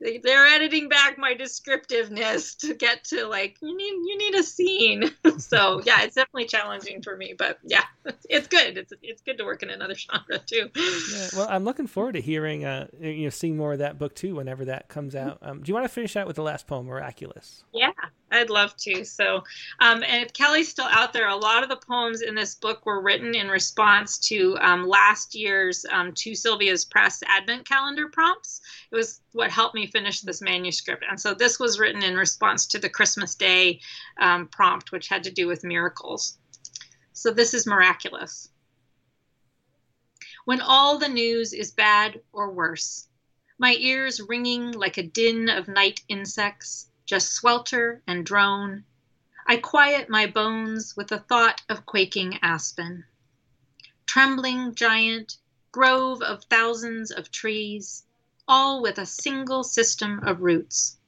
they're 0.00 0.46
editing 0.46 0.88
back 0.88 1.18
my 1.18 1.34
descriptiveness 1.34 2.56
to 2.58 2.74
get 2.74 3.04
to 3.04 3.26
like 3.26 3.56
you 3.62 3.76
need 3.76 3.92
you 3.92 4.18
need 4.18 4.34
a 4.34 4.42
scene. 4.42 5.10
So 5.38 5.82
yeah 5.84 6.02
it's 6.02 6.14
definitely 6.14 6.46
challenging 6.46 7.02
for 7.02 7.16
me 7.16 7.34
but 7.36 7.58
yeah 7.62 7.84
it's 8.28 8.46
good. 8.46 8.78
It's 8.78 8.92
it's 9.02 9.22
good 9.22 9.38
to 9.38 9.44
work 9.44 9.62
in 9.62 9.70
another 9.70 9.94
genre 9.96 10.38
too. 10.38 10.70
Yeah, 10.74 11.28
well 11.36 11.46
i'm 11.48 11.64
looking 11.64 11.86
forward 11.86 12.12
to 12.12 12.20
hearing 12.20 12.64
uh 12.64 12.86
you 13.00 13.24
know 13.24 13.30
seeing 13.30 13.56
more 13.56 13.74
of 13.74 13.80
that 13.80 13.98
book 13.98 14.14
too 14.14 14.34
whenever 14.36 14.64
that 14.66 14.88
comes 14.88 15.14
out. 15.14 15.38
Um, 15.42 15.62
do 15.62 15.68
you 15.68 15.74
want 15.74 15.84
to 15.84 15.92
finish 15.92 16.16
out 16.16 16.26
with 16.26 16.36
the 16.36 16.42
last 16.42 16.66
poem 16.66 16.86
miraculous? 16.86 17.64
Yeah 17.72 17.92
I'd 18.36 18.50
love 18.50 18.76
to. 18.78 19.04
So, 19.04 19.42
um, 19.80 20.02
and 20.02 20.22
if 20.22 20.32
Kelli's 20.32 20.68
still 20.68 20.86
out 20.86 21.12
there, 21.12 21.28
a 21.28 21.36
lot 21.36 21.62
of 21.62 21.68
the 21.68 21.76
poems 21.76 22.22
in 22.22 22.34
this 22.34 22.54
book 22.54 22.86
were 22.86 23.00
written 23.00 23.34
in 23.34 23.48
response 23.48 24.18
to 24.28 24.56
um, 24.60 24.86
last 24.86 25.34
year's 25.34 25.84
um, 25.90 26.12
Two 26.12 26.32
Sylvias 26.32 26.88
Press 26.88 27.22
Advent 27.26 27.68
Calendar 27.68 28.08
prompts. 28.08 28.60
It 28.92 28.96
was 28.96 29.20
what 29.32 29.50
helped 29.50 29.74
me 29.74 29.86
finish 29.86 30.20
this 30.20 30.42
manuscript. 30.42 31.04
And 31.08 31.20
so 31.20 31.34
this 31.34 31.58
was 31.58 31.78
written 31.78 32.02
in 32.02 32.16
response 32.16 32.66
to 32.66 32.78
the 32.78 32.90
Christmas 32.90 33.34
Day 33.34 33.80
um, 34.20 34.48
prompt, 34.48 34.92
which 34.92 35.08
had 35.08 35.24
to 35.24 35.32
do 35.32 35.46
with 35.46 35.64
miracles. 35.64 36.38
So 37.12 37.30
this 37.30 37.54
is 37.54 37.66
miraculous. 37.66 38.50
When 40.44 40.60
all 40.60 40.98
the 40.98 41.08
news 41.08 41.52
is 41.52 41.72
bad 41.72 42.20
or 42.32 42.52
worse, 42.52 43.08
my 43.58 43.74
ears 43.78 44.20
ringing 44.20 44.72
like 44.72 44.96
a 44.98 45.02
din 45.02 45.48
of 45.48 45.66
night 45.66 46.02
insects 46.08 46.88
just 47.06 47.32
swelter 47.32 48.02
and 48.06 48.26
drone. 48.26 48.84
I 49.46 49.56
quiet 49.56 50.08
my 50.08 50.26
bones 50.26 50.96
with 50.96 51.06
the 51.08 51.20
thought 51.20 51.62
of 51.68 51.86
quaking 51.86 52.40
aspen. 52.42 53.04
Trembling 54.06 54.74
giant, 54.74 55.38
grove 55.70 56.20
of 56.20 56.44
thousands 56.44 57.12
of 57.12 57.30
trees, 57.30 58.04
all 58.48 58.82
with 58.82 58.98
a 58.98 59.06
single 59.06 59.62
system 59.62 60.18
of 60.24 60.40
roots. 60.40 60.98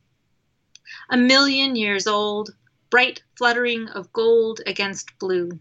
A 1.10 1.16
million 1.16 1.74
years 1.74 2.06
old, 2.06 2.54
bright 2.90 3.22
fluttering 3.36 3.88
of 3.88 4.12
gold 4.12 4.60
against 4.66 5.18
blue. 5.18 5.60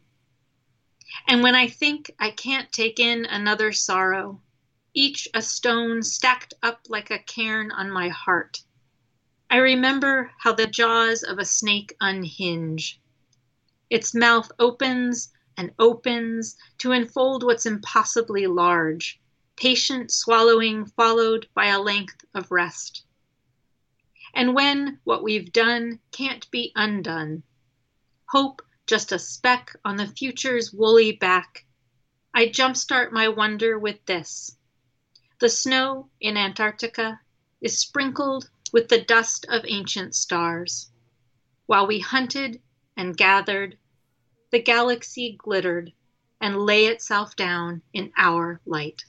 And 1.27 1.41
when 1.41 1.55
I 1.55 1.67
think 1.67 2.11
I 2.19 2.31
can't 2.31 2.71
take 2.71 2.99
in 2.99 3.25
another 3.25 3.71
sorrow, 3.71 4.41
each 4.93 5.27
a 5.33 5.41
stone 5.41 6.03
stacked 6.03 6.53
up 6.61 6.81
like 6.89 7.11
a 7.11 7.19
cairn 7.19 7.71
on 7.71 7.89
my 7.89 8.09
heart, 8.09 8.61
I 9.49 9.57
remember 9.57 10.31
how 10.39 10.51
the 10.51 10.67
jaws 10.67 11.23
of 11.23 11.39
a 11.39 11.45
snake 11.45 11.95
unhinge. 12.01 12.99
Its 13.89 14.13
mouth 14.13 14.51
opens 14.59 15.31
and 15.55 15.73
opens 15.79 16.57
to 16.79 16.91
enfold 16.91 17.43
what's 17.43 17.65
impossibly 17.65 18.45
large, 18.45 19.21
patient 19.55 20.11
swallowing 20.11 20.85
followed 20.85 21.47
by 21.53 21.67
a 21.67 21.79
length 21.79 22.25
of 22.33 22.51
rest. 22.51 23.05
And 24.33 24.53
when 24.53 24.99
what 25.05 25.23
we've 25.23 25.51
done 25.53 26.01
can't 26.11 26.49
be 26.51 26.73
undone, 26.75 27.43
hope 28.25 28.61
just 28.85 29.13
a 29.13 29.19
speck 29.19 29.75
on 29.85 29.95
the 29.95 30.07
future's 30.07 30.73
woolly 30.73 31.13
back, 31.13 31.65
I 32.33 32.49
jumpstart 32.49 33.13
my 33.13 33.29
wonder 33.29 33.79
with 33.79 34.05
this. 34.05 34.57
The 35.39 35.49
snow 35.49 36.09
in 36.19 36.35
Antarctica 36.35 37.21
is 37.61 37.79
sprinkled 37.79 38.49
with 38.73 38.89
the 38.89 39.01
dust 39.01 39.45
of 39.49 39.63
ancient 39.67 40.15
stars. 40.15 40.89
While 41.65 41.87
we 41.87 41.99
hunted 41.99 42.61
and 42.95 43.15
gathered, 43.15 43.77
the 44.51 44.61
galaxy 44.61 45.35
glittered 45.37 45.91
and 46.39 46.57
lay 46.57 46.85
itself 46.85 47.35
down 47.35 47.81
in 47.93 48.11
our 48.17 48.61
light. 48.65 49.03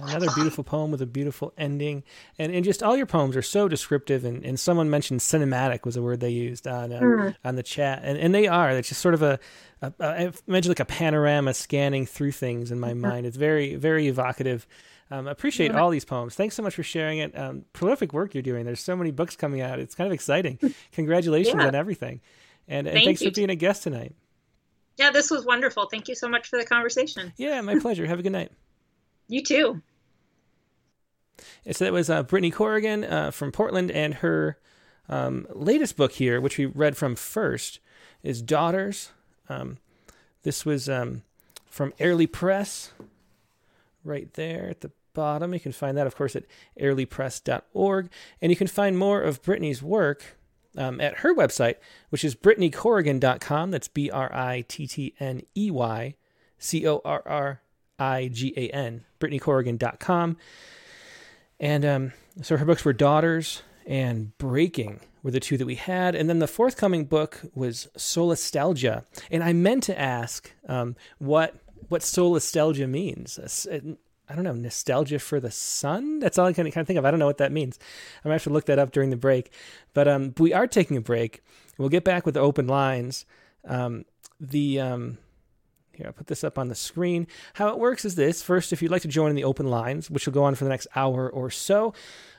Another 0.00 0.28
beautiful 0.34 0.64
poem 0.64 0.90
with 0.90 1.02
a 1.02 1.06
beautiful 1.06 1.52
ending, 1.58 2.02
and, 2.38 2.54
and 2.54 2.64
just 2.64 2.82
all 2.82 2.96
your 2.96 3.06
poems 3.06 3.36
are 3.36 3.42
so 3.42 3.68
descriptive. 3.68 4.24
And, 4.24 4.44
and 4.44 4.58
someone 4.58 4.88
mentioned 4.88 5.20
cinematic 5.20 5.84
was 5.84 5.96
a 5.96 6.02
word 6.02 6.20
they 6.20 6.30
used 6.30 6.66
on 6.66 6.90
mm. 6.90 7.34
on 7.44 7.56
the 7.56 7.62
chat, 7.62 8.00
and, 8.02 8.16
and 8.16 8.34
they 8.34 8.46
are. 8.46 8.70
It's 8.70 8.88
just 8.88 9.02
sort 9.02 9.14
of 9.14 9.22
a, 9.22 9.38
a, 9.82 9.92
a 10.00 10.04
I 10.06 10.32
imagine 10.46 10.70
like 10.70 10.80
a 10.80 10.86
panorama 10.86 11.52
scanning 11.52 12.06
through 12.06 12.32
things 12.32 12.70
in 12.70 12.80
my 12.80 12.92
mm-hmm. 12.92 13.00
mind. 13.00 13.26
It's 13.26 13.36
very 13.36 13.74
very 13.74 14.08
evocative. 14.08 14.66
Um, 15.12 15.28
appreciate 15.28 15.72
all 15.72 15.90
these 15.90 16.06
poems. 16.06 16.34
Thanks 16.34 16.54
so 16.54 16.62
much 16.62 16.74
for 16.74 16.82
sharing 16.82 17.18
it. 17.18 17.38
Um, 17.38 17.66
prolific 17.74 18.14
work 18.14 18.32
you're 18.32 18.42
doing. 18.42 18.64
There's 18.64 18.80
so 18.80 18.96
many 18.96 19.10
books 19.10 19.36
coming 19.36 19.60
out. 19.60 19.78
It's 19.78 19.94
kind 19.94 20.06
of 20.06 20.14
exciting. 20.14 20.58
Congratulations 20.92 21.56
yeah. 21.58 21.66
on 21.66 21.74
everything. 21.74 22.22
And, 22.66 22.86
and 22.86 22.94
Thank 22.94 23.04
thanks 23.04 23.22
for 23.22 23.30
being 23.30 23.50
a 23.50 23.54
guest 23.54 23.82
tonight. 23.82 24.14
Yeah, 24.96 25.10
this 25.10 25.30
was 25.30 25.44
wonderful. 25.44 25.86
Thank 25.90 26.08
you 26.08 26.14
so 26.14 26.28
much 26.28 26.48
for 26.48 26.58
the 26.58 26.64
conversation. 26.64 27.30
Yeah, 27.36 27.60
my 27.60 27.78
pleasure. 27.78 28.06
Have 28.06 28.20
a 28.20 28.22
good 28.22 28.32
night. 28.32 28.52
You 29.28 29.42
too. 29.42 29.80
so 31.70 31.84
that 31.84 31.92
was 31.92 32.10
uh, 32.10 32.22
Brittney 32.24 32.52
Corrigan 32.52 33.02
uh, 33.02 33.30
from 33.30 33.50
Portland, 33.50 33.90
and 33.90 34.14
her 34.14 34.58
um, 35.08 35.46
latest 35.54 35.96
book 35.96 36.12
here, 36.12 36.38
which 36.38 36.58
we 36.58 36.66
read 36.66 36.98
from 36.98 37.14
first, 37.14 37.78
is 38.22 38.42
Daughters. 38.42 39.12
Um, 39.48 39.78
this 40.42 40.66
was 40.66 40.86
um, 40.86 41.22
from 41.64 41.94
Airlie 41.98 42.26
Press, 42.26 42.92
right 44.04 44.30
there 44.34 44.68
at 44.68 44.82
the 44.82 44.90
bottom. 45.14 45.54
You 45.54 45.60
can 45.60 45.72
find 45.72 45.96
that, 45.96 46.06
of 46.06 46.16
course, 46.16 46.36
at 46.36 46.44
airliepress.org. 46.80 48.10
And 48.40 48.52
you 48.52 48.56
can 48.56 48.66
find 48.66 48.98
more 48.98 49.20
of 49.22 49.42
Brittney's 49.42 49.82
work 49.82 50.36
um, 50.76 51.00
at 51.00 51.18
her 51.18 51.34
website, 51.34 51.76
which 52.10 52.24
is 52.24 52.34
brittneycorrigan.com. 52.34 53.70
That's 53.70 53.88
B 53.88 54.10
R 54.10 54.34
I 54.34 54.64
T 54.68 54.86
T 54.86 55.14
N 55.20 55.42
E 55.56 55.70
Y 55.70 56.14
C 56.58 56.86
O 56.86 57.00
R 57.04 57.22
R 57.26 57.62
I 57.98 58.28
G 58.28 58.54
A 58.56 58.68
N, 58.70 59.04
brittneycorrigan.com. 59.20 60.36
And 61.60 61.84
um, 61.84 62.12
so 62.40 62.56
her 62.56 62.64
books 62.64 62.84
were 62.84 62.92
Daughters 62.92 63.62
and 63.86 64.36
Breaking 64.38 65.00
were 65.22 65.30
the 65.30 65.40
two 65.40 65.56
that 65.56 65.66
we 65.66 65.76
had, 65.76 66.14
and 66.14 66.28
then 66.28 66.40
the 66.40 66.48
forthcoming 66.48 67.04
book 67.04 67.40
was 67.54 67.88
Solastalgia. 67.96 69.04
And 69.30 69.44
I 69.44 69.52
meant 69.52 69.84
to 69.84 69.98
ask 69.98 70.52
um, 70.68 70.96
what 71.18 71.54
what 71.88 72.02
solastalgia 72.02 72.88
means. 72.88 73.38
I 74.32 74.34
don't 74.34 74.44
know, 74.44 74.54
nostalgia 74.54 75.18
for 75.18 75.40
the 75.40 75.50
sun. 75.50 76.18
That's 76.18 76.38
all 76.38 76.46
I 76.46 76.54
can 76.54 76.64
kind 76.64 76.78
of 76.78 76.86
think 76.86 76.98
of. 76.98 77.04
I 77.04 77.10
don't 77.10 77.20
know 77.20 77.26
what 77.26 77.36
that 77.38 77.52
means. 77.52 77.78
I'm 78.18 78.30
gonna 78.30 78.36
have 78.36 78.44
to 78.44 78.50
look 78.50 78.64
that 78.64 78.78
up 78.78 78.90
during 78.90 79.10
the 79.10 79.16
break. 79.16 79.52
But 79.92 80.08
um, 80.08 80.32
we 80.38 80.54
are 80.54 80.66
taking 80.66 80.96
a 80.96 81.02
break. 81.02 81.42
We'll 81.76 81.90
get 81.90 82.02
back 82.02 82.24
with 82.24 82.34
the 82.34 82.40
open 82.40 82.66
lines. 82.66 83.26
Um, 83.66 84.06
the 84.40 84.80
um, 84.80 85.18
here, 85.92 86.06
I'll 86.06 86.14
put 86.14 86.28
this 86.28 86.44
up 86.44 86.58
on 86.58 86.68
the 86.68 86.74
screen. 86.74 87.26
How 87.54 87.68
it 87.68 87.78
works 87.78 88.06
is 88.06 88.14
this: 88.14 88.42
first, 88.42 88.72
if 88.72 88.80
you'd 88.80 88.90
like 88.90 89.02
to 89.02 89.08
join 89.08 89.28
in 89.28 89.36
the 89.36 89.44
open 89.44 89.66
lines, 89.66 90.10
which 90.10 90.24
will 90.24 90.32
go 90.32 90.44
on 90.44 90.54
for 90.54 90.64
the 90.64 90.70
next 90.70 90.86
hour 90.96 91.28
or 91.28 91.50
so, 91.50 91.92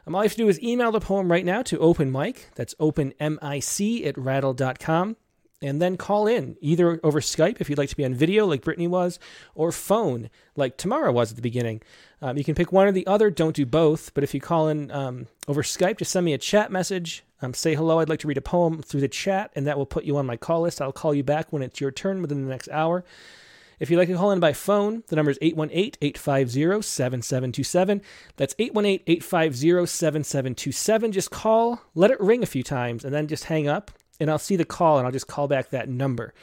um, 0.07 0.15
all 0.15 0.23
you 0.23 0.25
have 0.25 0.31
to 0.31 0.37
do 0.37 0.49
is 0.49 0.59
email 0.63 0.91
the 0.91 0.99
poem 0.99 1.31
right 1.31 1.45
now 1.45 1.61
to 1.61 1.77
open 1.77 2.11
mic. 2.11 2.49
That's 2.55 2.73
open 2.79 3.13
m 3.19 3.37
i 3.41 3.59
c 3.59 4.03
at 4.05 4.17
rattle.com 4.17 5.15
and 5.64 5.81
then 5.81 5.98
call 5.98 6.27
in 6.27 6.57
either 6.61 6.99
over 7.03 7.19
Skype 7.19 7.61
if 7.61 7.69
you'd 7.69 7.77
like 7.77 7.90
to 7.90 7.98
be 7.98 8.06
on 8.06 8.14
video 8.14 8.45
like 8.45 8.64
Brittney 8.64 8.88
was, 8.88 9.19
or 9.56 9.72
phone 9.72 10.30
like 10.56 10.77
Tamara 10.77 11.11
was 11.11 11.31
at 11.31 11.35
the 11.35 11.41
beginning. 11.41 11.81
Um, 12.22 12.38
you 12.38 12.44
can 12.44 12.56
pick 12.56 12.72
one 12.72 12.88
or 12.88 12.91
the 12.91 13.07
other. 13.07 13.30
Don't 13.30 13.56
do 13.56 13.65
both. 13.65 14.14
But 14.14 14.23
if 14.23 14.34
you 14.34 14.40
call 14.40 14.68
in 14.68 14.91
um, 14.91 15.27
over 15.48 15.64
Skype, 15.64 15.98
just 15.98 16.11
send 16.11 16.26
me 16.26 16.34
a 16.34 16.38
chat 16.38 16.72
message. 16.72 17.23
Um, 17.41 17.53
say 17.53 17.76
hello. 17.76 17.99
I'd 17.99 18.10
like 18.10 18.19
to 18.19 18.27
read 18.27 18.38
a 18.38 18.41
poem 18.41 18.81
through 18.81 19.02
the 19.02 19.07
chat, 19.07 19.52
and 19.56 19.68
that 19.68 19.77
will 19.77 19.85
put 19.85 20.06
you 20.06 20.18
on 20.18 20.26
my 20.26 20.38
call 20.38 20.61
list. 20.61 20.81
I'll 20.81 20.91
call 20.91 21.14
you 21.14 21.23
back 21.23 21.52
when 21.52 21.61
it's 21.61 21.81
your 21.81 21.91
turn 21.91 22.22
within 22.22 22.44
the 22.44 22.49
next 22.49 22.69
hour. 22.69 23.03
If 23.80 23.90
you'd 23.90 23.98
like 23.98 24.07
to 24.07 24.15
call 24.15 24.31
in 24.31 24.40
by 24.40 24.53
phone, 24.53 25.03
the 25.07 25.15
number 25.18 25.31
is 25.31 25.40
818 25.41 25.98
850 26.02 26.81
7727. 26.81 28.02
That's 28.38 28.56
818 28.57 29.03
850 29.06 29.85
7727. 29.85 31.11
Just 31.11 31.31
call, 31.31 31.81
let 31.94 32.11
it 32.11 32.22
ring 32.22 32.44
a 32.44 32.45
few 32.45 32.64
times, 32.64 33.03
and 33.03 33.14
then 33.14 33.27
just 33.27 33.45
hang 33.45 33.68
up 33.68 33.91
and 34.23 34.31
I'll 34.31 34.39
see 34.39 34.55
the 34.55 34.65
call 34.65 34.97
and 34.97 35.05
I'll 35.05 35.11
just 35.11 35.27
call 35.27 35.47
back 35.47 35.69
that 35.69 35.89
number. 35.89 36.33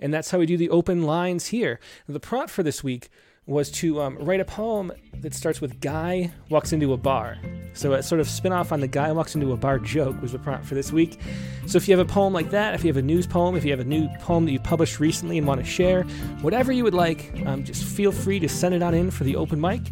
And 0.00 0.14
that's 0.14 0.30
how 0.30 0.38
we 0.38 0.46
do 0.46 0.56
the 0.56 0.70
open 0.70 1.02
lines 1.02 1.48
here. 1.48 1.78
The 2.08 2.20
prompt 2.20 2.50
for 2.50 2.62
this 2.62 2.82
week 2.82 3.10
was 3.46 3.70
to 3.70 4.00
um, 4.00 4.16
write 4.18 4.40
a 4.40 4.44
poem 4.44 4.90
that 5.20 5.34
starts 5.34 5.60
with 5.60 5.80
Guy 5.80 6.32
walks 6.48 6.72
into 6.72 6.92
a 6.94 6.96
bar. 6.96 7.36
So 7.74 7.92
a 7.92 8.02
sort 8.02 8.20
of 8.20 8.28
spin 8.28 8.52
off 8.52 8.72
on 8.72 8.80
the 8.80 8.88
Guy 8.88 9.12
walks 9.12 9.34
into 9.34 9.52
a 9.52 9.56
bar 9.56 9.78
joke 9.78 10.20
was 10.22 10.32
the 10.32 10.38
prompt 10.38 10.64
for 10.64 10.74
this 10.74 10.92
week. 10.92 11.20
So 11.66 11.76
if 11.76 11.86
you 11.86 11.96
have 11.96 12.06
a 12.06 12.10
poem 12.10 12.32
like 12.32 12.50
that, 12.50 12.74
if 12.74 12.84
you 12.84 12.88
have 12.88 12.96
a 12.96 13.02
news 13.02 13.26
poem, 13.26 13.56
if 13.56 13.64
you 13.64 13.70
have 13.70 13.80
a 13.80 13.84
new 13.84 14.08
poem 14.20 14.46
that 14.46 14.52
you 14.52 14.60
published 14.60 14.98
recently 14.98 15.36
and 15.36 15.46
want 15.46 15.60
to 15.60 15.66
share, 15.66 16.04
whatever 16.40 16.72
you 16.72 16.84
would 16.84 16.94
like, 16.94 17.32
um, 17.44 17.64
just 17.64 17.84
feel 17.84 18.12
free 18.12 18.38
to 18.40 18.48
send 18.48 18.74
it 18.74 18.82
on 18.82 18.94
in 18.94 19.10
for 19.10 19.24
the 19.24 19.36
open 19.36 19.60
mic. 19.60 19.82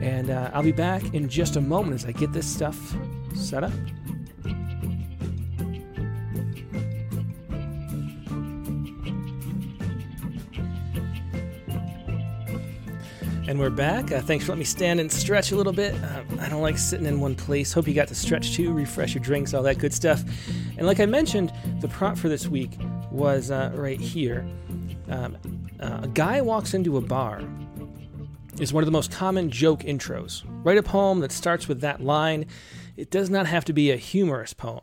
And 0.00 0.30
uh, 0.30 0.50
I'll 0.54 0.62
be 0.62 0.72
back 0.72 1.12
in 1.12 1.28
just 1.28 1.56
a 1.56 1.60
moment 1.60 1.94
as 1.94 2.06
I 2.06 2.12
get 2.12 2.32
this 2.32 2.46
stuff 2.46 2.94
set 3.34 3.64
up. 3.64 3.72
And 13.48 13.58
we're 13.58 13.70
back. 13.70 14.12
Uh, 14.12 14.20
thanks 14.20 14.44
for 14.44 14.52
letting 14.52 14.58
me 14.58 14.66
stand 14.66 15.00
and 15.00 15.10
stretch 15.10 15.52
a 15.52 15.56
little 15.56 15.72
bit. 15.72 15.94
Uh, 16.04 16.22
I 16.38 16.50
don't 16.50 16.60
like 16.60 16.76
sitting 16.76 17.06
in 17.06 17.18
one 17.18 17.34
place. 17.34 17.72
Hope 17.72 17.88
you 17.88 17.94
got 17.94 18.06
to 18.08 18.14
stretch 18.14 18.52
too, 18.52 18.74
refresh 18.74 19.14
your 19.14 19.24
drinks, 19.24 19.54
all 19.54 19.62
that 19.62 19.78
good 19.78 19.94
stuff. 19.94 20.22
And 20.76 20.86
like 20.86 21.00
I 21.00 21.06
mentioned, 21.06 21.50
the 21.80 21.88
prompt 21.88 22.20
for 22.20 22.28
this 22.28 22.46
week 22.46 22.72
was 23.10 23.50
uh, 23.50 23.72
right 23.74 23.98
here. 23.98 24.46
Um, 25.08 25.38
uh, 25.80 26.00
a 26.02 26.08
guy 26.08 26.42
walks 26.42 26.74
into 26.74 26.98
a 26.98 27.00
bar 27.00 27.42
is 28.60 28.74
one 28.74 28.82
of 28.82 28.86
the 28.86 28.92
most 28.92 29.10
common 29.10 29.50
joke 29.50 29.80
intros. 29.80 30.42
Write 30.62 30.76
a 30.76 30.82
poem 30.82 31.20
that 31.20 31.32
starts 31.32 31.68
with 31.68 31.80
that 31.80 32.02
line. 32.02 32.44
It 32.98 33.10
does 33.10 33.30
not 33.30 33.46
have 33.46 33.64
to 33.64 33.72
be 33.72 33.90
a 33.90 33.96
humorous 33.96 34.52
poem. 34.52 34.82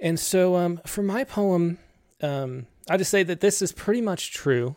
And 0.00 0.18
so 0.18 0.56
um, 0.56 0.80
for 0.84 1.04
my 1.04 1.22
poem, 1.22 1.78
um, 2.22 2.66
I'll 2.90 2.98
just 2.98 3.12
say 3.12 3.22
that 3.22 3.38
this 3.38 3.62
is 3.62 3.70
pretty 3.70 4.00
much 4.00 4.32
true. 4.32 4.74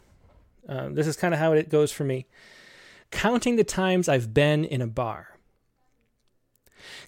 Uh, 0.70 0.90
this 0.90 1.08
is 1.08 1.16
kind 1.16 1.34
of 1.34 1.40
how 1.40 1.54
it 1.54 1.68
goes 1.68 1.92
for 1.92 2.04
me 2.04 2.28
counting 3.12 3.56
the 3.56 3.64
times 3.64 4.10
I've 4.10 4.34
been 4.34 4.66
in 4.66 4.82
a 4.82 4.88
bar. 4.88 5.38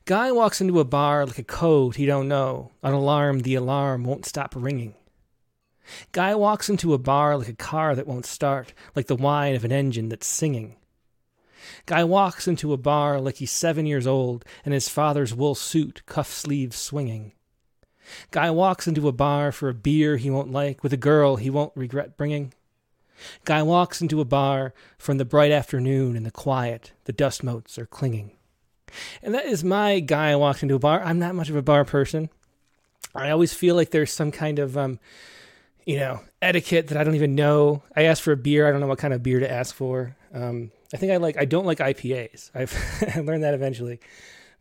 Guy 0.05 0.31
walks 0.31 0.61
into 0.61 0.79
a 0.79 0.85
bar 0.85 1.25
like 1.25 1.39
a 1.39 1.43
code 1.43 1.95
he 1.95 2.05
don't 2.05 2.27
know. 2.27 2.71
An 2.83 2.93
alarm, 2.93 3.39
the 3.39 3.55
alarm 3.55 4.03
won't 4.03 4.25
stop 4.25 4.53
ringing. 4.55 4.95
Guy 6.11 6.35
walks 6.35 6.69
into 6.69 6.93
a 6.93 6.97
bar 6.97 7.37
like 7.37 7.49
a 7.49 7.55
car 7.55 7.95
that 7.95 8.07
won't 8.07 8.25
start, 8.25 8.73
like 8.95 9.07
the 9.07 9.15
whine 9.15 9.55
of 9.55 9.65
an 9.65 9.71
engine 9.71 10.09
that's 10.09 10.27
singing. 10.27 10.75
Guy 11.85 12.03
walks 12.03 12.47
into 12.47 12.73
a 12.73 12.77
bar 12.77 13.19
like 13.19 13.37
he's 13.37 13.51
seven 13.51 13.85
years 13.85 14.05
old 14.05 14.45
and 14.65 14.73
his 14.73 14.89
father's 14.89 15.33
wool 15.33 15.55
suit, 15.55 16.05
cuff 16.05 16.31
sleeves 16.31 16.77
swinging. 16.77 17.33
Guy 18.31 18.51
walks 18.51 18.87
into 18.87 19.07
a 19.07 19.13
bar 19.13 19.51
for 19.51 19.69
a 19.69 19.73
beer 19.73 20.17
he 20.17 20.29
won't 20.29 20.51
like 20.51 20.83
with 20.83 20.93
a 20.93 20.97
girl 20.97 21.37
he 21.37 21.49
won't 21.49 21.75
regret 21.75 22.17
bringing. 22.17 22.53
Guy 23.45 23.63
walks 23.63 24.01
into 24.01 24.21
a 24.21 24.25
bar 24.25 24.73
from 24.97 25.17
the 25.17 25.25
bright 25.25 25.51
afternoon 25.51 26.15
and 26.15 26.25
the 26.25 26.31
quiet, 26.31 26.93
the 27.05 27.13
dust 27.13 27.43
motes 27.43 27.77
are 27.77 27.85
clinging. 27.85 28.31
And 29.21 29.33
that 29.33 29.45
is 29.45 29.63
my 29.63 29.99
guy 29.99 30.35
walks 30.35 30.61
into 30.61 30.75
a 30.75 30.79
bar. 30.79 31.01
I'm 31.03 31.19
not 31.19 31.35
much 31.35 31.49
of 31.49 31.55
a 31.55 31.61
bar 31.61 31.85
person. 31.85 32.29
I 33.15 33.29
always 33.29 33.53
feel 33.53 33.75
like 33.75 33.91
there's 33.91 34.11
some 34.11 34.31
kind 34.31 34.59
of, 34.59 34.77
um, 34.77 34.99
you 35.85 35.97
know, 35.97 36.21
etiquette 36.41 36.87
that 36.87 36.97
I 36.97 37.03
don't 37.03 37.15
even 37.15 37.35
know. 37.35 37.83
I 37.95 38.03
ask 38.03 38.23
for 38.23 38.31
a 38.31 38.37
beer. 38.37 38.67
I 38.67 38.71
don't 38.71 38.81
know 38.81 38.87
what 38.87 38.99
kind 38.99 39.13
of 39.13 39.23
beer 39.23 39.39
to 39.39 39.51
ask 39.51 39.75
for. 39.75 40.15
Um, 40.33 40.71
I 40.93 40.97
think 40.97 41.11
I 41.11 41.17
like, 41.17 41.37
I 41.37 41.45
don't 41.45 41.65
like 41.65 41.79
IPAs. 41.79 42.51
I've 42.55 43.25
learned 43.25 43.43
that 43.43 43.53
eventually. 43.53 43.99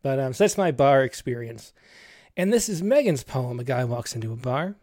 But 0.02 0.18
um, 0.18 0.32
so 0.32 0.44
that's 0.44 0.58
my 0.58 0.70
bar 0.70 1.02
experience. 1.04 1.72
And 2.36 2.52
this 2.52 2.68
is 2.68 2.82
Megan's 2.82 3.22
poem, 3.22 3.60
A 3.60 3.64
Guy 3.64 3.84
Walks 3.84 4.14
Into 4.14 4.32
a 4.32 4.36
Bar. 4.36 4.74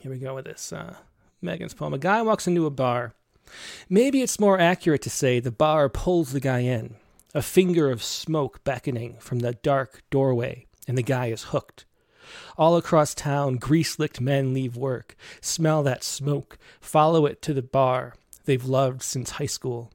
Here 0.00 0.10
we 0.10 0.18
go 0.18 0.34
with 0.34 0.44
this. 0.44 0.72
Uh, 0.72 0.96
Megan's 1.40 1.74
poem. 1.74 1.94
A 1.94 1.98
guy 1.98 2.22
walks 2.22 2.46
into 2.46 2.66
a 2.66 2.70
bar. 2.70 3.14
Maybe 3.88 4.22
it's 4.22 4.40
more 4.40 4.58
accurate 4.58 5.02
to 5.02 5.10
say 5.10 5.38
the 5.38 5.52
bar 5.52 5.88
pulls 5.88 6.32
the 6.32 6.40
guy 6.40 6.60
in, 6.60 6.96
a 7.34 7.42
finger 7.42 7.90
of 7.90 8.02
smoke 8.02 8.64
beckoning 8.64 9.16
from 9.20 9.38
the 9.38 9.52
dark 9.52 10.02
doorway, 10.10 10.66
and 10.88 10.98
the 10.98 11.02
guy 11.02 11.26
is 11.26 11.44
hooked. 11.44 11.84
All 12.58 12.76
across 12.76 13.14
town, 13.14 13.56
grease 13.56 13.98
licked 13.98 14.20
men 14.20 14.52
leave 14.52 14.76
work, 14.76 15.16
smell 15.40 15.82
that 15.84 16.02
smoke, 16.02 16.58
follow 16.80 17.26
it 17.26 17.40
to 17.42 17.54
the 17.54 17.62
bar 17.62 18.14
they've 18.46 18.64
loved 18.64 19.02
since 19.02 19.30
high 19.30 19.46
school. 19.46 19.92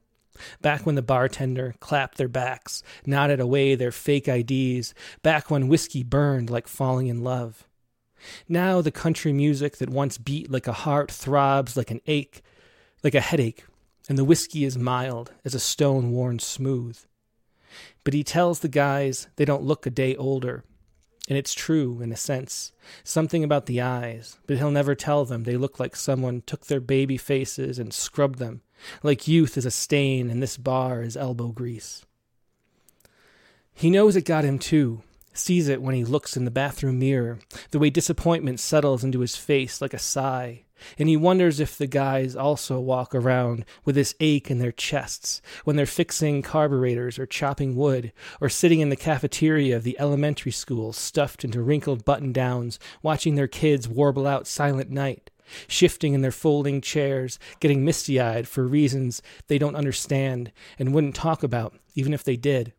Back 0.60 0.86
when 0.86 0.94
the 0.94 1.02
bartender 1.02 1.74
clapped 1.80 2.16
their 2.16 2.28
backs, 2.28 2.82
nodded 3.04 3.40
away 3.40 3.74
their 3.74 3.92
fake 3.92 4.28
IDs, 4.28 4.94
back 5.22 5.50
when 5.50 5.68
whiskey 5.68 6.02
burned 6.02 6.48
like 6.48 6.68
falling 6.68 7.08
in 7.08 7.22
love. 7.22 7.66
Now 8.48 8.80
the 8.80 8.90
country 8.90 9.32
music 9.32 9.78
that 9.78 9.90
once 9.90 10.18
beat 10.18 10.50
like 10.50 10.66
a 10.66 10.72
heart 10.72 11.10
throbs 11.10 11.76
like 11.76 11.90
an 11.90 12.00
ache, 12.06 12.42
like 13.02 13.14
a 13.14 13.20
headache, 13.20 13.64
and 14.08 14.18
the 14.18 14.24
whiskey 14.24 14.64
is 14.64 14.78
mild 14.78 15.32
as 15.44 15.54
a 15.54 15.60
stone 15.60 16.12
worn 16.12 16.38
smooth. 16.38 16.98
But 18.04 18.14
he 18.14 18.24
tells 18.24 18.60
the 18.60 18.68
guys 18.68 19.28
they 19.36 19.44
don't 19.44 19.62
look 19.62 19.86
a 19.86 19.90
day 19.90 20.16
older. 20.16 20.64
And 21.28 21.38
it's 21.38 21.54
true, 21.54 22.02
in 22.02 22.10
a 22.10 22.16
sense. 22.16 22.72
Something 23.04 23.44
about 23.44 23.66
the 23.66 23.80
eyes, 23.80 24.38
but 24.46 24.58
he'll 24.58 24.72
never 24.72 24.96
tell 24.96 25.24
them 25.24 25.44
they 25.44 25.56
look 25.56 25.78
like 25.78 25.94
someone 25.94 26.42
took 26.42 26.66
their 26.66 26.80
baby 26.80 27.16
faces 27.16 27.78
and 27.78 27.94
scrubbed 27.94 28.38
them, 28.40 28.62
like 29.04 29.28
youth 29.28 29.56
is 29.56 29.64
a 29.64 29.70
stain 29.70 30.30
and 30.30 30.42
this 30.42 30.56
bar 30.56 31.02
is 31.02 31.16
elbow 31.16 31.48
grease. 31.48 32.04
He 33.72 33.88
knows 33.88 34.16
it 34.16 34.24
got 34.24 34.44
him 34.44 34.58
too, 34.58 35.02
sees 35.32 35.68
it 35.68 35.82
when 35.82 35.94
he 35.94 36.04
looks 36.04 36.36
in 36.36 36.44
the 36.44 36.50
bathroom 36.50 36.98
mirror, 36.98 37.38
the 37.70 37.78
way 37.78 37.90
disappointment 37.90 38.60
settles 38.60 39.04
into 39.04 39.20
his 39.20 39.36
face 39.36 39.80
like 39.80 39.94
a 39.94 39.98
sigh, 39.98 40.64
and 40.98 41.08
he 41.08 41.16
wonders 41.16 41.60
if 41.60 41.76
the 41.76 41.86
guys 41.86 42.34
also 42.36 42.78
walk 42.80 43.14
around 43.14 43.64
with 43.84 43.94
this 43.94 44.14
ache 44.20 44.50
in 44.50 44.58
their 44.58 44.72
chests 44.72 45.40
when 45.64 45.76
they're 45.76 45.86
fixing 45.86 46.42
carburetors 46.42 47.18
or 47.18 47.26
chopping 47.26 47.76
wood 47.76 48.12
or 48.40 48.48
sitting 48.48 48.80
in 48.80 48.88
the 48.88 48.96
cafeteria 48.96 49.76
of 49.76 49.84
the 49.84 49.98
elementary 49.98 50.52
school 50.52 50.92
stuffed 50.92 51.44
into 51.44 51.62
wrinkled 51.62 52.04
button 52.04 52.32
downs, 52.32 52.78
watching 53.02 53.34
their 53.34 53.48
kids 53.48 53.88
warble 53.88 54.26
out 54.26 54.46
Silent 54.46 54.90
Night. 54.90 55.30
Shifting 55.68 56.14
in 56.14 56.22
their 56.22 56.32
folding 56.32 56.80
chairs, 56.80 57.38
getting 57.60 57.84
misty 57.84 58.18
eyed 58.18 58.48
for 58.48 58.66
reasons 58.66 59.20
they 59.48 59.58
don't 59.58 59.76
understand 59.76 60.50
and 60.78 60.94
wouldn't 60.94 61.14
talk 61.14 61.42
about, 61.42 61.74
even 61.94 62.14
if 62.14 62.24
they 62.24 62.36
did. 62.36 62.72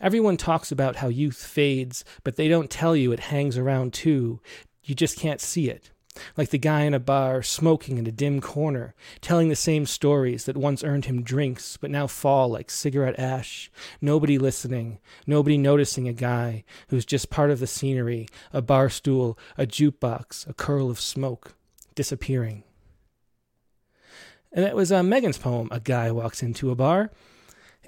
Everyone 0.00 0.36
talks 0.36 0.70
about 0.70 0.96
how 0.96 1.08
youth 1.08 1.36
fades, 1.36 2.04
but 2.22 2.36
they 2.36 2.48
don't 2.48 2.70
tell 2.70 2.94
you 2.96 3.12
it 3.12 3.20
hangs 3.20 3.56
around 3.56 3.92
too. 3.92 4.40
You 4.82 4.94
just 4.94 5.18
can't 5.18 5.40
see 5.40 5.70
it. 5.70 5.90
Like 6.36 6.50
the 6.50 6.58
guy 6.58 6.82
in 6.82 6.94
a 6.94 7.00
bar, 7.00 7.42
smoking 7.42 7.98
in 7.98 8.06
a 8.06 8.12
dim 8.12 8.40
corner, 8.40 8.94
telling 9.20 9.48
the 9.48 9.56
same 9.56 9.84
stories 9.84 10.44
that 10.44 10.56
once 10.56 10.84
earned 10.84 11.06
him 11.06 11.22
drinks, 11.22 11.76
but 11.76 11.90
now 11.90 12.06
fall 12.06 12.48
like 12.48 12.70
cigarette 12.70 13.18
ash. 13.18 13.70
Nobody 14.00 14.38
listening, 14.38 15.00
nobody 15.26 15.58
noticing 15.58 16.06
a 16.06 16.12
guy 16.12 16.64
who's 16.88 17.04
just 17.04 17.30
part 17.30 17.50
of 17.50 17.58
the 17.58 17.66
scenery, 17.66 18.28
a 18.52 18.62
bar 18.62 18.88
stool, 18.88 19.38
a 19.58 19.66
jukebox, 19.66 20.48
a 20.48 20.54
curl 20.54 20.90
of 20.90 21.00
smoke, 21.00 21.56
disappearing. 21.94 22.62
And 24.52 24.64
that 24.64 24.76
was 24.76 24.92
uh, 24.92 25.02
Megan's 25.02 25.38
poem, 25.38 25.68
A 25.72 25.80
Guy 25.80 26.12
Walks 26.12 26.42
Into 26.42 26.70
a 26.70 26.76
Bar. 26.76 27.10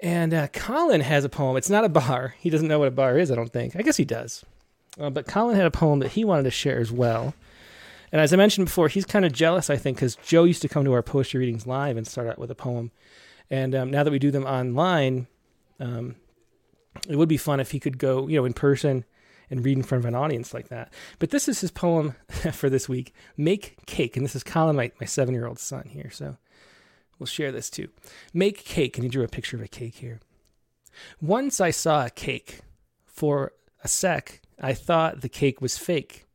And 0.02 0.34
uh, 0.34 0.48
Colin 0.48 1.00
has 1.00 1.24
a 1.24 1.28
poem. 1.28 1.56
It's 1.56 1.70
not 1.70 1.84
a 1.84 1.88
bar. 1.88 2.34
He 2.40 2.50
doesn't 2.50 2.68
know 2.68 2.78
what 2.78 2.88
a 2.88 2.92
bar 2.92 3.18
is, 3.18 3.30
I 3.30 3.34
don't 3.34 3.52
think. 3.52 3.76
I 3.76 3.82
guess 3.82 3.96
he 3.96 4.04
does. 4.04 4.44
Uh, 4.98 5.10
but 5.10 5.26
Colin 5.26 5.56
had 5.56 5.66
a 5.66 5.70
poem 5.70 5.98
that 6.00 6.12
he 6.12 6.24
wanted 6.24 6.44
to 6.44 6.50
share 6.50 6.78
as 6.78 6.92
well. 6.92 7.34
And 8.12 8.20
as 8.20 8.32
I 8.32 8.36
mentioned 8.36 8.66
before, 8.66 8.88
he's 8.88 9.04
kind 9.04 9.24
of 9.24 9.32
jealous, 9.32 9.68
I 9.68 9.76
think, 9.76 9.98
because 9.98 10.16
Joe 10.16 10.44
used 10.44 10.62
to 10.62 10.68
come 10.68 10.84
to 10.84 10.92
our 10.92 11.02
poetry 11.02 11.40
readings 11.40 11.66
live 11.66 11.96
and 11.96 12.06
start 12.06 12.28
out 12.28 12.38
with 12.38 12.50
a 12.50 12.54
poem. 12.54 12.92
And 13.50 13.74
um, 13.74 13.90
now 13.90 14.04
that 14.04 14.10
we 14.10 14.18
do 14.18 14.30
them 14.30 14.44
online, 14.44 15.26
um, 15.80 16.16
it 17.08 17.16
would 17.16 17.28
be 17.28 17.36
fun 17.36 17.60
if 17.60 17.72
he 17.72 17.80
could 17.80 17.98
go, 17.98 18.28
you 18.28 18.36
know, 18.36 18.44
in 18.44 18.52
person 18.52 19.04
and 19.50 19.64
read 19.64 19.76
in 19.76 19.82
front 19.82 20.04
of 20.04 20.08
an 20.08 20.14
audience 20.14 20.54
like 20.54 20.68
that. 20.68 20.92
But 21.18 21.30
this 21.30 21.48
is 21.48 21.60
his 21.60 21.70
poem 21.70 22.14
for 22.52 22.70
this 22.70 22.88
week, 22.88 23.12
Make 23.36 23.76
Cake. 23.86 24.16
And 24.16 24.24
this 24.24 24.36
is 24.36 24.42
Colin, 24.42 24.76
my, 24.76 24.90
my 25.00 25.06
seven 25.06 25.34
year 25.34 25.46
old 25.46 25.58
son 25.58 25.84
here. 25.88 26.10
So 26.10 26.36
we'll 27.18 27.26
share 27.26 27.52
this 27.52 27.70
too. 27.70 27.88
Make 28.32 28.64
cake. 28.64 28.96
And 28.96 29.04
he 29.04 29.08
drew 29.08 29.24
a 29.24 29.28
picture 29.28 29.56
of 29.56 29.62
a 29.62 29.68
cake 29.68 29.96
here. 29.96 30.20
Once 31.20 31.60
I 31.60 31.70
saw 31.70 32.06
a 32.06 32.10
cake. 32.10 32.60
For 33.06 33.52
a 33.82 33.88
sec, 33.88 34.42
I 34.60 34.74
thought 34.74 35.22
the 35.22 35.30
cake 35.30 35.62
was 35.62 35.78
fake. 35.78 36.26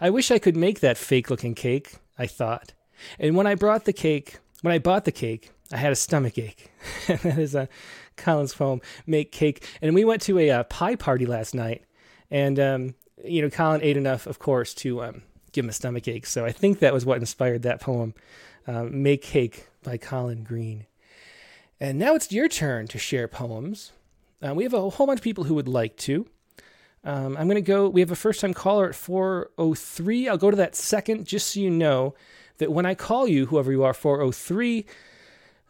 I 0.00 0.10
wish 0.10 0.30
I 0.30 0.38
could 0.38 0.56
make 0.56 0.78
that 0.78 0.96
fake 0.96 1.28
looking 1.28 1.54
cake, 1.56 1.96
I 2.18 2.28
thought. 2.28 2.72
And 3.18 3.34
when 3.34 3.48
I 3.48 3.54
brought 3.54 3.84
the 3.84 3.92
cake, 3.92 4.38
when 4.62 4.72
I 4.72 4.78
bought 4.78 5.06
the 5.06 5.12
cake, 5.12 5.50
I 5.72 5.76
had 5.78 5.90
a 5.90 5.96
stomach 5.96 6.38
ache. 6.38 6.70
that 7.08 7.38
is 7.38 7.54
a 7.54 7.68
Colin's 8.16 8.54
poem, 8.54 8.80
Make 9.06 9.32
Cake. 9.32 9.66
And 9.80 9.94
we 9.94 10.04
went 10.04 10.22
to 10.22 10.38
a, 10.38 10.48
a 10.48 10.60
uh, 10.60 10.62
pie 10.64 10.96
party 10.96 11.26
last 11.26 11.54
night. 11.54 11.84
And, 12.30 12.60
um, 12.60 12.94
you 13.24 13.42
know, 13.42 13.50
Colin 13.50 13.80
ate 13.82 13.96
enough, 13.96 14.26
of 14.26 14.38
course, 14.38 14.74
to 14.74 15.02
um, 15.02 15.22
give 15.52 15.64
him 15.64 15.70
a 15.70 15.72
stomach 15.72 16.06
ache. 16.06 16.26
So 16.26 16.44
I 16.44 16.52
think 16.52 16.80
that 16.80 16.92
was 16.92 17.06
what 17.06 17.18
inspired 17.18 17.62
that 17.62 17.80
poem, 17.80 18.14
um, 18.66 19.02
Make 19.02 19.22
Cake 19.22 19.66
by 19.82 19.96
Colin 19.96 20.44
Green. 20.44 20.86
And 21.78 21.98
now 21.98 22.14
it's 22.14 22.30
your 22.30 22.48
turn 22.48 22.86
to 22.88 22.98
share 22.98 23.26
poems. 23.26 23.92
Uh, 24.46 24.54
we 24.54 24.64
have 24.64 24.74
a 24.74 24.90
whole 24.90 25.06
bunch 25.06 25.20
of 25.20 25.24
people 25.24 25.44
who 25.44 25.54
would 25.54 25.68
like 25.68 25.96
to. 25.98 26.26
Um, 27.04 27.36
I'm 27.38 27.46
going 27.46 27.54
to 27.54 27.62
go. 27.62 27.88
We 27.88 28.00
have 28.00 28.10
a 28.10 28.16
first 28.16 28.40
time 28.40 28.52
caller 28.52 28.88
at 28.88 28.94
403. 28.94 30.28
I'll 30.28 30.36
go 30.36 30.50
to 30.50 30.56
that 30.56 30.76
second 30.76 31.26
just 31.26 31.54
so 31.54 31.60
you 31.60 31.70
know 31.70 32.14
that 32.58 32.72
when 32.72 32.84
I 32.84 32.94
call 32.94 33.26
you, 33.26 33.46
whoever 33.46 33.72
you 33.72 33.82
are, 33.82 33.94
403, 33.94 34.84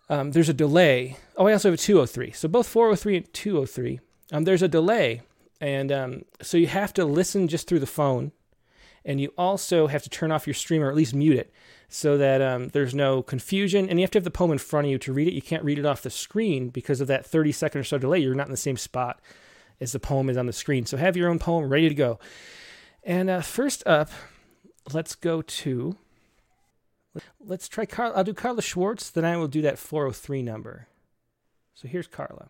um, 0.08 0.32
there's 0.32 0.48
a 0.48 0.54
delay. 0.54 1.16
Oh, 1.36 1.46
I 1.46 1.52
also 1.52 1.68
have 1.68 1.78
a 1.78 1.82
203. 1.82 2.32
So 2.32 2.48
both 2.48 2.66
403 2.66 3.16
and 3.18 3.32
203, 3.32 4.00
um, 4.32 4.44
there's 4.44 4.62
a 4.62 4.68
delay. 4.68 5.22
And 5.60 5.92
um, 5.92 6.24
so 6.42 6.56
you 6.56 6.66
have 6.66 6.92
to 6.94 7.04
listen 7.04 7.46
just 7.46 7.68
through 7.68 7.80
the 7.80 7.86
phone. 7.86 8.32
And 9.04 9.20
you 9.20 9.32
also 9.38 9.86
have 9.86 10.02
to 10.02 10.10
turn 10.10 10.32
off 10.32 10.46
your 10.46 10.54
stream 10.54 10.82
or 10.82 10.90
at 10.90 10.96
least 10.96 11.14
mute 11.14 11.38
it 11.38 11.52
so 11.90 12.16
that 12.16 12.40
um, 12.40 12.68
there's 12.68 12.94
no 12.94 13.20
confusion. 13.20 13.88
And 13.90 13.98
you 13.98 14.04
have 14.04 14.12
to 14.12 14.18
have 14.18 14.24
the 14.24 14.30
poem 14.30 14.52
in 14.52 14.58
front 14.58 14.86
of 14.86 14.92
you 14.92 14.98
to 14.98 15.12
read 15.12 15.26
it. 15.26 15.34
You 15.34 15.42
can't 15.42 15.64
read 15.64 15.78
it 15.78 15.84
off 15.84 16.02
the 16.02 16.08
screen 16.08 16.70
because 16.70 17.00
of 17.00 17.08
that 17.08 17.26
30 17.26 17.52
second 17.52 17.80
or 17.80 17.84
so 17.84 17.98
delay. 17.98 18.20
You're 18.20 18.34
not 18.34 18.46
in 18.46 18.52
the 18.52 18.56
same 18.56 18.76
spot 18.76 19.20
as 19.80 19.92
the 19.92 19.98
poem 19.98 20.30
is 20.30 20.36
on 20.36 20.46
the 20.46 20.52
screen. 20.52 20.86
So 20.86 20.96
have 20.96 21.16
your 21.16 21.28
own 21.28 21.40
poem 21.40 21.68
ready 21.68 21.88
to 21.88 21.94
go. 21.94 22.20
And 23.02 23.28
uh, 23.28 23.40
first 23.40 23.84
up, 23.86 24.10
let's 24.92 25.16
go 25.16 25.42
to. 25.42 25.96
Let's 27.40 27.66
try 27.66 27.86
Carla. 27.86 28.14
I'll 28.14 28.24
do 28.24 28.34
Carla 28.34 28.62
Schwartz, 28.62 29.10
then 29.10 29.24
I 29.24 29.36
will 29.36 29.48
do 29.48 29.62
that 29.62 29.78
403 29.78 30.42
number. 30.42 30.86
So 31.74 31.88
here's 31.88 32.06
Carla. 32.06 32.48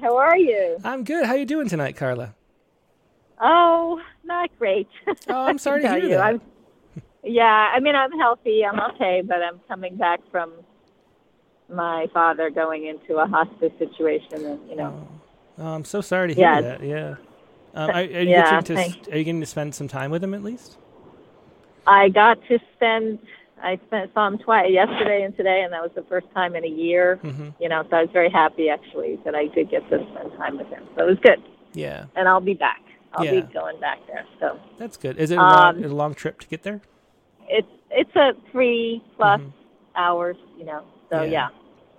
How 0.00 0.16
are 0.16 0.38
you? 0.38 0.78
I'm 0.84 1.04
good. 1.04 1.26
How 1.26 1.32
are 1.32 1.38
you 1.38 1.44
doing 1.44 1.68
tonight, 1.68 1.96
Carla? 1.96 2.34
Oh, 3.40 4.00
not 4.24 4.50
great. 4.58 4.88
Oh, 5.06 5.14
I'm 5.28 5.58
sorry 5.66 5.82
to 5.82 5.88
hear 5.88 5.98
you. 5.98 6.08
that. 6.10 6.20
I'm, 6.20 6.40
yeah, 7.24 7.72
I 7.74 7.80
mean, 7.80 7.94
I'm 7.94 8.12
healthy. 8.12 8.64
I'm 8.64 8.78
okay, 8.94 9.22
but 9.24 9.42
I'm 9.42 9.60
coming 9.68 9.96
back 9.96 10.20
from 10.30 10.52
my 11.68 12.06
father 12.12 12.50
going 12.50 12.86
into 12.86 13.16
a 13.18 13.26
hospice 13.26 13.72
situation, 13.78 14.44
and 14.44 14.68
you 14.68 14.76
know. 14.76 15.08
Oh, 15.58 15.64
oh 15.64 15.68
I'm 15.68 15.84
so 15.84 16.00
sorry 16.00 16.28
to 16.28 16.34
hear 16.34 16.44
yeah. 16.44 16.60
that. 16.60 16.82
Yeah. 16.82 17.16
Um, 17.72 17.90
are, 17.90 17.94
are, 17.94 18.02
you 18.02 18.30
yeah, 18.30 18.60
to, 18.60 18.74
are 18.74 19.16
you 19.16 19.24
getting 19.24 19.40
to 19.40 19.46
spend 19.46 19.74
some 19.74 19.86
time 19.86 20.10
with 20.10 20.24
him 20.24 20.34
at 20.34 20.42
least? 20.42 20.76
I 21.86 22.08
got 22.08 22.38
to 22.48 22.58
spend. 22.76 23.18
I 23.62 23.78
spent 23.86 24.12
saw 24.14 24.26
him 24.26 24.38
twice 24.38 24.70
yesterday 24.70 25.22
and 25.22 25.36
today, 25.36 25.62
and 25.62 25.72
that 25.72 25.82
was 25.82 25.90
the 25.94 26.02
first 26.02 26.26
time 26.34 26.56
in 26.56 26.64
a 26.64 26.68
year. 26.68 27.20
Mm-hmm. 27.22 27.50
You 27.60 27.68
know, 27.68 27.86
so 27.90 27.96
I 27.96 28.02
was 28.02 28.10
very 28.12 28.30
happy 28.30 28.70
actually 28.70 29.18
that 29.24 29.34
I 29.34 29.46
did 29.48 29.70
get 29.70 29.88
to 29.90 30.06
spend 30.14 30.32
time 30.38 30.56
with 30.56 30.68
him. 30.68 30.82
So 30.96 31.06
it 31.06 31.10
was 31.10 31.18
good. 31.22 31.42
Yeah. 31.74 32.06
And 32.16 32.26
I'll 32.26 32.40
be 32.40 32.54
back. 32.54 32.80
I'll 33.14 33.24
yeah. 33.24 33.40
be 33.40 33.52
going 33.52 33.80
back 33.80 33.98
there. 34.06 34.24
So 34.38 34.58
that's 34.78 34.96
good. 34.96 35.18
Is 35.18 35.30
it 35.30 35.38
a, 35.38 35.42
long, 35.42 35.76
um, 35.76 35.84
a 35.84 35.88
long 35.88 36.14
trip 36.14 36.40
to 36.40 36.48
get 36.48 36.62
there? 36.62 36.80
It's 37.48 37.68
it's 37.90 38.14
a 38.16 38.32
three 38.52 39.02
plus 39.16 39.40
mm-hmm. 39.40 39.50
hours. 39.96 40.36
You 40.58 40.64
know, 40.64 40.84
so 41.10 41.22
yeah. 41.22 41.30
yeah 41.30 41.48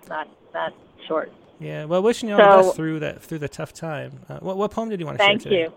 not 0.08 0.28
not 0.54 0.72
short. 1.06 1.32
Yeah, 1.58 1.84
well, 1.84 2.02
wishing 2.02 2.28
you 2.28 2.34
all 2.34 2.58
the 2.58 2.62
best 2.64 2.76
through 2.76 3.00
that 3.00 3.22
through 3.22 3.38
the 3.38 3.48
tough 3.48 3.72
time. 3.72 4.20
Uh, 4.28 4.38
what 4.40 4.56
what 4.56 4.70
poem 4.70 4.88
did 4.88 5.00
you 5.00 5.06
want 5.06 5.18
to 5.18 5.24
thank 5.24 5.42
share 5.42 5.50
today? 5.50 5.62
you. 5.64 5.72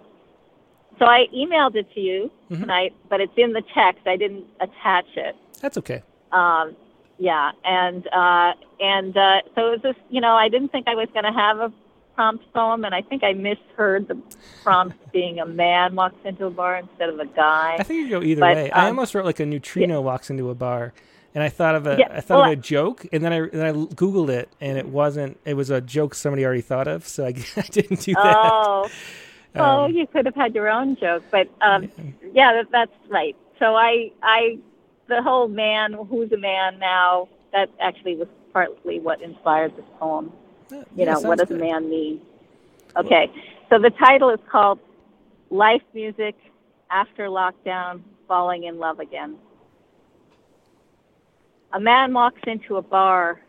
So 0.97 1.05
I 1.05 1.25
emailed 1.35 1.75
it 1.75 1.91
to 1.93 1.99
you 1.99 2.31
mm-hmm. 2.49 2.61
tonight, 2.61 2.93
but 3.09 3.19
it's 3.19 3.33
in 3.35 3.51
the 3.51 3.63
text. 3.73 4.07
I 4.07 4.15
didn't 4.15 4.45
attach 4.61 5.07
it. 5.15 5.35
That's 5.61 5.77
okay. 5.77 6.03
Um, 6.31 6.75
yeah, 7.17 7.51
and 7.63 8.07
uh, 8.07 8.53
and 8.79 9.15
uh, 9.15 9.41
so 9.53 9.67
it 9.67 9.71
was 9.71 9.79
just 9.83 9.99
you 10.09 10.21
know 10.21 10.35
I 10.35 10.49
didn't 10.49 10.69
think 10.69 10.87
I 10.87 10.95
was 10.95 11.07
going 11.13 11.25
to 11.25 11.33
have 11.33 11.59
a 11.59 11.73
prompt 12.15 12.51
poem, 12.53 12.85
and 12.85 12.95
I 12.95 13.01
think 13.01 13.23
I 13.23 13.33
misheard 13.33 14.07
the 14.07 14.17
prompt 14.63 14.95
being 15.11 15.39
a 15.39 15.45
man 15.45 15.95
walks 15.95 16.17
into 16.23 16.45
a 16.45 16.51
bar 16.51 16.77
instead 16.77 17.09
of 17.09 17.19
a 17.19 17.25
guy. 17.25 17.75
I 17.79 17.83
think 17.83 17.99
you 17.99 18.09
go 18.09 18.23
either 18.23 18.39
but, 18.39 18.55
way. 18.55 18.71
Um, 18.71 18.85
I 18.85 18.87
almost 18.87 19.13
wrote 19.13 19.25
like 19.25 19.39
a 19.39 19.45
neutrino 19.45 19.95
yeah. 19.95 19.99
walks 19.99 20.29
into 20.29 20.49
a 20.49 20.55
bar 20.55 20.93
and 21.35 21.43
I 21.43 21.49
thought 21.49 21.75
of 21.75 21.85
a 21.85 21.97
yeah, 21.99 22.07
I 22.09 22.21
thought 22.21 22.39
well, 22.39 22.51
of 22.51 22.57
a 22.57 22.61
joke, 22.61 23.05
and 23.11 23.23
then 23.23 23.33
I 23.33 23.41
then 23.51 23.65
I 23.65 23.71
googled 23.73 24.29
it, 24.29 24.49
and 24.61 24.77
it 24.77 24.87
wasn't. 24.87 25.37
It 25.43 25.55
was 25.55 25.69
a 25.69 25.81
joke 25.81 26.15
somebody 26.15 26.45
already 26.45 26.61
thought 26.61 26.87
of, 26.87 27.05
so 27.05 27.25
I, 27.25 27.33
I 27.57 27.61
didn't 27.61 27.99
do 27.99 28.13
that. 28.13 28.37
Oh, 28.37 28.89
um, 29.55 29.61
oh, 29.61 29.85
you 29.87 30.07
could 30.07 30.25
have 30.25 30.35
had 30.35 30.55
your 30.55 30.69
own 30.69 30.95
joke, 30.95 31.23
but 31.29 31.49
um, 31.59 31.91
yeah, 31.97 32.29
yeah 32.33 32.53
that, 32.53 32.71
that's 32.71 33.11
right. 33.11 33.35
So 33.59 33.75
I 33.75 34.11
I 34.23 34.59
the 35.07 35.21
whole 35.21 35.49
man 35.49 35.93
who's 35.93 36.31
a 36.31 36.37
man 36.37 36.79
now 36.79 37.27
that 37.51 37.69
actually 37.81 38.15
was 38.15 38.29
partly 38.53 39.01
what 39.01 39.21
inspired 39.21 39.75
this 39.75 39.85
poem. 39.99 40.31
Uh, 40.71 40.83
you 40.95 41.05
know, 41.05 41.19
what 41.19 41.37
does 41.37 41.47
good. 41.47 41.61
a 41.61 41.63
man 41.63 41.89
mean? 41.89 42.21
Okay, 42.97 43.29
so 43.69 43.77
the 43.77 43.91
title 43.91 44.29
is 44.29 44.39
called 44.49 44.79
Life 45.49 45.83
Music 45.93 46.35
After 46.89 47.27
Lockdown 47.27 48.01
Falling 48.27 48.63
in 48.63 48.79
Love 48.79 48.99
Again. 48.99 49.37
A 51.73 51.79
man 51.79 52.13
walks 52.13 52.41
into 52.47 52.77
a 52.77 52.81
bar, 52.81 53.41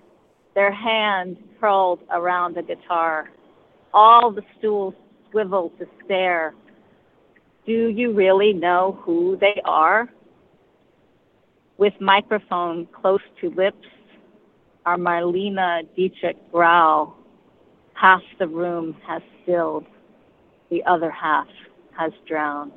their 0.54 0.72
hand 0.72 1.36
curled 1.60 2.00
around 2.10 2.56
a 2.58 2.62
guitar. 2.62 3.30
All 3.94 4.32
the 4.32 4.42
stools 4.58 4.94
swivel 5.30 5.72
to 5.78 5.86
stare. 6.04 6.54
Do 7.66 7.88
you 7.88 8.12
really 8.12 8.52
know 8.52 8.98
who 9.02 9.36
they 9.40 9.60
are? 9.64 10.08
With 11.78 11.94
microphone 12.00 12.86
close 12.86 13.20
to 13.40 13.50
lips, 13.50 13.86
our 14.86 14.96
Marlene 14.96 15.86
Dietrich 15.94 16.36
growl. 16.50 17.16
Half 17.94 18.22
the 18.38 18.46
room 18.46 18.96
has 19.06 19.22
stilled, 19.42 19.86
the 20.70 20.84
other 20.84 21.10
half 21.10 21.48
has 21.98 22.12
drowned. 22.26 22.72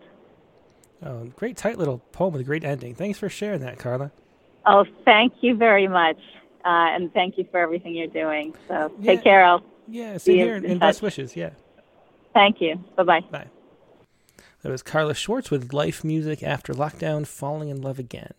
Oh, 1.05 1.25
great 1.35 1.55
tight 1.55 1.77
little 1.77 1.99
poem 2.11 2.33
with 2.33 2.41
a 2.41 2.45
great 2.45 2.63
ending. 2.63 2.95
Thanks 2.95 3.19
for 3.19 3.29
sharing 3.29 3.61
that, 3.61 3.79
Carla. 3.79 4.11
Oh, 4.65 4.85
thank 5.05 5.33
you 5.41 5.55
very 5.55 5.87
much. 5.87 6.17
Uh, 6.65 6.91
and 6.91 7.13
thank 7.13 7.37
you 7.37 7.47
for 7.51 7.59
everything 7.59 7.95
you're 7.95 8.07
doing. 8.07 8.53
So 8.67 8.91
yeah. 8.99 9.13
take 9.13 9.23
care. 9.23 9.43
I'll 9.43 9.63
yeah, 9.87 10.17
see 10.17 10.37
you 10.37 10.45
here 10.45 10.55
and 10.55 10.79
best 10.79 11.01
wishes. 11.01 11.35
Yeah. 11.35 11.51
Thank 12.33 12.61
you. 12.61 12.75
Bye-bye. 12.95 13.21
Bye. 13.31 13.47
That 14.61 14.71
was 14.71 14.83
Carla 14.83 15.15
Schwartz 15.15 15.49
with 15.49 15.73
Life 15.73 16.03
Music 16.03 16.43
After 16.43 16.73
Lockdown, 16.73 17.25
Falling 17.25 17.69
in 17.69 17.81
Love 17.81 17.97
Again. 17.97 18.33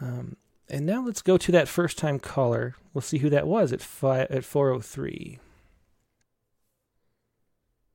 Um, 0.00 0.36
and 0.68 0.86
now 0.86 1.04
let's 1.04 1.22
go 1.22 1.36
to 1.36 1.52
that 1.52 1.68
first 1.68 1.98
time 1.98 2.18
caller. 2.18 2.76
We'll 2.92 3.02
see 3.02 3.18
who 3.18 3.30
that 3.30 3.46
was 3.46 3.72
at 3.72 3.80
fi- 3.80 4.22
at 4.30 4.44
403. 4.44 5.38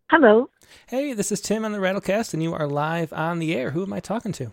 Hello. 0.10 0.50
Hey, 0.88 1.14
this 1.14 1.32
is 1.32 1.40
Tim 1.42 1.64
on 1.64 1.72
the 1.72 1.78
Rattlecast, 1.80 2.34
and 2.34 2.44
you 2.44 2.54
are 2.54 2.68
live 2.68 3.14
on 3.14 3.40
the 3.40 3.56
air. 3.56 3.72
Who 3.72 3.84
am 3.84 3.94
I 3.94 4.00
talking 4.02 4.34
to? 4.34 4.52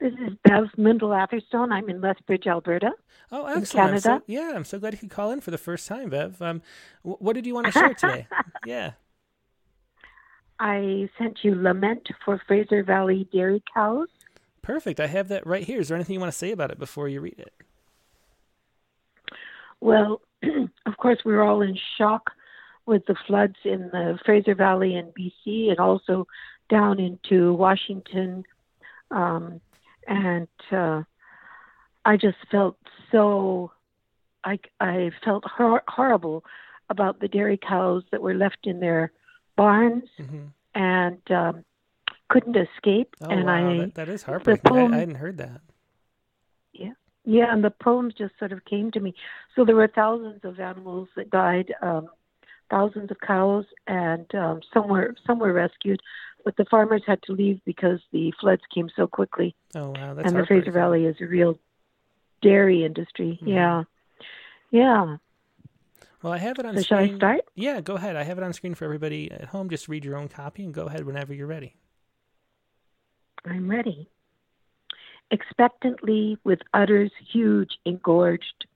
This 0.00 0.12
is 0.14 0.34
Bev 0.44 0.64
Mindel 0.78 1.14
Atherstone. 1.20 1.72
I'm 1.72 1.90
in 1.90 2.00
Lethbridge, 2.00 2.46
Alberta. 2.46 2.92
Oh, 3.32 3.44
excellent. 3.46 3.68
Canada. 3.68 4.10
I'm 4.12 4.20
so, 4.20 4.24
yeah, 4.26 4.52
I'm 4.54 4.64
so 4.64 4.78
glad 4.78 4.94
you 4.94 4.98
could 4.98 5.10
call 5.10 5.30
in 5.30 5.40
for 5.40 5.50
the 5.50 5.58
first 5.58 5.86
time, 5.86 6.08
Bev. 6.10 6.40
Um, 6.40 6.62
what 7.02 7.34
did 7.34 7.46
you 7.46 7.54
want 7.54 7.66
to 7.66 7.72
share 7.72 7.94
today? 7.94 8.26
yeah. 8.64 8.92
I 10.58 11.08
sent 11.18 11.40
you 11.42 11.54
Lament 11.54 12.08
for 12.24 12.40
Fraser 12.46 12.82
Valley 12.82 13.28
Dairy 13.32 13.62
Cows. 13.74 14.08
Perfect. 14.62 15.00
I 15.00 15.06
have 15.06 15.28
that 15.28 15.46
right 15.46 15.64
here. 15.64 15.80
Is 15.80 15.88
there 15.88 15.96
anything 15.96 16.14
you 16.14 16.20
want 16.20 16.32
to 16.32 16.38
say 16.38 16.52
about 16.52 16.70
it 16.70 16.78
before 16.78 17.08
you 17.08 17.20
read 17.20 17.38
it? 17.38 17.52
Well, 19.80 20.20
of 20.86 20.96
course, 20.98 21.18
we 21.24 21.32
are 21.32 21.42
all 21.42 21.62
in 21.62 21.78
shock 21.96 22.30
with 22.86 23.04
the 23.06 23.16
floods 23.26 23.56
in 23.64 23.88
the 23.92 24.18
Fraser 24.24 24.54
Valley 24.54 24.96
in 24.96 25.12
BC 25.18 25.70
and 25.70 25.78
also 25.78 26.26
down 26.68 27.00
into 27.00 27.52
Washington, 27.54 28.44
um, 29.10 29.60
and 30.06 30.48
uh, 30.70 31.02
I 32.04 32.16
just 32.16 32.36
felt 32.50 32.76
so 33.10 33.72
I, 34.44 34.58
I 34.80 35.10
felt 35.24 35.44
hor- 35.44 35.82
horrible 35.88 36.44
about 36.88 37.20
the 37.20 37.28
dairy 37.28 37.58
cows 37.58 38.02
that 38.10 38.22
were 38.22 38.34
left 38.34 38.58
in 38.64 38.80
their 38.80 39.12
barns 39.56 40.04
hmm 40.16 40.46
and 40.72 41.20
um, 41.30 41.64
couldn't 42.30 42.56
escape. 42.56 43.14
Oh, 43.20 43.28
and 43.30 43.44
wow. 43.46 43.72
I, 43.72 43.78
that, 43.78 43.94
that 43.96 44.08
is 44.08 44.22
heartbreaking. 44.22 44.62
poem- 44.72 44.94
I, 44.94 44.96
I 44.96 45.00
hadn't 45.00 45.16
heard 45.16 45.36
that. 45.38 45.60
yeah, 46.72 46.92
yeah, 47.24 47.52
and 47.52 47.62
the 47.62 47.70
poems 47.70 48.14
just 48.16 48.32
sort 48.38 48.52
of 48.52 48.64
came 48.64 48.90
to 48.92 49.00
me. 49.00 49.14
So 49.54 49.64
there 49.64 49.76
were 49.76 49.88
thousands 49.88 50.40
of 50.44 50.58
animals 50.58 51.08
that 51.16 51.28
died, 51.30 51.74
um, 51.82 52.08
thousands 52.70 53.10
of 53.10 53.18
cows, 53.20 53.66
and 53.86 54.32
um, 54.34 54.60
some 54.72 54.88
were 54.88 55.14
some 55.26 55.38
were 55.38 55.52
rescued, 55.52 56.00
but 56.44 56.56
the 56.56 56.64
farmers 56.70 57.02
had 57.06 57.20
to 57.24 57.32
leave 57.32 57.60
because 57.66 58.00
the 58.12 58.32
floods 58.40 58.62
came 58.74 58.88
so 58.96 59.06
quickly. 59.06 59.54
Oh, 59.74 59.90
wow. 59.90 60.14
That's 60.14 60.28
and 60.28 60.38
the 60.38 60.46
Fraser. 60.46 60.70
Valley 60.70 61.04
is 61.04 61.16
a 61.20 61.26
real 61.26 61.58
dairy 62.42 62.84
industry. 62.84 63.38
Mhm. 63.42 63.48
Yeah, 63.48 63.82
yeah. 64.70 65.16
Well, 66.22 66.32
I 66.32 66.38
have 66.38 66.58
it 66.58 66.66
on 66.66 66.76
So 66.76 66.82
shall 66.82 66.98
I 66.98 67.16
start? 67.16 67.40
Yeah, 67.54 67.80
go 67.80 67.94
ahead. 67.94 68.14
I 68.14 68.24
have 68.24 68.36
it 68.38 68.44
on 68.44 68.52
screen 68.52 68.74
for 68.74 68.84
everybody 68.84 69.30
at 69.30 69.46
home. 69.46 69.70
Just 69.70 69.88
read 69.88 70.04
your 70.04 70.16
own 70.16 70.28
copy 70.28 70.62
and 70.64 70.72
go 70.72 70.86
ahead 70.86 71.04
whenever 71.04 71.32
you're 71.34 71.46
ready. 71.46 71.76
I'm 73.44 73.70
ready. 73.70 74.08
Expectantly, 75.30 76.36
with 76.44 76.60
udders 76.74 77.12
huge, 77.32 77.78
engorged, 77.84 78.66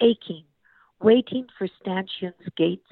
aching, 0.00 0.44
waiting 1.00 1.46
for 1.58 1.66
stanchions' 1.80 2.34
gates 2.56 2.90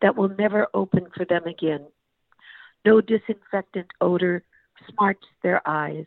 that 0.00 0.16
will 0.16 0.28
never 0.28 0.68
open 0.72 1.08
for 1.14 1.24
them 1.24 1.44
again. 1.46 1.86
No 2.84 3.00
disinfectant 3.00 3.88
odor 4.00 4.44
smarts 4.88 5.26
their 5.42 5.60
eyes. 5.66 6.06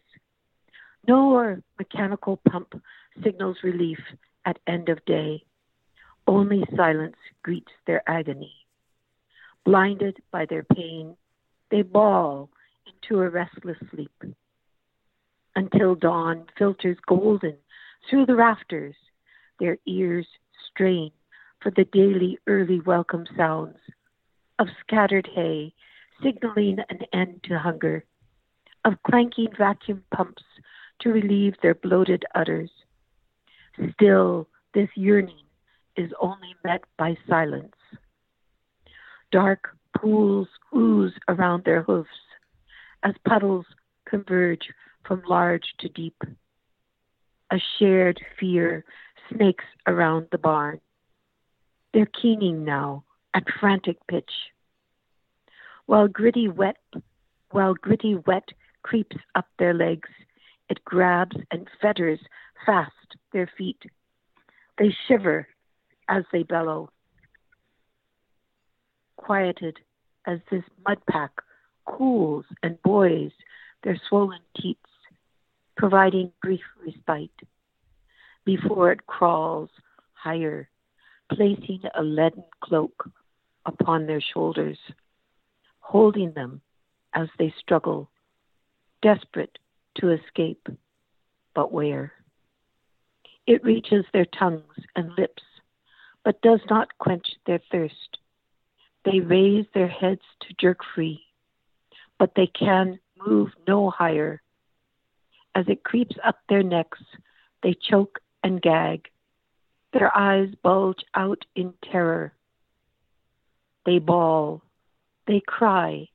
Nor 1.08 1.62
mechanical 1.78 2.38
pump 2.50 2.82
signals 3.24 3.58
relief 3.64 4.00
at 4.46 4.60
end 4.68 4.90
of 4.90 5.04
day. 5.06 5.44
Only 6.28 6.64
silence 6.76 7.18
greets 7.44 7.72
their 7.86 8.08
agony. 8.08 8.54
Blinded 9.66 10.18
by 10.32 10.46
their 10.46 10.64
pain, 10.64 11.18
they 11.70 11.82
bawl 11.82 12.50
into 12.90 13.22
a 13.22 13.30
restless 13.30 13.78
sleep 13.92 14.24
until 15.56 15.96
dawn 15.96 16.46
filters 16.58 16.98
golden 17.08 17.56
through 18.10 18.26
the 18.26 18.36
rafters. 18.36 18.96
Their 19.60 19.78
ears 19.86 20.28
strain 20.70 21.12
for 21.62 21.72
the 21.72 21.86
daily 21.86 22.38
early 22.48 22.80
welcome 22.80 23.26
sounds 23.36 23.78
of 24.58 24.68
scattered 24.82 25.28
hay 25.34 25.74
signaling 26.24 26.78
an 26.90 27.00
end 27.14 27.42
to 27.44 27.58
hunger, 27.58 28.04
of 28.86 28.94
clanking 29.08 29.48
vacuum 29.58 30.04
pumps 30.14 30.44
to 31.02 31.10
relieve 31.10 31.56
their 31.62 31.76
bloated 31.76 32.26
udders. 32.36 32.72
Still, 33.94 34.48
this 34.74 34.90
yearning 34.96 35.46
is 35.96 36.12
only 36.22 36.56
met 36.64 36.84
by 36.98 37.18
silence. 37.28 37.76
Dark 39.32 39.70
pools 39.98 40.48
ooze 40.76 41.14
around 41.28 41.64
their 41.64 41.84
hoofs 41.84 42.10
as 43.04 43.14
puddles 43.28 43.66
converge 44.08 44.70
from 45.06 45.24
large 45.28 45.74
to 45.80 45.90
deep. 45.90 46.16
A 47.52 47.58
shared 47.78 48.20
fear 48.40 48.86
snakes 49.32 49.66
around 49.88 50.28
the 50.32 50.38
barn. 50.38 50.80
They're 51.94 52.10
keening 52.22 52.64
now 52.64 53.04
at 53.34 53.44
frantic 53.60 53.98
pitch. 54.08 54.32
While 55.86 56.08
gritty 56.08 56.48
wet, 56.48 56.78
while 57.52 57.74
gritty 57.74 58.16
wet 58.28 58.48
creeps 58.84 59.18
up 59.34 59.48
their 59.58 59.74
legs, 59.74 60.10
it 60.70 60.84
grabs 60.86 61.36
and 61.52 61.68
fetters 61.82 62.20
fast 62.66 62.92
their 63.34 63.50
feet. 63.58 63.82
They 64.78 64.96
shiver 65.08 65.48
as 66.08 66.24
they 66.32 66.44
bellow. 66.44 66.92
Quieted 69.18 69.78
as 70.28 70.40
this 70.52 70.64
mud 70.86 71.00
pack 71.10 71.32
cools 71.98 72.46
and 72.64 72.82
buoys 72.84 73.32
their 73.84 74.00
swollen 74.08 74.42
teats, 74.58 74.80
providing 75.76 76.32
brief 76.42 76.62
respite 76.86 77.32
before 78.46 78.92
it 78.92 79.06
crawls 79.08 79.70
higher, 80.14 80.70
placing 81.32 81.82
a 81.96 82.02
leaden 82.02 82.44
cloak 82.62 83.10
upon 83.66 84.06
their 84.06 84.22
shoulders, 84.22 84.78
holding 85.80 86.34
them 86.34 86.62
as 87.14 87.28
they 87.38 87.54
struggle, 87.60 88.10
desperate 89.02 89.58
to 89.96 90.12
escape, 90.12 90.68
but 91.54 91.72
where? 91.72 92.12
It 93.48 93.64
reaches 93.64 94.06
their 94.14 94.26
tongues 94.26 94.64
and 94.96 95.12
lips, 95.18 95.44
but 96.24 96.42
does 96.42 96.62
not 96.70 96.98
quench 96.98 97.28
their 97.46 97.62
thirst. 97.72 98.18
They 99.06 99.20
raise 99.20 99.66
their 99.74 99.88
heads 99.88 100.22
to 100.42 100.56
jerk 100.60 100.80
free, 100.94 101.22
but 102.20 102.34
they 102.36 102.48
can 102.48 103.00
move 103.26 103.50
no 103.68 103.90
higher. 103.90 104.42
As 105.56 105.66
it 105.68 105.84
creeps 105.84 106.16
up 106.24 106.38
their 106.48 106.62
necks, 106.62 107.00
they 107.64 107.74
choke 107.90 108.20
and 108.44 108.62
gag. 108.62 109.08
Their 109.94 110.16
eyes 110.16 110.50
bulge 110.62 111.04
out 111.16 111.44
in 111.56 111.74
terror. 111.92 112.34
They 113.86 113.98
bawl. 113.98 114.62
They 115.26 115.42
cry. 115.46 116.10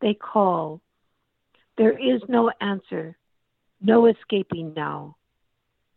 They 0.00 0.14
call. 0.14 0.80
There 1.78 1.96
is 1.96 2.22
no 2.28 2.50
answer, 2.60 3.16
no 3.80 4.06
escaping 4.06 4.72
now. 4.74 5.16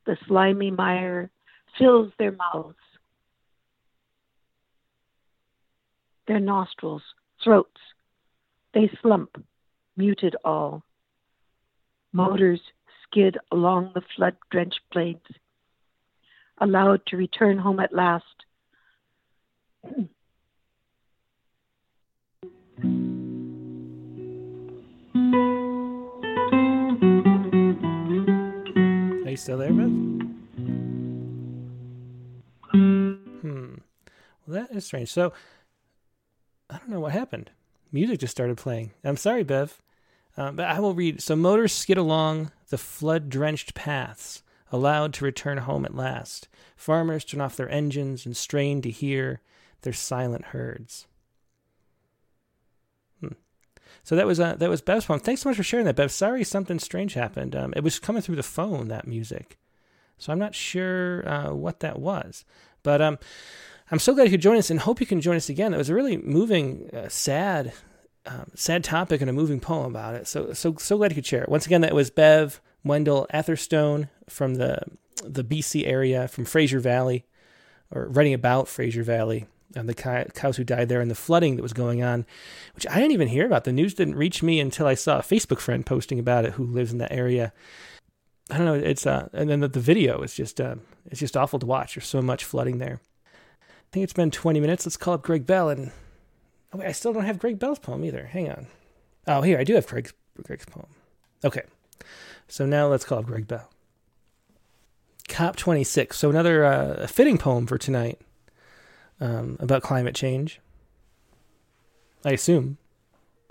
The 0.05 0.17
slimy 0.27 0.71
mire 0.71 1.31
fills 1.77 2.11
their 2.17 2.31
mouths, 2.33 2.75
their 6.27 6.39
nostrils, 6.39 7.03
throats. 7.43 7.79
They 8.73 8.89
slump, 9.01 9.43
muted 9.97 10.35
all. 10.45 10.83
Motors 12.13 12.61
skid 13.03 13.37
along 13.51 13.91
the 13.93 14.01
flood 14.15 14.35
drenched 14.51 14.81
plains, 14.91 15.21
allowed 16.59 17.05
to 17.07 17.17
return 17.17 17.57
home 17.57 17.79
at 17.79 17.93
last. 17.93 18.25
Are 29.25 29.31
you 29.31 29.37
still 29.37 29.57
there, 29.57 29.73
Beth? 29.73 29.89
Hmm. 32.71 33.75
Well, 34.45 34.61
that 34.61 34.71
is 34.71 34.85
strange. 34.85 35.09
So, 35.09 35.33
I 36.69 36.77
don't 36.77 36.89
know 36.89 36.99
what 36.99 37.13
happened. 37.13 37.51
Music 37.91 38.19
just 38.19 38.31
started 38.31 38.57
playing. 38.57 38.91
I'm 39.03 39.17
sorry, 39.17 39.43
Bev. 39.43 39.81
Uh, 40.37 40.51
but 40.51 40.65
I 40.65 40.79
will 40.79 40.93
read. 40.93 41.21
So, 41.21 41.35
motors 41.35 41.73
skid 41.73 41.97
along 41.97 42.51
the 42.69 42.77
flood 42.77 43.29
drenched 43.29 43.73
paths, 43.73 44.43
allowed 44.71 45.13
to 45.15 45.25
return 45.25 45.57
home 45.59 45.85
at 45.85 45.95
last. 45.95 46.47
Farmers 46.75 47.25
turn 47.25 47.41
off 47.41 47.55
their 47.55 47.69
engines 47.69 48.25
and 48.25 48.37
strain 48.37 48.81
to 48.83 48.89
hear 48.89 49.41
their 49.81 49.93
silent 49.93 50.45
herds. 50.45 51.07
Hmm. 53.19 53.33
So 54.03 54.15
that 54.15 54.27
was 54.27 54.39
uh, 54.39 54.55
that 54.55 54.69
was 54.69 54.81
Bev's 54.81 55.05
poem. 55.05 55.19
Thanks 55.19 55.41
so 55.41 55.49
much 55.49 55.57
for 55.57 55.63
sharing 55.63 55.85
that, 55.85 55.95
Bev. 55.95 56.11
Sorry, 56.11 56.43
something 56.43 56.79
strange 56.79 57.15
happened. 57.15 57.55
Um, 57.55 57.73
it 57.75 57.83
was 57.83 57.99
coming 57.99 58.21
through 58.21 58.35
the 58.35 58.43
phone 58.43 58.87
that 58.87 59.07
music, 59.07 59.57
so 60.17 60.31
I'm 60.31 60.39
not 60.39 60.55
sure 60.55 61.27
uh, 61.27 61.53
what 61.53 61.79
that 61.81 61.99
was. 61.99 62.45
But 62.83 63.01
um, 63.01 63.19
I'm 63.91 63.99
so 63.99 64.13
glad 64.13 64.25
you 64.25 64.31
could 64.31 64.41
join 64.41 64.57
us, 64.57 64.69
and 64.69 64.79
hope 64.79 64.99
you 64.99 65.07
can 65.07 65.21
join 65.21 65.35
us 65.35 65.49
again. 65.49 65.73
It 65.73 65.77
was 65.77 65.89
a 65.89 65.95
really 65.95 66.17
moving, 66.17 66.89
uh, 66.93 67.09
sad, 67.09 67.73
um, 68.25 68.51
sad 68.53 68.83
topic 68.83 69.21
and 69.21 69.29
a 69.29 69.33
moving 69.33 69.59
poem 69.59 69.87
about 69.87 70.15
it. 70.15 70.27
So 70.27 70.53
so 70.53 70.75
so 70.77 70.97
glad 70.97 71.11
you 71.11 71.15
could 71.15 71.25
share 71.25 71.43
it. 71.43 71.49
Once 71.49 71.65
again, 71.65 71.81
that 71.81 71.95
was 71.95 72.09
Bev 72.09 72.61
Wendell 72.83 73.27
Atherstone 73.31 74.09
from 74.29 74.55
the 74.55 74.79
the 75.23 75.43
BC 75.43 75.85
area, 75.87 76.27
from 76.27 76.45
Fraser 76.45 76.79
Valley, 76.79 77.25
or 77.91 78.07
writing 78.07 78.33
about 78.33 78.67
Fraser 78.67 79.03
Valley 79.03 79.47
and 79.75 79.87
the 79.87 79.93
cows 80.33 80.57
who 80.57 80.63
died 80.63 80.89
there 80.89 81.01
and 81.01 81.11
the 81.11 81.15
flooding 81.15 81.55
that 81.55 81.61
was 81.61 81.73
going 81.73 82.01
on, 82.01 82.25
which 82.73 82.87
I 82.87 82.95
didn't 82.95 83.11
even 83.11 83.27
hear 83.27 83.45
about. 83.45 83.65
The 83.65 83.71
news 83.71 83.93
didn't 83.93 84.15
reach 84.15 84.41
me 84.41 84.59
until 84.59 84.87
I 84.87 84.95
saw 84.95 85.19
a 85.19 85.23
Facebook 85.23 85.59
friend 85.59 85.85
posting 85.85 86.17
about 86.19 86.45
it 86.45 86.53
who 86.53 86.65
lives 86.65 86.91
in 86.91 86.97
that 86.99 87.11
area. 87.11 87.53
I 88.49 88.57
don't 88.57 88.65
know. 88.65 88.73
It's 88.73 89.05
uh, 89.05 89.29
and 89.33 89.49
then 89.49 89.59
the, 89.59 89.67
the 89.67 89.79
video 89.79 90.21
is 90.21 90.33
just 90.33 90.59
uh, 90.59 90.75
it's 91.05 91.19
just 91.19 91.37
awful 91.37 91.59
to 91.59 91.65
watch. 91.65 91.95
There's 91.95 92.07
so 92.07 92.21
much 92.21 92.43
flooding 92.43 92.79
there. 92.79 93.01
I 93.89 93.91
think 93.91 94.03
it's 94.03 94.13
been 94.13 94.29
20 94.29 94.59
minutes. 94.59 94.85
Let's 94.85 94.97
call 94.97 95.15
up 95.15 95.23
Greg 95.23 95.47
Bell 95.47 95.69
and 95.69 95.91
oh 96.71 96.77
wait, 96.77 96.87
I 96.87 96.91
still 96.91 97.11
don't 97.11 97.25
have 97.25 97.39
Greg 97.39 97.57
Bell's 97.57 97.79
poem 97.79 98.05
either. 98.05 98.27
Hang 98.27 98.49
on. 98.49 98.67
Oh, 99.25 99.41
here 99.41 99.57
I 99.57 99.63
do 99.63 99.73
have 99.73 99.87
Greg's 99.87 100.13
Greg's 100.43 100.65
poem. 100.65 100.87
Okay, 101.43 101.63
so 102.47 102.67
now 102.67 102.87
let's 102.87 103.03
call 103.03 103.19
up 103.19 103.25
Greg 103.25 103.47
Bell. 103.47 103.67
COP 105.27 105.55
26. 105.55 106.17
So 106.17 106.29
another 106.29 106.65
uh, 106.65 107.07
fitting 107.07 107.37
poem 107.37 107.65
for 107.65 107.77
tonight 107.77 108.19
um, 109.19 109.57
about 109.59 109.81
climate 109.81 110.15
change. 110.15 110.59
I 112.23 112.31
assume. 112.31 112.77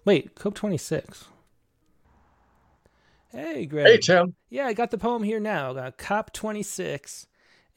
Wait, 0.05 0.35
COP 0.37 0.55
26. 0.55 1.25
Hey, 3.31 3.67
Greg. 3.67 3.87
Hey, 3.87 3.99
Tim. 3.99 4.35
Yeah, 4.51 4.67
I 4.67 4.73
got 4.73 4.91
the 4.91 4.99
poem 4.99 5.23
here 5.23 5.41
now. 5.41 5.73
Uh, 5.73 5.91
COP 5.93 6.33
26. 6.33 7.27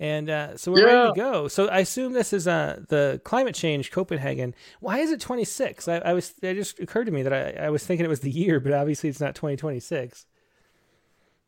And 0.01 0.31
uh, 0.31 0.57
so 0.57 0.71
we're 0.71 0.87
ready 0.87 1.09
to 1.09 1.15
go. 1.15 1.47
So 1.47 1.67
I 1.67 1.81
assume 1.81 2.13
this 2.13 2.33
is 2.33 2.47
uh, 2.47 2.81
the 2.89 3.21
climate 3.23 3.53
change 3.53 3.91
Copenhagen. 3.91 4.55
Why 4.79 4.97
is 4.97 5.11
it 5.11 5.21
26? 5.21 5.87
I, 5.87 5.97
I 5.97 6.13
was 6.13 6.33
it 6.41 6.55
just 6.55 6.79
occurred 6.79 7.05
to 7.05 7.11
me 7.11 7.21
that 7.21 7.31
I, 7.31 7.65
I 7.65 7.69
was 7.69 7.85
thinking 7.85 8.03
it 8.03 8.09
was 8.09 8.21
the 8.21 8.31
year, 8.31 8.59
but 8.59 8.73
obviously 8.73 9.11
it's 9.11 9.19
not 9.19 9.35
2026. 9.35 10.25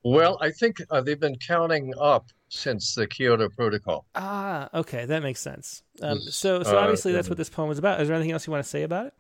Well, 0.04 0.38
I 0.40 0.52
think 0.52 0.78
uh, 0.92 1.02
they've 1.02 1.20
been 1.20 1.40
counting 1.40 1.96
up 2.00 2.28
since 2.50 2.94
the 2.94 3.08
Kyoto 3.08 3.50
Protocol. 3.50 4.06
Ah, 4.14 4.70
okay, 4.72 5.06
that 5.06 5.24
makes 5.24 5.40
sense. 5.40 5.82
Um, 6.04 6.20
so, 6.20 6.62
so 6.62 6.78
obviously 6.78 7.12
that's 7.12 7.30
what 7.30 7.40
this 7.40 7.50
poem 7.50 7.72
is 7.72 7.80
about. 7.80 8.02
Is 8.02 8.08
there 8.08 8.16
anything 8.16 8.34
else 8.34 8.46
you 8.46 8.52
want 8.52 8.64
to 8.64 8.70
say 8.70 8.84
about 8.84 9.08
it? 9.08 9.14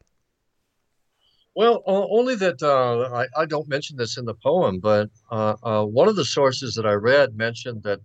Well, 1.55 1.81
uh, 1.87 2.05
only 2.07 2.35
that 2.35 2.61
uh, 2.61 3.15
I, 3.15 3.41
I, 3.41 3.45
don't 3.45 3.67
mention 3.67 3.97
this 3.97 4.17
in 4.17 4.25
the 4.25 4.33
poem, 4.33 4.79
but 4.79 5.09
uh, 5.31 5.55
uh 5.63 5.85
one 5.85 6.07
of 6.07 6.15
the 6.15 6.25
sources 6.25 6.75
that 6.75 6.85
I 6.85 6.93
read 6.93 7.35
mentioned 7.35 7.83
that 7.83 7.99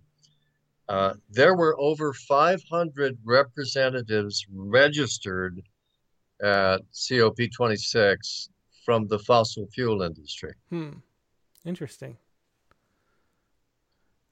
uh, 0.89 1.15
there 1.31 1.55
were 1.55 1.78
over 1.78 2.12
500 2.12 3.19
representatives 3.24 4.47
registered 4.51 5.60
at 6.43 6.81
COP26 6.93 8.48
from 8.85 9.06
the 9.09 9.19
fossil 9.19 9.66
fuel 9.73 10.02
industry. 10.02 10.55
Hmm. 10.70 10.93
Interesting. 11.65 12.16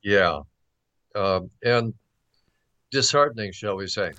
Yeah. 0.03 0.41
Um, 1.15 1.51
and 1.63 1.93
disheartening, 2.91 3.53
shall 3.53 3.77
we 3.77 3.87
say. 3.87 4.13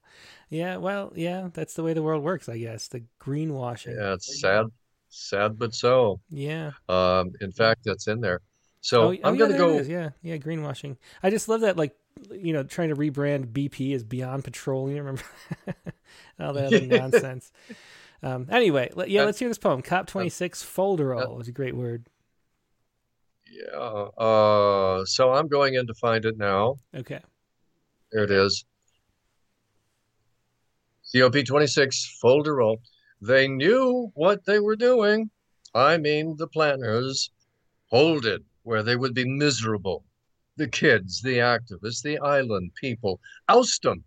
yeah, 0.48 0.78
well, 0.78 1.12
yeah, 1.14 1.50
that's 1.52 1.74
the 1.74 1.82
way 1.82 1.92
the 1.92 2.02
world 2.02 2.24
works, 2.24 2.48
I 2.48 2.58
guess. 2.58 2.88
The 2.88 3.04
greenwashing. 3.20 3.96
Yeah, 3.96 4.14
it's 4.14 4.40
sad, 4.40 4.66
sad, 5.10 5.58
but 5.58 5.74
so. 5.74 6.20
Yeah. 6.30 6.72
Um, 6.88 7.32
in 7.40 7.52
fact, 7.52 7.82
that's 7.84 8.08
in 8.08 8.20
there. 8.20 8.40
So 8.84 9.04
oh, 9.04 9.10
I'm 9.24 9.34
oh, 9.34 9.36
going 9.38 9.52
to 9.52 9.56
go. 9.56 9.80
Yeah, 9.80 10.10
yeah, 10.20 10.36
greenwashing. 10.36 10.98
I 11.22 11.30
just 11.30 11.48
love 11.48 11.62
that, 11.62 11.78
like, 11.78 11.96
you 12.30 12.52
know, 12.52 12.64
trying 12.64 12.90
to 12.90 12.94
rebrand 12.94 13.46
BP 13.46 13.94
as 13.94 14.04
Beyond 14.04 14.44
Petroleum. 14.44 14.98
Remember 15.06 15.22
all 16.38 16.52
that 16.52 16.66
other 16.66 16.80
nonsense. 16.86 17.50
Um, 18.22 18.46
anyway, 18.50 18.90
yeah, 19.06 19.24
let's 19.24 19.38
hear 19.38 19.48
this 19.48 19.56
poem. 19.56 19.80
COP 19.80 20.06
26 20.08 20.62
folderol 20.62 21.40
is 21.40 21.48
a 21.48 21.52
great 21.52 21.74
word. 21.74 22.10
Yeah. 23.50 23.74
Uh, 23.74 25.06
so 25.06 25.32
I'm 25.32 25.48
going 25.48 25.76
in 25.76 25.86
to 25.86 25.94
find 25.94 26.26
it 26.26 26.36
now. 26.36 26.78
Okay. 26.94 27.20
There 28.12 28.24
it 28.24 28.30
is. 28.30 28.66
COP26 31.14 32.20
folderol. 32.22 32.76
They 33.22 33.48
knew 33.48 34.12
what 34.12 34.44
they 34.44 34.60
were 34.60 34.76
doing. 34.76 35.30
I 35.74 35.96
mean, 35.96 36.36
the 36.36 36.48
planners. 36.48 37.30
Hold 37.88 38.26
it 38.26 38.42
where 38.64 38.82
they 38.82 38.96
would 38.96 39.14
be 39.14 39.24
miserable. 39.24 40.04
The 40.56 40.68
kids, 40.68 41.22
the 41.22 41.38
activists, 41.38 42.02
the 42.02 42.18
island 42.18 42.72
people. 42.74 43.20
Oust 43.48 43.82
them 43.82 44.04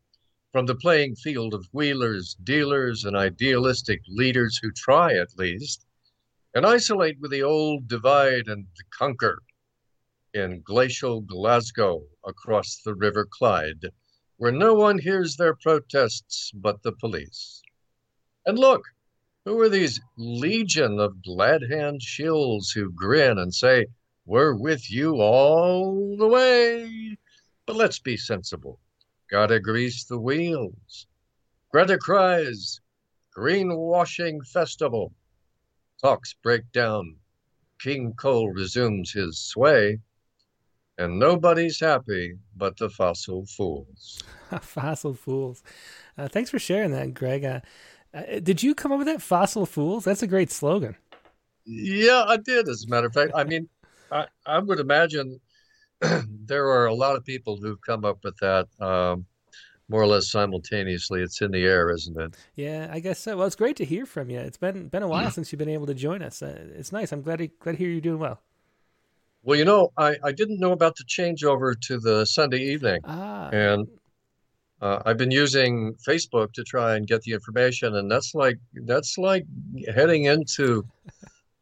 from 0.51 0.65
the 0.65 0.75
playing 0.75 1.15
field 1.15 1.53
of 1.53 1.69
wheelers, 1.71 2.35
dealers, 2.43 3.05
and 3.05 3.15
idealistic 3.15 4.01
leaders 4.07 4.59
who 4.61 4.71
try 4.71 5.13
at 5.13 5.38
least 5.38 5.85
and 6.53 6.65
isolate 6.65 7.19
with 7.19 7.31
the 7.31 7.43
old 7.43 7.88
divide 7.88 8.47
and 8.47 8.65
conquer 8.89 9.43
in 10.34 10.61
glacial 10.61 11.21
Glasgow 11.21 12.03
across 12.25 12.81
the 12.84 12.95
River 12.95 13.27
Clyde, 13.29 13.91
where 14.38 14.51
no 14.51 14.73
one 14.73 14.99
hears 14.99 15.35
their 15.35 15.55
protests 15.55 16.51
but 16.53 16.81
the 16.84 16.91
police. 16.91 17.61
And 18.45 18.57
look, 18.57 18.84
who 19.45 19.59
are 19.59 19.69
these 19.69 19.99
legion 20.17 20.99
of 20.99 21.23
glad 21.23 21.61
hand 21.69 22.01
shills 22.01 22.73
who 22.73 22.91
grin 22.91 23.38
and 23.38 23.53
say, 23.53 23.88
We're 24.28 24.56
with 24.56 24.91
you 24.91 25.22
all 25.22 26.18
the 26.18 26.28
way? 26.28 27.18
But 27.66 27.78
let's 27.78 27.98
be 27.98 28.18
sensible. 28.18 28.78
Gotta 29.32 29.58
grease 29.62 30.04
the 30.04 30.20
wheels. 30.20 31.08
Greta 31.72 31.98
cries, 31.98 32.82
Greenwashing 33.36 34.45
Festival. 34.45 35.14
Talks 36.02 36.34
break 36.44 36.70
down. 36.74 37.16
King 37.80 38.14
Coal 38.18 38.49
resumes 38.52 39.14
his 39.14 39.40
sway, 39.40 39.99
and 40.98 41.18
nobody's 41.18 41.80
happy 41.80 42.34
but 42.58 42.76
the 42.76 42.90
fossil 42.90 43.45
fools. 43.45 44.22
fossil 44.62 45.14
fools. 45.14 45.64
Uh, 46.18 46.28
thanks 46.28 46.49
for 46.49 46.60
sharing 46.60 46.91
that, 46.91 47.14
Greg. 47.14 47.45
Uh, 47.45 47.62
uh, 48.14 48.40
did 48.44 48.62
you 48.62 48.76
come 48.76 48.91
up 48.91 48.98
with 48.98 49.08
that? 49.08 49.22
Fossil 49.22 49.66
fools? 49.66 50.04
That's 50.04 50.24
a 50.24 50.28
great 50.28 50.52
slogan. 50.52 50.98
Yeah, 51.66 52.26
I 52.28 52.36
did. 52.36 52.68
As 52.68 52.84
a 52.86 52.90
matter 52.90 53.08
of 53.08 53.14
fact, 53.14 53.32
I 53.34 53.45
mean, 53.45 53.70
I, 54.11 54.27
I 54.45 54.59
would 54.59 54.79
imagine 54.79 55.39
there 56.01 56.67
are 56.67 56.85
a 56.85 56.93
lot 56.93 57.15
of 57.15 57.25
people 57.25 57.57
who've 57.57 57.81
come 57.81 58.05
up 58.05 58.23
with 58.23 58.38
that. 58.38 58.67
Um, 58.79 59.25
more 59.89 60.01
or 60.01 60.07
less 60.07 60.29
simultaneously. 60.29 61.21
It's 61.21 61.41
in 61.41 61.51
the 61.51 61.63
air, 61.63 61.89
isn't 61.91 62.19
it? 62.19 62.35
Yeah, 62.55 62.89
I 62.91 62.99
guess 62.99 63.19
so. 63.19 63.38
Well, 63.38 63.47
it's 63.47 63.55
great 63.55 63.77
to 63.77 63.85
hear 63.85 64.05
from 64.05 64.29
you. 64.29 64.39
It's 64.39 64.57
been 64.57 64.89
been 64.89 65.03
a 65.03 65.07
while 65.07 65.31
since 65.31 65.51
you've 65.51 65.59
been 65.59 65.69
able 65.69 65.85
to 65.88 65.93
join 65.93 66.21
us. 66.21 66.41
Uh, 66.41 66.67
it's 66.75 66.91
nice. 66.91 67.11
I'm 67.11 67.21
glad 67.21 67.38
to, 67.38 67.47
glad 67.47 67.73
to 67.73 67.77
hear 67.77 67.89
you're 67.89 68.01
doing 68.01 68.19
well. 68.19 68.41
Well, 69.43 69.57
you 69.57 69.63
know, 69.63 69.93
I, 69.95 70.17
I 70.23 70.34
didn't 70.34 70.59
know 70.59 70.73
about 70.73 70.97
the 70.97 71.05
changeover 71.05 71.79
to 71.81 71.99
the 71.99 72.25
Sunday 72.25 72.59
evening, 72.59 72.99
ah. 73.05 73.49
and 73.49 73.88
uh, 74.81 75.01
I've 75.05 75.17
been 75.17 75.31
using 75.31 75.95
Facebook 76.05 76.51
to 76.53 76.63
try 76.63 76.97
and 76.97 77.07
get 77.07 77.21
the 77.21 77.31
information, 77.31 77.95
and 77.95 78.11
that's 78.11 78.35
like 78.35 78.57
that's 78.73 79.17
like 79.17 79.45
heading 79.95 80.25
into 80.25 80.85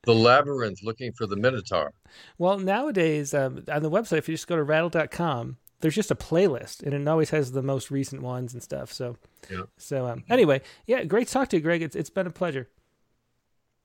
the 0.06 0.16
labyrinth 0.16 0.84
looking 0.84 1.12
for 1.14 1.28
the 1.28 1.36
Minotaur. 1.36 1.92
Well, 2.38 2.60
nowadays 2.60 3.34
um, 3.34 3.64
on 3.72 3.84
the 3.84 3.90
website, 3.90 4.20
if 4.20 4.30
you 4.30 4.36
just 4.36 4.48
go 4.48 4.56
to 4.56 4.64
rattle.com, 4.64 5.58
there's 5.82 5.96
just 5.96 6.12
a 6.12 6.16
playlist 6.16 6.84
and 6.84 6.94
it 6.94 7.08
always 7.08 7.30
has 7.32 7.52
the 7.52 7.62
most 7.62 7.92
recent 7.92 8.22
ones 8.22 8.54
and 8.54 8.64
stuff. 8.64 8.92
So, 8.92 9.18
yeah. 9.52 9.64
So 9.78 10.08
um, 10.08 10.24
anyway, 10.30 10.62
yeah, 10.88 11.04
great 11.04 11.28
to 11.28 11.34
talk 11.34 11.50
to 11.50 11.58
you, 11.58 11.62
Greg. 11.62 11.82
It's 11.82 11.96
it's 11.96 12.10
been 12.10 12.28
a 12.28 12.32
pleasure. 12.32 12.70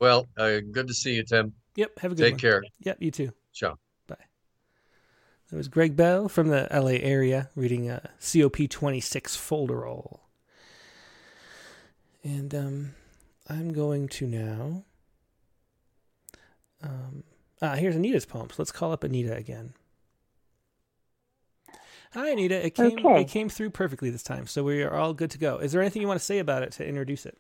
Well, 0.01 0.29
uh, 0.39 0.61
good 0.73 0.89
to 0.89 0.95
see 0.95 1.15
you, 1.15 1.25
Tim. 1.25 1.53
Yep. 1.77 1.99
Have 1.99 2.13
a 2.13 2.15
good 2.15 2.23
Take 2.23 2.33
one. 2.35 2.41
care. 2.41 2.63
Yep. 2.81 2.97
You 3.01 3.11
too. 3.11 3.33
Ciao. 3.53 3.79
Bye. 4.07 4.17
That 5.51 5.57
was 5.57 5.69
Greg 5.69 5.95
Bell 5.97 6.29
from 6.29 6.49
the 6.49 6.69
LA 6.71 6.99
area 7.03 7.51
reading 7.55 7.91
a 7.91 8.09
COP26 8.21 9.37
folderol. 9.37 10.21
And 12.23 12.55
um, 12.55 12.95
I'm 13.49 13.73
going 13.73 14.09
to 14.09 14.27
now. 14.27 14.85
Um, 16.83 17.25
ah, 17.63 17.75
here's 17.75 17.97
Anita's 17.97 18.27
poem. 18.27 18.49
So 18.51 18.57
let's 18.59 18.73
call 18.73 18.93
up 18.93 19.05
Anita 19.05 19.35
again. 19.35 19.75
Hi, 22.13 22.31
Anita. 22.31 22.67
It 22.67 22.75
came 22.75 22.99
okay. 22.99 23.21
it 23.21 23.29
came 23.29 23.49
through 23.49 23.71
perfectly 23.71 24.11
this 24.11 24.25
time, 24.25 24.47
so 24.47 24.65
we 24.65 24.83
are 24.83 24.95
all 24.95 25.15
good 25.15 25.31
to 25.31 25.39
go. 25.39 25.59
Is 25.59 25.73
there 25.73 25.81
anything 25.81 26.03
you 26.03 26.09
want 26.09 26.19
to 26.19 26.25
say 26.25 26.41
about 26.41 26.63
it 26.65 26.73
to 26.73 26.87
introduce 26.87 27.25
it? 27.25 27.39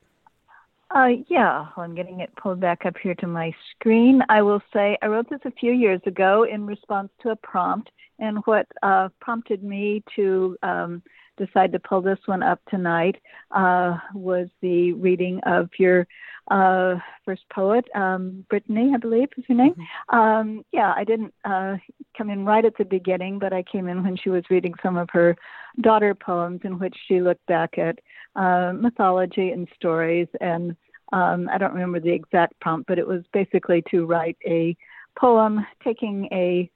Uh, 0.94 1.08
yeah, 1.28 1.66
I'm 1.76 1.94
getting 1.94 2.20
it 2.20 2.34
pulled 2.36 2.60
back 2.60 2.84
up 2.84 2.94
here 3.00 3.14
to 3.16 3.26
my 3.26 3.52
screen. 3.70 4.22
I 4.28 4.42
will 4.42 4.62
say 4.72 4.96
I 5.02 5.06
wrote 5.06 5.28
this 5.28 5.40
a 5.44 5.50
few 5.52 5.72
years 5.72 6.00
ago 6.06 6.44
in 6.44 6.66
response 6.66 7.10
to 7.22 7.30
a 7.30 7.36
prompt, 7.36 7.90
and 8.18 8.38
what 8.44 8.66
uh, 8.82 9.08
prompted 9.20 9.62
me 9.64 10.04
to 10.16 10.56
um, 10.62 11.02
decide 11.44 11.72
to 11.72 11.78
pull 11.78 12.02
this 12.02 12.18
one 12.26 12.42
up 12.42 12.60
tonight 12.68 13.16
uh, 13.50 13.96
was 14.14 14.48
the 14.60 14.92
reading 14.92 15.40
of 15.46 15.68
your 15.78 16.06
uh, 16.50 16.96
first 17.24 17.42
poet, 17.52 17.84
um, 17.94 18.44
Brittney, 18.52 18.92
I 18.92 18.98
believe 18.98 19.28
is 19.36 19.44
her 19.46 19.54
name. 19.54 19.74
Mm-hmm. 19.74 20.16
Um, 20.16 20.64
yeah, 20.72 20.92
I 20.96 21.04
didn't 21.04 21.32
uh, 21.44 21.76
come 22.18 22.28
in 22.28 22.44
right 22.44 22.64
at 22.64 22.76
the 22.76 22.84
beginning, 22.84 23.38
but 23.38 23.52
I 23.52 23.62
came 23.62 23.88
in 23.88 24.02
when 24.02 24.16
she 24.16 24.30
was 24.30 24.42
reading 24.50 24.74
some 24.82 24.96
of 24.96 25.08
her 25.12 25.36
daughter 25.80 26.14
poems 26.14 26.60
in 26.64 26.78
which 26.78 26.96
she 27.06 27.20
looked 27.20 27.46
back 27.46 27.78
at 27.78 27.98
uh, 28.34 28.72
mythology 28.72 29.50
and 29.50 29.68
stories. 29.76 30.26
And 30.40 30.76
um, 31.12 31.48
I 31.52 31.58
don't 31.58 31.72
remember 31.72 32.00
the 32.00 32.12
exact 32.12 32.58
prompt, 32.60 32.88
but 32.88 32.98
it 32.98 33.06
was 33.06 33.22
basically 33.32 33.84
to 33.90 34.06
write 34.06 34.36
a 34.44 34.76
poem 35.16 35.64
taking 35.84 36.28
a 36.32 36.68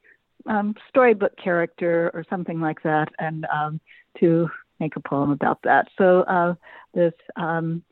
um, 0.47 0.75
storybook 0.89 1.37
character 1.37 2.11
or 2.15 2.25
something 2.29 2.61
like 2.61 2.83
that 2.83 3.09
and 3.19 3.47
um, 3.47 3.81
to 4.21 4.49
make 4.81 4.97
a 4.97 5.01
poem 5.01 5.31
about 5.31 5.61
that. 5.63 5.89
So 5.97 6.21
uh, 6.23 6.55
this 6.95 7.15
um, 7.37 7.83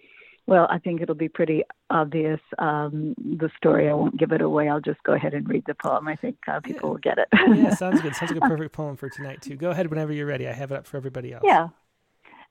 well, 0.46 0.66
I 0.70 0.78
think 0.78 1.00
it'll 1.00 1.14
be 1.14 1.28
pretty 1.28 1.62
obvious. 1.88 2.40
Um, 2.58 3.14
the 3.18 3.48
story, 3.56 3.88
I 3.88 3.94
won't 3.94 4.18
give 4.18 4.32
it 4.32 4.40
away. 4.40 4.68
I'll 4.68 4.80
just 4.80 5.02
go 5.04 5.12
ahead 5.12 5.34
and 5.34 5.48
read 5.48 5.64
the 5.66 5.74
poem. 5.74 6.08
I 6.08 6.16
think 6.16 6.36
uh, 6.48 6.60
people 6.60 6.88
yeah. 6.88 6.90
will 6.90 6.98
get 6.98 7.18
it. 7.18 7.28
yeah, 7.32 7.74
sounds 7.74 8.00
good. 8.02 8.14
Sounds 8.16 8.32
like 8.32 8.42
a 8.42 8.48
perfect 8.48 8.72
poem 8.72 8.96
for 8.96 9.08
tonight, 9.08 9.40
too. 9.40 9.56
Go 9.56 9.70
ahead 9.70 9.88
whenever 9.88 10.12
you're 10.12 10.26
ready. 10.26 10.48
I 10.48 10.52
have 10.52 10.72
it 10.72 10.78
up 10.78 10.86
for 10.86 10.96
everybody 10.96 11.32
else. 11.32 11.44
Yeah. 11.46 11.68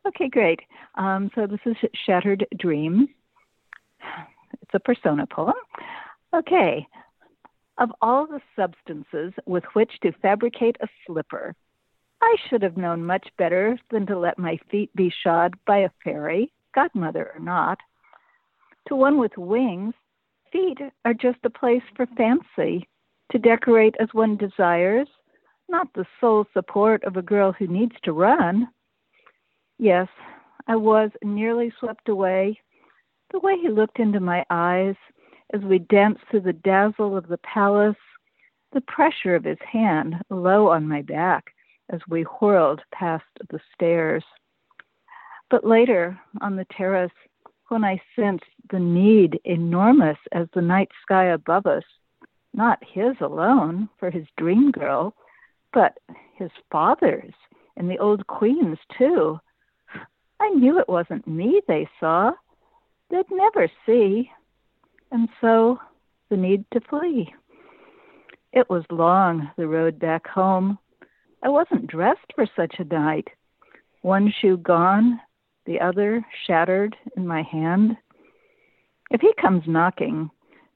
Okay, 0.07 0.29
great. 0.29 0.61
Um, 0.95 1.29
so 1.35 1.47
this 1.47 1.59
is 1.65 1.75
Shattered 2.05 2.47
Dream. 2.57 3.09
It's 4.61 4.71
a 4.73 4.79
persona 4.79 5.27
poem. 5.27 5.53
Okay. 6.33 6.87
Of 7.77 7.89
all 8.01 8.25
the 8.25 8.41
substances 8.55 9.33
with 9.45 9.63
which 9.73 9.91
to 10.01 10.11
fabricate 10.21 10.77
a 10.81 10.87
slipper, 11.05 11.55
I 12.21 12.35
should 12.47 12.61
have 12.61 12.77
known 12.77 13.03
much 13.03 13.27
better 13.37 13.77
than 13.89 14.05
to 14.05 14.17
let 14.17 14.37
my 14.37 14.57
feet 14.69 14.95
be 14.95 15.11
shod 15.23 15.55
by 15.65 15.79
a 15.79 15.89
fairy 16.03 16.53
godmother 16.73 17.31
or 17.33 17.39
not. 17.39 17.79
To 18.87 18.95
one 18.95 19.17
with 19.17 19.37
wings, 19.37 19.93
feet 20.51 20.77
are 21.03 21.13
just 21.13 21.39
a 21.43 21.49
place 21.49 21.83
for 21.95 22.05
fancy, 22.17 22.87
to 23.31 23.39
decorate 23.39 23.95
as 23.99 24.13
one 24.13 24.37
desires, 24.37 25.07
not 25.67 25.87
the 25.93 26.05
sole 26.19 26.45
support 26.53 27.03
of 27.05 27.17
a 27.17 27.21
girl 27.21 27.53
who 27.53 27.67
needs 27.67 27.95
to 28.03 28.13
run. 28.13 28.67
Yes, 29.79 30.07
I 30.67 30.75
was 30.75 31.09
nearly 31.23 31.73
swept 31.79 32.07
away. 32.07 32.59
The 33.31 33.39
way 33.39 33.57
he 33.57 33.69
looked 33.69 33.99
into 33.99 34.19
my 34.19 34.45
eyes 34.49 34.95
as 35.53 35.61
we 35.61 35.79
danced 35.79 36.21
through 36.29 36.41
the 36.41 36.53
dazzle 36.53 37.17
of 37.17 37.27
the 37.27 37.39
palace, 37.39 37.95
the 38.73 38.81
pressure 38.81 39.35
of 39.35 39.43
his 39.43 39.59
hand 39.69 40.15
low 40.29 40.69
on 40.69 40.87
my 40.87 41.01
back 41.01 41.45
as 41.91 41.99
we 42.09 42.23
whirled 42.23 42.81
past 42.93 43.23
the 43.49 43.59
stairs. 43.73 44.23
But 45.49 45.65
later, 45.65 46.19
on 46.41 46.55
the 46.55 46.65
terrace, 46.75 47.11
when 47.67 47.83
I 47.83 48.01
sensed 48.15 48.45
the 48.71 48.79
need 48.79 49.39
enormous 49.45 50.17
as 50.31 50.47
the 50.53 50.61
night 50.61 50.89
sky 51.03 51.25
above 51.25 51.65
us, 51.65 51.83
not 52.53 52.79
his 52.83 53.15
alone 53.21 53.89
for 53.99 54.09
his 54.09 54.25
dream 54.37 54.71
girl, 54.71 55.13
but 55.73 55.97
his 56.35 56.51
father's 56.71 57.33
and 57.77 57.89
the 57.89 57.97
old 57.97 58.25
queen's 58.27 58.77
too. 58.97 59.39
I 60.39 60.49
knew 60.49 60.79
it 60.79 60.89
wasn't 60.89 61.27
me 61.27 61.61
they 61.67 61.87
saw. 61.99 62.31
They'd 63.09 63.25
never 63.31 63.69
see. 63.85 64.29
And 65.11 65.29
so 65.39 65.79
the 66.29 66.37
need 66.37 66.65
to 66.73 66.81
flee. 66.81 67.33
It 68.53 68.69
was 68.69 68.83
long, 68.89 69.49
the 69.57 69.67
road 69.67 69.99
back 69.99 70.27
home. 70.27 70.77
I 71.43 71.49
wasn't 71.49 71.87
dressed 71.87 72.31
for 72.35 72.45
such 72.55 72.75
a 72.79 72.83
night. 72.83 73.27
One 74.01 74.31
shoe 74.41 74.57
gone, 74.57 75.19
the 75.65 75.79
other 75.79 76.25
shattered 76.45 76.95
in 77.15 77.27
my 77.27 77.43
hand. 77.43 77.97
If 79.09 79.21
he 79.21 79.33
comes 79.39 79.63
knocking, 79.67 80.29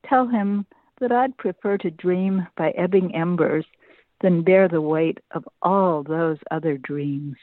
tell 0.08 0.28
him 0.28 0.66
that 1.00 1.12
I'd 1.12 1.38
prefer 1.38 1.78
to 1.80 1.92
dream 1.92 2.48
by 2.58 2.72
ebbing 2.72 3.16
embers 3.16 3.66
than 4.22 4.44
bear 4.44 4.68
the 4.68 4.82
weight 4.82 5.20
of 5.32 5.48
all 5.62 6.04
those 6.04 6.38
other 6.52 6.78
dreams. 6.78 7.38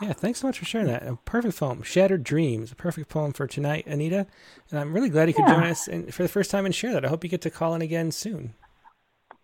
Yeah, 0.00 0.12
thanks 0.12 0.40
so 0.40 0.46
much 0.46 0.58
for 0.58 0.64
sharing 0.64 0.88
that. 0.88 1.06
A 1.06 1.16
perfect 1.24 1.58
poem, 1.58 1.82
Shattered 1.82 2.22
Dreams, 2.22 2.72
a 2.72 2.74
perfect 2.74 3.08
poem 3.08 3.32
for 3.32 3.46
tonight, 3.46 3.86
Anita. 3.86 4.26
And 4.70 4.78
I'm 4.78 4.92
really 4.92 5.08
glad 5.08 5.28
you 5.28 5.34
could 5.34 5.46
yeah. 5.46 5.54
join 5.54 5.64
us 5.64 5.88
and 5.88 6.12
for 6.12 6.22
the 6.22 6.28
first 6.28 6.50
time 6.50 6.66
and 6.66 6.74
share 6.74 6.92
that. 6.92 7.04
I 7.04 7.08
hope 7.08 7.24
you 7.24 7.30
get 7.30 7.40
to 7.42 7.50
call 7.50 7.74
in 7.74 7.82
again 7.82 8.10
soon. 8.10 8.54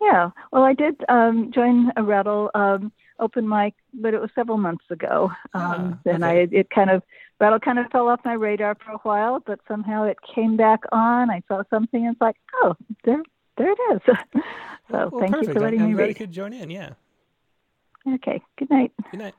Yeah, 0.02 0.30
well, 0.50 0.64
I 0.64 0.74
did 0.74 0.96
um, 1.08 1.52
join 1.54 1.92
a 1.96 2.02
rattle 2.02 2.50
um, 2.54 2.92
open 3.20 3.48
mic, 3.48 3.74
but 3.94 4.14
it 4.14 4.20
was 4.20 4.30
several 4.34 4.58
months 4.58 4.84
ago. 4.90 5.30
Ah, 5.54 5.74
um, 5.74 6.00
and 6.04 6.24
I 6.24 6.48
it 6.50 6.70
kind 6.70 6.90
of 6.90 7.02
rattle 7.40 7.60
kind 7.60 7.78
of 7.78 7.86
fell 7.92 8.08
off 8.08 8.20
my 8.24 8.32
radar 8.32 8.76
for 8.84 8.92
a 8.92 8.98
while, 8.98 9.40
but 9.46 9.60
somehow 9.68 10.04
it 10.04 10.18
came 10.34 10.56
back 10.56 10.80
on. 10.90 11.30
I 11.30 11.42
saw 11.46 11.62
something, 11.70 12.04
and 12.04 12.14
it's 12.14 12.20
like, 12.20 12.36
oh, 12.62 12.74
there 13.04 13.22
there 13.56 13.70
it 13.70 13.78
is. 13.94 14.00
so 14.06 14.12
well, 14.90 15.10
thank 15.20 15.32
perfect. 15.32 15.48
you 15.48 15.54
for 15.54 15.60
letting 15.60 15.80
I'm, 15.80 15.86
me 15.86 15.92
I'm 15.92 15.98
read. 15.98 16.08
you 16.08 16.14
could 16.14 16.32
join 16.32 16.52
in. 16.52 16.68
Yeah. 16.70 16.90
Okay. 18.14 18.42
Good 18.58 18.70
night. 18.70 18.92
Good 19.10 19.20
night. 19.20 19.34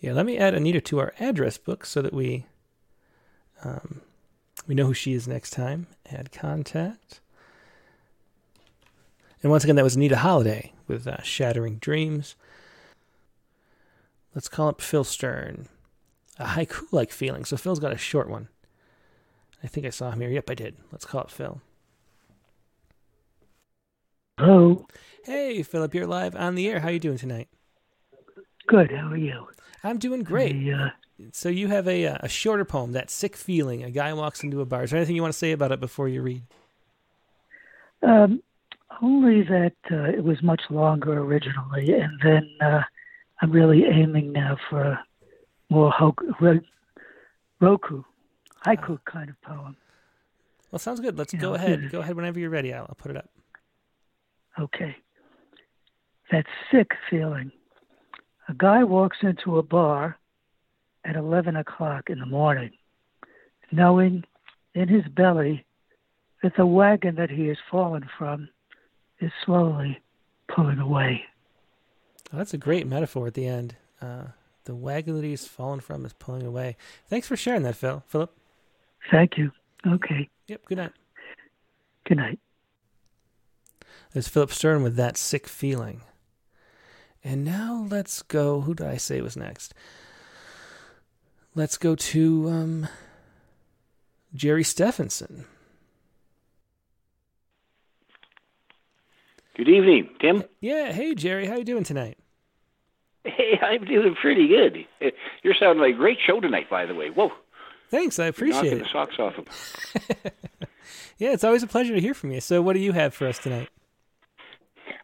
Yeah, 0.00 0.12
let 0.12 0.26
me 0.26 0.38
add 0.38 0.54
Anita 0.54 0.80
to 0.80 1.00
our 1.00 1.12
address 1.18 1.58
book 1.58 1.84
so 1.84 2.00
that 2.00 2.14
we 2.14 2.46
um, 3.64 4.00
we 4.66 4.74
know 4.74 4.86
who 4.86 4.94
she 4.94 5.12
is 5.12 5.28
next 5.28 5.50
time. 5.50 5.86
Add 6.10 6.32
contact. 6.32 7.20
And 9.42 9.50
once 9.50 9.64
again, 9.64 9.76
that 9.76 9.84
was 9.84 9.96
Anita 9.96 10.16
Holiday 10.16 10.72
with 10.86 11.06
uh, 11.06 11.22
Shattering 11.22 11.76
Dreams. 11.76 12.34
Let's 14.34 14.48
call 14.48 14.68
up 14.68 14.80
Phil 14.80 15.04
Stern. 15.04 15.68
A 16.38 16.44
haiku 16.44 16.84
like 16.92 17.10
feeling. 17.10 17.44
So 17.44 17.56
Phil's 17.56 17.80
got 17.80 17.92
a 17.92 17.98
short 17.98 18.28
one. 18.28 18.48
I 19.62 19.66
think 19.66 19.86
I 19.86 19.90
saw 19.90 20.10
him 20.10 20.20
here. 20.20 20.30
Yep, 20.30 20.50
I 20.50 20.54
did. 20.54 20.76
Let's 20.92 21.04
call 21.04 21.22
it 21.22 21.30
Phil. 21.30 21.60
Hello. 24.38 24.86
Hey, 25.24 25.62
Philip, 25.62 25.94
you're 25.94 26.06
live 26.06 26.36
on 26.36 26.54
the 26.54 26.68
air. 26.68 26.80
How 26.80 26.88
are 26.88 26.92
you 26.92 27.00
doing 27.00 27.18
tonight? 27.18 27.48
Good. 28.68 28.92
How 28.92 29.08
are 29.08 29.16
you? 29.16 29.48
I'm 29.82 29.98
doing 29.98 30.22
great. 30.22 30.72
Uh, 30.72 30.90
so 31.32 31.48
you 31.48 31.68
have 31.68 31.88
a 31.88 32.06
uh, 32.06 32.18
a 32.20 32.28
shorter 32.28 32.64
poem, 32.64 32.92
that 32.92 33.10
sick 33.10 33.36
feeling. 33.36 33.82
A 33.82 33.90
guy 33.90 34.12
walks 34.12 34.44
into 34.44 34.60
a 34.60 34.64
bar. 34.64 34.84
Is 34.84 34.90
there 34.90 34.98
anything 34.98 35.16
you 35.16 35.22
want 35.22 35.32
to 35.32 35.38
say 35.38 35.52
about 35.52 35.72
it 35.72 35.80
before 35.80 36.08
you 36.08 36.22
read? 36.22 36.42
Um, 38.02 38.42
only 39.02 39.42
that 39.42 39.74
uh, 39.90 40.04
it 40.04 40.24
was 40.24 40.42
much 40.42 40.62
longer 40.70 41.18
originally, 41.18 41.92
and 41.92 42.18
then 42.22 42.50
uh, 42.60 42.82
I'm 43.40 43.52
really 43.52 43.84
aiming 43.84 44.32
now 44.32 44.56
for 44.68 44.82
a 44.82 45.04
more 45.70 45.92
hoku, 45.92 46.62
roku, 47.60 48.02
haiku 48.66 48.98
kind 49.04 49.30
of 49.30 49.40
poem. 49.42 49.76
Well, 50.70 50.78
sounds 50.78 51.00
good. 51.00 51.16
Let's 51.16 51.32
you 51.32 51.38
go 51.38 51.50
know, 51.50 51.54
ahead. 51.54 51.90
Go 51.90 52.00
ahead 52.00 52.16
whenever 52.16 52.38
you're 52.38 52.50
ready. 52.50 52.72
I'll, 52.72 52.86
I'll 52.88 52.96
put 52.96 53.10
it 53.10 53.16
up. 53.16 53.28
Okay. 54.58 54.96
That 56.30 56.46
sick 56.70 56.90
feeling. 57.08 57.52
A 58.48 58.54
guy 58.54 58.84
walks 58.84 59.18
into 59.22 59.58
a 59.58 59.62
bar 59.62 60.18
at 61.04 61.16
11 61.16 61.56
o'clock 61.56 62.10
in 62.10 62.18
the 62.18 62.26
morning, 62.26 62.70
knowing 63.70 64.24
in 64.74 64.88
his 64.88 65.04
belly 65.08 65.64
that 66.42 66.52
the 66.56 66.66
wagon 66.66 67.14
that 67.16 67.30
he 67.30 67.46
has 67.46 67.56
fallen 67.70 68.08
from 68.18 68.48
is 69.20 69.32
slowly 69.44 70.00
pulling 70.48 70.78
away. 70.78 71.24
Oh, 72.32 72.36
that's 72.36 72.54
a 72.54 72.58
great 72.58 72.86
metaphor 72.86 73.26
at 73.26 73.34
the 73.34 73.46
end. 73.46 73.76
Uh, 74.00 74.26
the 74.64 74.74
wagon 74.74 75.16
that 75.16 75.24
he's 75.24 75.46
fallen 75.46 75.80
from 75.80 76.04
is 76.04 76.12
pulling 76.12 76.44
away. 76.44 76.76
Thanks 77.08 77.26
for 77.26 77.36
sharing 77.36 77.62
that, 77.62 77.76
Phil. 77.76 78.02
Philip. 78.06 78.36
Thank 79.10 79.38
you. 79.38 79.50
Okay. 79.86 80.28
Yep. 80.46 80.64
Good 80.66 80.78
night. 80.78 80.92
Good 82.06 82.18
night. 82.18 82.38
There's 84.12 84.28
Philip 84.28 84.52
Stern 84.52 84.82
with 84.82 84.96
that 84.96 85.16
sick 85.16 85.46
feeling. 85.46 86.02
And 87.24 87.44
now 87.44 87.86
let's 87.90 88.22
go. 88.22 88.62
Who 88.62 88.74
did 88.74 88.86
I 88.86 88.96
say 88.96 89.20
was 89.20 89.36
next? 89.36 89.74
Let's 91.54 91.76
go 91.76 91.94
to 91.94 92.48
um, 92.48 92.88
Jerry 94.34 94.64
Stephenson. 94.64 95.44
Good 99.58 99.68
evening, 99.68 100.08
Tim. 100.20 100.44
Yeah, 100.60 100.92
hey 100.92 101.16
Jerry, 101.16 101.46
how 101.46 101.56
you 101.56 101.64
doing 101.64 101.82
tonight? 101.82 102.16
Hey, 103.24 103.58
I'm 103.60 103.84
doing 103.84 104.14
pretty 104.14 104.46
good. 104.46 104.86
You're 105.42 105.56
sounding 105.58 105.82
like 105.82 105.94
a 105.96 105.98
great 105.98 106.18
show 106.24 106.38
tonight, 106.38 106.70
by 106.70 106.86
the 106.86 106.94
way. 106.94 107.10
Whoa. 107.10 107.32
Thanks, 107.90 108.20
I 108.20 108.26
appreciate 108.26 108.70
You're 108.70 108.78
knocking 108.78 108.78
it. 108.78 108.84
the 108.84 108.90
socks 108.92 109.18
off 109.18 109.34
them. 109.34 110.32
yeah, 111.18 111.32
it's 111.32 111.42
always 111.42 111.64
a 111.64 111.66
pleasure 111.66 111.92
to 111.92 112.00
hear 112.00 112.14
from 112.14 112.30
you. 112.30 112.40
So, 112.40 112.62
what 112.62 112.74
do 112.74 112.78
you 112.78 112.92
have 112.92 113.14
for 113.14 113.26
us 113.26 113.38
tonight? 113.40 113.68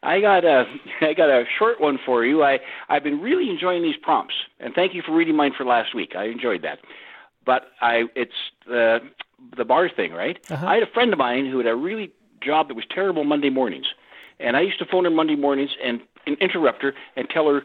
I 0.05 0.21
got 0.21 0.45
a 0.45 0.67
I 1.01 1.15
got 1.15 1.31
a 1.31 1.45
short 1.59 1.81
one 1.81 1.99
for 2.07 2.25
you. 2.25 2.45
I 2.45 2.61
I've 2.89 3.03
been 3.03 3.21
really 3.21 3.51
enjoying 3.51 3.83
these 3.83 3.97
prompts, 4.01 4.35
and 4.61 4.73
thank 4.73 4.95
you 4.95 5.03
for 5.03 5.13
reading 5.13 5.35
mine 5.35 5.53
for 5.59 5.65
last 5.65 5.97
week. 5.97 6.15
I 6.17 6.27
enjoyed 6.27 6.63
that. 6.63 6.79
But 7.45 7.65
I 7.81 8.05
it's 8.15 8.33
the 8.69 9.01
the 9.57 9.65
bar 9.65 9.91
thing, 9.91 10.13
right? 10.13 10.39
Uh-huh. 10.49 10.65
I 10.65 10.75
had 10.75 10.85
a 10.85 10.93
friend 10.93 11.13
of 11.13 11.19
mine 11.19 11.51
who 11.51 11.59
had 11.59 11.67
a 11.67 11.75
really 11.75 12.13
job 12.41 12.69
that 12.69 12.75
was 12.75 12.85
terrible 12.89 13.25
Monday 13.25 13.51
mornings 13.51 13.87
and 14.41 14.57
I 14.57 14.61
used 14.61 14.79
to 14.79 14.87
phone 14.87 15.05
her 15.05 15.11
Monday 15.11 15.37
mornings 15.37 15.71
and, 15.83 16.01
and 16.27 16.37
interrupt 16.39 16.83
her 16.83 16.95
and 17.17 17.29
tell 17.29 17.49
her 17.49 17.63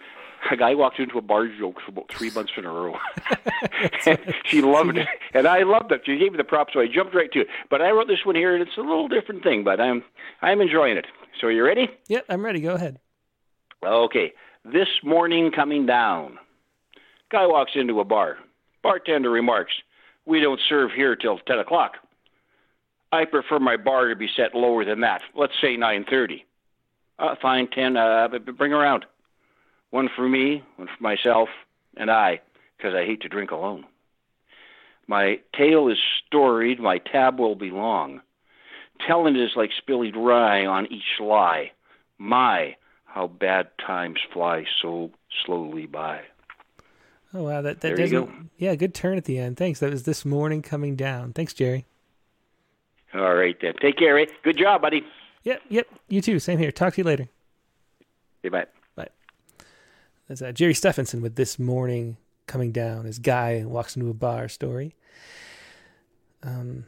a 0.51 0.55
guy 0.55 0.73
walked 0.75 0.99
into 0.99 1.17
a 1.17 1.21
bar 1.21 1.47
joke 1.47 1.81
for 1.81 1.91
about 1.91 2.09
three 2.09 2.29
months 2.31 2.53
in 2.57 2.65
a 2.65 2.71
row. 2.71 2.97
she 4.45 4.61
loved 4.61 4.97
it, 4.97 5.07
and 5.33 5.47
I 5.47 5.63
loved 5.63 5.91
it. 5.91 6.01
She 6.05 6.17
gave 6.17 6.31
me 6.31 6.37
the 6.37 6.43
prop, 6.43 6.69
so 6.71 6.79
I 6.79 6.87
jumped 6.87 7.13
right 7.13 7.31
to 7.33 7.41
it. 7.41 7.47
But 7.69 7.81
I 7.81 7.91
wrote 7.91 8.07
this 8.07 8.25
one 8.25 8.35
here, 8.35 8.53
and 8.55 8.61
it's 8.65 8.77
a 8.77 8.81
little 8.81 9.07
different 9.07 9.43
thing, 9.43 9.63
but 9.63 9.79
I'm 9.79 10.03
I'm 10.41 10.61
enjoying 10.61 10.97
it. 10.97 11.07
So 11.39 11.47
are 11.47 11.51
you 11.51 11.63
ready? 11.63 11.89
Yep, 12.07 12.25
I'm 12.29 12.43
ready. 12.43 12.61
Go 12.61 12.75
ahead. 12.75 12.99
Okay. 13.83 14.33
This 14.65 14.89
morning 15.03 15.51
coming 15.51 15.85
down, 15.85 16.37
guy 17.31 17.45
walks 17.45 17.71
into 17.75 17.99
a 17.99 18.05
bar. 18.05 18.37
Bartender 18.81 19.29
remarks, 19.29 19.73
"We 20.25 20.39
don't 20.39 20.59
serve 20.67 20.91
here 20.91 21.15
till 21.15 21.39
ten 21.39 21.59
o'clock. 21.59 21.97
I 23.11 23.25
prefer 23.25 23.59
my 23.59 23.77
bar 23.77 24.09
to 24.09 24.15
be 24.15 24.29
set 24.35 24.53
lower 24.53 24.85
than 24.85 25.01
that. 25.01 25.21
Let's 25.35 25.53
say 25.61 25.75
nine 25.75 26.05
thirty. 26.09 26.45
Uh, 27.19 27.35
fine, 27.41 27.67
ten. 27.67 27.97
Uh, 27.97 28.29
bring 28.57 28.73
around. 28.73 29.05
One 29.91 30.09
for 30.15 30.27
me, 30.27 30.63
one 30.77 30.87
for 30.87 31.03
myself, 31.03 31.49
and 31.97 32.09
I, 32.09 32.41
because 32.77 32.93
I 32.95 33.05
hate 33.05 33.21
to 33.21 33.29
drink 33.29 33.51
alone. 33.51 33.85
My 35.07 35.39
tale 35.57 35.89
is 35.89 35.97
storied, 36.27 36.79
my 36.79 36.99
tab 36.99 37.39
will 37.39 37.55
be 37.55 37.71
long. 37.71 38.21
Telling 39.07 39.35
it 39.35 39.41
is 39.41 39.51
like 39.55 39.71
spilling 39.77 40.13
rye 40.15 40.65
on 40.65 40.85
each 40.91 41.19
lie. 41.19 41.71
My, 42.19 42.75
how 43.05 43.27
bad 43.27 43.69
times 43.85 44.19
fly 44.31 44.65
so 44.81 45.09
slowly 45.45 45.87
by. 45.87 46.21
Oh 47.33 47.43
wow, 47.43 47.61
that 47.61 47.81
that 47.81 47.95
there 47.95 47.95
doesn't. 47.95 48.51
Yeah, 48.57 48.75
good 48.75 48.93
turn 48.93 49.17
at 49.17 49.25
the 49.25 49.39
end. 49.39 49.57
Thanks. 49.57 49.79
That 49.79 49.89
was 49.89 50.03
this 50.03 50.25
morning 50.25 50.61
coming 50.61 50.95
down. 50.95 51.33
Thanks, 51.33 51.53
Jerry. 51.53 51.85
All 53.13 53.33
right 53.33 53.57
then. 53.59 53.73
Take 53.81 53.97
care, 53.97 54.19
eh? 54.19 54.25
Good 54.43 54.57
job, 54.57 54.81
buddy. 54.81 55.03
Yep, 55.43 55.61
yep. 55.69 55.87
You 56.07 56.21
too. 56.21 56.39
Same 56.39 56.59
here. 56.59 56.71
Talk 56.71 56.93
to 56.93 57.01
you 57.01 57.05
later. 57.05 57.27
Okay, 58.41 58.49
bye. 58.49 58.65
Bye. 58.95 59.09
That's 60.27 60.41
uh, 60.41 60.51
Jerry 60.51 60.73
Stephenson 60.73 61.21
with 61.21 61.35
this 61.35 61.57
morning 61.57 62.17
coming 62.47 62.71
down. 62.71 63.05
His 63.05 63.19
guy 63.19 63.63
walks 63.65 63.95
into 63.95 64.09
a 64.09 64.13
bar 64.13 64.47
story. 64.49 64.95
Um, 66.43 66.85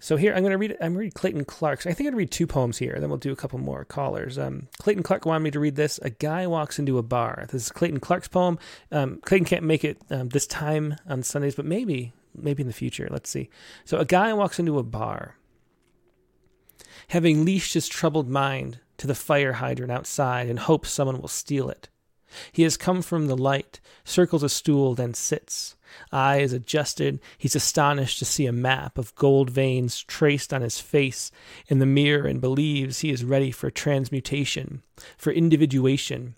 So 0.00 0.16
here 0.16 0.34
I'm 0.34 0.42
going 0.42 0.52
to 0.52 0.58
read. 0.58 0.76
I'm 0.80 0.96
read 0.96 1.14
Clayton 1.14 1.44
Clark's. 1.46 1.86
I 1.86 1.92
think 1.92 2.06
I'd 2.06 2.14
read 2.14 2.30
two 2.30 2.46
poems 2.46 2.78
here. 2.78 2.96
Then 2.98 3.08
we'll 3.08 3.18
do 3.18 3.32
a 3.32 3.36
couple 3.36 3.58
more 3.58 3.84
callers. 3.84 4.38
Um, 4.38 4.68
Clayton 4.78 5.02
Clark 5.02 5.26
wanted 5.26 5.40
me 5.40 5.50
to 5.50 5.60
read 5.60 5.76
this. 5.76 5.98
A 6.02 6.10
guy 6.10 6.46
walks 6.46 6.78
into 6.78 6.98
a 6.98 7.02
bar. 7.02 7.46
This 7.50 7.62
is 7.64 7.72
Clayton 7.72 8.00
Clark's 8.00 8.28
poem. 8.28 8.58
Um, 8.92 9.20
Clayton 9.24 9.46
can't 9.46 9.64
make 9.64 9.84
it 9.84 9.98
um, 10.10 10.28
this 10.28 10.46
time 10.46 10.96
on 11.08 11.22
Sundays, 11.22 11.54
but 11.54 11.64
maybe, 11.64 12.12
maybe 12.34 12.62
in 12.62 12.66
the 12.68 12.74
future. 12.74 13.08
Let's 13.10 13.30
see. 13.30 13.48
So 13.84 13.98
a 13.98 14.04
guy 14.04 14.32
walks 14.32 14.58
into 14.58 14.78
a 14.78 14.82
bar, 14.82 15.36
having 17.08 17.44
leashed 17.44 17.74
his 17.74 17.88
troubled 17.88 18.28
mind 18.28 18.80
to 18.98 19.06
the 19.06 19.14
fire 19.14 19.54
hydrant 19.54 19.92
outside 19.92 20.48
in 20.48 20.56
hopes 20.56 20.90
someone 20.90 21.20
will 21.20 21.28
steal 21.28 21.68
it. 21.68 21.88
He 22.52 22.64
has 22.64 22.76
come 22.76 23.02
from 23.02 23.26
the 23.26 23.36
light, 23.36 23.80
circles 24.04 24.42
a 24.42 24.48
stool, 24.48 24.94
then 24.94 25.14
sits. 25.14 25.76
Eyes 26.12 26.52
adjusted, 26.52 27.20
he's 27.38 27.54
astonished 27.54 28.18
to 28.18 28.24
see 28.24 28.46
a 28.46 28.52
map 28.52 28.98
of 28.98 29.14
gold 29.14 29.50
veins 29.50 30.02
traced 30.02 30.52
on 30.52 30.62
his 30.62 30.80
face 30.80 31.30
in 31.68 31.78
the 31.78 31.86
mirror 31.86 32.26
and 32.26 32.40
believes 32.40 33.00
he 33.00 33.10
is 33.10 33.24
ready 33.24 33.50
for 33.50 33.70
transmutation, 33.70 34.82
for 35.16 35.32
individuation, 35.32 36.34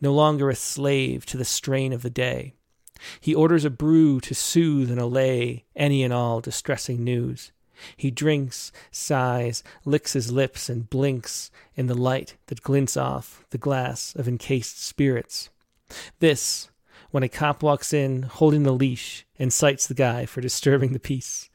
no 0.00 0.12
longer 0.12 0.48
a 0.48 0.54
slave 0.54 1.26
to 1.26 1.36
the 1.36 1.44
strain 1.44 1.92
of 1.92 2.02
the 2.02 2.10
day. 2.10 2.54
He 3.20 3.34
orders 3.34 3.64
a 3.64 3.70
brew 3.70 4.20
to 4.20 4.34
soothe 4.34 4.90
and 4.90 4.98
allay 4.98 5.64
any 5.76 6.02
and 6.02 6.12
all 6.12 6.40
distressing 6.40 7.04
news. 7.04 7.52
He 7.96 8.10
drinks, 8.10 8.72
sighs, 8.90 9.62
licks 9.84 10.12
his 10.12 10.32
lips, 10.32 10.68
and 10.68 10.88
blinks 10.88 11.50
in 11.74 11.86
the 11.86 11.94
light 11.94 12.36
that 12.46 12.62
glints 12.62 12.96
off 12.96 13.44
the 13.50 13.58
glass 13.58 14.14
of 14.14 14.28
encased 14.28 14.82
spirits. 14.82 15.50
This, 16.18 16.70
when 17.10 17.22
a 17.22 17.28
cop 17.28 17.62
walks 17.62 17.92
in 17.92 18.22
holding 18.22 18.62
the 18.62 18.72
leash 18.72 19.26
and 19.38 19.52
cites 19.52 19.86
the 19.86 19.94
guy 19.94 20.26
for 20.26 20.40
disturbing 20.40 20.92
the 20.92 20.98
peace. 20.98 21.48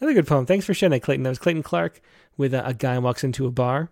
Another 0.00 0.14
good 0.14 0.26
poem. 0.26 0.46
Thanks 0.46 0.64
for 0.64 0.74
sharing 0.74 0.92
that, 0.92 1.02
Clayton. 1.02 1.22
That 1.24 1.30
was 1.30 1.38
Clayton 1.38 1.62
Clark 1.62 2.00
with 2.36 2.54
a, 2.54 2.66
a 2.66 2.74
guy 2.74 2.98
walks 2.98 3.22
into 3.22 3.46
a 3.46 3.50
bar. 3.50 3.90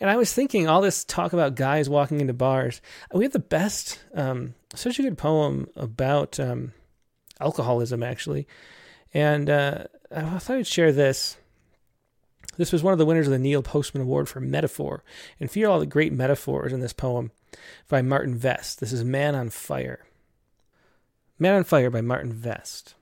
And 0.00 0.10
I 0.10 0.16
was 0.16 0.32
thinking, 0.32 0.66
all 0.66 0.80
this 0.80 1.04
talk 1.04 1.32
about 1.32 1.54
guys 1.54 1.88
walking 1.88 2.20
into 2.20 2.32
bars. 2.32 2.80
We 3.12 3.24
have 3.24 3.32
the 3.32 3.38
best, 3.38 4.00
um, 4.14 4.54
such 4.74 4.98
a 4.98 5.02
good 5.02 5.18
poem 5.18 5.68
about 5.76 6.40
um, 6.40 6.72
alcoholism, 7.40 8.02
actually. 8.02 8.48
And 9.12 9.48
uh, 9.48 9.84
Uh, 10.14 10.30
I 10.34 10.38
thought 10.38 10.56
I'd 10.56 10.66
share 10.66 10.92
this. 10.92 11.36
This 12.56 12.72
was 12.72 12.82
one 12.82 12.92
of 12.92 12.98
the 12.98 13.06
winners 13.06 13.26
of 13.26 13.32
the 13.32 13.38
Neil 13.38 13.62
Postman 13.62 14.02
Award 14.02 14.28
for 14.28 14.40
metaphor. 14.40 15.04
And 15.38 15.50
feel 15.50 15.70
all 15.70 15.78
the 15.78 15.86
great 15.86 16.12
metaphors 16.12 16.72
in 16.72 16.80
this 16.80 16.92
poem 16.92 17.30
by 17.88 18.02
Martin 18.02 18.36
Vest. 18.36 18.80
This 18.80 18.92
is 18.92 19.04
Man 19.04 19.34
on 19.34 19.50
Fire. 19.50 20.06
Man 21.38 21.54
on 21.54 21.64
Fire 21.64 21.90
by 21.90 22.00
Martin 22.00 22.32
Vest. 22.32 22.94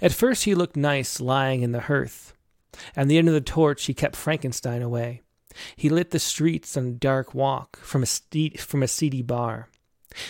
At 0.00 0.12
first 0.12 0.44
he 0.44 0.54
looked 0.54 0.76
nice 0.76 1.20
lying 1.20 1.62
in 1.62 1.72
the 1.72 1.80
hearth. 1.80 2.34
At 2.96 3.08
the 3.08 3.16
end 3.16 3.28
of 3.28 3.34
the 3.34 3.40
torch 3.40 3.84
he 3.86 3.94
kept 3.94 4.16
Frankenstein 4.16 4.82
away. 4.82 5.22
He 5.76 5.88
lit 5.88 6.10
the 6.10 6.18
streets 6.18 6.76
on 6.76 6.86
a 6.86 6.92
dark 6.92 7.34
walk 7.34 7.78
from 7.78 8.02
a, 8.02 8.50
from 8.56 8.82
a 8.82 8.88
seedy 8.88 9.22
bar. 9.22 9.68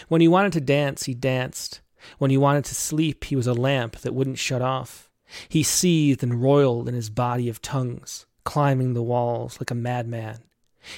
When 0.09 0.21
he 0.21 0.29
wanted 0.29 0.53
to 0.53 0.61
dance, 0.61 1.05
he 1.05 1.15
danced. 1.15 1.81
When 2.19 2.31
he 2.31 2.37
wanted 2.37 2.65
to 2.67 2.75
sleep, 2.75 3.25
he 3.25 3.37
was 3.37 3.47
a 3.47 3.55
lamp 3.55 3.99
that 3.99 4.15
wouldn't 4.15 4.39
shut 4.39 4.63
off. 4.63 5.09
He 5.49 5.63
seethed 5.63 6.23
and 6.23 6.43
roiled 6.43 6.89
in 6.89 6.95
his 6.95 7.11
body 7.11 7.49
of 7.49 7.63
tongues, 7.63 8.27
climbing 8.45 8.95
the 8.95 9.03
walls 9.03 9.59
like 9.61 9.71
a 9.71 9.75
madman. 9.75 10.41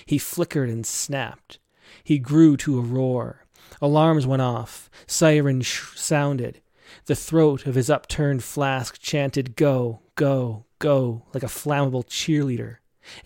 He 0.07 0.19
flickered 0.19 0.71
and 0.71 0.87
snapped. 0.87 1.59
He 2.03 2.19
grew 2.19 2.57
to 2.59 2.79
a 2.79 2.83
roar. 2.83 3.45
Alarms 3.81 4.27
went 4.27 4.43
off. 4.43 4.91
Sirens 5.07 5.67
sh- 5.67 5.97
sounded. 5.97 6.61
The 7.07 7.15
throat 7.15 7.67
of 7.67 7.75
his 7.75 7.91
upturned 7.91 8.45
flask 8.45 8.99
chanted, 8.99 9.57
Go, 9.57 10.01
go, 10.15 10.65
go, 10.79 11.25
like 11.33 11.43
a 11.43 11.47
flammable 11.47 12.05
cheerleader. 12.05 12.77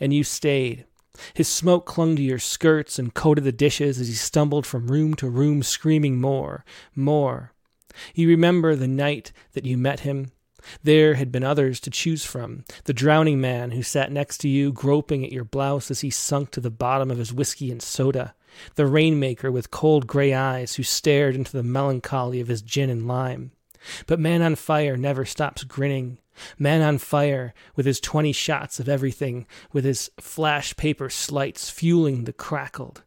And 0.01 0.13
you 0.13 0.25
stayed. 0.25 0.85
His 1.35 1.49
smoke 1.49 1.87
clung 1.87 2.17
to 2.17 2.23
your 2.23 2.39
skirts 2.39 2.99
and 2.99 3.15
coated 3.15 3.45
the 3.45 3.53
dishes 3.53 4.01
as 4.01 4.09
he 4.09 4.15
stumbled 4.15 4.67
from 4.67 4.89
room 4.89 5.15
to 5.15 5.29
room, 5.29 5.63
screaming 5.63 6.21
more, 6.21 6.65
more. 6.95 7.53
You 8.15 8.29
remember 8.29 8.77
the 8.77 8.89
night 8.89 9.33
that 9.53 9.65
you 9.65 9.77
met 9.77 10.01
him, 10.01 10.31
there 10.83 11.15
had 11.15 11.31
been 11.31 11.45
others 11.45 11.81
to 11.81 11.91
choose 11.91 12.25
from 12.25 12.65
the 12.85 12.93
drowning 12.93 13.41
man 13.41 13.71
who 13.71 13.83
sat 13.83 14.13
next 14.13 14.39
to 14.39 14.49
you, 14.49 14.73
groping 14.73 15.25
at 15.25 15.33
your 15.33 15.45
blouse 15.45 15.91
as 15.91 16.01
he 16.01 16.11
sunk 16.11 16.51
to 16.51 16.61
the 16.61 16.71
bottom 16.71 17.11
of 17.11 17.19
his 17.19 17.33
whiskey 17.33 17.71
and 17.71 17.83
soda, 17.83 18.35
the 18.75 18.87
rainmaker 18.87 19.53
with 19.53 19.71
cold 19.71 20.07
gray 20.07 20.35
eyes 20.35 20.75
who 20.75 20.83
stared 20.83 21.35
into 21.35 21.53
the 21.53 21.63
melancholy 21.63 22.41
of 22.41 22.49
his 22.49 22.63
gin 22.63 22.91
and 22.91 23.07
lime. 23.07 23.53
But 24.07 24.21
Man 24.21 24.43
on 24.43 24.57
Fire 24.57 24.97
never 24.97 25.25
stops 25.25 25.65
grinning. 25.65 26.19
Man 26.59 26.83
on 26.83 26.99
Fire, 26.99 27.55
with 27.75 27.87
his 27.87 28.01
twenty 28.01 28.33
shots 28.33 28.79
of 28.81 28.89
everything, 28.89 29.47
with 29.73 29.85
his 29.85 30.11
flash 30.21 30.77
paper 30.77 31.11
slights 31.11 31.71
fueling 31.71 32.25
the 32.25 32.33
crackled 32.33 33.03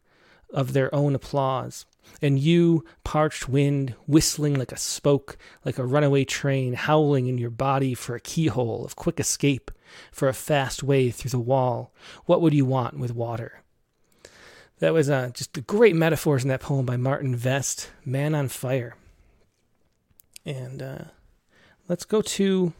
of 0.52 0.72
their 0.72 0.94
own 0.94 1.14
applause 1.14 1.86
and 2.20 2.38
you, 2.38 2.84
parched 3.04 3.48
wind, 3.48 3.94
whistling 4.06 4.54
like 4.54 4.72
a 4.72 4.76
spoke, 4.76 5.38
like 5.64 5.78
a 5.78 5.86
runaway 5.86 6.24
train, 6.24 6.74
howling 6.74 7.26
in 7.26 7.38
your 7.38 7.50
body 7.50 7.94
for 7.94 8.14
a 8.14 8.20
keyhole 8.20 8.84
of 8.84 8.96
quick 8.96 9.18
escape, 9.18 9.70
for 10.10 10.28
a 10.28 10.34
fast 10.34 10.82
way 10.82 11.10
through 11.10 11.30
the 11.30 11.38
wall. 11.38 11.92
What 12.26 12.40
would 12.40 12.54
you 12.54 12.64
want 12.64 12.98
with 12.98 13.14
water? 13.14 13.62
That 14.78 14.92
was 14.92 15.08
uh, 15.08 15.30
just 15.32 15.64
great 15.66 15.94
metaphors 15.94 16.42
in 16.42 16.48
that 16.48 16.60
poem 16.60 16.84
by 16.84 16.96
Martin 16.96 17.36
Vest, 17.36 17.90
Man 18.04 18.34
on 18.34 18.48
Fire. 18.48 18.96
And 20.44 20.82
uh, 20.82 21.04
let's 21.88 22.04
go 22.04 22.20
to. 22.20 22.72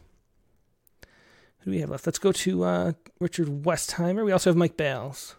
Who 1.59 1.65
do 1.65 1.71
we 1.71 1.79
have 1.79 1.89
left? 1.89 2.05
Let's 2.05 2.19
go 2.19 2.33
to 2.33 2.63
uh, 2.65 2.91
Richard 3.21 3.47
Westheimer. 3.63 4.25
We 4.25 4.33
also 4.33 4.49
have 4.49 4.57
Mike 4.57 4.75
Bales. 4.75 5.35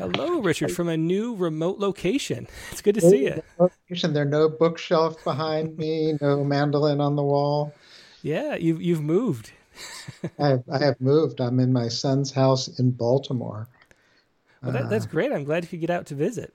Hello, 0.00 0.40
Richard, 0.40 0.72
from 0.72 0.88
a 0.88 0.96
new 0.96 1.34
remote 1.34 1.78
location. 1.78 2.48
It's 2.70 2.80
good 2.80 2.94
to 2.94 3.02
see 3.02 3.24
you. 3.24 3.42
Location. 3.58 4.14
There 4.14 4.24
no 4.24 4.48
bookshelf 4.48 5.22
behind 5.24 5.76
me, 5.76 6.16
no 6.22 6.42
mandolin 6.42 7.02
on 7.02 7.16
the 7.16 7.22
wall. 7.22 7.74
Yeah, 8.22 8.54
you've 8.54 8.80
you've 8.80 9.02
moved. 9.02 9.52
I 10.38 10.48
have, 10.48 10.64
I 10.72 10.78
have 10.78 10.98
moved. 11.02 11.42
I'm 11.42 11.60
in 11.60 11.70
my 11.70 11.88
son's 11.88 12.32
house 12.32 12.78
in 12.78 12.92
Baltimore. 12.92 13.68
Well, 14.62 14.72
that, 14.72 14.88
that's 14.88 15.04
uh, 15.04 15.10
great. 15.10 15.32
I'm 15.32 15.44
glad 15.44 15.64
you 15.64 15.68
could 15.68 15.82
get 15.82 15.90
out 15.90 16.06
to 16.06 16.14
visit. 16.14 16.54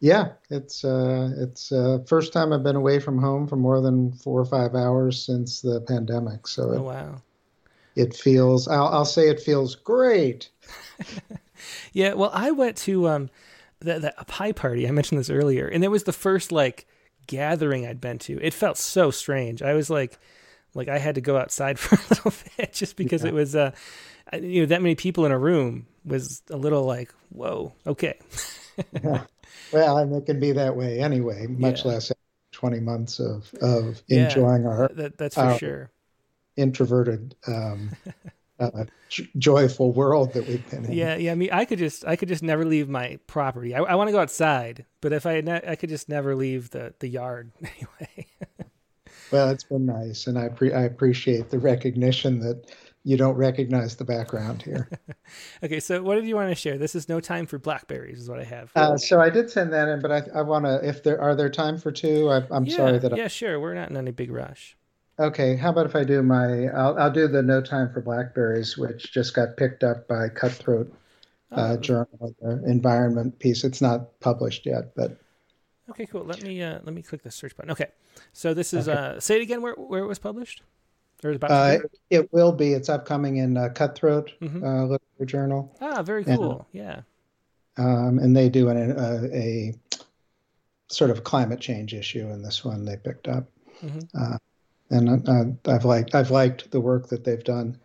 Yeah, 0.00 0.32
it's 0.50 0.84
uh, 0.84 1.30
it's 1.36 1.70
uh, 1.70 1.98
first 2.08 2.32
time 2.32 2.52
I've 2.52 2.64
been 2.64 2.74
away 2.74 2.98
from 2.98 3.18
home 3.18 3.46
for 3.46 3.54
more 3.54 3.80
than 3.80 4.10
four 4.14 4.40
or 4.40 4.46
five 4.46 4.74
hours 4.74 5.24
since 5.24 5.60
the 5.60 5.80
pandemic. 5.82 6.48
So 6.48 6.70
oh, 6.70 6.72
it, 6.72 6.80
wow, 6.80 7.22
it 7.94 8.16
feels. 8.16 8.66
I'll, 8.66 8.88
I'll 8.88 9.04
say 9.04 9.28
it 9.28 9.38
feels 9.38 9.76
great. 9.76 10.50
yeah, 11.92 12.14
well, 12.14 12.30
I 12.32 12.50
went 12.50 12.76
to 12.78 13.08
um, 13.08 13.30
the, 13.80 13.98
the 13.98 14.20
a 14.20 14.24
pie 14.24 14.52
party. 14.52 14.88
I 14.88 14.90
mentioned 14.90 15.18
this 15.18 15.30
earlier, 15.30 15.66
and 15.66 15.84
it 15.84 15.88
was 15.88 16.04
the 16.04 16.12
first 16.12 16.52
like 16.52 16.86
gathering 17.26 17.86
I'd 17.86 18.00
been 18.00 18.18
to. 18.20 18.38
It 18.40 18.54
felt 18.54 18.78
so 18.78 19.10
strange. 19.10 19.62
I 19.62 19.74
was 19.74 19.90
like, 19.90 20.18
like 20.74 20.88
I 20.88 20.98
had 20.98 21.14
to 21.16 21.20
go 21.20 21.36
outside 21.36 21.78
for 21.80 21.96
a 21.96 22.08
little 22.08 22.32
bit 22.56 22.72
just 22.72 22.96
because 22.96 23.22
yeah. 23.22 23.28
it 23.28 23.34
was, 23.34 23.56
uh, 23.56 23.72
you 24.32 24.62
know, 24.62 24.66
that 24.66 24.82
many 24.82 24.94
people 24.94 25.24
in 25.26 25.32
a 25.32 25.38
room 25.38 25.86
was 26.04 26.42
a 26.50 26.56
little 26.56 26.84
like, 26.84 27.12
whoa, 27.30 27.72
okay. 27.86 28.18
yeah. 29.02 29.24
Well, 29.72 29.98
and 29.98 30.14
it 30.14 30.26
can 30.26 30.40
be 30.40 30.52
that 30.52 30.76
way 30.76 31.00
anyway. 31.00 31.46
Much 31.46 31.84
yeah. 31.84 31.92
less 31.92 32.12
twenty 32.52 32.80
months 32.80 33.18
of 33.18 33.52
of 33.60 34.02
enjoying 34.08 34.66
our 34.66 34.88
that, 34.94 35.16
that's 35.16 35.34
for 35.34 35.40
our 35.40 35.58
sure 35.58 35.90
introverted 36.56 37.34
um, 37.46 37.90
uh, 38.74 38.84
j- 39.08 39.28
joyful 39.38 39.92
world 39.92 40.32
that 40.34 40.46
we've 40.46 40.68
been 40.70 40.84
in. 40.84 40.92
Yeah, 40.92 41.16
yeah. 41.16 41.32
I 41.32 41.34
mean, 41.34 41.50
I 41.52 41.64
could 41.64 41.78
just, 41.78 42.04
I 42.06 42.16
could 42.16 42.28
just 42.28 42.42
never 42.42 42.64
leave 42.64 42.88
my 42.88 43.18
property. 43.26 43.74
I, 43.74 43.80
I 43.80 43.94
want 43.94 44.08
to 44.08 44.12
go 44.12 44.20
outside, 44.20 44.84
but 45.00 45.12
if 45.12 45.26
I, 45.26 45.40
ne- 45.40 45.62
I 45.66 45.76
could 45.76 45.88
just 45.88 46.08
never 46.08 46.34
leave 46.34 46.70
the 46.70 46.94
the 46.98 47.08
yard 47.08 47.52
anyway. 47.60 48.26
well, 49.30 49.50
it's 49.50 49.64
been 49.64 49.86
nice, 49.86 50.26
and 50.26 50.38
I 50.38 50.48
pre- 50.48 50.72
I 50.72 50.82
appreciate 50.82 51.50
the 51.50 51.58
recognition 51.58 52.40
that 52.40 52.70
you 53.04 53.18
don't 53.18 53.36
recognize 53.36 53.96
the 53.96 54.04
background 54.04 54.62
here. 54.62 54.88
okay, 55.62 55.78
so 55.78 56.02
what 56.02 56.14
did 56.14 56.26
you 56.26 56.36
want 56.36 56.48
to 56.48 56.54
share? 56.54 56.78
This 56.78 56.94
is 56.94 57.08
no 57.08 57.20
time 57.20 57.46
for 57.46 57.58
blackberries, 57.58 58.18
is 58.18 58.30
what 58.30 58.40
I 58.40 58.44
have. 58.44 58.72
Uh, 58.74 58.96
so 58.96 59.20
I 59.20 59.28
did 59.28 59.50
send 59.50 59.72
that 59.74 59.88
in, 59.88 60.00
but 60.00 60.10
I, 60.10 60.22
I 60.34 60.42
want 60.42 60.64
to. 60.64 60.80
If 60.82 61.02
there 61.02 61.20
are 61.20 61.36
there 61.36 61.50
time 61.50 61.78
for 61.78 61.92
two, 61.92 62.30
I, 62.30 62.42
am 62.50 62.64
yeah, 62.64 62.76
sorry 62.76 62.98
that. 62.98 63.16
Yeah, 63.16 63.24
I... 63.24 63.28
sure. 63.28 63.60
We're 63.60 63.74
not 63.74 63.90
in 63.90 63.96
any 63.96 64.10
big 64.10 64.32
rush. 64.32 64.76
Okay, 65.18 65.54
how 65.56 65.70
about 65.70 65.86
if 65.86 65.94
I 65.94 66.02
do 66.02 66.22
my? 66.22 66.66
I'll, 66.68 66.98
I'll 66.98 67.10
do 67.10 67.28
the 67.28 67.42
No 67.42 67.60
Time 67.60 67.92
for 67.92 68.00
Blackberries, 68.00 68.76
which 68.76 69.12
just 69.12 69.34
got 69.34 69.56
picked 69.56 69.84
up 69.84 70.08
by 70.08 70.28
Cutthroat 70.28 70.92
uh, 71.52 71.74
oh. 71.74 71.76
Journal, 71.76 72.34
the 72.40 72.62
environment 72.66 73.38
piece. 73.38 73.62
It's 73.62 73.80
not 73.80 74.18
published 74.20 74.66
yet, 74.66 74.94
but 74.96 75.16
okay, 75.90 76.06
cool. 76.06 76.24
Let 76.24 76.42
me 76.42 76.60
uh, 76.60 76.80
let 76.82 76.94
me 76.94 77.02
click 77.02 77.22
the 77.22 77.30
search 77.30 77.56
button. 77.56 77.70
Okay, 77.70 77.86
so 78.32 78.54
this 78.54 78.74
is 78.74 78.88
okay. 78.88 78.98
uh, 78.98 79.20
say 79.20 79.36
it 79.36 79.42
again. 79.42 79.62
Where 79.62 79.74
where 79.74 80.02
it 80.02 80.08
was 80.08 80.18
published? 80.18 80.62
Or 81.22 81.30
about 81.30 81.50
uh, 81.50 81.78
it 82.10 82.32
will 82.32 82.52
be. 82.52 82.72
It's 82.72 82.88
upcoming 82.88 83.36
in 83.36 83.56
uh, 83.56 83.68
Cutthroat 83.68 84.32
mm-hmm. 84.42 84.64
uh, 84.64 84.82
Literature 84.82 85.24
Journal. 85.24 85.76
Ah, 85.80 86.02
very 86.02 86.24
cool. 86.24 86.66
And, 86.72 86.82
yeah. 86.82 87.00
Um, 87.76 88.18
and 88.18 88.36
they 88.36 88.48
do 88.48 88.68
an, 88.68 88.90
a, 88.90 89.36
a, 89.36 89.74
sort 90.88 91.10
of 91.10 91.24
climate 91.24 91.60
change 91.60 91.94
issue 91.94 92.28
in 92.30 92.42
this 92.42 92.64
one 92.64 92.84
they 92.84 92.96
picked 92.96 93.26
up. 93.26 93.48
Mm-hmm. 93.82 94.34
Uh, 94.92 94.96
and 94.96 95.28
uh, 95.28 95.70
I've 95.70 95.84
liked 95.84 96.14
I've 96.14 96.30
liked 96.30 96.70
the 96.70 96.80
work 96.80 97.08
that 97.08 97.24
they've 97.24 97.44
done. 97.44 97.78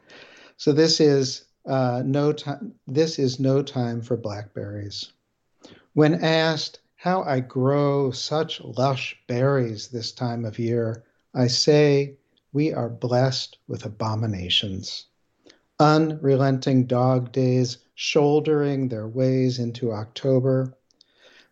So 0.57 0.71
this 0.71 0.99
is 0.99 1.45
uh, 1.65 2.03
no 2.05 2.33
time. 2.33 2.73
This 2.87 3.19
is 3.19 3.39
no 3.39 3.61
time 3.61 4.01
for 4.01 4.17
blackberries. 4.17 5.11
When 5.93 6.23
asked 6.23 6.79
how 6.95 7.23
I 7.23 7.39
grow 7.39 8.11
such 8.11 8.61
lush 8.61 9.17
berries 9.27 9.87
this 9.87 10.11
time 10.11 10.45
of 10.45 10.59
year, 10.59 11.03
I 11.33 11.47
say 11.47 12.17
we 12.51 12.73
are 12.73 12.89
blessed 12.89 13.57
with 13.67 13.85
abominations. 13.85 15.05
Unrelenting 15.79 16.85
dog 16.85 17.31
days 17.31 17.77
shouldering 17.95 18.89
their 18.89 19.07
ways 19.07 19.59
into 19.59 19.93
October. 19.93 20.73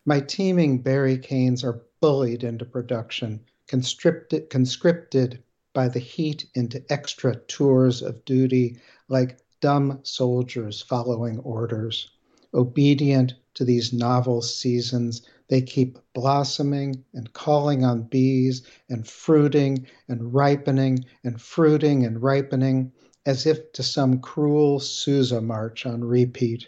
My 0.04 0.20
teeming 0.20 0.82
berry 0.82 1.16
canes 1.16 1.64
are 1.64 1.82
bullied 2.00 2.44
into 2.44 2.64
production, 2.64 3.40
conscripted, 3.68 4.50
conscripted 4.50 5.42
by 5.72 5.88
the 5.88 6.00
heat 6.00 6.46
into 6.54 6.82
extra 6.90 7.36
tours 7.46 8.02
of 8.02 8.24
duty 8.24 8.78
like 9.08 9.38
dumb 9.60 10.00
soldiers 10.02 10.82
following 10.82 11.38
orders. 11.40 12.10
Obedient 12.54 13.34
to 13.54 13.64
these 13.64 13.92
novel 13.92 14.42
seasons, 14.42 15.22
they 15.48 15.60
keep 15.60 15.98
blossoming 16.14 17.04
and 17.14 17.32
calling 17.32 17.84
on 17.84 18.02
bees 18.02 18.62
and 18.88 19.06
fruiting 19.06 19.86
and 20.08 20.32
ripening 20.34 21.04
and 21.24 21.40
fruiting 21.40 22.04
and 22.04 22.22
ripening 22.22 22.90
as 23.26 23.46
if 23.46 23.72
to 23.72 23.82
some 23.82 24.18
cruel 24.20 24.80
Sousa 24.80 25.40
march 25.40 25.84
on 25.84 26.02
repeat, 26.02 26.66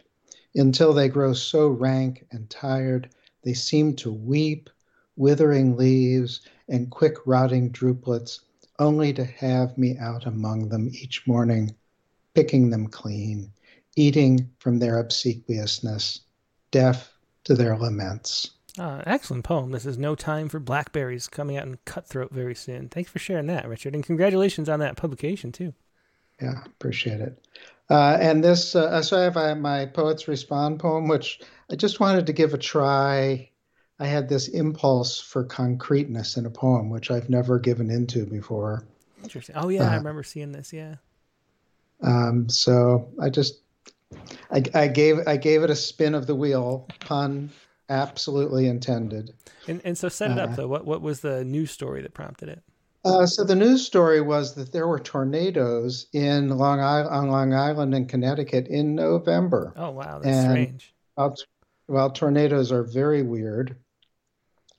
until 0.54 0.92
they 0.92 1.08
grow 1.08 1.32
so 1.32 1.68
rank 1.68 2.26
and 2.32 2.50
tired 2.50 3.08
they 3.42 3.54
seem 3.54 3.96
to 3.96 4.12
weep, 4.12 4.68
withering 5.16 5.76
leaves 5.76 6.40
and 6.70 6.90
quick 6.90 7.16
rotting 7.26 7.70
drupelets, 7.70 8.40
only 8.78 9.12
to 9.12 9.24
have 9.24 9.76
me 9.76 9.98
out 9.98 10.24
among 10.24 10.70
them 10.70 10.88
each 10.92 11.26
morning, 11.26 11.74
picking 12.34 12.70
them 12.70 12.86
clean, 12.86 13.52
eating 13.96 14.48
from 14.58 14.78
their 14.78 14.98
obsequiousness, 14.98 16.20
deaf 16.70 17.12
to 17.44 17.54
their 17.54 17.76
laments. 17.76 18.52
Uh, 18.78 19.02
excellent 19.04 19.44
poem. 19.44 19.72
This 19.72 19.84
is 19.84 19.98
No 19.98 20.14
Time 20.14 20.48
for 20.48 20.60
Blackberries 20.60 21.28
coming 21.28 21.56
out 21.56 21.66
in 21.66 21.78
Cutthroat 21.84 22.30
very 22.30 22.54
soon. 22.54 22.88
Thanks 22.88 23.10
for 23.10 23.18
sharing 23.18 23.46
that, 23.48 23.68
Richard. 23.68 23.94
And 23.94 24.04
congratulations 24.04 24.68
on 24.68 24.78
that 24.78 24.96
publication, 24.96 25.52
too. 25.52 25.74
Yeah, 26.40 26.62
appreciate 26.64 27.20
it. 27.20 27.44
Uh, 27.90 28.16
and 28.20 28.42
this, 28.44 28.76
uh, 28.76 29.02
so 29.02 29.18
I 29.18 29.24
have 29.24 29.36
uh, 29.36 29.54
my 29.56 29.86
Poets 29.86 30.28
Respond 30.28 30.78
poem, 30.78 31.08
which 31.08 31.40
I 31.70 31.74
just 31.74 31.98
wanted 31.98 32.26
to 32.26 32.32
give 32.32 32.54
a 32.54 32.58
try. 32.58 33.49
I 34.00 34.06
had 34.06 34.30
this 34.30 34.48
impulse 34.48 35.20
for 35.20 35.44
concreteness 35.44 36.38
in 36.38 36.46
a 36.46 36.50
poem, 36.50 36.88
which 36.88 37.10
I've 37.10 37.28
never 37.28 37.58
given 37.58 37.90
into 37.90 38.24
before. 38.24 38.82
Interesting. 39.22 39.54
Oh, 39.56 39.68
yeah, 39.68 39.82
I 39.82 39.94
uh, 39.94 39.98
remember 39.98 40.22
seeing 40.22 40.52
this. 40.52 40.72
Yeah. 40.72 40.94
Um, 42.02 42.48
so 42.48 43.10
I 43.20 43.28
just, 43.28 43.60
I, 44.50 44.62
I 44.74 44.88
gave 44.88 45.18
I 45.26 45.36
gave 45.36 45.62
it 45.62 45.68
a 45.68 45.76
spin 45.76 46.14
of 46.14 46.26
the 46.26 46.34
wheel, 46.34 46.88
pun 47.00 47.50
absolutely 47.90 48.68
intended. 48.68 49.34
And 49.68 49.82
and 49.84 49.98
so 49.98 50.08
set 50.08 50.30
it 50.30 50.38
up 50.38 50.52
uh, 50.52 50.56
though. 50.56 50.68
What 50.68 50.86
what 50.86 51.02
was 51.02 51.20
the 51.20 51.44
news 51.44 51.70
story 51.70 52.00
that 52.00 52.14
prompted 52.14 52.48
it? 52.48 52.62
Uh, 53.04 53.26
so 53.26 53.44
the 53.44 53.54
news 53.54 53.84
story 53.84 54.22
was 54.22 54.54
that 54.54 54.72
there 54.72 54.88
were 54.88 54.98
tornadoes 54.98 56.06
in 56.14 56.48
Long 56.56 56.80
Island, 56.80 57.14
on 57.14 57.28
Long 57.28 57.52
Island 57.52 57.94
and 57.94 58.08
Connecticut 58.08 58.66
in 58.68 58.94
November. 58.94 59.74
Oh 59.76 59.90
wow, 59.90 60.20
that's 60.20 60.36
and 60.36 60.50
strange. 60.50 60.94
While, 61.16 61.36
while 61.86 62.10
tornadoes 62.10 62.72
are 62.72 62.82
very 62.82 63.22
weird 63.22 63.76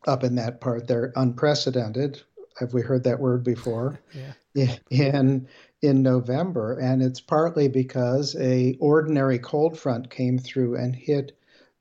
up 0.07 0.23
in 0.23 0.35
that 0.35 0.61
part, 0.61 0.87
they're 0.87 1.13
unprecedented. 1.15 2.21
Have 2.59 2.73
we 2.73 2.81
heard 2.81 3.03
that 3.03 3.19
word 3.19 3.43
before? 3.43 3.99
yeah. 4.53 4.75
In 4.89 5.47
in 5.81 6.03
November, 6.03 6.77
and 6.77 7.01
it's 7.01 7.21
partly 7.21 7.67
because 7.67 8.35
a 8.39 8.77
ordinary 8.79 9.39
cold 9.39 9.77
front 9.79 10.09
came 10.09 10.37
through 10.37 10.75
and 10.75 10.95
hit 10.95 11.37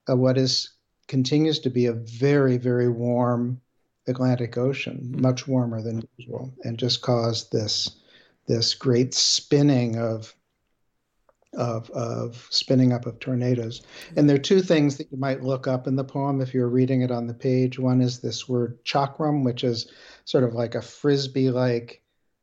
uh, 0.08 0.16
what 0.16 0.38
is 0.38 0.70
continues 1.06 1.58
to 1.60 1.70
be 1.70 1.86
a 1.86 1.92
very 1.92 2.56
very 2.56 2.88
warm 2.88 3.60
Atlantic 4.06 4.56
Ocean, 4.56 5.12
hmm. 5.14 5.20
much 5.20 5.46
warmer 5.46 5.82
than 5.82 6.02
usual, 6.16 6.52
and 6.64 6.78
just 6.78 7.02
caused 7.02 7.52
this 7.52 7.90
this 8.46 8.74
great 8.74 9.14
spinning 9.14 9.96
of 9.96 10.34
of 11.54 11.90
of 11.90 12.46
spinning 12.50 12.92
up 12.92 13.06
of 13.06 13.18
tornadoes. 13.18 13.82
And 14.16 14.28
there 14.28 14.36
are 14.36 14.40
two 14.40 14.62
things 14.62 14.96
that 14.96 15.10
you 15.10 15.18
might 15.18 15.42
look 15.42 15.66
up 15.66 15.86
in 15.86 15.96
the 15.96 16.04
poem 16.04 16.40
if 16.40 16.54
you're 16.54 16.68
reading 16.68 17.02
it 17.02 17.10
on 17.10 17.26
the 17.26 17.34
page. 17.34 17.78
One 17.78 18.00
is 18.00 18.20
this 18.20 18.48
word 18.48 18.84
chakram, 18.84 19.44
which 19.44 19.64
is 19.64 19.90
sort 20.24 20.44
of 20.44 20.54
like 20.54 20.74
a 20.74 20.82
frisbee 20.82 21.50
like 21.50 22.02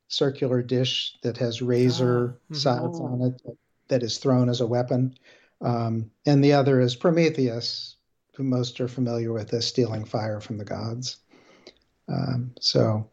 circular 0.09 0.61
dish 0.61 1.17
that 1.23 1.37
has 1.37 1.61
razor 1.61 2.39
oh. 2.51 2.55
sides 2.55 2.99
on 2.99 3.21
it 3.21 3.57
that 3.87 4.03
is 4.03 4.17
thrown 4.17 4.49
as 4.49 4.61
a 4.61 4.67
weapon. 4.67 5.15
Um, 5.61 6.11
and 6.25 6.43
the 6.43 6.53
other 6.53 6.79
is 6.79 6.95
Prometheus, 6.95 7.95
who 8.35 8.43
most 8.43 8.79
are 8.79 8.87
familiar 8.87 9.33
with 9.33 9.53
as 9.53 9.65
stealing 9.65 10.05
fire 10.05 10.39
from 10.39 10.57
the 10.57 10.65
gods. 10.65 11.17
Um, 12.07 12.51
so 12.59 13.09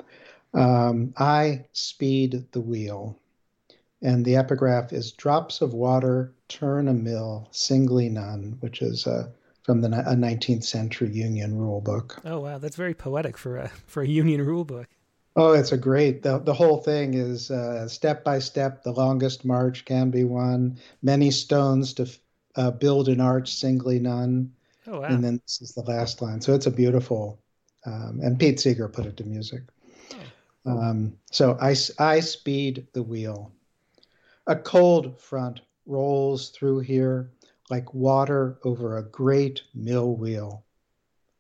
um, 0.53 1.15
I 1.17 1.67
speed 1.73 2.47
the 2.53 2.61
wheel. 2.61 3.19
And 4.05 4.25
the 4.25 4.37
epigraph 4.37 4.93
is 4.93 5.13
drops 5.13 5.61
of 5.63 5.75
water 5.75 6.33
turn 6.49 6.89
a 6.89 6.95
mill, 6.95 7.49
singly 7.51 8.09
none, 8.09 8.59
which 8.61 8.83
is 8.83 9.07
uh, 9.07 9.29
from 9.63 9.81
the 9.81 9.89
a 9.89 10.15
19th 10.15 10.63
century 10.63 11.11
Union 11.11 11.57
rule 11.57 11.81
book. 11.81 12.21
Oh 12.25 12.41
wow, 12.41 12.59
that's 12.59 12.77
very 12.77 12.95
poetic 12.95 13.37
for 13.37 13.57
a 13.57 13.69
for 13.87 14.03
a 14.03 14.07
Union 14.07 14.45
rule 14.45 14.65
book. 14.65 14.87
Oh, 15.37 15.53
it's 15.53 15.73
a 15.73 15.77
great. 15.77 16.23
The, 16.23 16.39
the 16.39 16.55
whole 16.55 16.79
thing 16.79 17.15
is 17.15 17.51
uh, 17.51 17.89
step 17.89 18.23
by 18.23 18.39
step. 18.39 18.85
The 18.85 18.93
longest 18.93 19.45
march 19.45 19.85
can 19.85 20.11
be 20.11 20.23
won. 20.23 20.79
Many 21.03 21.33
stones 21.33 21.93
to 21.95 22.09
uh, 22.55 22.71
build 22.71 23.09
an 23.09 23.21
arch, 23.21 23.53
singly 23.53 23.99
none. 23.99 24.53
Oh 24.87 25.01
wow! 25.01 25.07
And 25.07 25.25
then 25.25 25.41
this 25.45 25.63
is 25.63 25.73
the 25.73 25.83
last 25.83 26.23
line. 26.23 26.41
So 26.41 26.55
it's 26.55 26.67
a 26.67 26.71
beautiful 26.71 27.41
um, 27.87 28.21
and 28.23 28.39
Pete 28.39 28.61
Seeger 28.61 28.89
put 28.89 29.07
it 29.07 29.17
to 29.19 29.25
music. 29.25 29.63
Um, 30.67 31.19
so 31.31 31.59
I, 31.61 31.75
I 31.99 32.21
speed 32.21 32.87
the 32.95 33.03
wheel. 33.03 33.53
A 34.47 34.57
cold 34.57 35.19
front 35.19 35.63
rolls 35.87 36.51
through 36.51 36.81
here 36.81 37.33
like 37.71 37.95
water 37.95 38.59
over 38.63 38.99
a 38.99 39.03
great 39.03 39.63
mill 39.75 40.15
wheel. 40.15 40.67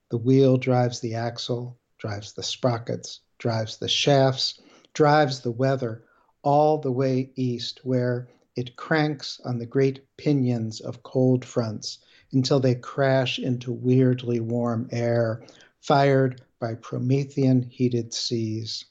The 0.09 0.17
wheel 0.17 0.57
drives 0.57 1.01
the 1.01 1.15
axle, 1.15 1.79
drives 1.99 2.33
the 2.33 2.43
sprockets, 2.43 3.21
drives 3.37 3.77
the 3.77 3.89
shafts, 3.89 4.59
drives 4.95 5.41
the 5.41 5.51
weather 5.51 6.05
all 6.43 6.79
the 6.79 6.93
way 6.93 7.31
east, 7.37 7.85
where 7.85 8.27
it 8.57 8.77
cranks 8.77 9.39
on 9.45 9.59
the 9.59 9.67
great 9.67 10.07
pinions 10.17 10.81
of 10.81 11.03
cold 11.03 11.45
fronts 11.45 11.99
until 12.33 12.59
they 12.59 12.75
crash 12.75 13.39
into 13.39 13.71
weirdly 13.71 14.41
warm 14.41 14.89
air 14.91 15.45
fired 15.83 16.41
by 16.59 16.75
Promethean 16.75 17.65
heated 17.65 18.15
seas. 18.15 18.87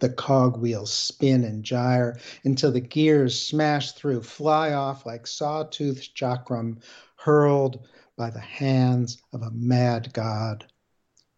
The 0.00 0.08
cogwheels 0.08 0.92
spin 0.92 1.44
and 1.44 1.64
gyre 1.64 2.18
until 2.44 2.72
the 2.72 2.80
gears 2.80 3.40
smash 3.40 3.92
through, 3.92 4.22
fly 4.22 4.72
off 4.72 5.06
like 5.06 5.26
sawtoothed 5.26 6.14
chakram 6.14 6.78
hurled 7.16 7.86
by 8.16 8.30
the 8.30 8.40
hands 8.40 9.18
of 9.32 9.42
a 9.42 9.50
mad 9.50 10.12
god. 10.12 10.66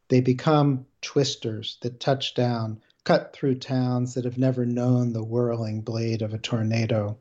They 0.08 0.20
become 0.20 0.86
twisters 1.02 1.78
that 1.82 2.00
touch 2.00 2.34
down, 2.34 2.80
cut 3.04 3.32
through 3.32 3.56
towns 3.58 4.14
that 4.14 4.24
have 4.24 4.38
never 4.38 4.66
known 4.66 5.12
the 5.12 5.24
whirling 5.24 5.80
blade 5.80 6.22
of 6.22 6.34
a 6.34 6.38
tornado. 6.38 7.18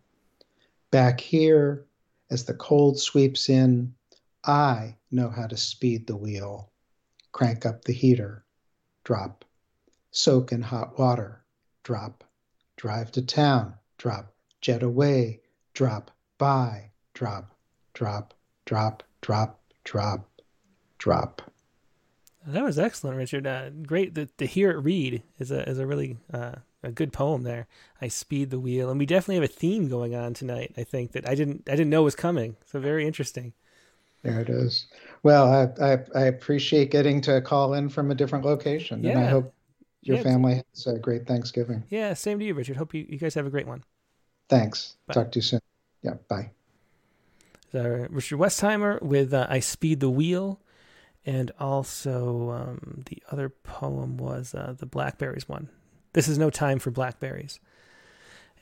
Back 0.91 1.19
here, 1.21 1.85
as 2.29 2.45
the 2.45 2.53
cold 2.53 2.99
sweeps 2.99 3.49
in, 3.49 3.93
I 4.43 4.97
know 5.11 5.29
how 5.29 5.47
to 5.47 5.57
speed 5.57 6.07
the 6.07 6.17
wheel 6.17 6.71
crank 7.31 7.65
up 7.65 7.85
the 7.85 7.93
heater, 7.93 8.43
drop, 9.03 9.44
soak 10.15 10.51
in 10.51 10.61
hot 10.61 10.97
water, 10.97 11.43
drop, 11.83 12.23
drive 12.77 13.11
to 13.11 13.21
town, 13.21 13.73
drop, 13.97 14.33
jet 14.61 14.81
away, 14.81 15.41
drop, 15.73 16.09
buy, 16.37 16.89
drop, 17.13 17.53
drop, 17.93 18.33
drop, 18.65 19.03
drop, 19.21 19.59
drop, 19.83 20.29
drop. 20.97 21.41
That 22.47 22.63
was 22.63 22.79
excellent, 22.79 23.17
Richard. 23.17 23.45
Uh, 23.45 23.71
great 23.71 24.15
to, 24.15 24.27
to 24.37 24.45
hear 24.45 24.71
it 24.71 24.77
read 24.77 25.21
is 25.37 25.51
a 25.51 25.67
is 25.67 25.79
a 25.79 25.85
really 25.85 26.17
uh, 26.33 26.55
a 26.81 26.91
good 26.91 27.11
poem 27.11 27.43
there. 27.43 27.67
I 28.01 28.07
speed 28.07 28.51
the 28.51 28.59
wheel, 28.59 28.89
and 28.89 28.99
we 28.99 29.05
definitely 29.05 29.35
have 29.35 29.43
a 29.43 29.47
theme 29.47 29.89
going 29.89 30.15
on 30.15 30.33
tonight. 30.33 30.73
I 30.77 30.83
think 30.83 31.11
that 31.13 31.27
I 31.27 31.35
didn't 31.35 31.67
I 31.67 31.71
didn't 31.71 31.89
know 31.89 32.03
was 32.03 32.15
coming. 32.15 32.55
So 32.65 32.79
very 32.79 33.05
interesting. 33.05 33.53
There 34.21 34.39
it 34.39 34.49
is. 34.49 34.87
Well, 35.21 35.75
I, 35.79 35.93
I, 35.93 35.97
I 36.15 36.23
appreciate 36.25 36.89
getting 36.89 37.21
to 37.21 37.41
call 37.41 37.75
in 37.75 37.89
from 37.89 38.09
a 38.09 38.15
different 38.15 38.43
location, 38.43 39.03
yeah. 39.03 39.11
and 39.11 39.19
I 39.19 39.27
hope 39.27 39.55
your 40.06 40.18
yeah, 40.18 40.23
family 40.23 40.64
has 40.73 40.88
a 40.88 40.98
great 40.99 41.27
Thanksgiving. 41.27 41.84
Yeah, 41.90 42.14
same 42.14 42.40
to 42.40 42.45
you, 42.45 42.53
Richard. 42.53 42.77
Hope 42.77 42.94
you, 42.94 43.06
you 43.10 43.18
guys 43.18 43.34
have 43.34 43.45
a 43.45 43.49
great 43.49 43.68
one. 43.68 43.84
Thanks. 44.49 44.95
Bye. 45.07 45.14
Talk 45.15 45.32
to 45.32 45.40
you 45.40 45.44
soon. 45.44 45.60
Yeah, 46.02 46.15
bye. 46.27 46.52
So, 47.72 48.07
Richard 48.10 48.40
Westheimer 48.40 49.02
with 49.02 49.34
uh, 49.34 49.48
"I 49.49 49.60
Speed 49.60 49.99
the 49.99 50.10
Wheel," 50.10 50.60
and 51.26 51.52
also 51.60 52.52
um, 52.52 53.03
the 53.07 53.22
other 53.32 53.49
poem 53.49 54.18
was 54.18 54.53
uh, 54.53 54.76
the 54.77 54.86
Blackberries 54.86 55.49
one. 55.49 55.69
This 56.14 56.30
is 56.30 56.38
no 56.38 56.49
time 56.49 56.80
for 56.80 56.91
blackberries. 56.91 57.60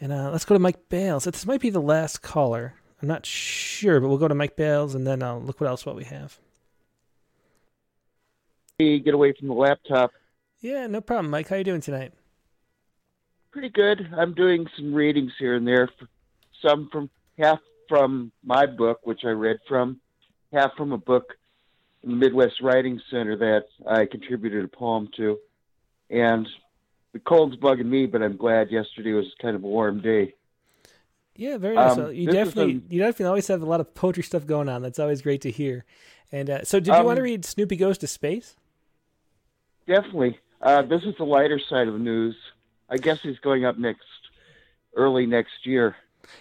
And 0.02 0.12
uh, 0.12 0.32
let's 0.32 0.44
go 0.44 0.56
to 0.56 0.60
Mike 0.60 0.90
Bales. 0.90 1.26
This 1.26 1.46
might 1.46 1.62
be 1.62 1.70
the 1.70 1.80
last 1.80 2.24
caller. 2.24 2.74
I'm 3.00 3.08
not 3.08 3.28
sure, 3.28 4.00
but 4.00 4.08
we'll 4.08 4.18
go 4.18 4.28
to 4.28 4.34
Mike 4.34 4.56
Bales 4.56 4.96
and 4.96 5.06
then 5.06 5.22
I'll 5.22 5.40
look 5.40 5.62
what 5.62 5.70
else 5.70 5.86
what 5.86 5.96
we 5.96 6.06
have. 6.06 6.40
Get 8.80 9.14
away 9.14 9.34
from 9.38 9.50
the 9.50 9.54
laptop. 9.54 10.12
Yeah, 10.64 10.88
no 10.88 11.02
problem, 11.02 11.30
Mike. 11.30 11.50
How 11.50 11.56
are 11.56 11.58
you 11.58 11.66
doing 11.66 11.82
tonight? 11.82 12.14
Pretty 13.52 13.68
good. 13.70 14.08
I'm 14.18 14.34
doing 14.34 14.66
some 14.78 14.94
readings 14.94 15.34
here 15.38 15.56
and 15.56 15.68
there. 15.68 15.90
Some 16.66 16.88
from 16.90 17.10
half 17.38 17.60
from 17.90 18.32
my 18.46 18.66
book, 18.66 19.02
which 19.04 19.26
I 19.26 19.32
read 19.32 19.58
from, 19.68 20.00
half 20.54 20.72
from 20.78 20.94
a 20.94 20.98
book 20.98 21.34
in 22.02 22.12
the 22.12 22.16
Midwest 22.16 22.62
Writing 22.62 23.00
Center 23.12 23.36
that 23.36 23.66
I 23.86 24.06
contributed 24.06 24.64
a 24.64 24.70
poem 24.70 25.10
to. 25.18 25.38
And 26.10 26.48
the 27.12 27.20
cold's 27.20 27.58
bugging 27.58 27.88
me, 27.88 28.06
but 28.06 28.24
I'm 28.24 28.38
glad 28.38 28.72
yesterday 28.72 29.12
was 29.12 29.26
kind 29.42 29.58
of 29.58 29.66
a 29.66 29.68
warm 29.68 30.00
day. 30.02 30.34
Yeah, 31.36 31.58
very 31.58 31.76
nice. 31.76 31.98
Um, 31.98 32.14
you 32.14 32.28
definitely 32.32 32.76
a- 32.90 32.94
you 32.94 33.00
definitely 33.02 33.26
always 33.26 33.48
have 33.48 33.62
a 33.62 33.66
lot 33.66 33.82
of 33.82 33.94
poetry 33.94 34.24
stuff 34.24 34.46
going 34.46 34.70
on. 34.70 34.82
That's 34.82 35.00
always 35.00 35.22
great 35.22 35.42
to 35.42 35.52
hear. 35.52 35.84
And 36.32 36.50
uh, 36.50 36.64
so, 36.64 36.80
did 36.80 36.88
you 36.96 37.04
want 37.04 37.18
to 37.18 37.22
Um, 37.22 37.26
read 37.26 37.44
Snoopy 37.44 37.76
Goes 37.76 37.98
to 37.98 38.08
Space? 38.08 38.56
Definitely. 39.86 40.40
Uh, 40.64 40.82
this 40.82 41.04
is 41.04 41.14
the 41.18 41.26
lighter 41.26 41.60
side 41.70 41.88
of 41.88 41.94
the 41.94 42.00
news. 42.00 42.36
I 42.90 42.98
guess 42.98 43.20
he's 43.22 43.38
going 43.40 43.66
up 43.66 43.78
next, 43.78 44.02
early 44.96 45.26
next 45.26 45.66
year. 45.66 45.96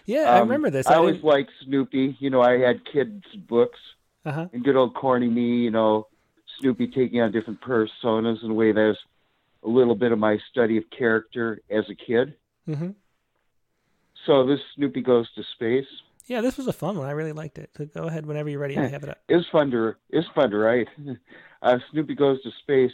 Yeah, 0.07 0.31
I 0.33 0.39
Um, 0.39 0.49
remember 0.49 0.71
this. 0.71 0.87
I 0.87 0.95
I 0.95 0.97
always 0.97 1.23
liked 1.25 1.51
Snoopy. 1.65 2.17
You 2.21 2.31
know, 2.31 2.41
I 2.41 2.59
had 2.59 2.85
kids' 2.85 3.25
books 3.49 3.79
Uh-huh. 4.25 4.49
and 4.53 4.63
good 4.63 4.77
old 4.77 4.95
corny 4.95 5.29
me. 5.29 5.65
You 5.65 5.71
know, 5.73 6.07
Snoopy 6.61 6.87
taking 6.89 7.21
on 7.21 7.33
different 7.33 7.61
personas 7.61 8.43
in 8.45 8.51
a 8.53 8.55
way 8.55 8.71
that's 8.73 8.99
a 9.65 9.69
little 9.69 9.97
bit 9.97 10.13
of 10.13 10.19
my 10.21 10.39
study 10.51 10.77
of 10.77 10.85
character 10.97 11.61
as 11.69 11.85
a 11.91 11.95
kid. 11.97 12.35
hmm 12.67 12.91
So 14.27 14.47
this 14.47 14.61
Snoopy 14.77 15.01
goes 15.03 15.33
to 15.35 15.43
space. 15.55 15.87
Yeah, 16.27 16.41
this 16.41 16.57
was 16.57 16.69
a 16.69 16.73
fun 16.73 16.97
one. 16.97 17.09
I 17.09 17.13
really 17.13 17.33
liked 17.33 17.59
it. 17.59 17.71
So 17.77 17.85
go 17.87 18.05
ahead 18.07 18.25
whenever 18.27 18.49
you're 18.49 18.61
ready. 18.61 18.79
I 18.79 18.87
have 18.87 19.03
it 19.03 19.09
up. 19.09 19.19
It's 19.29 19.49
fun 19.49 19.73
to 19.73 19.97
it's 20.11 20.29
fun 20.35 20.51
to 20.51 20.59
write. 20.59 20.89
Uh, 21.63 21.79
Snoopy 21.93 22.17
goes 22.17 22.43
to 22.43 22.51
space. 22.63 22.91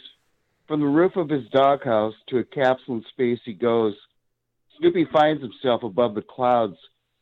From 0.69 0.81
the 0.81 0.85
roof 0.85 1.15
of 1.15 1.29
his 1.29 1.49
doghouse 1.49 2.13
to 2.27 2.37
a 2.37 2.43
capsule 2.43 2.97
in 2.97 3.03
space 3.09 3.39
he 3.43 3.53
goes. 3.53 3.95
Snoopy 4.77 5.05
finds 5.11 5.41
himself 5.41 5.81
above 5.81 6.13
the 6.13 6.21
clouds, 6.21 6.77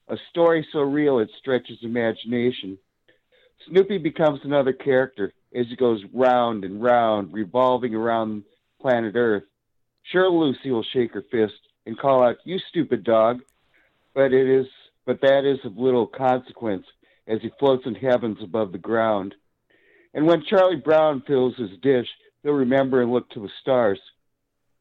a 0.10 0.18
story 0.30 0.68
so 0.74 0.82
real 0.82 1.20
it 1.20 1.30
stretches 1.40 1.78
imagination. 1.82 2.78
Snoopy 3.70 4.00
becomes 4.00 4.42
another 4.44 4.74
character 4.74 5.32
as 5.56 5.66
he 5.70 5.78
goes 5.78 6.04
round 6.14 6.66
and 6.66 6.84
round, 6.84 7.32
revolving 7.32 7.96
around 7.96 8.44
planet 8.82 9.16
Earth. 9.16 9.46
Sure, 10.12 10.30
Lucy 10.30 10.70
will 10.70 10.84
shake 10.84 11.14
her 11.14 11.24
fist 11.32 11.56
and 11.86 11.98
call 11.98 12.24
out, 12.24 12.36
"You 12.44 12.60
stupid 12.60 13.06
dog!" 13.06 13.40
But 14.14 14.34
it 14.34 14.46
is, 14.46 14.68
but 15.06 15.22
that 15.22 15.46
is 15.46 15.64
of 15.64 15.78
little 15.78 16.06
consequence 16.06 16.86
as 17.28 17.42
he 17.42 17.50
floats 17.60 17.86
in 17.86 17.96
heavens 17.96 18.40
above 18.44 18.74
the 18.74 18.78
ground. 18.78 19.36
And 20.14 20.28
when 20.28 20.44
Charlie 20.44 20.76
Brown 20.76 21.22
fills 21.22 21.56
his 21.56 21.78
dish, 21.78 22.10
he'll 22.44 22.54
remember 22.54 23.02
and 23.02 23.12
look 23.12 23.30
to 23.32 23.42
the 23.42 23.50
stars. 23.62 24.00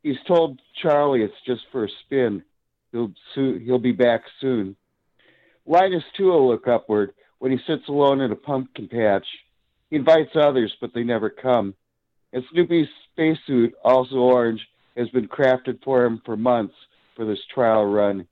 He's 0.03 0.17
told 0.27 0.61
Charlie 0.83 1.23
it's 1.23 1.35
just 1.47 1.63
for 1.73 1.85
a 1.85 1.89
spin. 2.05 2.43
He'll 2.93 3.13
soo- 3.35 3.59
he'll 3.59 3.79
be 3.79 3.93
back 3.93 4.23
soon. 4.41 4.77
Linus 5.67 6.05
too 6.17 6.27
will 6.27 6.49
look 6.49 6.69
upward 6.69 7.13
when 7.39 7.53
he 7.53 7.59
sits 7.67 7.89
alone 7.89 8.21
in 8.21 8.33
a 8.33 8.37
pumpkin 8.37 8.89
patch. 8.89 9.27
He 9.91 9.97
invites 9.97 10.31
others, 10.35 10.75
but 10.81 10.95
they 10.95 11.03
never 11.03 11.29
come. 11.31 11.75
And 12.33 12.45
Snoopy's 12.53 12.89
spacesuit, 13.13 13.75
also 13.85 14.17
orange, 14.17 14.61
has 14.97 15.09
been 15.11 15.29
crafted 15.29 15.83
for 15.83 16.05
him 16.05 16.23
for 16.25 16.37
months 16.37 16.75
for 17.15 17.25
this 17.25 17.45
trial 17.53 17.85
run. 17.85 18.27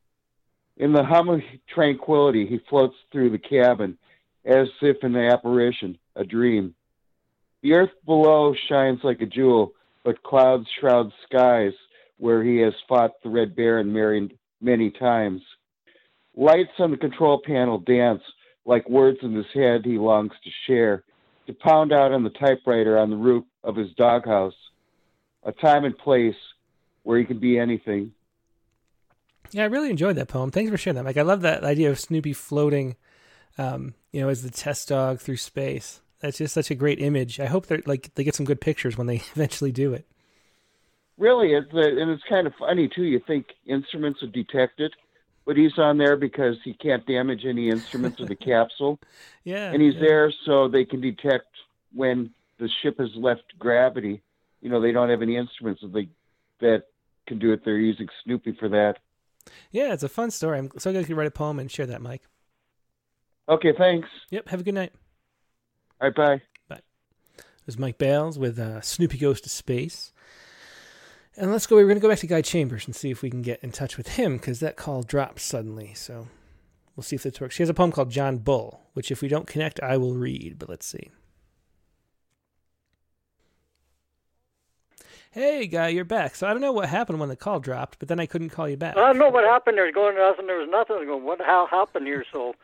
In 0.77 0.93
the 0.93 1.05
hum 1.05 1.29
of 1.29 1.41
tranquility, 1.73 2.47
he 2.47 2.59
floats 2.69 2.97
through 3.13 3.31
the 3.31 3.39
cabin 3.39 3.97
as 4.45 4.69
if 4.83 5.03
an 5.03 5.17
apparition, 5.17 5.99
a 6.17 6.25
dream. 6.25 6.75
The 7.65 7.73
earth 7.73 7.93
below 8.05 8.55
shines 8.69 9.01
like 9.03 9.23
a 9.23 9.27
jewel, 9.27 9.73
but 10.05 10.23
clouds 10.23 10.66
shroud 10.78 11.11
skies 11.24 11.73
where 12.19 12.45
he 12.45 12.59
has 12.59 12.74
fought 12.86 13.12
the 13.23 13.31
Red 13.31 13.57
Baron 13.57 13.91
many, 13.91 14.36
many 14.61 14.91
times. 14.91 15.41
Lights 16.36 16.73
on 16.78 16.91
the 16.91 16.99
control 16.99 17.41
panel 17.43 17.78
dance 17.78 18.20
like 18.66 18.86
words 18.86 19.16
in 19.23 19.35
his 19.35 19.47
head 19.55 19.81
he 19.82 19.97
longs 19.97 20.32
to 20.45 20.51
share, 20.66 21.05
to 21.47 21.55
pound 21.55 21.91
out 21.91 22.12
on 22.12 22.23
the 22.23 22.28
typewriter 22.28 22.99
on 22.99 23.09
the 23.09 23.16
roof 23.16 23.45
of 23.62 23.77
his 23.77 23.89
doghouse. 23.97 24.53
A 25.45 25.53
time 25.53 25.86
and 25.86 25.97
place 25.97 26.36
where 27.03 27.19
he 27.19 27.24
can 27.24 27.39
be 27.39 27.59
anything. 27.59 28.12
Yeah, 29.53 29.62
I 29.62 29.66
really 29.66 29.89
enjoyed 29.89 30.16
that 30.16 30.28
poem. 30.28 30.51
Thanks 30.51 30.70
for 30.70 30.77
sharing 30.77 30.97
that, 30.97 31.05
Mike. 31.05 31.16
I 31.16 31.23
love 31.23 31.41
that 31.41 31.65
idea 31.65 31.91
of 31.91 31.99
Snoopy 31.99 32.35
floating, 32.35 32.97
um, 33.57 33.95
you 34.12 34.20
know, 34.20 34.28
as 34.28 34.43
the 34.43 34.51
test 34.51 34.89
dog 34.89 35.20
through 35.20 35.39
space. 35.39 36.03
That's 36.25 36.39
just 36.39 36.55
such 36.55 36.71
a 36.71 36.75
great 36.75 37.01
image. 37.01 37.39
I 37.39 37.45
hope 37.45 37.67
they 37.67 37.83
like 37.85 38.15
they 38.15 38.25
get 38.25 38.35
some 38.35 38.47
good 38.47 38.59
pictures 38.59 38.97
when 38.97 39.07
they 39.07 39.17
eventually 39.37 39.71
do 39.73 39.93
it. 39.93 40.07
Really, 41.19 41.53
it's 41.53 41.69
uh, 41.75 41.81
and 41.81 42.11
it's 42.11 42.23
kind 42.27 42.47
of 42.47 42.55
funny 42.59 42.89
too. 42.89 43.03
You 43.03 43.21
think 43.27 43.49
instruments 43.67 44.23
would 44.23 44.33
detect 44.33 44.81
it, 44.81 44.93
but 45.45 45.59
he's 45.59 45.79
on 45.79 45.99
there 45.99 46.17
because 46.17 46.57
he 46.65 46.73
can't 46.73 47.07
damage 47.07 47.45
any 47.45 47.69
instruments 47.69 48.21
of 48.21 48.29
the 48.29 48.35
capsule, 48.51 48.99
Yeah, 49.45 49.71
and 49.71 49.83
he's 49.83 49.95
yeah. 49.97 50.01
there 50.01 50.33
so 50.47 50.67
they 50.67 50.87
can 50.87 51.03
detect 51.03 51.47
when 51.93 52.31
the 52.59 52.71
ship 52.83 52.99
has 52.99 53.11
left 53.15 53.45
gravity. 53.59 54.23
You 54.63 54.71
know, 54.71 54.81
they 54.81 54.93
don't 54.93 55.11
have 55.11 55.21
any 55.21 55.37
instruments 55.37 55.83
that 55.83 55.93
they 55.93 56.09
that 56.61 56.85
can 57.27 57.39
do 57.39 57.53
it. 57.53 57.67
They're 57.67 57.77
using 57.77 58.09
Snoopy 58.25 58.53
for 58.59 58.71
that. 58.71 58.95
Yeah, 59.71 59.93
it's 59.93 60.03
a 60.03 60.09
fun 60.09 60.31
story. 60.31 60.59
I'm 60.59 60.71
so 60.79 60.91
glad 60.91 61.01
you 61.01 61.07
could 61.09 61.17
write 61.19 61.27
a 61.27 61.31
poem 61.31 61.59
and 61.59 61.71
share 61.71 61.85
that, 61.85 62.01
Mike. 62.01 62.23
Okay, 63.47 63.75
thanks. 63.77 64.09
Yep. 64.31 64.49
Have 64.49 64.61
a 64.61 64.65
good 64.65 64.75
night. 64.75 64.95
All 66.05 66.10
right, 66.10 66.14
bye. 66.14 66.43
Bye. 66.68 66.82
There's 67.64 67.78
Mike 67.78 67.97
Bales 67.97 68.39
with 68.39 68.59
uh, 68.59 68.82
Snoopy 68.82 69.16
Goes 69.16 69.40
to 69.40 69.48
Space. 69.48 70.12
And 71.35 71.51
let's 71.51 71.66
go. 71.66 71.76
We're 71.76 71.85
going 71.85 71.94
to 71.94 72.01
go 72.01 72.10
back 72.10 72.18
to 72.18 72.26
Guy 72.26 72.43
Chambers 72.43 72.85
and 72.85 72.94
see 72.94 73.10
if 73.10 73.22
we 73.22 73.31
can 73.31 73.40
get 73.40 73.64
in 73.64 73.72
touch 73.72 73.97
with 73.97 74.09
him 74.09 74.36
because 74.36 74.60
that 74.60 74.76
call 74.76 75.02
dropped 75.02 75.40
suddenly. 75.40 75.94
So 75.94 76.28
we'll 76.94 77.05
see 77.05 77.16
if 77.16 77.22
this 77.22 77.40
works. 77.40 77.55
She 77.55 77.62
has 77.62 77.70
a 77.70 77.74
poem 77.74 77.90
called 77.90 78.10
John 78.10 78.36
Bull, 78.36 78.82
which 78.93 79.10
if 79.10 79.22
we 79.22 79.28
don't 79.28 79.47
connect, 79.47 79.81
I 79.82 79.97
will 79.97 80.14
read. 80.14 80.59
But 80.59 80.68
let's 80.68 80.85
see. 80.85 81.10
Hey, 85.31 85.66
Guy, 85.66 85.89
you're 85.89 86.05
back. 86.05 86.35
So 86.35 86.47
I 86.47 86.51
don't 86.52 86.60
know 86.60 86.70
what 86.70 86.90
happened 86.90 87.18
when 87.18 87.31
the 87.31 87.35
call 87.35 87.60
dropped, 87.60 87.98
but 87.98 88.09
then 88.09 88.20
I 88.20 88.26
couldn't 88.26 88.51
call 88.51 88.68
you 88.68 88.76
back. 88.76 88.98
I 88.98 89.01
don't 89.01 89.18
know 89.18 89.31
what 89.31 89.44
happened. 89.44 89.78
There's 89.78 89.94
going 89.94 90.16
nothing. 90.18 90.48
There 90.48 90.59
was 90.59 90.68
nothing. 90.70 90.97
I 91.01 91.06
go, 91.06 91.16
what 91.16 91.40
how 91.40 91.66
happened 91.66 92.06
here? 92.06 92.26
So, 92.31 92.55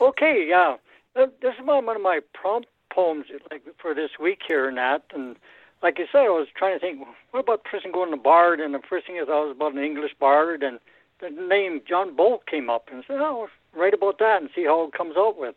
okay, 0.00 0.46
yeah. 0.48 0.78
Uh, 1.14 1.26
This 1.42 1.52
is 1.60 1.66
one 1.66 1.84
one 1.84 1.94
of 1.94 2.00
my 2.02 2.20
prompt 2.32 2.68
poems 2.92 3.26
like 3.50 3.62
for 3.80 3.94
this 3.94 4.10
week 4.20 4.40
here 4.46 4.68
and 4.68 4.76
that. 4.78 5.02
And 5.14 5.36
like 5.82 5.98
I 5.98 6.06
said, 6.12 6.26
I 6.26 6.28
was 6.30 6.48
trying 6.54 6.74
to 6.78 6.80
think, 6.80 7.00
what 7.30 7.40
about 7.40 7.64
person 7.64 7.90
going 7.92 8.10
to 8.10 8.16
bard? 8.16 8.60
And 8.60 8.74
the 8.74 8.80
first 8.88 9.06
thing 9.06 9.16
I 9.20 9.24
thought 9.24 9.46
was 9.48 9.56
about 9.56 9.72
an 9.74 9.82
English 9.82 10.12
bard, 10.20 10.62
and 10.62 10.78
the 11.20 11.30
name 11.30 11.80
John 11.88 12.14
Bolt 12.14 12.46
came 12.46 12.68
up, 12.70 12.88
and 12.90 13.02
I 13.02 13.06
said, 13.06 13.20
oh, 13.20 13.48
write 13.74 13.94
about 13.94 14.18
that 14.18 14.40
and 14.42 14.50
see 14.54 14.64
how 14.64 14.84
it 14.84 14.92
comes 14.92 15.14
out 15.16 15.38
with. 15.38 15.54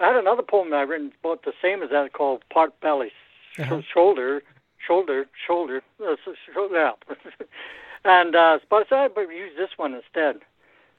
I 0.00 0.06
had 0.08 0.16
another 0.16 0.42
poem 0.42 0.70
that 0.70 0.76
I 0.76 0.82
written 0.82 1.12
about 1.22 1.44
the 1.44 1.52
same 1.62 1.82
as 1.82 1.90
that 1.90 2.12
called 2.14 2.42
Pot 2.50 2.80
Belly, 2.80 3.12
Uh-huh. 3.58 3.82
shoulder, 3.92 4.42
shoulder, 4.86 5.26
shoulder, 5.46 5.82
uh, 6.02 6.12
s- 6.12 6.18
sh- 6.46 6.56
yeah. 6.72 6.92
and 8.04 8.34
uh, 8.34 8.58
but 8.70 8.86
I 8.86 8.88
said 8.88 9.10
would 9.16 9.28
use 9.30 9.52
this 9.58 9.70
one 9.76 9.92
instead. 9.94 10.36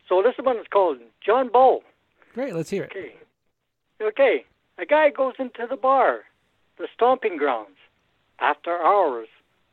So 0.08 0.22
this 0.22 0.36
one 0.38 0.58
is 0.58 0.68
called 0.70 0.99
John 1.26 1.49
Bull. 1.49 1.84
Great, 2.36 2.53
let's 2.53 2.70
hear 2.70 2.84
it. 2.84 2.91
Okay. 2.91 3.16
Okay. 4.02 4.45
A 4.82 4.86
guy 4.86 5.12
goes 5.12 5.36
into 5.38 5.68
the 5.70 5.78
bar, 5.78 6.22
the 6.80 6.88
stomping 6.91 7.38
grounds, 7.38 7.78
after 8.40 8.82
hours, 8.82 9.28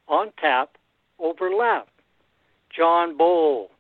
on 0.06 0.32
tap, 0.39 0.76
overlap. 1.18 1.89
John 2.76 3.16
Bull, 3.16 3.70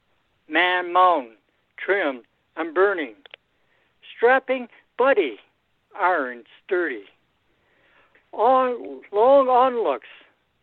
Man 0.48 0.90
Mountain, 0.90 1.36
trimmed 1.76 2.24
and 2.56 2.74
burning. 2.74 3.14
Strapping 4.16 4.68
buddy, 4.96 5.36
iron 6.00 6.44
sturdy. 6.64 7.04
On 8.32 9.02
long 9.12 9.48
onlooks, 9.48 10.08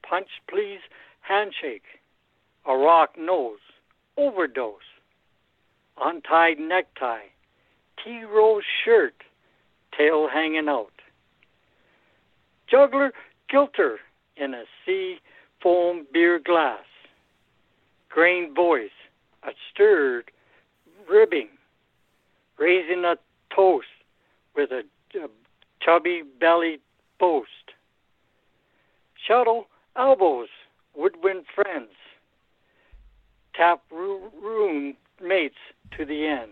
punch 0.01 0.29
please, 0.49 0.81
handshake. 1.21 2.01
A 2.67 2.75
rock 2.75 3.11
nose, 3.19 3.59
overdose. 4.17 4.81
Untied 6.03 6.57
necktie, 6.57 7.27
tea 8.03 8.23
rose 8.23 8.63
shirt, 8.83 9.13
tail 9.97 10.27
hanging 10.31 10.67
out. 10.67 10.91
Juggler 12.69 13.11
kilter 13.49 13.99
in 14.37 14.53
a 14.53 14.63
sea 14.85 15.17
foam 15.61 16.05
beer 16.11 16.39
glass. 16.39 16.83
Grain 18.09 18.53
voice, 18.53 18.89
a 19.43 19.51
stirred 19.71 20.31
ribbing. 21.09 21.49
Raising 22.57 23.03
a 23.03 23.15
toast 23.53 23.87
with 24.55 24.71
a, 24.71 24.83
a 25.17 25.27
chubby 25.81 26.23
belly 26.39 26.79
boast. 27.19 27.49
Shuttle 29.27 29.67
elbows, 29.97 30.49
woodwind 30.95 31.45
friends. 31.53 31.89
tap 33.55 33.81
room 33.91 34.95
mates 35.21 35.55
to 35.97 36.05
the 36.05 36.25
end, 36.25 36.51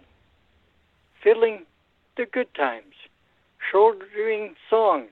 fiddling 1.22 1.66
the 2.18 2.26
good 2.26 2.54
times, 2.56 2.96
shouldering 3.72 4.56
songs 4.70 5.12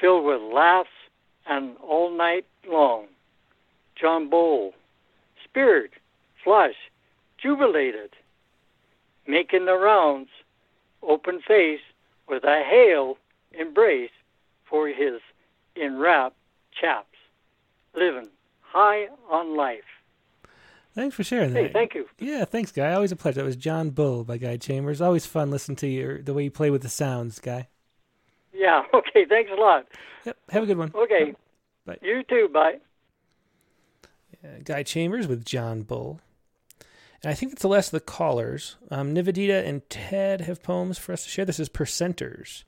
filled 0.00 0.24
with 0.24 0.40
laughs 0.40 0.88
and 1.46 1.76
all 1.78 2.10
night 2.10 2.46
long. 2.68 3.06
John 4.00 4.28
Bull, 4.28 4.72
spirit, 5.44 5.92
flush, 6.42 6.74
jubilated, 7.38 8.10
making 9.26 9.66
the 9.66 9.76
rounds, 9.76 10.28
open 11.02 11.40
face 11.46 11.80
with 12.28 12.44
a 12.44 12.62
hail 12.64 13.18
embrace 13.52 14.10
for 14.68 14.88
his 14.88 15.20
enwrapped 15.76 16.36
chaps, 16.78 17.16
living 17.94 18.28
high 18.62 19.06
on 19.30 19.56
life. 19.56 19.93
Thanks 20.94 21.16
for 21.16 21.24
sharing 21.24 21.52
that. 21.54 21.62
Hey, 21.66 21.72
thank 21.72 21.94
you. 21.94 22.06
Yeah, 22.20 22.44
thanks, 22.44 22.70
Guy. 22.70 22.92
Always 22.92 23.10
a 23.10 23.16
pleasure. 23.16 23.40
That 23.40 23.46
was 23.46 23.56
John 23.56 23.90
Bull 23.90 24.22
by 24.22 24.38
Guy 24.38 24.56
Chambers. 24.56 25.00
Always 25.00 25.26
fun 25.26 25.50
listening 25.50 25.76
to 25.76 25.88
your 25.88 26.22
the 26.22 26.32
way 26.32 26.44
you 26.44 26.50
play 26.50 26.70
with 26.70 26.82
the 26.82 26.88
sounds, 26.88 27.40
Guy. 27.40 27.68
Yeah, 28.52 28.82
okay, 28.94 29.24
thanks 29.24 29.50
a 29.56 29.60
lot. 29.60 29.86
Yep, 30.24 30.36
have 30.50 30.62
a 30.62 30.66
good 30.66 30.78
one. 30.78 30.92
Okay. 30.94 31.34
Bye. 31.84 31.98
You 32.00 32.22
too, 32.22 32.48
bye. 32.52 32.78
Guy 34.64 34.82
Chambers 34.82 35.26
with 35.26 35.44
John 35.44 35.82
Bull. 35.82 36.20
And 37.22 37.30
I 37.30 37.34
think 37.34 37.52
that's 37.52 37.62
the 37.62 37.68
last 37.68 37.88
of 37.88 37.92
the 37.92 38.00
callers. 38.00 38.76
Um, 38.90 39.14
Nivedita 39.14 39.66
and 39.66 39.88
Ted 39.88 40.42
have 40.42 40.62
poems 40.62 40.98
for 40.98 41.12
us 41.12 41.24
to 41.24 41.30
share. 41.30 41.46
This 41.46 41.58
is 41.58 41.70
Percenters. 41.70 42.64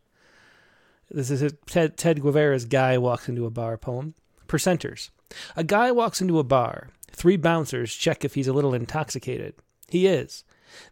This 1.11 1.31
is 1.31 1.43
a 1.43 1.51
Ted, 1.51 1.97
Ted 1.97 2.23
Guevara's 2.23 2.65
Guy 2.65 2.97
Walks 2.98 3.28
Into 3.28 3.44
a 3.47 3.51
Bar 3.51 3.77
poem. 3.77 4.15
Percenters. 4.48 5.11
A 5.57 5.65
guy 5.65 5.93
walks 5.93 6.20
into 6.20 6.39
a 6.39 6.44
bar. 6.44 6.89
Three 7.12 7.37
bouncers 7.37 7.95
check 7.95 8.24
if 8.24 8.35
he's 8.35 8.49
a 8.49 8.53
little 8.53 8.74
intoxicated. 8.74 9.55
He 9.89 10.07
is. 10.07 10.45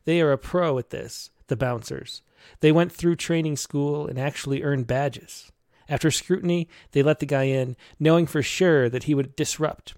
They 0.05 0.21
are 0.21 0.33
a 0.33 0.39
pro 0.39 0.79
at 0.79 0.91
this, 0.91 1.31
the 1.49 1.57
bouncers. 1.57 2.23
They 2.61 2.73
went 2.73 2.93
through 2.93 3.17
training 3.17 3.57
school 3.57 4.07
and 4.07 4.19
actually 4.19 4.63
earned 4.63 4.87
badges. 4.87 5.51
After 5.89 6.11
scrutiny, 6.11 6.69
they 6.93 7.03
let 7.03 7.19
the 7.19 7.27
guy 7.27 7.45
in, 7.45 7.77
knowing 7.99 8.27
for 8.27 8.43
sure 8.43 8.89
that 8.89 9.05
he 9.05 9.15
would 9.15 9.37
disrupt. 9.37 9.95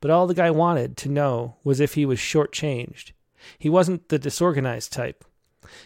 But 0.00 0.10
all 0.10 0.26
the 0.26 0.34
guy 0.34 0.50
wanted 0.50 0.96
to 0.98 1.08
know 1.08 1.56
was 1.64 1.80
if 1.80 1.94
he 1.94 2.04
was 2.04 2.18
shortchanged. 2.18 3.12
He 3.58 3.70
wasn't 3.70 4.08
the 4.08 4.18
disorganized 4.18 4.92
type. 4.92 5.24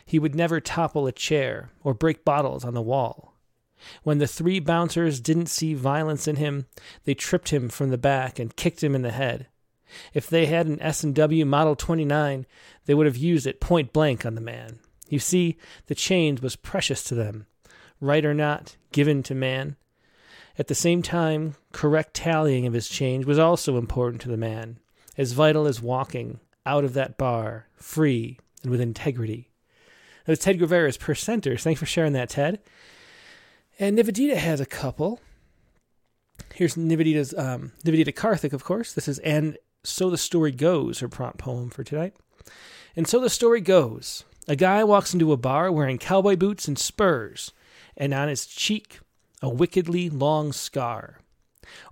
He 0.04 0.18
would 0.18 0.34
never 0.34 0.60
topple 0.60 1.06
a 1.06 1.12
chair 1.12 1.70
or 1.82 1.94
break 1.94 2.24
bottles 2.24 2.64
on 2.64 2.74
the 2.74 2.82
wall. 2.82 3.34
When 4.02 4.18
the 4.18 4.26
three 4.26 4.60
bouncers 4.60 5.20
didn't 5.20 5.46
see 5.46 5.74
violence 5.74 6.26
in 6.26 6.36
him, 6.36 6.66
they 7.04 7.14
tripped 7.14 7.50
him 7.50 7.68
from 7.68 7.90
the 7.90 7.98
back 7.98 8.38
and 8.38 8.56
kicked 8.56 8.82
him 8.82 8.94
in 8.94 9.02
the 9.02 9.10
head. 9.10 9.46
If 10.12 10.28
they 10.28 10.46
had 10.46 10.66
an 10.66 10.80
S&W 10.80 11.44
Model 11.44 11.76
29, 11.76 12.46
they 12.86 12.94
would 12.94 13.06
have 13.06 13.16
used 13.16 13.46
it 13.46 13.60
point 13.60 13.92
blank 13.92 14.24
on 14.24 14.34
the 14.34 14.40
man. 14.40 14.78
You 15.08 15.18
see, 15.18 15.56
the 15.86 15.94
change 15.94 16.40
was 16.40 16.56
precious 16.56 17.02
to 17.04 17.14
them, 17.14 17.46
right 18.00 18.24
or 18.24 18.34
not, 18.34 18.76
given 18.92 19.22
to 19.24 19.34
man. 19.34 19.76
At 20.58 20.68
the 20.68 20.74
same 20.74 21.02
time, 21.02 21.56
correct 21.72 22.14
tallying 22.14 22.66
of 22.66 22.72
his 22.72 22.88
change 22.88 23.26
was 23.26 23.38
also 23.38 23.76
important 23.76 24.22
to 24.22 24.28
the 24.28 24.36
man, 24.36 24.78
as 25.18 25.32
vital 25.32 25.66
as 25.66 25.82
walking 25.82 26.40
out 26.64 26.84
of 26.84 26.94
that 26.94 27.18
bar, 27.18 27.66
free 27.76 28.38
and 28.62 28.70
with 28.70 28.80
integrity. 28.80 29.50
That 30.24 30.32
was 30.32 30.38
Ted 30.38 30.58
Guevara's 30.58 30.96
Percenters. 30.96 31.62
Thanks 31.62 31.80
for 31.80 31.86
sharing 31.86 32.14
that, 32.14 32.30
Ted. 32.30 32.60
And 33.78 33.98
Nivedita 33.98 34.36
has 34.36 34.60
a 34.60 34.66
couple. 34.66 35.20
Here's 36.54 36.76
Nivedita's 36.76 37.34
um, 37.36 37.72
Nivedita 37.84 38.14
Karthik, 38.14 38.52
of 38.52 38.64
course. 38.64 38.92
This 38.92 39.08
is 39.08 39.18
and 39.20 39.58
so 39.84 40.10
the 40.10 40.16
story 40.16 40.52
goes. 40.52 41.00
Her 41.00 41.08
prompt 41.08 41.38
poem 41.38 41.70
for 41.70 41.84
tonight. 41.84 42.14
And 42.96 43.06
so 43.06 43.20
the 43.20 43.30
story 43.30 43.60
goes. 43.60 44.24
A 44.46 44.56
guy 44.56 44.84
walks 44.84 45.14
into 45.14 45.32
a 45.32 45.36
bar 45.38 45.72
wearing 45.72 45.98
cowboy 45.98 46.36
boots 46.36 46.68
and 46.68 46.78
spurs, 46.78 47.52
and 47.96 48.12
on 48.12 48.28
his 48.28 48.46
cheek 48.46 49.00
a 49.40 49.48
wickedly 49.48 50.10
long 50.10 50.52
scar. 50.52 51.20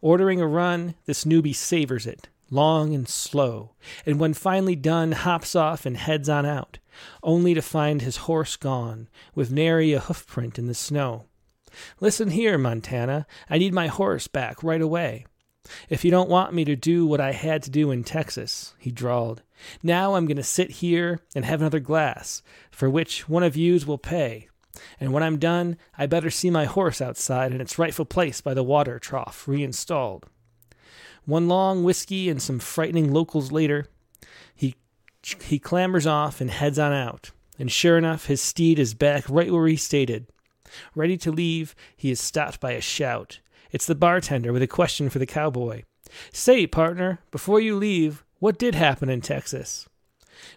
Ordering 0.00 0.40
a 0.40 0.46
run, 0.46 0.94
this 1.06 1.24
newbie 1.24 1.54
savors 1.54 2.06
it, 2.06 2.28
long 2.50 2.94
and 2.94 3.08
slow, 3.08 3.72
and 4.04 4.20
when 4.20 4.34
finally 4.34 4.76
done, 4.76 5.12
hops 5.12 5.56
off 5.56 5.86
and 5.86 5.96
heads 5.96 6.28
on 6.28 6.44
out, 6.44 6.78
only 7.22 7.54
to 7.54 7.62
find 7.62 8.02
his 8.02 8.18
horse 8.18 8.56
gone, 8.56 9.08
with 9.34 9.50
nary 9.50 9.94
a 9.94 10.00
hoofprint 10.00 10.58
in 10.58 10.66
the 10.66 10.74
snow. 10.74 11.24
Listen 12.00 12.30
here, 12.30 12.58
Montana, 12.58 13.26
I 13.48 13.56
need 13.56 13.72
my 13.72 13.86
horse 13.86 14.28
back 14.28 14.62
right 14.62 14.82
away. 14.82 15.24
If 15.88 16.04
you 16.04 16.10
don't 16.10 16.28
want 16.28 16.54
me 16.54 16.64
to 16.64 16.76
do 16.76 17.06
what 17.06 17.20
I 17.20 17.32
had 17.32 17.62
to 17.62 17.70
do 17.70 17.90
in 17.90 18.04
Texas, 18.04 18.74
he 18.78 18.90
drawled, 18.90 19.42
now 19.82 20.14
I'm 20.14 20.26
going 20.26 20.36
to 20.36 20.42
sit 20.42 20.70
here 20.70 21.20
and 21.34 21.44
have 21.44 21.60
another 21.60 21.80
glass, 21.80 22.42
for 22.70 22.90
which 22.90 23.28
one 23.28 23.42
of 23.42 23.56
yous 23.56 23.86
will 23.86 23.98
pay. 23.98 24.48
And 24.98 25.12
when 25.12 25.22
I'm 25.22 25.38
done, 25.38 25.76
I 25.96 26.06
better 26.06 26.30
see 26.30 26.50
my 26.50 26.64
horse 26.64 27.00
outside 27.00 27.52
in 27.52 27.60
its 27.60 27.78
rightful 27.78 28.06
place 28.06 28.40
by 28.40 28.54
the 28.54 28.64
water 28.64 28.98
trough 28.98 29.46
reinstalled. 29.46 30.26
One 31.24 31.46
long 31.46 31.84
whiskey 31.84 32.28
and 32.28 32.42
some 32.42 32.58
frightening 32.58 33.12
locals 33.12 33.52
later, 33.52 33.86
he 34.54 34.74
he 35.40 35.60
clambers 35.60 36.06
off 36.06 36.40
and 36.40 36.50
heads 36.50 36.78
on 36.78 36.92
out. 36.92 37.30
And 37.58 37.70
sure 37.70 37.96
enough, 37.96 38.26
his 38.26 38.40
steed 38.40 38.78
is 38.78 38.94
back 38.94 39.28
right 39.28 39.52
where 39.52 39.68
he 39.68 39.76
stated. 39.76 40.26
Ready 40.94 41.16
to 41.18 41.30
leave, 41.30 41.76
he 41.96 42.10
is 42.10 42.18
stopped 42.18 42.58
by 42.58 42.72
a 42.72 42.80
shout. 42.80 43.38
It's 43.72 43.86
the 43.86 43.94
bartender 43.94 44.52
with 44.52 44.62
a 44.62 44.68
question 44.68 45.10
for 45.10 45.18
the 45.18 45.26
cowboy. 45.26 45.82
Say, 46.32 46.66
partner, 46.66 47.20
before 47.30 47.60
you 47.60 47.74
leave, 47.74 48.22
what 48.38 48.58
did 48.58 48.74
happen 48.74 49.08
in 49.08 49.22
Texas? 49.22 49.88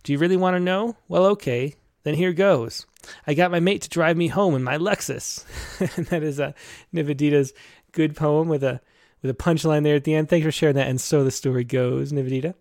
Do 0.04 0.12
you 0.12 0.20
really 0.20 0.38
want 0.38 0.56
to 0.56 0.60
know? 0.60 0.98
Well, 1.08 1.26
okay, 1.28 1.76
then 2.04 2.16
here 2.16 2.34
goes. 2.34 2.86
I 3.26 3.34
got 3.34 3.52
my 3.52 3.60
mate 3.60 3.82
to 3.84 3.90
drive 3.90 4.18
me 4.18 4.28
home 4.28 4.56
in 4.56 4.64
my 4.64 4.78
Lexus. 4.78 5.46
and 5.98 6.08
that 6.08 6.24
is 6.24 6.40
a 6.40 6.54
Nivedita's 6.94 7.54
good 7.92 8.16
poem 8.16 8.48
with 8.48 8.64
a 8.64 8.82
with 9.22 9.32
a 9.32 9.34
punchline 9.34 9.84
there 9.84 9.96
at 9.96 10.04
the 10.04 10.14
end. 10.14 10.30
Thanks 10.30 10.46
for 10.46 10.52
sharing 10.52 10.76
that. 10.76 10.88
And 10.88 11.02
so 11.02 11.24
the 11.24 11.32
story 11.32 11.64
goes, 11.64 12.12
Nivedita. 12.12 12.54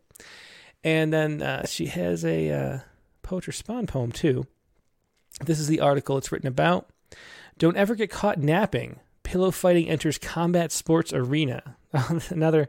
And 0.82 1.12
then 1.12 1.42
uh, 1.42 1.66
she 1.66 1.86
has 1.86 2.24
a 2.24 2.50
uh, 2.50 2.78
Poets 3.22 3.46
Respond 3.46 3.88
poem 3.88 4.12
too. 4.12 4.46
This 5.44 5.58
is 5.58 5.66
the 5.66 5.80
article 5.80 6.16
it's 6.16 6.30
written 6.30 6.46
about. 6.46 6.88
Don't 7.58 7.76
ever 7.76 7.94
get 7.94 8.10
caught 8.10 8.38
napping. 8.38 9.00
Pillow 9.24 9.50
fighting 9.50 9.88
enters 9.88 10.18
combat 10.18 10.70
sports 10.70 11.12
arena. 11.12 11.76
another 12.30 12.68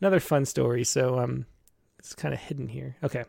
another 0.00 0.20
fun 0.20 0.44
story. 0.44 0.82
So 0.82 1.18
um, 1.18 1.46
it's 1.98 2.14
kind 2.14 2.34
of 2.34 2.40
hidden 2.40 2.66
here. 2.66 2.96
Okay. 3.04 3.24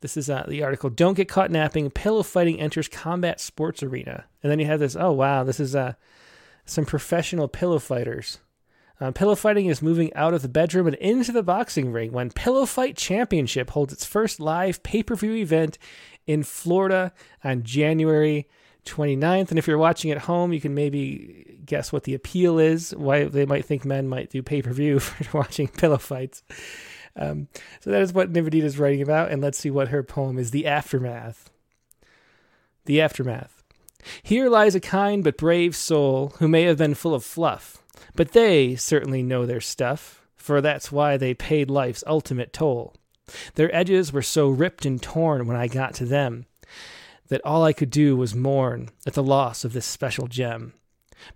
This 0.00 0.16
is 0.16 0.30
uh, 0.30 0.44
the 0.46 0.62
article. 0.62 0.90
Don't 0.90 1.14
get 1.14 1.28
caught 1.28 1.50
napping. 1.50 1.90
Pillow 1.90 2.22
fighting 2.22 2.60
enters 2.60 2.88
combat 2.88 3.40
sports 3.40 3.82
arena. 3.82 4.24
And 4.42 4.50
then 4.50 4.60
you 4.60 4.66
have 4.66 4.80
this. 4.80 4.96
Oh 4.98 5.12
wow, 5.12 5.44
this 5.44 5.60
is 5.60 5.74
uh, 5.74 5.94
some 6.64 6.86
professional 6.86 7.48
pillow 7.48 7.78
fighters. 7.78 8.38
Uh, 9.00 9.12
pillow 9.12 9.36
fighting 9.36 9.66
is 9.66 9.80
moving 9.80 10.12
out 10.14 10.34
of 10.34 10.42
the 10.42 10.48
bedroom 10.48 10.86
and 10.88 10.96
into 10.96 11.30
the 11.30 11.42
boxing 11.42 11.92
ring 11.92 12.10
when 12.10 12.30
Pillow 12.30 12.66
Fight 12.66 12.96
Championship 12.96 13.70
holds 13.70 13.92
its 13.92 14.04
first 14.04 14.40
live 14.40 14.82
pay 14.82 15.04
per 15.04 15.14
view 15.14 15.34
event 15.34 15.78
in 16.26 16.42
Florida 16.42 17.12
on 17.44 17.62
January 17.62 18.48
29th. 18.84 19.50
And 19.50 19.58
if 19.58 19.68
you're 19.68 19.78
watching 19.78 20.10
at 20.10 20.22
home, 20.22 20.52
you 20.52 20.60
can 20.60 20.74
maybe 20.74 21.47
guess 21.68 21.92
what 21.92 22.02
the 22.04 22.14
appeal 22.14 22.58
is, 22.58 22.94
why 22.96 23.24
they 23.24 23.46
might 23.46 23.64
think 23.64 23.84
men 23.84 24.08
might 24.08 24.30
do 24.30 24.42
pay 24.42 24.60
per 24.62 24.72
view 24.72 24.98
for 24.98 25.38
watching 25.38 25.68
pillow 25.68 25.98
fights. 25.98 26.42
Um, 27.14 27.48
so 27.80 27.90
that 27.90 28.02
is 28.02 28.12
what 28.12 28.32
Nivedita 28.32 28.62
is 28.62 28.78
writing 28.78 29.02
about, 29.02 29.30
and 29.30 29.40
let's 29.40 29.58
see 29.58 29.70
what 29.70 29.88
her 29.88 30.02
poem 30.02 30.38
is 30.38 30.50
The 30.50 30.66
Aftermath. 30.66 31.50
The 32.86 33.00
Aftermath. 33.00 33.62
Here 34.22 34.48
lies 34.48 34.74
a 34.74 34.80
kind 34.80 35.24
but 35.24 35.36
brave 35.36 35.74
soul 35.74 36.34
who 36.38 36.48
may 36.48 36.62
have 36.62 36.78
been 36.78 36.94
full 36.94 37.14
of 37.14 37.24
fluff, 37.24 37.82
but 38.14 38.32
they 38.32 38.76
certainly 38.76 39.22
know 39.22 39.44
their 39.44 39.60
stuff, 39.60 40.22
for 40.36 40.60
that's 40.60 40.92
why 40.92 41.16
they 41.16 41.34
paid 41.34 41.70
life's 41.70 42.04
ultimate 42.06 42.52
toll. 42.52 42.94
Their 43.56 43.74
edges 43.74 44.12
were 44.12 44.22
so 44.22 44.48
ripped 44.48 44.86
and 44.86 45.02
torn 45.02 45.46
when 45.46 45.56
I 45.56 45.66
got 45.66 45.94
to 45.94 46.06
them 46.06 46.46
that 47.28 47.44
all 47.44 47.64
I 47.64 47.72
could 47.72 47.90
do 47.90 48.16
was 48.16 48.34
mourn 48.34 48.88
at 49.06 49.14
the 49.14 49.22
loss 49.22 49.64
of 49.64 49.72
this 49.72 49.84
special 49.84 50.28
gem. 50.28 50.72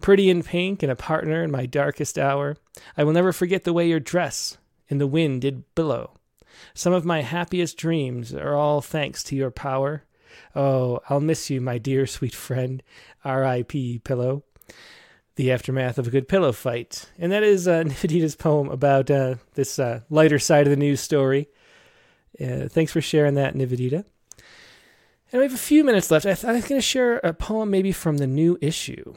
Pretty 0.00 0.30
in 0.30 0.42
pink 0.42 0.82
and 0.82 0.92
a 0.92 0.96
partner 0.96 1.42
in 1.42 1.50
my 1.50 1.66
darkest 1.66 2.18
hour, 2.18 2.56
I 2.96 3.04
will 3.04 3.12
never 3.12 3.32
forget 3.32 3.64
the 3.64 3.72
way 3.72 3.88
your 3.88 4.00
dress 4.00 4.58
in 4.88 4.98
the 4.98 5.06
wind 5.06 5.42
did 5.42 5.64
billow. 5.74 6.14
Some 6.74 6.92
of 6.92 7.04
my 7.04 7.22
happiest 7.22 7.76
dreams 7.76 8.34
are 8.34 8.54
all 8.54 8.80
thanks 8.80 9.22
to 9.24 9.36
your 9.36 9.50
power. 9.50 10.04
Oh, 10.54 11.00
I'll 11.08 11.20
miss 11.20 11.50
you, 11.50 11.60
my 11.60 11.78
dear 11.78 12.06
sweet 12.06 12.34
friend. 12.34 12.82
R.I.P. 13.24 14.00
Pillow. 14.00 14.44
The 15.36 15.50
aftermath 15.50 15.98
of 15.98 16.06
a 16.06 16.10
good 16.10 16.28
pillow 16.28 16.52
fight. 16.52 17.10
And 17.18 17.32
that 17.32 17.42
is 17.42 17.66
uh, 17.66 17.84
poem 18.38 18.68
about 18.68 19.10
uh, 19.10 19.36
this 19.54 19.78
uh, 19.78 20.00
lighter 20.10 20.38
side 20.38 20.66
of 20.66 20.70
the 20.70 20.76
news 20.76 21.00
story. 21.00 21.48
Uh, 22.40 22.68
thanks 22.68 22.92
for 22.92 23.00
sharing 23.00 23.34
that, 23.34 23.54
Nivedita. 23.54 24.04
And 25.32 25.38
we 25.38 25.44
have 25.44 25.54
a 25.54 25.58
few 25.58 25.84
minutes 25.84 26.10
left. 26.10 26.26
I, 26.26 26.34
th- 26.34 26.44
I 26.44 26.52
was 26.52 26.66
going 26.66 26.80
to 26.80 26.86
share 26.86 27.16
a 27.18 27.32
poem 27.32 27.70
maybe 27.70 27.92
from 27.92 28.18
the 28.18 28.26
new 28.26 28.58
issue. 28.60 29.14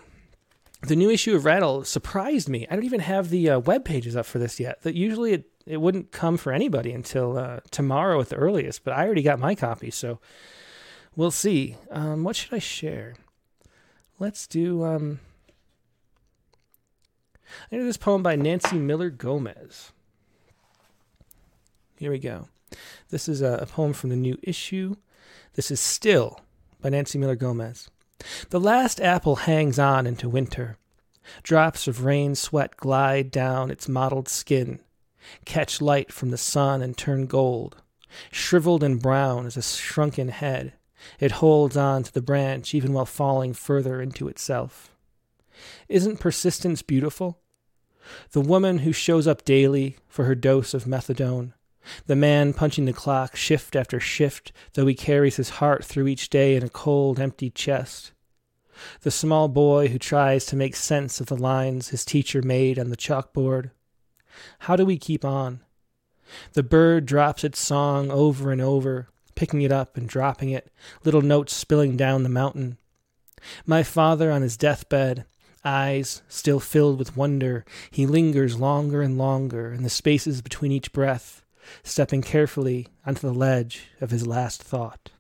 The 0.86 0.96
new 0.96 1.10
issue 1.10 1.36
of 1.36 1.46
Rattle 1.46 1.84
surprised 1.84 2.48
me. 2.48 2.68
I 2.70 2.76
don't 2.76 2.86
even 2.86 3.00
have 3.00 3.30
the 3.30 3.50
uh, 3.50 3.60
web 3.60 3.86
pages 3.86 4.16
up 4.16 4.28
for 4.28 4.38
this 4.38 4.60
yet. 4.60 4.84
That 4.84 4.94
usually 4.94 5.34
it 5.34 5.50
it 5.66 5.78
wouldn't 5.78 6.12
come 6.12 6.38
for 6.38 6.54
anybody 6.54 6.92
until 6.92 7.40
uh, 7.40 7.62
tomorrow 7.72 8.22
at 8.22 8.30
the 8.30 8.36
earliest. 8.36 8.84
But 8.84 8.94
I 8.94 9.06
already 9.06 9.24
got 9.24 9.40
my 9.40 9.56
copy, 9.56 9.90
so 9.90 10.20
we'll 11.16 11.32
see. 11.32 11.76
Um, 11.90 12.24
what 12.24 12.36
should 12.36 12.54
I 12.54 12.60
share? 12.60 13.16
Let's 14.20 14.46
do. 14.46 14.84
Um, 14.84 15.22
I 17.72 17.78
do 17.78 17.84
this 17.84 17.98
poem 17.98 18.22
by 18.22 18.36
Nancy 18.36 18.78
Miller 18.78 19.10
Gomez. 19.10 19.92
Here 21.98 22.12
we 22.12 22.20
go. 22.20 22.48
This 23.10 23.28
is 23.28 23.42
a, 23.42 23.60
a 23.62 23.66
poem 23.66 23.94
from 23.94 24.12
the 24.12 24.16
new 24.16 24.38
issue. 24.44 24.98
This 25.56 25.72
is 25.72 25.80
Still 25.80 26.42
by 26.80 26.90
Nancy 26.90 27.18
Miller 27.18 27.36
Gomez. 27.36 27.90
The 28.50 28.60
last 28.60 29.00
apple 29.02 29.36
hangs 29.38 29.78
on 29.78 30.08
into 30.08 30.30
winter. 30.30 30.78
Drops 31.44 31.88
of 31.88 32.06
rain 32.06 32.36
sweat 32.36 32.78
glide 32.78 33.32
down 33.32 33.72
its 33.72 33.90
mottled 33.90 34.30
skin, 34.30 34.80
catch 35.46 35.82
light 35.82 36.12
from 36.12 36.30
the 36.30 36.38
sun 36.38 36.82
and 36.82 36.98
turn 36.98 37.26
gold. 37.26 37.82
Shriveled 38.32 38.84
and 38.84 39.02
brown 39.02 39.46
as 39.46 39.58
a 39.58 39.62
shrunken 39.62 40.30
head, 40.30 40.74
it 41.20 41.34
holds 41.34 41.76
on 41.76 42.04
to 42.04 42.14
the 42.14 42.22
branch 42.22 42.74
even 42.74 42.94
while 42.94 43.06
falling 43.06 43.54
further 43.54 44.02
into 44.02 44.28
itself. 44.28 44.92
Isn't 45.90 46.20
persistence 46.20 46.82
beautiful? 46.82 47.40
The 48.32 48.42
woman 48.42 48.80
who 48.80 48.92
shows 48.92 49.28
up 49.28 49.44
daily 49.44 49.98
for 50.08 50.26
her 50.26 50.36
dose 50.36 50.74
of 50.74 50.86
methadone. 50.86 51.54
The 52.08 52.16
man 52.16 52.54
punching 52.54 52.86
the 52.86 52.94
clock 52.94 53.36
shift 53.36 53.76
after 53.76 54.00
shift, 54.00 54.52
though 54.74 54.88
he 54.88 54.96
carries 54.96 55.36
his 55.36 55.50
heart 55.50 55.84
through 55.84 56.08
each 56.08 56.30
day 56.30 56.56
in 56.56 56.64
a 56.64 56.70
cold, 56.70 57.20
empty 57.20 57.50
chest 57.50 58.12
the 59.02 59.12
small 59.12 59.48
boy 59.48 59.88
who 59.88 60.00
tries 60.00 60.46
to 60.48 60.56
make 60.56 60.76
sense 60.76 61.20
of 61.20 61.28
the 61.28 61.38
lines 61.38 61.90
his 61.90 62.06
teacher 62.06 62.42
made 62.42 62.78
on 62.78 62.90
the 62.90 62.98
chalkboard. 62.98 63.72
How 64.60 64.76
do 64.76 64.86
we 64.86 64.98
keep 64.98 65.24
on? 65.24 65.62
The 66.54 66.64
bird 66.64 67.06
drops 67.06 67.44
its 67.44 67.60
song 67.60 68.12
over 68.12 68.52
and 68.52 68.62
over, 68.62 69.10
picking 69.36 69.62
it 69.62 69.72
up 69.72 69.98
and 69.98 70.10
dropping 70.10 70.50
it, 70.50 70.72
little 71.04 71.22
notes 71.22 71.54
spilling 71.54 71.96
down 71.98 72.24
the 72.24 72.30
mountain. 72.30 72.78
My 73.66 73.84
father 73.84 74.32
on 74.32 74.42
his 74.42 74.58
deathbed, 74.58 75.26
eyes 75.64 76.22
still 76.28 76.60
filled 76.60 77.00
with 77.00 77.18
wonder, 77.18 77.66
he 77.92 78.06
lingers 78.06 78.60
longer 78.60 79.02
and 79.02 79.18
longer 79.18 79.72
in 79.72 79.84
the 79.84 79.90
spaces 79.90 80.42
between 80.42 80.72
each 80.72 80.92
breath, 80.94 81.44
stepping 81.84 82.22
carefully 82.22 82.88
onto 83.06 83.22
the 83.22 83.34
ledge 83.34 83.90
of 84.02 84.12
his 84.12 84.26
last 84.26 84.64
thought. 84.64 85.12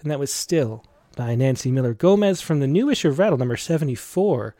And 0.00 0.10
that 0.10 0.18
was 0.18 0.32
still 0.32 0.84
by 1.16 1.34
Nancy 1.34 1.70
Miller 1.70 1.94
Gomez 1.94 2.40
from 2.40 2.60
the 2.60 2.66
new 2.66 2.88
issue 2.90 3.08
of 3.08 3.18
Rattle, 3.18 3.38
number 3.38 3.56
74, 3.56 4.54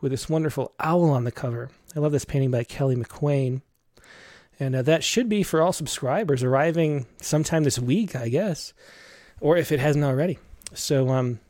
with 0.00 0.12
this 0.12 0.28
wonderful 0.28 0.72
owl 0.80 1.10
on 1.10 1.24
the 1.24 1.32
cover. 1.32 1.70
I 1.94 2.00
love 2.00 2.12
this 2.12 2.24
painting 2.24 2.50
by 2.50 2.64
Kelly 2.64 2.96
McQuain. 2.96 3.62
And 4.58 4.76
uh, 4.76 4.82
that 4.82 5.02
should 5.02 5.28
be 5.28 5.42
for 5.42 5.60
all 5.60 5.72
subscribers 5.72 6.42
arriving 6.42 7.06
sometime 7.20 7.64
this 7.64 7.78
week, 7.78 8.14
I 8.14 8.28
guess, 8.28 8.72
or 9.40 9.56
if 9.56 9.72
it 9.72 9.80
hasn't 9.80 10.04
already. 10.04 10.38
So 10.74 11.08
um, 11.08 11.40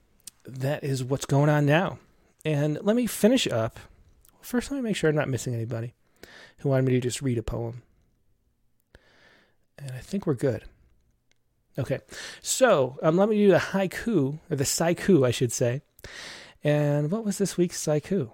that 0.45 0.83
is 0.83 1.05
what's 1.05 1.27
going 1.27 1.51
on 1.51 1.67
now. 1.67 1.99
And 2.45 2.79
let 2.83 2.97
me 2.97 3.07
finish 3.07 3.47
up. 3.47 3.79
First, 4.41 4.71
let 4.71 4.79
me 4.79 4.83
make 4.83 4.97
sure 4.97 5.11
I'm 5.11 5.17
not 5.17 5.29
missing 5.29 5.55
anybody 5.55 5.95
who 6.59 6.69
wanted 6.69 6.87
me 6.87 6.93
to 6.93 7.01
just 7.01 7.23
read 7.23 7.39
a 7.39 7.43
poem. 7.43 7.83
And 9.79 9.93
I 9.93 9.99
think 9.99 10.27
we're 10.27 10.35
good. 10.35 10.65
Okay, 11.79 12.01
so 12.43 12.99
um, 13.03 13.17
let 13.17 13.29
me 13.29 13.37
do 13.39 13.51
the 13.51 13.59
haiku, 13.59 14.39
or 14.51 14.57
the 14.57 14.65
saiku, 14.65 15.27
I 15.27 15.31
should 15.31 15.53
say. 15.53 15.81
And 16.63 17.11
what 17.11 17.25
was 17.25 17.39
this 17.39 17.57
week's 17.57 17.83
saiku? 17.83 18.31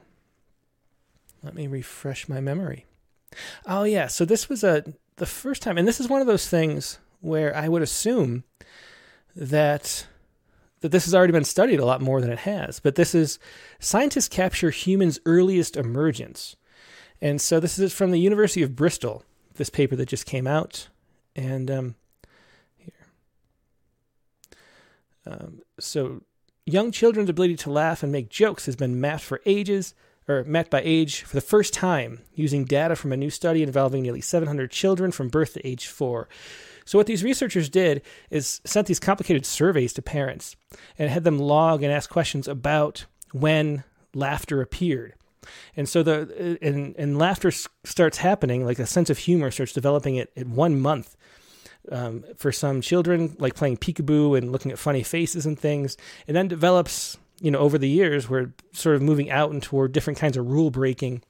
Let 1.42 1.54
me 1.54 1.66
refresh 1.66 2.28
my 2.28 2.40
memory. 2.40 2.86
Oh 3.66 3.84
yeah, 3.84 4.08
so 4.08 4.24
this 4.24 4.48
was 4.48 4.64
a 4.64 4.84
the 5.16 5.26
first 5.26 5.62
time, 5.62 5.78
and 5.78 5.86
this 5.86 6.00
is 6.00 6.08
one 6.08 6.20
of 6.20 6.26
those 6.26 6.48
things 6.48 6.98
where 7.20 7.54
I 7.56 7.68
would 7.68 7.82
assume 7.82 8.44
that 9.36 10.06
that 10.80 10.90
this 10.90 11.04
has 11.04 11.14
already 11.14 11.32
been 11.32 11.44
studied 11.44 11.80
a 11.80 11.84
lot 11.84 12.00
more 12.00 12.20
than 12.20 12.30
it 12.30 12.40
has. 12.40 12.80
But 12.80 12.94
this 12.94 13.14
is 13.14 13.38
scientists 13.78 14.28
capture 14.28 14.70
humans' 14.70 15.20
earliest 15.26 15.76
emergence, 15.76 16.56
and 17.20 17.40
so 17.40 17.60
this 17.60 17.78
is 17.78 17.92
from 17.92 18.10
the 18.10 18.20
University 18.20 18.62
of 18.62 18.74
Bristol. 18.74 19.22
This 19.54 19.70
paper 19.70 19.96
that 19.96 20.08
just 20.08 20.26
came 20.26 20.46
out, 20.46 20.88
and 21.36 21.70
um, 21.70 21.94
Um, 25.28 25.60
so, 25.78 26.22
young 26.64 26.90
children's 26.90 27.30
ability 27.30 27.56
to 27.56 27.70
laugh 27.70 28.02
and 28.02 28.10
make 28.10 28.28
jokes 28.28 28.66
has 28.66 28.76
been 28.76 29.00
mapped 29.00 29.22
for 29.22 29.40
ages, 29.44 29.94
or 30.26 30.44
mapped 30.44 30.70
by 30.70 30.82
age 30.84 31.22
for 31.22 31.36
the 31.36 31.40
first 31.40 31.72
time 31.72 32.20
using 32.34 32.64
data 32.64 32.96
from 32.96 33.12
a 33.12 33.16
new 33.16 33.30
study 33.30 33.62
involving 33.62 34.02
nearly 34.02 34.20
700 34.20 34.70
children 34.70 35.10
from 35.10 35.28
birth 35.28 35.54
to 35.54 35.66
age 35.66 35.86
four. 35.86 36.28
So, 36.84 36.98
what 36.98 37.06
these 37.06 37.24
researchers 37.24 37.68
did 37.68 38.02
is 38.30 38.60
sent 38.64 38.86
these 38.86 39.00
complicated 39.00 39.44
surveys 39.44 39.92
to 39.94 40.02
parents 40.02 40.56
and 40.98 41.10
had 41.10 41.24
them 41.24 41.38
log 41.38 41.82
and 41.82 41.92
ask 41.92 42.08
questions 42.08 42.48
about 42.48 43.04
when 43.32 43.84
laughter 44.14 44.62
appeared. 44.62 45.14
And 45.76 45.88
so 45.88 46.02
the 46.02 46.58
and, 46.60 46.94
and 46.98 47.18
laughter 47.18 47.50
starts 47.50 48.18
happening, 48.18 48.64
like 48.66 48.78
a 48.78 48.86
sense 48.86 49.08
of 49.08 49.18
humor 49.18 49.50
starts 49.50 49.72
developing 49.72 50.18
at, 50.18 50.28
at 50.36 50.46
one 50.46 50.80
month 50.80 51.16
um, 51.90 52.24
for 52.36 52.52
some 52.52 52.80
children, 52.80 53.36
like 53.38 53.54
playing 53.54 53.78
peekaboo 53.78 54.36
and 54.36 54.52
looking 54.52 54.72
at 54.72 54.78
funny 54.78 55.02
faces 55.02 55.46
and 55.46 55.58
things, 55.58 55.96
and 56.26 56.36
then 56.36 56.48
develops, 56.48 57.18
you 57.40 57.50
know, 57.50 57.58
over 57.58 57.78
the 57.78 57.88
years, 57.88 58.28
where 58.28 58.52
sort 58.72 58.96
of 58.96 59.02
moving 59.02 59.30
out 59.30 59.50
and 59.50 59.62
toward 59.62 59.92
different 59.92 60.18
kinds 60.18 60.36
of 60.36 60.46
rule 60.46 60.70
breaking, 60.70 61.22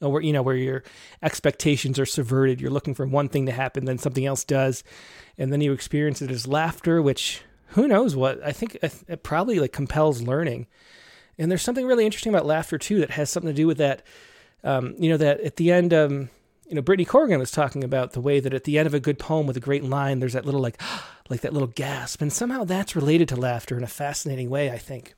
where 0.00 0.22
you 0.22 0.32
know 0.32 0.42
where 0.42 0.56
your 0.56 0.82
expectations 1.22 1.98
are 1.98 2.06
subverted. 2.06 2.60
You're 2.60 2.70
looking 2.70 2.94
for 2.94 3.06
one 3.06 3.28
thing 3.28 3.46
to 3.46 3.52
happen, 3.52 3.84
then 3.84 3.98
something 3.98 4.26
else 4.26 4.44
does, 4.44 4.84
and 5.38 5.52
then 5.52 5.60
you 5.60 5.72
experience 5.72 6.22
it 6.22 6.30
as 6.30 6.46
laughter, 6.46 7.00
which 7.00 7.42
who 7.68 7.88
knows 7.88 8.14
what 8.14 8.42
I 8.44 8.52
think 8.52 8.78
it 8.82 9.22
probably 9.22 9.58
like 9.58 9.72
compels 9.72 10.22
learning. 10.22 10.66
And 11.38 11.50
there's 11.50 11.62
something 11.62 11.86
really 11.86 12.04
interesting 12.04 12.32
about 12.32 12.46
laughter 12.46 12.78
too 12.78 13.00
that 13.00 13.10
has 13.10 13.30
something 13.30 13.50
to 13.50 13.54
do 13.54 13.66
with 13.66 13.78
that. 13.78 14.02
Um, 14.64 14.94
you 14.98 15.10
know 15.10 15.16
that 15.16 15.40
at 15.40 15.56
the 15.56 15.72
end. 15.72 15.92
Um, 15.94 16.30
you 16.68 16.74
know, 16.74 16.82
Brittney 16.82 17.06
Corrigan 17.06 17.38
was 17.38 17.50
talking 17.50 17.84
about 17.84 18.12
the 18.12 18.20
way 18.20 18.40
that 18.40 18.54
at 18.54 18.64
the 18.64 18.78
end 18.78 18.86
of 18.86 18.94
a 18.94 19.00
good 19.00 19.18
poem 19.18 19.46
with 19.46 19.56
a 19.56 19.60
great 19.60 19.84
line, 19.84 20.20
there's 20.20 20.32
that 20.32 20.46
little 20.46 20.60
like, 20.60 20.80
like 21.28 21.40
that 21.40 21.52
little 21.52 21.68
gasp, 21.68 22.20
and 22.20 22.32
somehow 22.32 22.64
that's 22.64 22.96
related 22.96 23.28
to 23.28 23.36
laughter 23.36 23.76
in 23.76 23.84
a 23.84 23.88
fascinating 23.88 24.50
way, 24.50 24.70
I 24.70 24.78
think. 24.78 25.14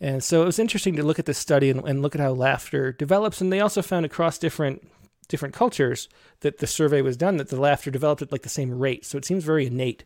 And 0.00 0.22
so 0.22 0.42
it 0.42 0.46
was 0.46 0.58
interesting 0.58 0.96
to 0.96 1.02
look 1.02 1.18
at 1.18 1.26
this 1.26 1.38
study 1.38 1.70
and, 1.70 1.86
and 1.86 2.02
look 2.02 2.14
at 2.14 2.20
how 2.20 2.32
laughter 2.32 2.92
develops. 2.92 3.40
And 3.40 3.52
they 3.52 3.60
also 3.60 3.82
found 3.82 4.06
across 4.06 4.38
different 4.38 4.88
different 5.26 5.54
cultures 5.54 6.08
that 6.40 6.56
the 6.56 6.66
survey 6.66 7.02
was 7.02 7.14
done 7.14 7.36
that 7.36 7.50
the 7.50 7.60
laughter 7.60 7.90
developed 7.90 8.22
at 8.22 8.32
like 8.32 8.42
the 8.42 8.48
same 8.48 8.78
rate. 8.78 9.04
So 9.04 9.18
it 9.18 9.26
seems 9.26 9.44
very 9.44 9.66
innate. 9.66 10.04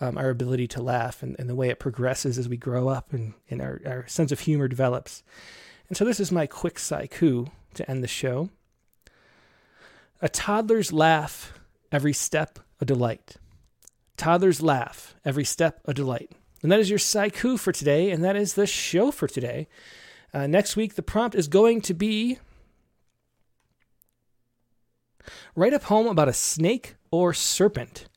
Um, 0.00 0.16
our 0.16 0.30
ability 0.30 0.68
to 0.68 0.80
laugh 0.80 1.24
and, 1.24 1.34
and, 1.40 1.50
the 1.50 1.56
way 1.56 1.70
it 1.70 1.80
progresses 1.80 2.38
as 2.38 2.48
we 2.48 2.56
grow 2.56 2.86
up 2.86 3.12
and, 3.12 3.34
and 3.50 3.60
our, 3.60 3.80
our 3.84 4.06
sense 4.06 4.30
of 4.30 4.38
humor 4.38 4.68
develops. 4.68 5.24
And 5.88 5.96
so 5.96 6.04
this 6.04 6.20
is 6.20 6.30
my 6.30 6.46
quick 6.46 6.76
saiku 6.76 7.50
to 7.74 7.90
end 7.90 8.04
the 8.04 8.06
show. 8.06 8.48
A 10.20 10.28
toddler's 10.28 10.92
laugh, 10.92 11.52
every 11.92 12.12
step 12.12 12.58
a 12.80 12.84
delight. 12.84 13.36
Toddlers 14.16 14.60
laugh, 14.60 15.14
every 15.24 15.44
step 15.44 15.80
a 15.84 15.94
delight. 15.94 16.32
And 16.62 16.72
that 16.72 16.80
is 16.80 16.90
your 16.90 16.98
saiku 16.98 17.58
for 17.58 17.70
today, 17.70 18.10
and 18.10 18.24
that 18.24 18.34
is 18.34 18.54
the 18.54 18.66
show 18.66 19.12
for 19.12 19.28
today. 19.28 19.68
Uh, 20.34 20.48
next 20.48 20.74
week, 20.74 20.94
the 20.94 21.02
prompt 21.02 21.36
is 21.36 21.46
going 21.46 21.80
to 21.82 21.94
be 21.94 22.38
write 25.54 25.72
a 25.72 25.78
poem 25.78 26.06
about 26.06 26.28
a 26.28 26.32
snake 26.32 26.96
or 27.10 27.32
serpent. 27.32 28.08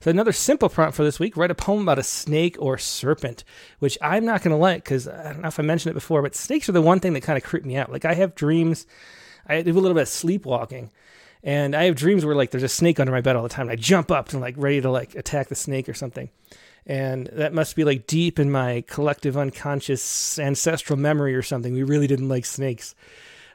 So 0.00 0.10
another 0.10 0.32
simple 0.32 0.68
prompt 0.68 0.96
for 0.96 1.04
this 1.04 1.20
week: 1.20 1.36
write 1.36 1.50
a 1.50 1.54
poem 1.54 1.82
about 1.82 1.98
a 1.98 2.02
snake 2.02 2.56
or 2.58 2.78
serpent, 2.78 3.44
which 3.78 3.98
I'm 4.00 4.24
not 4.24 4.42
going 4.42 4.50
to 4.50 4.56
like 4.56 4.84
because 4.84 5.06
I 5.06 5.24
don't 5.24 5.42
know 5.42 5.48
if 5.48 5.60
I 5.60 5.62
mentioned 5.62 5.90
it 5.90 5.94
before, 5.94 6.22
but 6.22 6.34
snakes 6.34 6.68
are 6.68 6.72
the 6.72 6.80
one 6.80 6.98
thing 6.98 7.12
that 7.12 7.20
kind 7.20 7.36
of 7.36 7.44
creep 7.44 7.64
me 7.64 7.76
out. 7.76 7.92
Like 7.92 8.06
I 8.06 8.14
have 8.14 8.34
dreams, 8.34 8.86
I 9.46 9.60
do 9.60 9.72
a 9.72 9.74
little 9.74 9.94
bit 9.94 10.02
of 10.02 10.08
sleepwalking, 10.08 10.90
and 11.42 11.74
I 11.74 11.84
have 11.84 11.96
dreams 11.96 12.24
where 12.24 12.36
like 12.36 12.50
there's 12.50 12.62
a 12.62 12.68
snake 12.68 13.00
under 13.00 13.12
my 13.12 13.20
bed 13.20 13.36
all 13.36 13.42
the 13.42 13.48
time. 13.48 13.68
And 13.68 13.72
I 13.72 13.76
jump 13.76 14.10
up 14.10 14.32
and 14.32 14.40
like 14.40 14.54
ready 14.56 14.80
to 14.80 14.90
like 14.90 15.14
attack 15.14 15.48
the 15.48 15.54
snake 15.54 15.88
or 15.88 15.94
something. 15.94 16.30
And 16.86 17.28
that 17.32 17.54
must 17.54 17.76
be 17.76 17.84
like 17.84 18.06
deep 18.06 18.38
in 18.38 18.50
my 18.50 18.84
collective 18.86 19.36
unconscious 19.36 20.38
ancestral 20.38 20.98
memory 20.98 21.34
or 21.34 21.42
something. 21.42 21.72
We 21.72 21.82
really 21.82 22.06
didn't 22.06 22.28
like 22.28 22.44
snakes. 22.44 22.94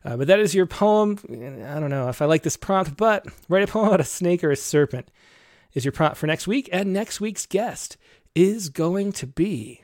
Uh, 0.06 0.16
but 0.16 0.28
that 0.28 0.40
is 0.40 0.56
your 0.56 0.66
poem. 0.66 1.18
I 1.30 1.80
don't 1.80 1.90
know 1.90 2.08
if 2.08 2.22
I 2.22 2.26
like 2.26 2.44
this 2.44 2.56
prompt, 2.56 2.96
but 2.96 3.26
write 3.50 3.64
a 3.64 3.68
poem 3.68 3.88
about 3.88 4.00
a 4.00 4.06
snake 4.06 4.44
or 4.44 4.52
a 4.52 4.56
serpent 4.56 5.10
is 5.74 5.84
your 5.84 5.92
prompt 5.92 6.18
for 6.18 6.28
next 6.28 6.48
week. 6.48 6.70
And 6.72 6.94
next 6.94 7.20
week's 7.20 7.46
guest 7.46 7.98
is 8.36 8.70
going 8.70 9.12
to 9.14 9.28
be 9.28 9.82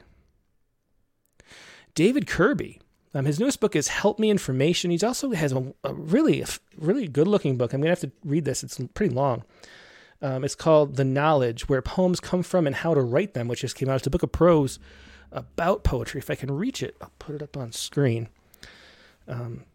David 1.95 2.27
Kirby. 2.27 2.79
Um, 3.13 3.25
his 3.25 3.39
newest 3.39 3.59
book 3.59 3.75
is 3.75 3.89
Help 3.89 4.17
Me 4.17 4.29
Information. 4.29 4.89
He 4.89 4.99
also 5.05 5.31
has 5.31 5.51
a, 5.51 5.73
a 5.83 5.93
really, 5.93 6.41
a 6.41 6.47
really 6.77 7.07
good 7.07 7.27
looking 7.27 7.57
book. 7.57 7.73
I'm 7.73 7.81
going 7.81 7.95
to 7.95 8.01
have 8.01 8.11
to 8.11 8.17
read 8.27 8.45
this, 8.45 8.63
it's 8.63 8.79
pretty 8.93 9.13
long. 9.13 9.43
Um, 10.21 10.43
it's 10.43 10.55
called 10.55 10.95
The 10.95 11.03
Knowledge 11.03 11.67
Where 11.67 11.81
Poems 11.81 12.19
Come 12.19 12.43
From 12.43 12.65
and 12.65 12.75
How 12.75 12.93
to 12.93 13.01
Write 13.01 13.33
Them, 13.33 13.47
which 13.47 13.61
just 13.61 13.75
came 13.75 13.89
out. 13.89 13.97
It's 13.97 14.07
a 14.07 14.09
book 14.09 14.23
of 14.23 14.31
prose 14.31 14.79
about 15.31 15.83
poetry. 15.83 16.19
If 16.19 16.29
I 16.29 16.35
can 16.35 16.51
reach 16.51 16.81
it, 16.81 16.95
I'll 17.01 17.11
put 17.19 17.35
it 17.35 17.41
up 17.41 17.57
on 17.57 17.71
screen. 17.71 18.29
Um, 19.27 19.65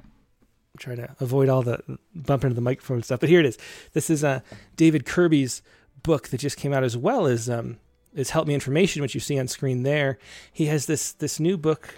I'm 0.00 0.78
trying 0.78 0.98
to 0.98 1.16
avoid 1.20 1.48
all 1.48 1.62
the 1.62 1.80
bumping 2.14 2.48
into 2.48 2.54
the 2.54 2.60
microphone 2.60 3.02
stuff. 3.02 3.20
But 3.20 3.28
here 3.28 3.40
it 3.40 3.46
is. 3.46 3.58
This 3.92 4.10
is 4.10 4.22
uh, 4.22 4.40
David 4.76 5.06
Kirby's 5.06 5.62
book 6.02 6.28
that 6.28 6.38
just 6.38 6.56
came 6.56 6.72
out 6.72 6.84
as 6.84 6.96
well 6.96 7.26
as 7.26 7.50
um, 7.50 7.78
is 8.14 8.30
Help 8.30 8.46
Me 8.46 8.54
Information, 8.54 9.02
which 9.02 9.14
you 9.14 9.20
see 9.20 9.38
on 9.38 9.48
screen 9.48 9.82
there. 9.82 10.18
He 10.52 10.66
has 10.66 10.86
this 10.86 11.12
this 11.12 11.40
new 11.40 11.56
book, 11.56 11.94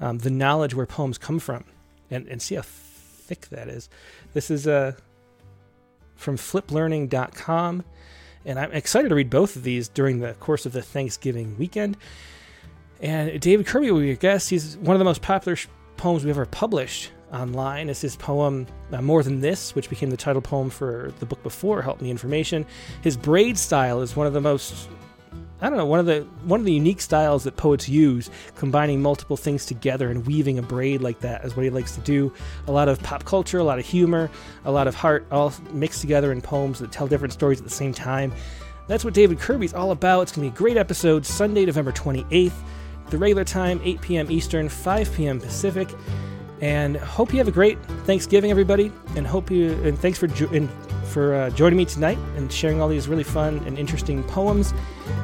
um, 0.00 0.18
The 0.18 0.30
Knowledge 0.30 0.74
Where 0.74 0.86
Poems 0.86 1.18
Come 1.18 1.38
From, 1.38 1.64
and 2.10 2.26
and 2.28 2.40
see 2.40 2.54
how 2.54 2.62
thick 2.62 3.48
that 3.48 3.68
is. 3.68 3.88
This 4.34 4.50
is 4.50 4.66
uh, 4.66 4.92
from 6.14 6.36
FlipLearning.com, 6.36 7.84
and 8.44 8.58
I'm 8.58 8.72
excited 8.72 9.08
to 9.10 9.14
read 9.14 9.30
both 9.30 9.56
of 9.56 9.62
these 9.62 9.88
during 9.88 10.20
the 10.20 10.34
course 10.34 10.66
of 10.66 10.72
the 10.72 10.82
Thanksgiving 10.82 11.56
weekend. 11.58 11.96
And 13.00 13.40
David 13.40 13.66
Kirby 13.66 13.90
will 13.90 14.00
be 14.00 14.06
your 14.06 14.16
guest. 14.16 14.48
He's 14.48 14.76
one 14.78 14.94
of 14.94 14.98
the 14.98 15.04
most 15.04 15.20
popular 15.20 15.56
sh- 15.56 15.66
poems 15.98 16.24
we've 16.24 16.34
ever 16.34 16.46
published 16.46 17.12
online. 17.32 17.90
It's 17.90 18.00
his 18.00 18.16
poem 18.16 18.66
uh, 18.92 19.02
More 19.02 19.22
Than 19.22 19.40
This, 19.40 19.74
which 19.74 19.90
became 19.90 20.10
the 20.10 20.16
title 20.16 20.40
poem 20.40 20.70
for 20.70 21.12
the 21.18 21.26
book 21.26 21.42
before, 21.42 21.82
Help 21.82 22.00
Me 22.00 22.10
Information. 22.10 22.64
His 23.02 23.16
braid 23.16 23.58
style 23.58 24.00
is 24.00 24.16
one 24.16 24.26
of 24.26 24.32
the 24.32 24.40
most 24.40 24.88
I 25.60 25.68
don't 25.70 25.78
know, 25.78 25.86
one 25.86 26.00
of 26.00 26.06
the 26.06 26.26
one 26.44 26.60
of 26.60 26.66
the 26.66 26.72
unique 26.72 27.00
styles 27.00 27.44
that 27.44 27.56
poets 27.56 27.88
use, 27.88 28.30
combining 28.56 29.00
multiple 29.00 29.36
things 29.36 29.64
together 29.64 30.10
and 30.10 30.26
weaving 30.26 30.58
a 30.58 30.62
braid 30.62 31.00
like 31.00 31.20
that 31.20 31.44
is 31.44 31.56
what 31.56 31.64
he 31.64 31.70
likes 31.70 31.94
to 31.94 32.00
do. 32.02 32.32
A 32.66 32.72
lot 32.72 32.88
of 32.88 33.02
pop 33.02 33.24
culture, 33.24 33.58
a 33.58 33.64
lot 33.64 33.78
of 33.78 33.86
humor, 33.86 34.30
a 34.64 34.70
lot 34.70 34.86
of 34.86 34.94
heart 34.94 35.26
all 35.30 35.54
mixed 35.72 36.02
together 36.02 36.30
in 36.30 36.42
poems 36.42 36.78
that 36.80 36.92
tell 36.92 37.06
different 37.06 37.32
stories 37.32 37.58
at 37.58 37.64
the 37.64 37.70
same 37.70 37.94
time. 37.94 38.32
That's 38.86 39.04
what 39.04 39.14
David 39.14 39.40
Kirby's 39.40 39.74
all 39.74 39.90
about. 39.90 40.22
It's 40.22 40.32
going 40.32 40.48
to 40.48 40.52
be 40.52 40.54
a 40.54 40.58
great 40.58 40.76
episode 40.76 41.24
Sunday, 41.24 41.64
November 41.64 41.90
28th, 41.90 42.52
the 43.10 43.18
regular 43.18 43.44
time, 43.44 43.80
8 43.82 44.00
p.m. 44.00 44.30
Eastern, 44.30 44.68
5 44.68 45.12
p.m. 45.14 45.40
Pacific. 45.40 45.88
And 46.60 46.96
hope 46.96 47.32
you 47.32 47.38
have 47.38 47.48
a 47.48 47.52
great 47.52 47.82
Thanksgiving, 48.04 48.50
everybody. 48.50 48.92
And 49.16 49.26
hope 49.26 49.50
you 49.50 49.72
and 49.82 49.98
thanks 49.98 50.18
for 50.18 50.26
and 50.54 50.70
for 51.06 51.34
uh, 51.34 51.50
joining 51.50 51.76
me 51.76 51.84
tonight 51.84 52.18
and 52.36 52.50
sharing 52.50 52.80
all 52.80 52.88
these 52.88 53.08
really 53.08 53.24
fun 53.24 53.58
and 53.66 53.78
interesting 53.78 54.22
poems 54.24 54.74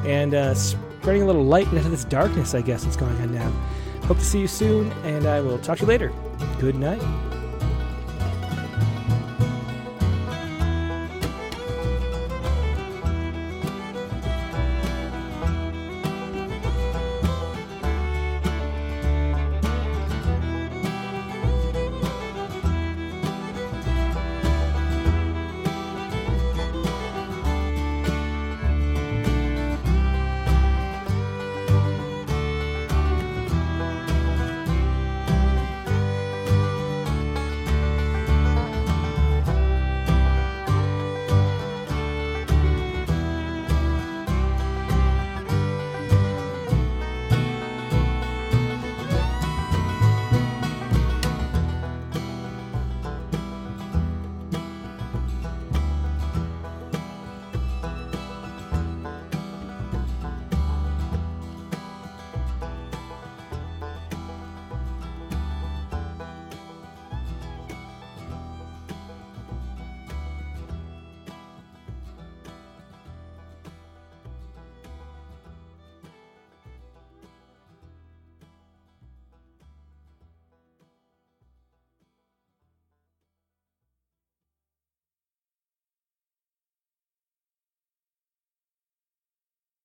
and 0.05 0.33
uh, 0.33 0.53
spreading 0.53 1.21
a 1.21 1.25
little 1.25 1.45
light 1.45 1.67
into 1.67 1.89
this 1.89 2.05
darkness, 2.05 2.55
I 2.55 2.61
guess, 2.61 2.83
that's 2.83 2.97
going 2.97 3.15
on 3.21 3.33
now. 3.33 3.49
Hope 4.03 4.17
to 4.17 4.25
see 4.25 4.39
you 4.39 4.47
soon, 4.47 4.91
and 5.03 5.25
I 5.25 5.39
will 5.41 5.57
talk 5.59 5.77
to 5.77 5.83
you 5.83 5.87
later. 5.87 6.11
Good 6.59 6.75
night. 6.75 7.01